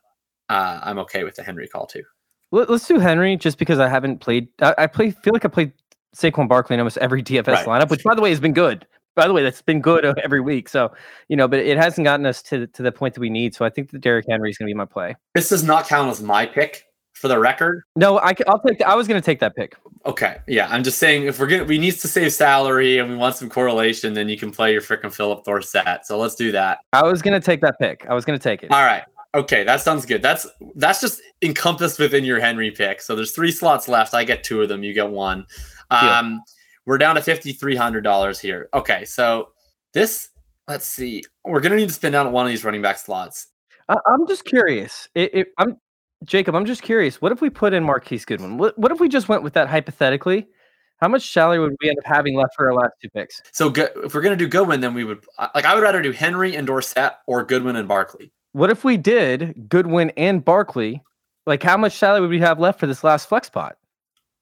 uh, 0.48 0.80
I'm 0.84 1.00
okay 1.00 1.24
with 1.24 1.34
the 1.34 1.42
Henry 1.42 1.66
call 1.66 1.86
too. 1.86 2.04
Let, 2.52 2.70
us 2.70 2.86
do 2.86 3.00
Henry 3.00 3.36
just 3.36 3.58
because 3.58 3.80
I 3.80 3.88
haven't 3.88 4.18
played. 4.18 4.46
I, 4.60 4.74
I 4.78 4.86
play 4.86 5.10
feel 5.10 5.32
like 5.32 5.44
I 5.44 5.48
played 5.48 5.72
Saquon 6.14 6.48
Barkley 6.48 6.74
in 6.74 6.80
almost 6.80 6.98
every 6.98 7.24
DFS 7.24 7.48
Right. 7.48 7.66
lineup, 7.66 7.90
which 7.90 8.04
by 8.04 8.14
the 8.14 8.22
way 8.22 8.30
has 8.30 8.38
been 8.40 8.52
good. 8.52 8.86
By 9.20 9.26
the 9.26 9.34
way, 9.34 9.42
that's 9.42 9.60
been 9.60 9.82
good 9.82 10.06
uh, 10.06 10.14
every 10.24 10.40
week. 10.40 10.66
So 10.66 10.94
you 11.28 11.36
know, 11.36 11.46
but 11.46 11.58
it 11.58 11.76
hasn't 11.76 12.06
gotten 12.06 12.24
us 12.24 12.40
to 12.44 12.66
to 12.68 12.82
the 12.82 12.90
point 12.90 13.12
that 13.12 13.20
we 13.20 13.28
need. 13.28 13.54
So 13.54 13.66
I 13.66 13.68
think 13.68 13.90
that 13.90 14.00
Derrick 14.00 14.24
Henry 14.26 14.48
is 14.48 14.56
going 14.56 14.66
to 14.66 14.72
be 14.72 14.74
my 14.74 14.86
play. 14.86 15.14
This 15.34 15.50
does 15.50 15.62
not 15.62 15.86
count 15.86 16.10
as 16.10 16.22
my 16.22 16.46
pick 16.46 16.86
for 17.12 17.28
the 17.28 17.38
record. 17.38 17.82
No, 17.96 18.18
I 18.18 18.32
will 18.48 18.60
take. 18.60 18.78
The, 18.78 18.88
I 18.88 18.94
was 18.94 19.06
going 19.06 19.20
to 19.20 19.24
take 19.24 19.38
that 19.40 19.54
pick. 19.54 19.76
Okay, 20.06 20.38
yeah, 20.48 20.68
I'm 20.70 20.82
just 20.82 20.96
saying 20.96 21.24
if 21.24 21.38
we're 21.38 21.48
gonna 21.48 21.64
we 21.64 21.76
need 21.76 21.90
to 21.96 22.08
save 22.08 22.32
salary 22.32 22.96
and 22.96 23.10
we 23.10 23.16
want 23.16 23.36
some 23.36 23.50
correlation, 23.50 24.14
then 24.14 24.30
you 24.30 24.38
can 24.38 24.50
play 24.50 24.72
your 24.72 24.80
freaking 24.80 25.12
Phillip 25.12 25.44
Dorsett. 25.44 26.06
So 26.06 26.16
let's 26.16 26.34
do 26.34 26.50
that. 26.52 26.78
I 26.94 27.02
was 27.02 27.20
going 27.20 27.38
to 27.38 27.44
take 27.44 27.60
that 27.60 27.78
pick. 27.78 28.06
I 28.08 28.14
was 28.14 28.24
going 28.24 28.38
to 28.38 28.42
take 28.42 28.62
it. 28.62 28.70
All 28.70 28.86
right. 28.86 29.02
Okay, 29.34 29.64
that 29.64 29.82
sounds 29.82 30.06
good. 30.06 30.22
That's 30.22 30.46
that's 30.76 31.02
just 31.02 31.20
encompassed 31.42 31.98
within 31.98 32.24
your 32.24 32.40
Henry 32.40 32.70
pick. 32.70 33.02
So 33.02 33.14
there's 33.14 33.32
three 33.32 33.52
slots 33.52 33.86
left. 33.86 34.14
I 34.14 34.24
get 34.24 34.42
two 34.42 34.62
of 34.62 34.70
them. 34.70 34.82
You 34.82 34.94
get 34.94 35.10
one. 35.10 35.44
Um, 35.90 36.42
we're 36.90 36.98
down 36.98 37.14
to 37.14 37.22
fifty 37.22 37.52
three 37.52 37.76
hundred 37.76 38.00
dollars 38.00 38.40
here. 38.40 38.68
Okay, 38.74 39.04
so 39.04 39.50
this 39.94 40.30
let's 40.66 40.84
see. 40.84 41.22
We're 41.44 41.60
gonna 41.60 41.76
need 41.76 41.86
to 41.86 41.94
spin 41.94 42.10
down 42.10 42.32
one 42.32 42.44
of 42.44 42.50
these 42.50 42.64
running 42.64 42.82
back 42.82 42.98
slots. 42.98 43.46
I, 43.88 43.94
I'm 44.08 44.26
just 44.26 44.44
curious. 44.44 45.08
It, 45.14 45.32
it, 45.32 45.48
I'm 45.56 45.76
Jacob. 46.24 46.56
I'm 46.56 46.66
just 46.66 46.82
curious. 46.82 47.22
What 47.22 47.30
if 47.30 47.40
we 47.40 47.48
put 47.48 47.74
in 47.74 47.84
Marquise 47.84 48.24
Goodwin? 48.24 48.58
What, 48.58 48.76
what 48.76 48.90
if 48.90 48.98
we 48.98 49.08
just 49.08 49.28
went 49.28 49.44
with 49.44 49.52
that 49.52 49.68
hypothetically? 49.68 50.48
How 50.96 51.06
much 51.06 51.32
salary 51.32 51.60
would 51.60 51.76
we 51.80 51.90
end 51.90 51.98
up 52.00 52.06
having 52.06 52.34
left 52.34 52.56
for 52.56 52.66
our 52.66 52.74
last 52.74 52.94
two 53.00 53.08
picks? 53.08 53.40
So 53.52 53.70
go, 53.70 53.86
if 54.02 54.12
we're 54.12 54.20
gonna 54.20 54.34
do 54.34 54.48
Goodwin, 54.48 54.80
then 54.80 54.92
we 54.92 55.04
would 55.04 55.24
like 55.54 55.64
I 55.64 55.76
would 55.76 55.84
rather 55.84 56.02
do 56.02 56.10
Henry 56.10 56.56
and 56.56 56.66
Dorsett 56.66 57.12
or 57.28 57.44
Goodwin 57.44 57.76
and 57.76 57.86
Barkley. 57.86 58.32
What 58.50 58.68
if 58.68 58.82
we 58.82 58.96
did 58.96 59.68
Goodwin 59.68 60.10
and 60.16 60.44
Barkley? 60.44 61.04
Like, 61.46 61.62
how 61.62 61.76
much 61.76 61.92
salary 61.92 62.22
would 62.22 62.30
we 62.30 62.40
have 62.40 62.58
left 62.58 62.80
for 62.80 62.88
this 62.88 63.04
last 63.04 63.28
flex 63.28 63.46
spot? 63.46 63.76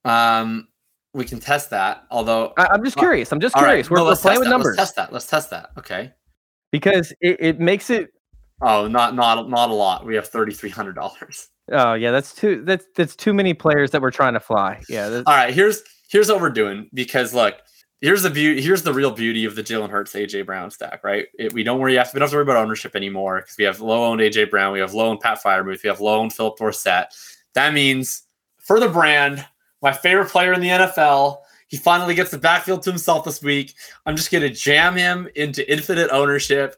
Um, 0.07 0.68
we 1.15 1.25
can 1.25 1.41
test 1.41 1.71
that. 1.71 2.05
Although, 2.11 2.53
I, 2.57 2.69
I'm 2.73 2.85
just 2.85 2.97
curious. 2.97 3.33
I'm 3.33 3.41
just 3.41 3.57
all 3.57 3.63
right, 3.63 3.69
curious. 3.69 3.91
We're, 3.91 3.99
no, 3.99 4.05
we're 4.05 4.17
playing 4.17 4.39
with 4.41 4.47
that. 4.47 4.51
numbers 4.51 4.77
Let's 4.77 4.89
test 4.91 4.97
that. 4.97 5.13
Let's 5.13 5.27
test 5.27 5.51
that. 5.51 5.71
Okay. 5.79 6.13
because 6.73 7.13
it, 7.21 7.37
it 7.41 7.61
makes 7.61 7.91
it. 7.91 8.11
Oh, 8.61 8.89
not 8.89 9.15
not 9.15 9.49
not 9.49 9.71
a 9.71 9.75
lot. 9.75 10.05
We 10.05 10.15
have 10.17 10.27
thirty 10.29 10.53
three 10.53 10.71
hundred 10.71 10.95
dollars. 10.95 11.49
Oh 11.71 11.95
yeah, 11.95 12.11
that's 12.11 12.35
too. 12.35 12.63
That's 12.65 12.87
that's 12.97 13.15
too 13.15 13.33
many 13.35 13.55
players 13.55 13.91
that 13.93 14.01
we're 14.03 14.11
trying 14.11 14.33
to 14.35 14.41
fly. 14.41 14.81
Yeah. 14.89 15.09
that- 15.11 15.27
All 15.27 15.35
right, 15.35 15.53
here's 15.53 15.83
here's 16.11 16.29
what 16.29 16.41
we're 16.41 16.49
doing 16.51 16.89
because 16.95 17.35
look, 17.35 17.55
here's 18.01 18.23
the 18.23 18.31
beauty. 18.31 18.61
Here's 18.63 18.83
the 18.83 18.93
real 18.95 19.11
beauty 19.11 19.45
of 19.45 19.55
the 19.55 19.63
Jalen 19.63 19.91
Hurts 19.91 20.15
AJ 20.15 20.47
Brown 20.47 20.71
stack, 20.71 21.05
right? 21.05 21.27
It, 21.39 21.53
we 21.53 21.63
don't 21.63 21.79
worry. 21.79 21.93
We 21.93 21.97
don't 21.97 22.21
have 22.23 22.31
to 22.31 22.37
worry 22.37 22.43
about 22.43 22.57
ownership 22.57 22.97
anymore 22.97 23.41
because 23.43 23.57
we 23.59 23.65
have 23.65 23.81
low 23.81 24.05
owned 24.07 24.21
AJ 24.21 24.51
Brown, 24.51 24.73
we 24.73 24.81
have 24.81 24.95
low 24.95 25.09
owned 25.11 25.21
Pat 25.21 25.41
Freiermuth, 25.43 25.83
we 25.83 25.89
have 25.89 26.01
low 26.01 26.19
owned 26.19 26.33
Phillip 26.33 26.57
Dorsett. 26.57 27.09
That 27.55 27.73
means 27.75 28.23
for 28.61 28.81
the 28.81 28.89
brand, 28.89 29.45
my 29.83 29.93
favorite 29.93 30.29
player 30.29 30.53
in 30.53 30.61
the 30.61 30.68
NFL. 30.68 31.39
He 31.68 31.76
finally 31.76 32.14
gets 32.14 32.31
the 32.31 32.39
backfield 32.39 32.83
to 32.83 32.91
himself 32.91 33.24
this 33.24 33.43
week. 33.43 33.74
I'm 34.07 34.16
just 34.16 34.31
going 34.31 34.43
to 34.43 34.51
jam 34.51 34.97
him 34.97 35.29
into 35.35 35.70
infinite 35.70 36.11
ownership. 36.11 36.76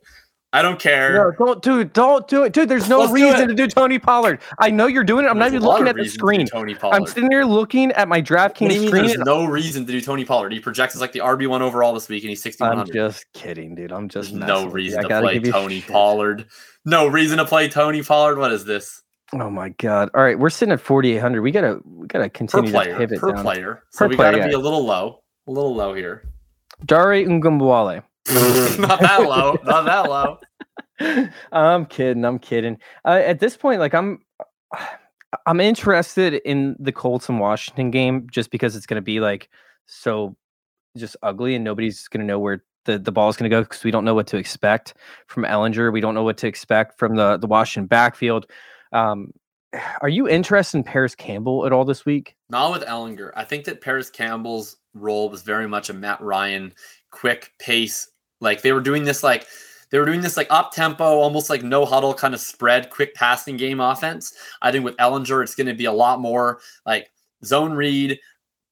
I 0.52 0.62
don't 0.62 0.80
care. 0.80 1.14
No, 1.14 1.46
don't 1.46 1.62
do 1.62 1.78
it. 1.78 1.92
Don't 1.92 2.26
do 2.26 2.42
it, 2.42 2.52
dude. 2.52 2.68
There's 2.68 2.88
no 2.88 3.00
Let's 3.00 3.12
reason 3.12 3.42
do 3.42 3.46
to 3.46 3.54
do 3.54 3.68
Tony 3.68 4.00
Pollard. 4.00 4.40
I 4.58 4.68
know 4.68 4.88
you're 4.88 5.04
doing 5.04 5.24
it. 5.24 5.28
I'm 5.28 5.38
There's 5.38 5.52
not 5.52 5.56
even 5.58 5.68
looking 5.68 5.88
at 5.88 5.94
the 5.94 6.08
screen. 6.08 6.44
Tony 6.44 6.74
Pollard. 6.74 6.96
I'm 6.96 7.06
sitting 7.06 7.30
here 7.30 7.44
looking 7.44 7.92
at 7.92 8.08
my 8.08 8.20
DraftKings 8.20 8.88
screen. 8.88 9.06
There's 9.06 9.18
no 9.18 9.44
reason 9.44 9.86
to 9.86 9.92
do 9.92 10.00
Tony 10.00 10.24
Pollard. 10.24 10.52
He 10.52 10.58
projects 10.58 10.96
as 10.96 11.00
like 11.00 11.12
the 11.12 11.20
RB 11.20 11.46
one 11.46 11.62
overall 11.62 11.94
this 11.94 12.08
week, 12.08 12.24
and 12.24 12.30
he's 12.30 12.42
6100. 12.42 12.80
I'm 12.80 12.92
just 12.92 13.32
kidding, 13.32 13.76
dude. 13.76 13.92
I'm 13.92 14.08
just 14.08 14.32
no 14.32 14.66
reason 14.66 15.02
to 15.04 15.20
play 15.20 15.38
Tony 15.38 15.82
Pollard. 15.82 16.46
No 16.84 17.06
reason 17.06 17.38
to 17.38 17.44
play 17.44 17.68
Tony 17.68 18.02
Pollard. 18.02 18.36
What 18.36 18.50
is 18.50 18.64
this? 18.64 19.02
Oh 19.32 19.50
my 19.50 19.68
god! 19.70 20.10
All 20.14 20.22
right, 20.22 20.38
we're 20.38 20.50
sitting 20.50 20.72
at 20.72 20.80
4,800. 20.80 21.40
We 21.40 21.50
gotta 21.52 21.80
we 21.84 22.06
gotta 22.08 22.28
continue 22.28 22.72
per 22.72 22.82
player, 22.82 22.92
to 22.92 22.98
pivot 22.98 23.20
per 23.20 23.32
down. 23.32 23.42
player. 23.42 23.82
So 23.90 24.04
per 24.04 24.08
we 24.08 24.16
player, 24.16 24.32
gotta 24.32 24.42
yeah. 24.42 24.48
be 24.48 24.54
a 24.54 24.58
little 24.58 24.84
low, 24.84 25.22
a 25.46 25.50
little 25.50 25.74
low 25.74 25.94
here. 25.94 26.24
Dare 26.84 27.24
Ogunbowale. 27.24 28.02
not 28.78 29.00
that 29.00 29.22
low. 29.22 29.58
Not 29.64 29.84
that 29.84 30.08
low. 30.08 30.38
I'm 31.52 31.86
kidding. 31.86 32.24
I'm 32.24 32.38
kidding. 32.38 32.78
Uh, 33.04 33.20
at 33.24 33.40
this 33.40 33.56
point, 33.56 33.80
like 33.80 33.94
I'm, 33.94 34.20
I'm 35.46 35.60
interested 35.60 36.34
in 36.44 36.76
the 36.78 36.92
Colts 36.92 37.28
and 37.28 37.40
Washington 37.40 37.90
game 37.90 38.26
just 38.30 38.50
because 38.50 38.76
it's 38.76 38.86
going 38.86 38.96
to 39.00 39.04
be 39.04 39.20
like 39.20 39.48
so 39.86 40.36
just 40.96 41.16
ugly 41.22 41.54
and 41.54 41.64
nobody's 41.64 42.08
going 42.08 42.20
to 42.20 42.26
know 42.26 42.38
where 42.38 42.64
the, 42.84 42.98
the 42.98 43.12
ball 43.12 43.28
is 43.28 43.36
going 43.36 43.48
to 43.48 43.54
go 43.54 43.62
because 43.62 43.84
we 43.84 43.90
don't 43.90 44.04
know 44.04 44.14
what 44.14 44.26
to 44.28 44.36
expect 44.36 44.94
from 45.26 45.44
Ehlinger. 45.44 45.92
We 45.92 46.00
don't 46.00 46.14
know 46.14 46.24
what 46.24 46.36
to 46.38 46.46
expect 46.46 46.98
from 46.98 47.16
the 47.16 47.36
the 47.36 47.46
Washington 47.46 47.86
backfield. 47.86 48.46
Um, 48.92 49.32
are 50.00 50.08
you 50.08 50.28
interested 50.28 50.78
in 50.78 50.84
Parris 50.84 51.14
Campbell 51.14 51.66
at 51.66 51.72
all 51.72 51.84
this 51.84 52.04
week? 52.04 52.34
Not 52.48 52.72
with 52.72 52.82
Ehlinger. 52.82 53.30
I 53.36 53.44
think 53.44 53.64
that 53.64 53.80
Parris 53.80 54.10
Campbell's 54.10 54.76
role 54.94 55.28
was 55.28 55.42
very 55.42 55.68
much 55.68 55.90
a 55.90 55.94
Matt 55.94 56.20
Ryan 56.20 56.72
quick 57.10 57.52
pace. 57.58 58.08
Like 58.40 58.62
they 58.62 58.72
were 58.72 58.80
doing 58.80 59.04
this 59.04 59.22
like 59.22 59.46
they 59.90 59.98
were 59.98 60.06
doing 60.06 60.20
this 60.20 60.36
like 60.36 60.48
up 60.50 60.72
tempo, 60.72 61.04
almost 61.04 61.50
like 61.50 61.62
no 61.62 61.84
huddle 61.84 62.14
kind 62.14 62.34
of 62.34 62.40
spread, 62.40 62.90
quick 62.90 63.14
passing 63.14 63.56
game 63.56 63.80
offense. 63.80 64.34
I 64.62 64.72
think 64.72 64.84
with 64.84 64.96
Ehlinger, 64.96 65.42
it's 65.42 65.54
going 65.54 65.66
to 65.66 65.74
be 65.74 65.84
a 65.84 65.92
lot 65.92 66.20
more 66.20 66.60
like 66.86 67.10
zone 67.44 67.72
read, 67.72 68.18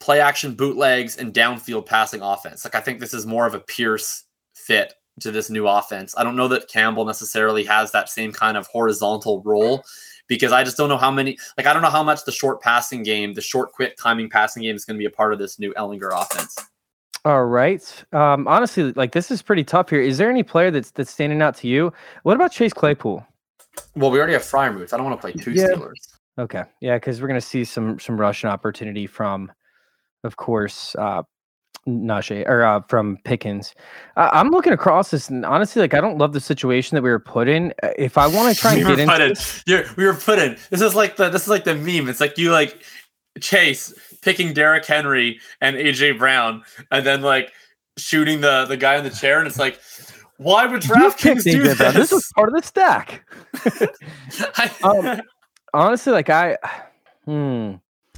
play 0.01 0.21
action 0.21 0.55
bootlegs, 0.55 1.17
and 1.17 1.35
downfield 1.35 1.87
passing 1.87 2.23
offense. 2.23 2.65
Like 2.65 2.75
I 2.75 2.81
think 2.81 3.01
this 3.01 3.15
is 3.15 3.27
more 3.27 3.47
of 3.47 3.55
a 3.55 3.61
Pierce 3.61 4.25
fit 4.55 4.95
to 5.21 5.31
this 5.31 5.51
new 5.51 5.67
offense. 5.67 6.15
I 6.17 6.25
don't 6.25 6.37
know 6.37 6.49
that 6.49 6.69
Campbell 6.69 7.05
necessarily 7.05 7.65
has 7.65 7.93
that 7.93 8.09
same 8.09 8.33
kind 8.33 8.57
of 8.57 8.67
horizontal 8.67 9.43
role 9.43 9.85
because 10.29 10.53
I 10.53 10.63
just 10.63 10.77
don't 10.77 10.89
know 10.89 10.99
how 10.99 11.11
many 11.11 11.39
like 11.57 11.67
I 11.67 11.73
don't 11.73 11.83
know 11.83 11.91
how 11.91 12.03
much 12.03 12.25
the 12.25 12.33
short 12.33 12.61
passing 12.61 13.03
game, 13.03 13.35
the 13.35 13.41
short 13.41 13.73
quick 13.73 13.97
timing 13.97 14.29
passing 14.31 14.63
game 14.63 14.77
is 14.77 14.85
going 14.85 14.97
to 14.97 14.99
be 14.99 15.07
a 15.07 15.11
part 15.11 15.33
of 15.33 15.39
this 15.39 15.59
new 15.59 15.73
Ehlinger 15.75 16.11
offense. 16.13 16.57
All 17.25 17.47
right. 17.47 18.05
Um, 18.13 18.47
honestly, 18.47 18.93
like 18.93 19.13
this 19.13 19.31
is 19.31 19.43
pretty 19.43 19.65
tough 19.65 19.91
here. 19.91 20.01
Is 20.01 20.19
there 20.19 20.31
any 20.31 20.43
player 20.43 20.71
that's 20.71 20.93
that's 20.93 21.11
standing 21.11 21.43
out 21.43 21.57
to 21.57 21.69
you? 21.69 21.93
What 22.23 22.37
about 22.37 22.53
Chase 22.53 22.73
Claypool? 22.73 23.27
Well, 23.97 24.11
we 24.11 24.19
already 24.19 24.35
have 24.35 24.43
Freiermuth. 24.43 24.93
I 24.93 24.97
don't 24.97 25.07
want 25.07 25.21
to 25.21 25.21
play 25.21 25.33
two 25.33 25.53
yeah. 25.53 25.69
Steelers. 25.69 26.19
Okay. 26.39 26.63
Yeah, 26.81 26.97
because 26.97 27.21
we're 27.21 27.29
gonna 27.29 27.41
see 27.41 27.65
some 27.65 27.99
some 27.99 28.21
rushing 28.21 28.49
opportunity 28.49 29.07
from, 29.07 29.51
of 30.23 30.37
course, 30.37 30.95
uh 30.97 31.23
Najee 31.89 32.47
or 32.47 32.65
uh, 32.65 32.81
from 32.89 33.19
Pickens. 33.25 33.75
Uh, 34.17 34.31
I'm 34.33 34.51
looking 34.51 34.73
across 34.73 35.11
this, 35.11 35.29
and 35.29 35.45
honestly, 35.45 35.81
like 35.81 35.95
I 35.95 36.01
don't 36.01 36.19
love 36.19 36.33
the 36.33 36.41
situation 36.41 36.95
that 36.95 37.03
we 37.03 37.11
were 37.11 37.19
put 37.19 37.49
in. 37.49 37.73
Uh, 37.83 37.89
if 37.99 38.19
I 38.19 38.27
want 38.27 38.55
to 38.55 38.61
try 38.61 38.75
and 38.75 38.87
we 38.87 38.97
get 38.97 39.01
into, 39.01 39.37
in, 39.67 39.95
we 39.97 40.05
were 40.05 40.15
put 40.15 40.39
in. 40.39 40.57
This 40.71 40.81
is 40.81 40.95
like 40.95 41.17
the 41.17 41.29
this 41.29 41.43
is 41.43 41.49
like 41.49 41.65
the 41.65 41.75
meme. 41.75 42.09
It's 42.09 42.21
like 42.21 42.39
you 42.39 42.53
like 42.53 42.83
Chase 43.41 43.93
picking 44.23 44.53
Derrick 44.53 44.85
Henry 44.85 45.41
and 45.61 45.77
AJ 45.77 46.19
Brown, 46.19 46.63
and 46.91 47.07
then 47.07 47.23
like 47.23 47.53
shooting 47.97 48.41
the 48.41 48.67
the 48.67 48.77
guy 48.77 48.97
in 48.97 49.05
the 49.05 49.11
chair, 49.11 49.39
and 49.39 49.47
it's 49.47 49.59
like, 49.59 49.81
why 50.37 50.67
would 50.67 50.83
DraftKings 50.83 51.45
do 51.45 51.63
this? 51.63 51.79
This 51.79 52.13
was 52.13 52.31
part 52.35 52.49
of 52.49 52.55
the 52.55 52.63
stack. 52.63 53.25
um, 54.85 55.21
honestly, 55.75 56.13
like 56.13 56.31
I, 56.31 56.57
hmm. 57.25 57.75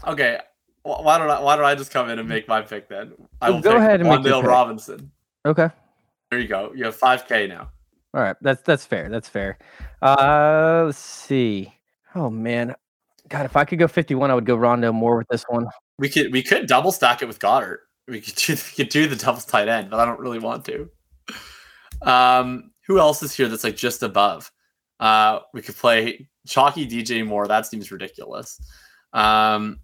Okay, 0.06 0.38
why 0.82 1.18
don't 1.18 1.30
I 1.30 1.40
why 1.40 1.56
don't 1.56 1.64
I 1.64 1.74
just 1.74 1.90
come 1.90 2.08
in 2.10 2.18
and 2.18 2.28
make 2.28 2.48
my 2.48 2.62
pick 2.62 2.88
then? 2.88 3.12
I 3.40 3.50
will 3.50 3.60
go 3.60 3.76
ahead 3.76 4.00
and 4.00 4.08
Wan'Dale 4.08 4.44
Robinson. 4.44 5.10
Okay. 5.44 5.68
There 6.30 6.40
you 6.40 6.48
go. 6.48 6.72
You 6.74 6.84
have 6.84 6.96
five 6.96 7.26
K 7.26 7.46
now. 7.46 7.70
All 8.12 8.22
right, 8.22 8.36
that's 8.40 8.62
that's 8.62 8.84
fair. 8.84 9.08
That's 9.08 9.28
fair. 9.28 9.58
Uh, 10.02 10.84
let's 10.86 10.98
see. 10.98 11.72
Oh 12.14 12.30
man, 12.30 12.74
God, 13.28 13.46
if 13.46 13.56
I 13.56 13.64
could 13.64 13.78
go 13.78 13.86
51, 13.86 14.30
I 14.30 14.34
would 14.34 14.44
go 14.44 14.56
Rondo 14.56 14.92
more 14.92 15.16
with 15.16 15.28
this 15.28 15.44
one. 15.48 15.66
We 15.98 16.08
could 16.08 16.32
we 16.32 16.42
could 16.42 16.66
double 16.66 16.92
stack 16.92 17.22
it 17.22 17.26
with 17.26 17.38
Goedert. 17.38 17.78
We 18.08 18.20
could 18.20 18.34
do, 18.34 18.52
we 18.54 18.84
could 18.84 18.88
do 18.88 19.06
the 19.06 19.16
double 19.16 19.40
tight 19.40 19.68
end, 19.68 19.90
but 19.90 20.00
I 20.00 20.04
don't 20.04 20.18
really 20.18 20.40
want 20.40 20.64
to. 20.66 20.90
Um, 22.02 22.72
who 22.86 22.98
else 22.98 23.22
is 23.22 23.32
here 23.32 23.46
that's 23.48 23.64
like 23.64 23.76
just 23.76 24.02
above? 24.02 24.50
Uh, 24.98 25.40
we 25.54 25.62
could 25.62 25.76
play 25.76 26.28
Chalky 26.46 26.86
DJ 26.88 27.24
Moore. 27.24 27.46
That 27.46 27.66
seems 27.66 27.92
ridiculous. 27.92 28.60
Um, 29.12 29.80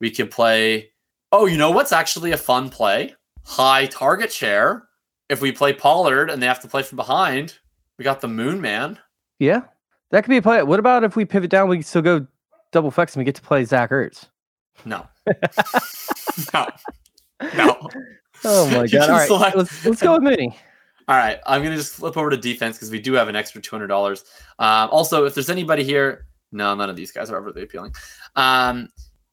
we 0.00 0.10
could 0.10 0.30
play. 0.30 0.90
Oh, 1.32 1.46
you 1.46 1.56
know 1.56 1.70
what's 1.70 1.92
actually 1.92 2.32
a 2.32 2.36
fun 2.36 2.70
play? 2.70 3.14
High 3.44 3.86
target 3.86 4.32
share. 4.32 4.88
If 5.28 5.40
we 5.40 5.52
play 5.52 5.72
Pollard 5.72 6.30
and 6.30 6.42
they 6.42 6.46
have 6.46 6.60
to 6.60 6.68
play 6.68 6.82
from 6.82 6.96
behind, 6.96 7.58
we 7.98 8.02
got 8.02 8.20
the 8.20 8.28
Moon 8.28 8.60
Man. 8.60 8.98
Yeah, 9.38 9.62
that 10.10 10.24
could 10.24 10.30
be 10.30 10.38
a 10.38 10.42
play. 10.42 10.62
What 10.62 10.78
about 10.80 11.04
if 11.04 11.16
we 11.16 11.24
pivot 11.24 11.50
down? 11.50 11.68
We 11.68 11.82
still 11.82 12.02
go 12.02 12.26
double 12.72 12.90
flex 12.90 13.14
and 13.14 13.20
we 13.20 13.24
get 13.24 13.34
to 13.34 13.42
play 13.42 13.64
Zach 13.64 13.90
Ertz. 13.90 14.26
No. 14.84 15.06
no. 16.54 16.66
No. 17.54 17.88
Oh 18.44 18.70
my 18.70 18.86
god! 18.92 19.10
All 19.10 19.16
right, 19.16 19.26
select- 19.26 19.56
let's, 19.56 19.84
let's 19.84 20.02
go 20.02 20.14
with 20.14 20.22
Mooney. 20.22 20.56
All 21.08 21.16
right, 21.16 21.38
I'm 21.46 21.62
gonna 21.62 21.76
just 21.76 21.94
flip 21.94 22.16
over 22.16 22.30
to 22.30 22.36
defense 22.36 22.76
because 22.76 22.90
we 22.90 23.00
do 23.00 23.14
have 23.14 23.28
an 23.28 23.36
extra 23.36 23.60
two 23.60 23.74
hundred 23.74 23.88
dollars. 23.88 24.24
Um, 24.58 24.88
also, 24.90 25.24
if 25.24 25.34
there's 25.34 25.50
anybody 25.50 25.82
here, 25.82 26.26
no, 26.52 26.74
none 26.74 26.90
of 26.90 26.96
these 26.96 27.12
guys 27.12 27.30
are 27.30 27.38
overly 27.38 27.62
appealing. 27.62 27.94
Um, 28.36 28.88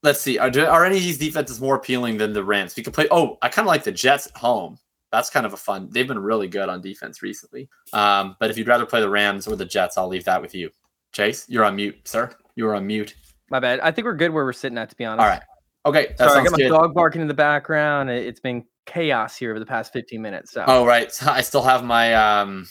let's 0.05 0.21
see, 0.21 0.37
are, 0.37 0.47
are 0.47 0.85
any 0.85 0.97
of 0.97 1.03
these 1.03 1.17
defenses 1.17 1.59
more 1.59 1.75
appealing 1.75 2.17
than 2.17 2.31
the 2.31 2.43
Rams? 2.43 2.75
We 2.75 2.83
could 2.83 2.93
play. 2.93 3.07
Oh, 3.11 3.37
I 3.41 3.49
kind 3.49 3.65
of 3.65 3.67
like 3.67 3.83
the 3.83 3.91
Jets 3.91 4.27
at 4.27 4.37
home. 4.37 4.77
That's 5.11 5.29
kind 5.29 5.45
of 5.45 5.53
a 5.53 5.57
fun. 5.57 5.89
They've 5.91 6.07
been 6.07 6.19
really 6.19 6.47
good 6.47 6.69
on 6.69 6.81
defense 6.81 7.21
recently. 7.21 7.69
Um, 7.93 8.35
but 8.39 8.49
if 8.49 8.57
you'd 8.57 8.67
rather 8.67 8.85
play 8.85 9.01
the 9.01 9.09
Rams 9.09 9.47
or 9.47 9.55
the 9.55 9.65
Jets, 9.65 9.97
I'll 9.97 10.07
leave 10.07 10.25
that 10.25 10.41
with 10.41 10.53
you. 10.55 10.69
Chase, 11.11 11.45
you're 11.47 11.63
on 11.63 11.75
mute, 11.75 12.07
sir. 12.07 12.31
You 12.55 12.67
are 12.67 12.75
on 12.75 12.85
mute. 12.85 13.15
My 13.49 13.59
bad. 13.59 13.79
I 13.81 13.91
think 13.91 14.05
we're 14.05 14.15
good 14.15 14.31
where 14.31 14.43
we're 14.43 14.53
sitting 14.53 14.77
at, 14.77 14.89
to 14.89 14.95
be 14.95 15.05
honest. 15.05 15.23
All 15.23 15.29
right. 15.29 15.41
Okay. 15.85 16.15
Sorry, 16.17 16.41
I 16.41 16.43
got 16.43 16.51
my 16.51 16.57
good. 16.57 16.69
dog 16.69 16.93
barking 16.93 17.21
in 17.21 17.27
the 17.27 17.33
background. 17.33 18.09
It's 18.09 18.39
been 18.39 18.65
chaos 18.85 19.37
here 19.37 19.51
over 19.51 19.59
the 19.59 19.65
past 19.65 19.93
15 19.93 20.21
minutes. 20.21 20.51
So. 20.51 20.63
Oh, 20.67 20.85
right. 20.85 21.11
So 21.11 21.27
I 21.31 21.41
still 21.41 21.61
have 21.61 21.83
my 21.83 22.13
um 22.13 22.67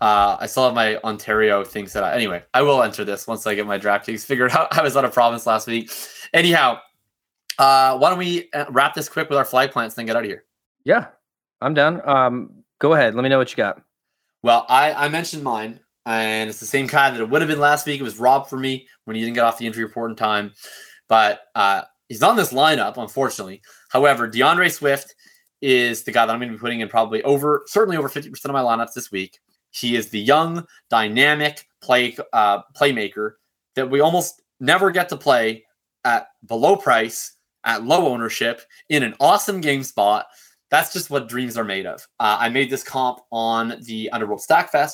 uh 0.00 0.36
I 0.40 0.46
still 0.46 0.64
have 0.64 0.74
my 0.74 0.96
Ontario 1.04 1.62
things 1.62 1.92
that 1.92 2.02
I 2.02 2.14
anyway, 2.14 2.42
I 2.54 2.62
will 2.62 2.82
enter 2.82 3.04
this 3.04 3.26
once 3.26 3.46
I 3.46 3.54
get 3.54 3.66
my 3.66 3.78
DraftKings 3.78 4.24
figured 4.24 4.50
out. 4.56 4.76
I 4.76 4.82
was 4.82 4.96
out 4.96 5.04
of 5.04 5.12
province 5.12 5.46
last 5.46 5.66
week. 5.66 5.90
Anyhow, 6.32 6.80
uh 7.58 7.98
why 7.98 8.10
don't 8.10 8.18
we 8.18 8.48
uh, 8.52 8.66
wrap 8.70 8.94
this 8.94 9.08
quick 9.08 9.28
with 9.28 9.38
our 9.38 9.44
flag 9.44 9.70
plants 9.70 9.94
and 9.94 10.02
then 10.02 10.06
get 10.06 10.16
out 10.16 10.24
of 10.24 10.28
here? 10.28 10.44
Yeah. 10.84 11.06
I'm 11.60 11.74
done. 11.74 12.06
Um 12.08 12.64
go 12.78 12.94
ahead. 12.94 13.14
Let 13.14 13.22
me 13.22 13.28
know 13.28 13.38
what 13.38 13.50
you 13.50 13.56
got. 13.56 13.82
Well, 14.42 14.66
I 14.68 14.92
I 14.92 15.08
mentioned 15.08 15.42
mine 15.42 15.80
and 16.06 16.50
it's 16.50 16.60
the 16.60 16.66
same 16.66 16.86
guy 16.86 17.10
that 17.10 17.20
it 17.20 17.28
would 17.28 17.40
have 17.40 17.48
been 17.48 17.60
last 17.60 17.86
week. 17.86 18.00
It 18.00 18.04
was 18.04 18.18
Rob 18.18 18.48
for 18.48 18.58
me 18.58 18.88
when 19.04 19.16
he 19.16 19.22
didn't 19.22 19.34
get 19.34 19.44
off 19.44 19.58
the 19.58 19.66
injury 19.66 19.84
report 19.84 20.10
in 20.10 20.16
time, 20.16 20.52
but 21.08 21.42
uh, 21.54 21.82
he's 22.08 22.22
on 22.22 22.36
this 22.36 22.52
lineup, 22.52 22.96
unfortunately. 22.96 23.62
However, 23.90 24.26
D'Andre 24.26 24.68
Swift 24.68 25.14
is 25.60 26.02
the 26.02 26.10
guy 26.10 26.26
that 26.26 26.32
I'm 26.32 26.40
going 26.40 26.50
to 26.50 26.56
be 26.56 26.60
putting 26.60 26.80
in 26.80 26.88
probably 26.88 27.22
over, 27.22 27.62
certainly 27.66 27.96
over 27.96 28.08
50% 28.08 28.44
of 28.44 28.50
my 28.50 28.62
lineups 28.62 28.94
this 28.94 29.12
week. 29.12 29.38
He 29.70 29.96
is 29.96 30.10
the 30.10 30.20
young, 30.20 30.66
dynamic 30.90 31.66
play 31.80 32.16
uh, 32.32 32.62
playmaker 32.76 33.34
that 33.76 33.88
we 33.88 34.00
almost 34.00 34.42
never 34.60 34.90
get 34.90 35.08
to 35.10 35.16
play 35.16 35.64
at 36.04 36.28
below 36.46 36.76
price, 36.76 37.36
at 37.64 37.84
low 37.84 38.08
ownership, 38.08 38.62
in 38.88 39.02
an 39.02 39.14
awesome 39.20 39.60
game 39.60 39.82
spot. 39.82 40.26
That's 40.70 40.92
just 40.92 41.10
what 41.10 41.28
dreams 41.28 41.58
are 41.58 41.64
made 41.64 41.86
of. 41.86 42.06
Uh, 42.18 42.38
I 42.40 42.48
made 42.48 42.70
this 42.70 42.82
comp 42.82 43.20
on 43.30 43.78
the 43.82 44.08
Underworld 44.10 44.40
Stackfest 44.40 44.92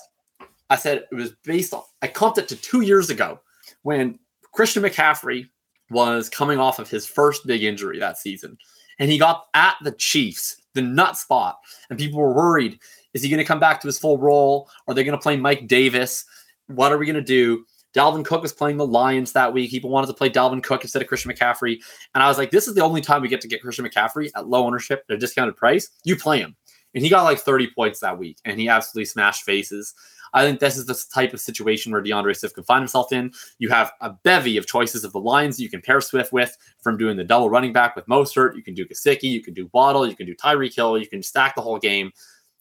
I 0.70 0.76
said 0.76 1.04
it 1.10 1.14
was 1.14 1.32
based 1.44 1.72
on, 1.72 1.82
I 2.02 2.08
comped 2.08 2.38
it 2.38 2.48
to 2.48 2.56
two 2.56 2.82
years 2.82 3.10
ago 3.10 3.40
when 3.82 4.18
Christian 4.52 4.82
McCaffrey 4.82 5.48
was 5.90 6.28
coming 6.28 6.58
off 6.58 6.78
of 6.78 6.90
his 6.90 7.06
first 7.06 7.46
big 7.46 7.62
injury 7.62 7.98
that 7.98 8.18
season. 8.18 8.58
And 8.98 9.10
he 9.10 9.18
got 9.18 9.46
at 9.54 9.76
the 9.82 9.92
Chiefs, 9.92 10.60
the 10.74 10.82
nut 10.82 11.16
spot. 11.16 11.58
And 11.88 11.98
people 11.98 12.20
were 12.20 12.34
worried 12.34 12.78
is 13.14 13.22
he 13.22 13.30
going 13.30 13.38
to 13.38 13.44
come 13.44 13.58
back 13.58 13.80
to 13.80 13.88
his 13.88 13.98
full 13.98 14.18
role? 14.18 14.68
Are 14.86 14.92
they 14.92 15.02
going 15.02 15.16
to 15.16 15.22
play 15.22 15.36
Mike 15.36 15.66
Davis? 15.66 16.26
What 16.66 16.92
are 16.92 16.98
we 16.98 17.06
going 17.06 17.16
to 17.16 17.22
do? 17.22 17.64
Dalvin 17.94 18.24
Cook 18.24 18.42
was 18.42 18.52
playing 18.52 18.76
the 18.76 18.86
Lions 18.86 19.32
that 19.32 19.52
week. 19.52 19.70
People 19.70 19.90
wanted 19.90 20.08
to 20.08 20.12
play 20.12 20.30
Dalvin 20.30 20.62
Cook 20.62 20.82
instead 20.82 21.02
of 21.02 21.08
Christian 21.08 21.32
McCaffrey. 21.32 21.78
And 22.14 22.22
I 22.22 22.28
was 22.28 22.38
like, 22.38 22.50
this 22.50 22.68
is 22.68 22.74
the 22.74 22.82
only 22.82 23.00
time 23.00 23.22
we 23.22 23.28
get 23.28 23.40
to 23.40 23.48
get 23.48 23.62
Christian 23.62 23.84
McCaffrey 23.84 24.30
at 24.36 24.48
low 24.48 24.64
ownership 24.66 25.04
at 25.08 25.16
a 25.16 25.18
discounted 25.18 25.56
price. 25.56 25.88
You 26.04 26.16
play 26.16 26.40
him. 26.40 26.56
and 26.94 27.02
he 27.02 27.10
got 27.10 27.24
like 27.24 27.38
30 27.38 27.70
points 27.74 28.00
that 28.00 28.18
week, 28.18 28.38
and 28.44 28.58
he 28.58 28.68
absolutely 28.68 29.04
smashed 29.06 29.44
faces. 29.44 29.94
I 30.34 30.44
think 30.44 30.60
this 30.60 30.76
is 30.76 30.86
the 30.86 31.00
type 31.14 31.32
of 31.32 31.40
situation 31.40 31.92
where 31.92 32.02
D'Andre 32.02 32.34
Swift 32.34 32.54
can 32.54 32.64
find 32.64 32.82
himself 32.82 33.12
in. 33.12 33.32
You 33.58 33.70
have 33.70 33.92
a 34.00 34.10
bevy 34.24 34.56
of 34.56 34.66
choices 34.66 35.04
of 35.04 35.12
the 35.12 35.20
lines 35.20 35.58
you 35.58 35.70
can 35.70 35.80
pair 35.80 36.00
Swift 36.00 36.32
with 36.32 36.56
from 36.82 36.98
doing 36.98 37.16
the 37.16 37.24
double 37.24 37.48
running 37.48 37.72
back 37.72 37.96
with 37.96 38.06
Mostert. 38.06 38.56
You 38.56 38.62
can 38.62 38.74
do 38.74 38.86
Gesicki, 38.86 39.24
you 39.24 39.42
can 39.42 39.54
do 39.54 39.70
Waddle, 39.72 40.06
you 40.06 40.16
can 40.16 40.26
do 40.26 40.34
Tyreek 40.34 40.74
Hill, 40.74 40.98
you 40.98 41.06
can 41.06 41.22
stack 41.22 41.54
the 41.54 41.62
whole 41.62 41.78
game. 41.78 42.12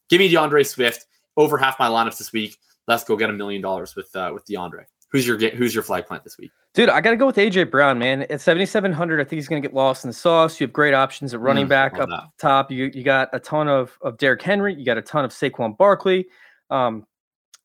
Give 0.09 0.19
me 0.19 0.29
D'Andre 0.29 0.63
Swift 0.63 1.05
over 1.35 1.57
half 1.57 1.77
my 1.79 1.87
lineups 1.89 2.17
this 2.17 2.31
week. 2.31 2.57
Let's 2.87 3.03
go 3.03 3.17
get 3.17 3.29
a 3.29 3.33
million 3.33 3.61
dollars 3.61 3.95
with 3.95 4.15
uh, 4.15 4.31
with 4.33 4.45
D'Andre. 4.45 4.85
Who's 5.09 5.25
your 5.25 5.37
who's 5.37 5.73
your 5.73 5.83
flag 5.83 6.05
plant 6.05 6.23
this 6.23 6.37
week? 6.37 6.51
Dude, 6.73 6.89
I 6.89 6.99
got 7.01 7.11
to 7.11 7.17
go 7.17 7.25
with 7.25 7.37
AJ 7.37 7.71
Brown, 7.71 7.97
man. 7.97 8.23
At 8.23 8.41
7,700, 8.41 9.19
I 9.19 9.23
think 9.23 9.37
he's 9.37 9.47
going 9.47 9.61
to 9.61 9.67
get 9.67 9.73
lost 9.73 10.03
in 10.03 10.09
the 10.09 10.13
sauce. 10.13 10.59
You 10.59 10.67
have 10.67 10.73
great 10.73 10.93
options 10.93 11.33
at 11.33 11.39
running 11.39 11.65
mm, 11.65 11.69
back 11.69 11.97
up 11.97 12.09
that. 12.09 12.25
top. 12.37 12.71
You 12.71 12.91
you 12.93 13.03
got 13.03 13.29
a 13.33 13.39
ton 13.39 13.67
of 13.67 13.97
of 14.01 14.17
Derrick 14.17 14.41
Henry. 14.41 14.75
You 14.75 14.85
got 14.85 14.97
a 14.97 15.01
ton 15.01 15.23
of 15.23 15.31
Saquon 15.31 15.77
Barkley. 15.77 16.27
Um, 16.69 17.05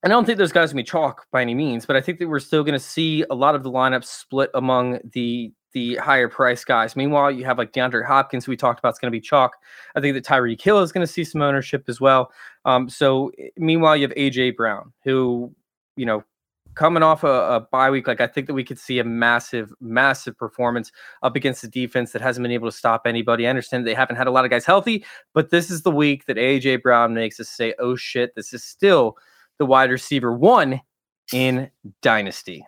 I 0.04 0.08
don't 0.08 0.24
think 0.24 0.38
those 0.38 0.52
guys 0.52 0.70
are 0.70 0.74
going 0.74 0.84
to 0.84 0.88
be 0.88 0.90
chalk 0.90 1.26
by 1.30 1.42
any 1.42 1.54
means, 1.54 1.86
but 1.86 1.94
I 1.94 2.00
think 2.00 2.18
that 2.18 2.28
we're 2.28 2.40
still 2.40 2.64
going 2.64 2.72
to 2.72 2.84
see 2.84 3.24
a 3.30 3.34
lot 3.34 3.54
of 3.54 3.62
the 3.62 3.70
lineups 3.70 4.06
split 4.06 4.50
among 4.54 4.98
the 5.12 5.52
the 5.72 5.96
higher 5.96 6.28
price 6.28 6.64
guys. 6.64 6.96
Meanwhile, 6.96 7.32
you 7.32 7.44
have 7.44 7.58
like 7.58 7.72
DeAndre 7.72 8.06
Hopkins, 8.06 8.46
we 8.46 8.56
talked 8.56 8.78
about, 8.78 8.92
is 8.92 8.98
going 8.98 9.10
to 9.10 9.16
be 9.16 9.20
chalk. 9.20 9.56
I 9.94 10.00
think 10.00 10.14
that 10.14 10.24
Tyreek 10.24 10.60
Hill 10.60 10.80
is 10.80 10.92
going 10.92 11.06
to 11.06 11.12
see 11.12 11.24
some 11.24 11.42
ownership 11.42 11.84
as 11.88 12.00
well. 12.00 12.30
Um, 12.64 12.88
so 12.88 13.32
meanwhile, 13.56 13.96
you 13.96 14.02
have 14.02 14.16
AJ 14.16 14.56
Brown, 14.56 14.92
who 15.04 15.52
you 15.96 16.06
know 16.06 16.24
coming 16.74 17.02
off 17.02 17.24
a, 17.24 17.56
a 17.56 17.60
bye 17.60 17.90
week, 17.90 18.06
like 18.06 18.20
I 18.20 18.26
think 18.26 18.46
that 18.46 18.54
we 18.54 18.64
could 18.64 18.78
see 18.78 18.98
a 18.98 19.04
massive, 19.04 19.72
massive 19.80 20.36
performance 20.36 20.92
up 21.22 21.36
against 21.36 21.62
the 21.62 21.68
defense 21.68 22.12
that 22.12 22.22
hasn't 22.22 22.42
been 22.42 22.52
able 22.52 22.70
to 22.70 22.76
stop 22.76 23.06
anybody. 23.06 23.46
I 23.46 23.50
understand 23.50 23.86
they 23.86 23.94
haven't 23.94 24.16
had 24.16 24.26
a 24.26 24.30
lot 24.30 24.44
of 24.44 24.50
guys 24.50 24.64
healthy, 24.64 25.04
but 25.34 25.50
this 25.50 25.70
is 25.70 25.82
the 25.82 25.90
week 25.90 26.26
that 26.26 26.36
AJ 26.36 26.82
Brown 26.82 27.14
makes 27.14 27.38
us 27.40 27.48
say, 27.48 27.74
"Oh 27.78 27.96
shit, 27.96 28.34
this 28.34 28.52
is 28.52 28.64
still." 28.64 29.16
the 29.58 29.66
wide 29.66 29.90
receiver 29.90 30.32
one 30.32 30.80
in 31.32 31.70
Dynasty. 32.00 32.66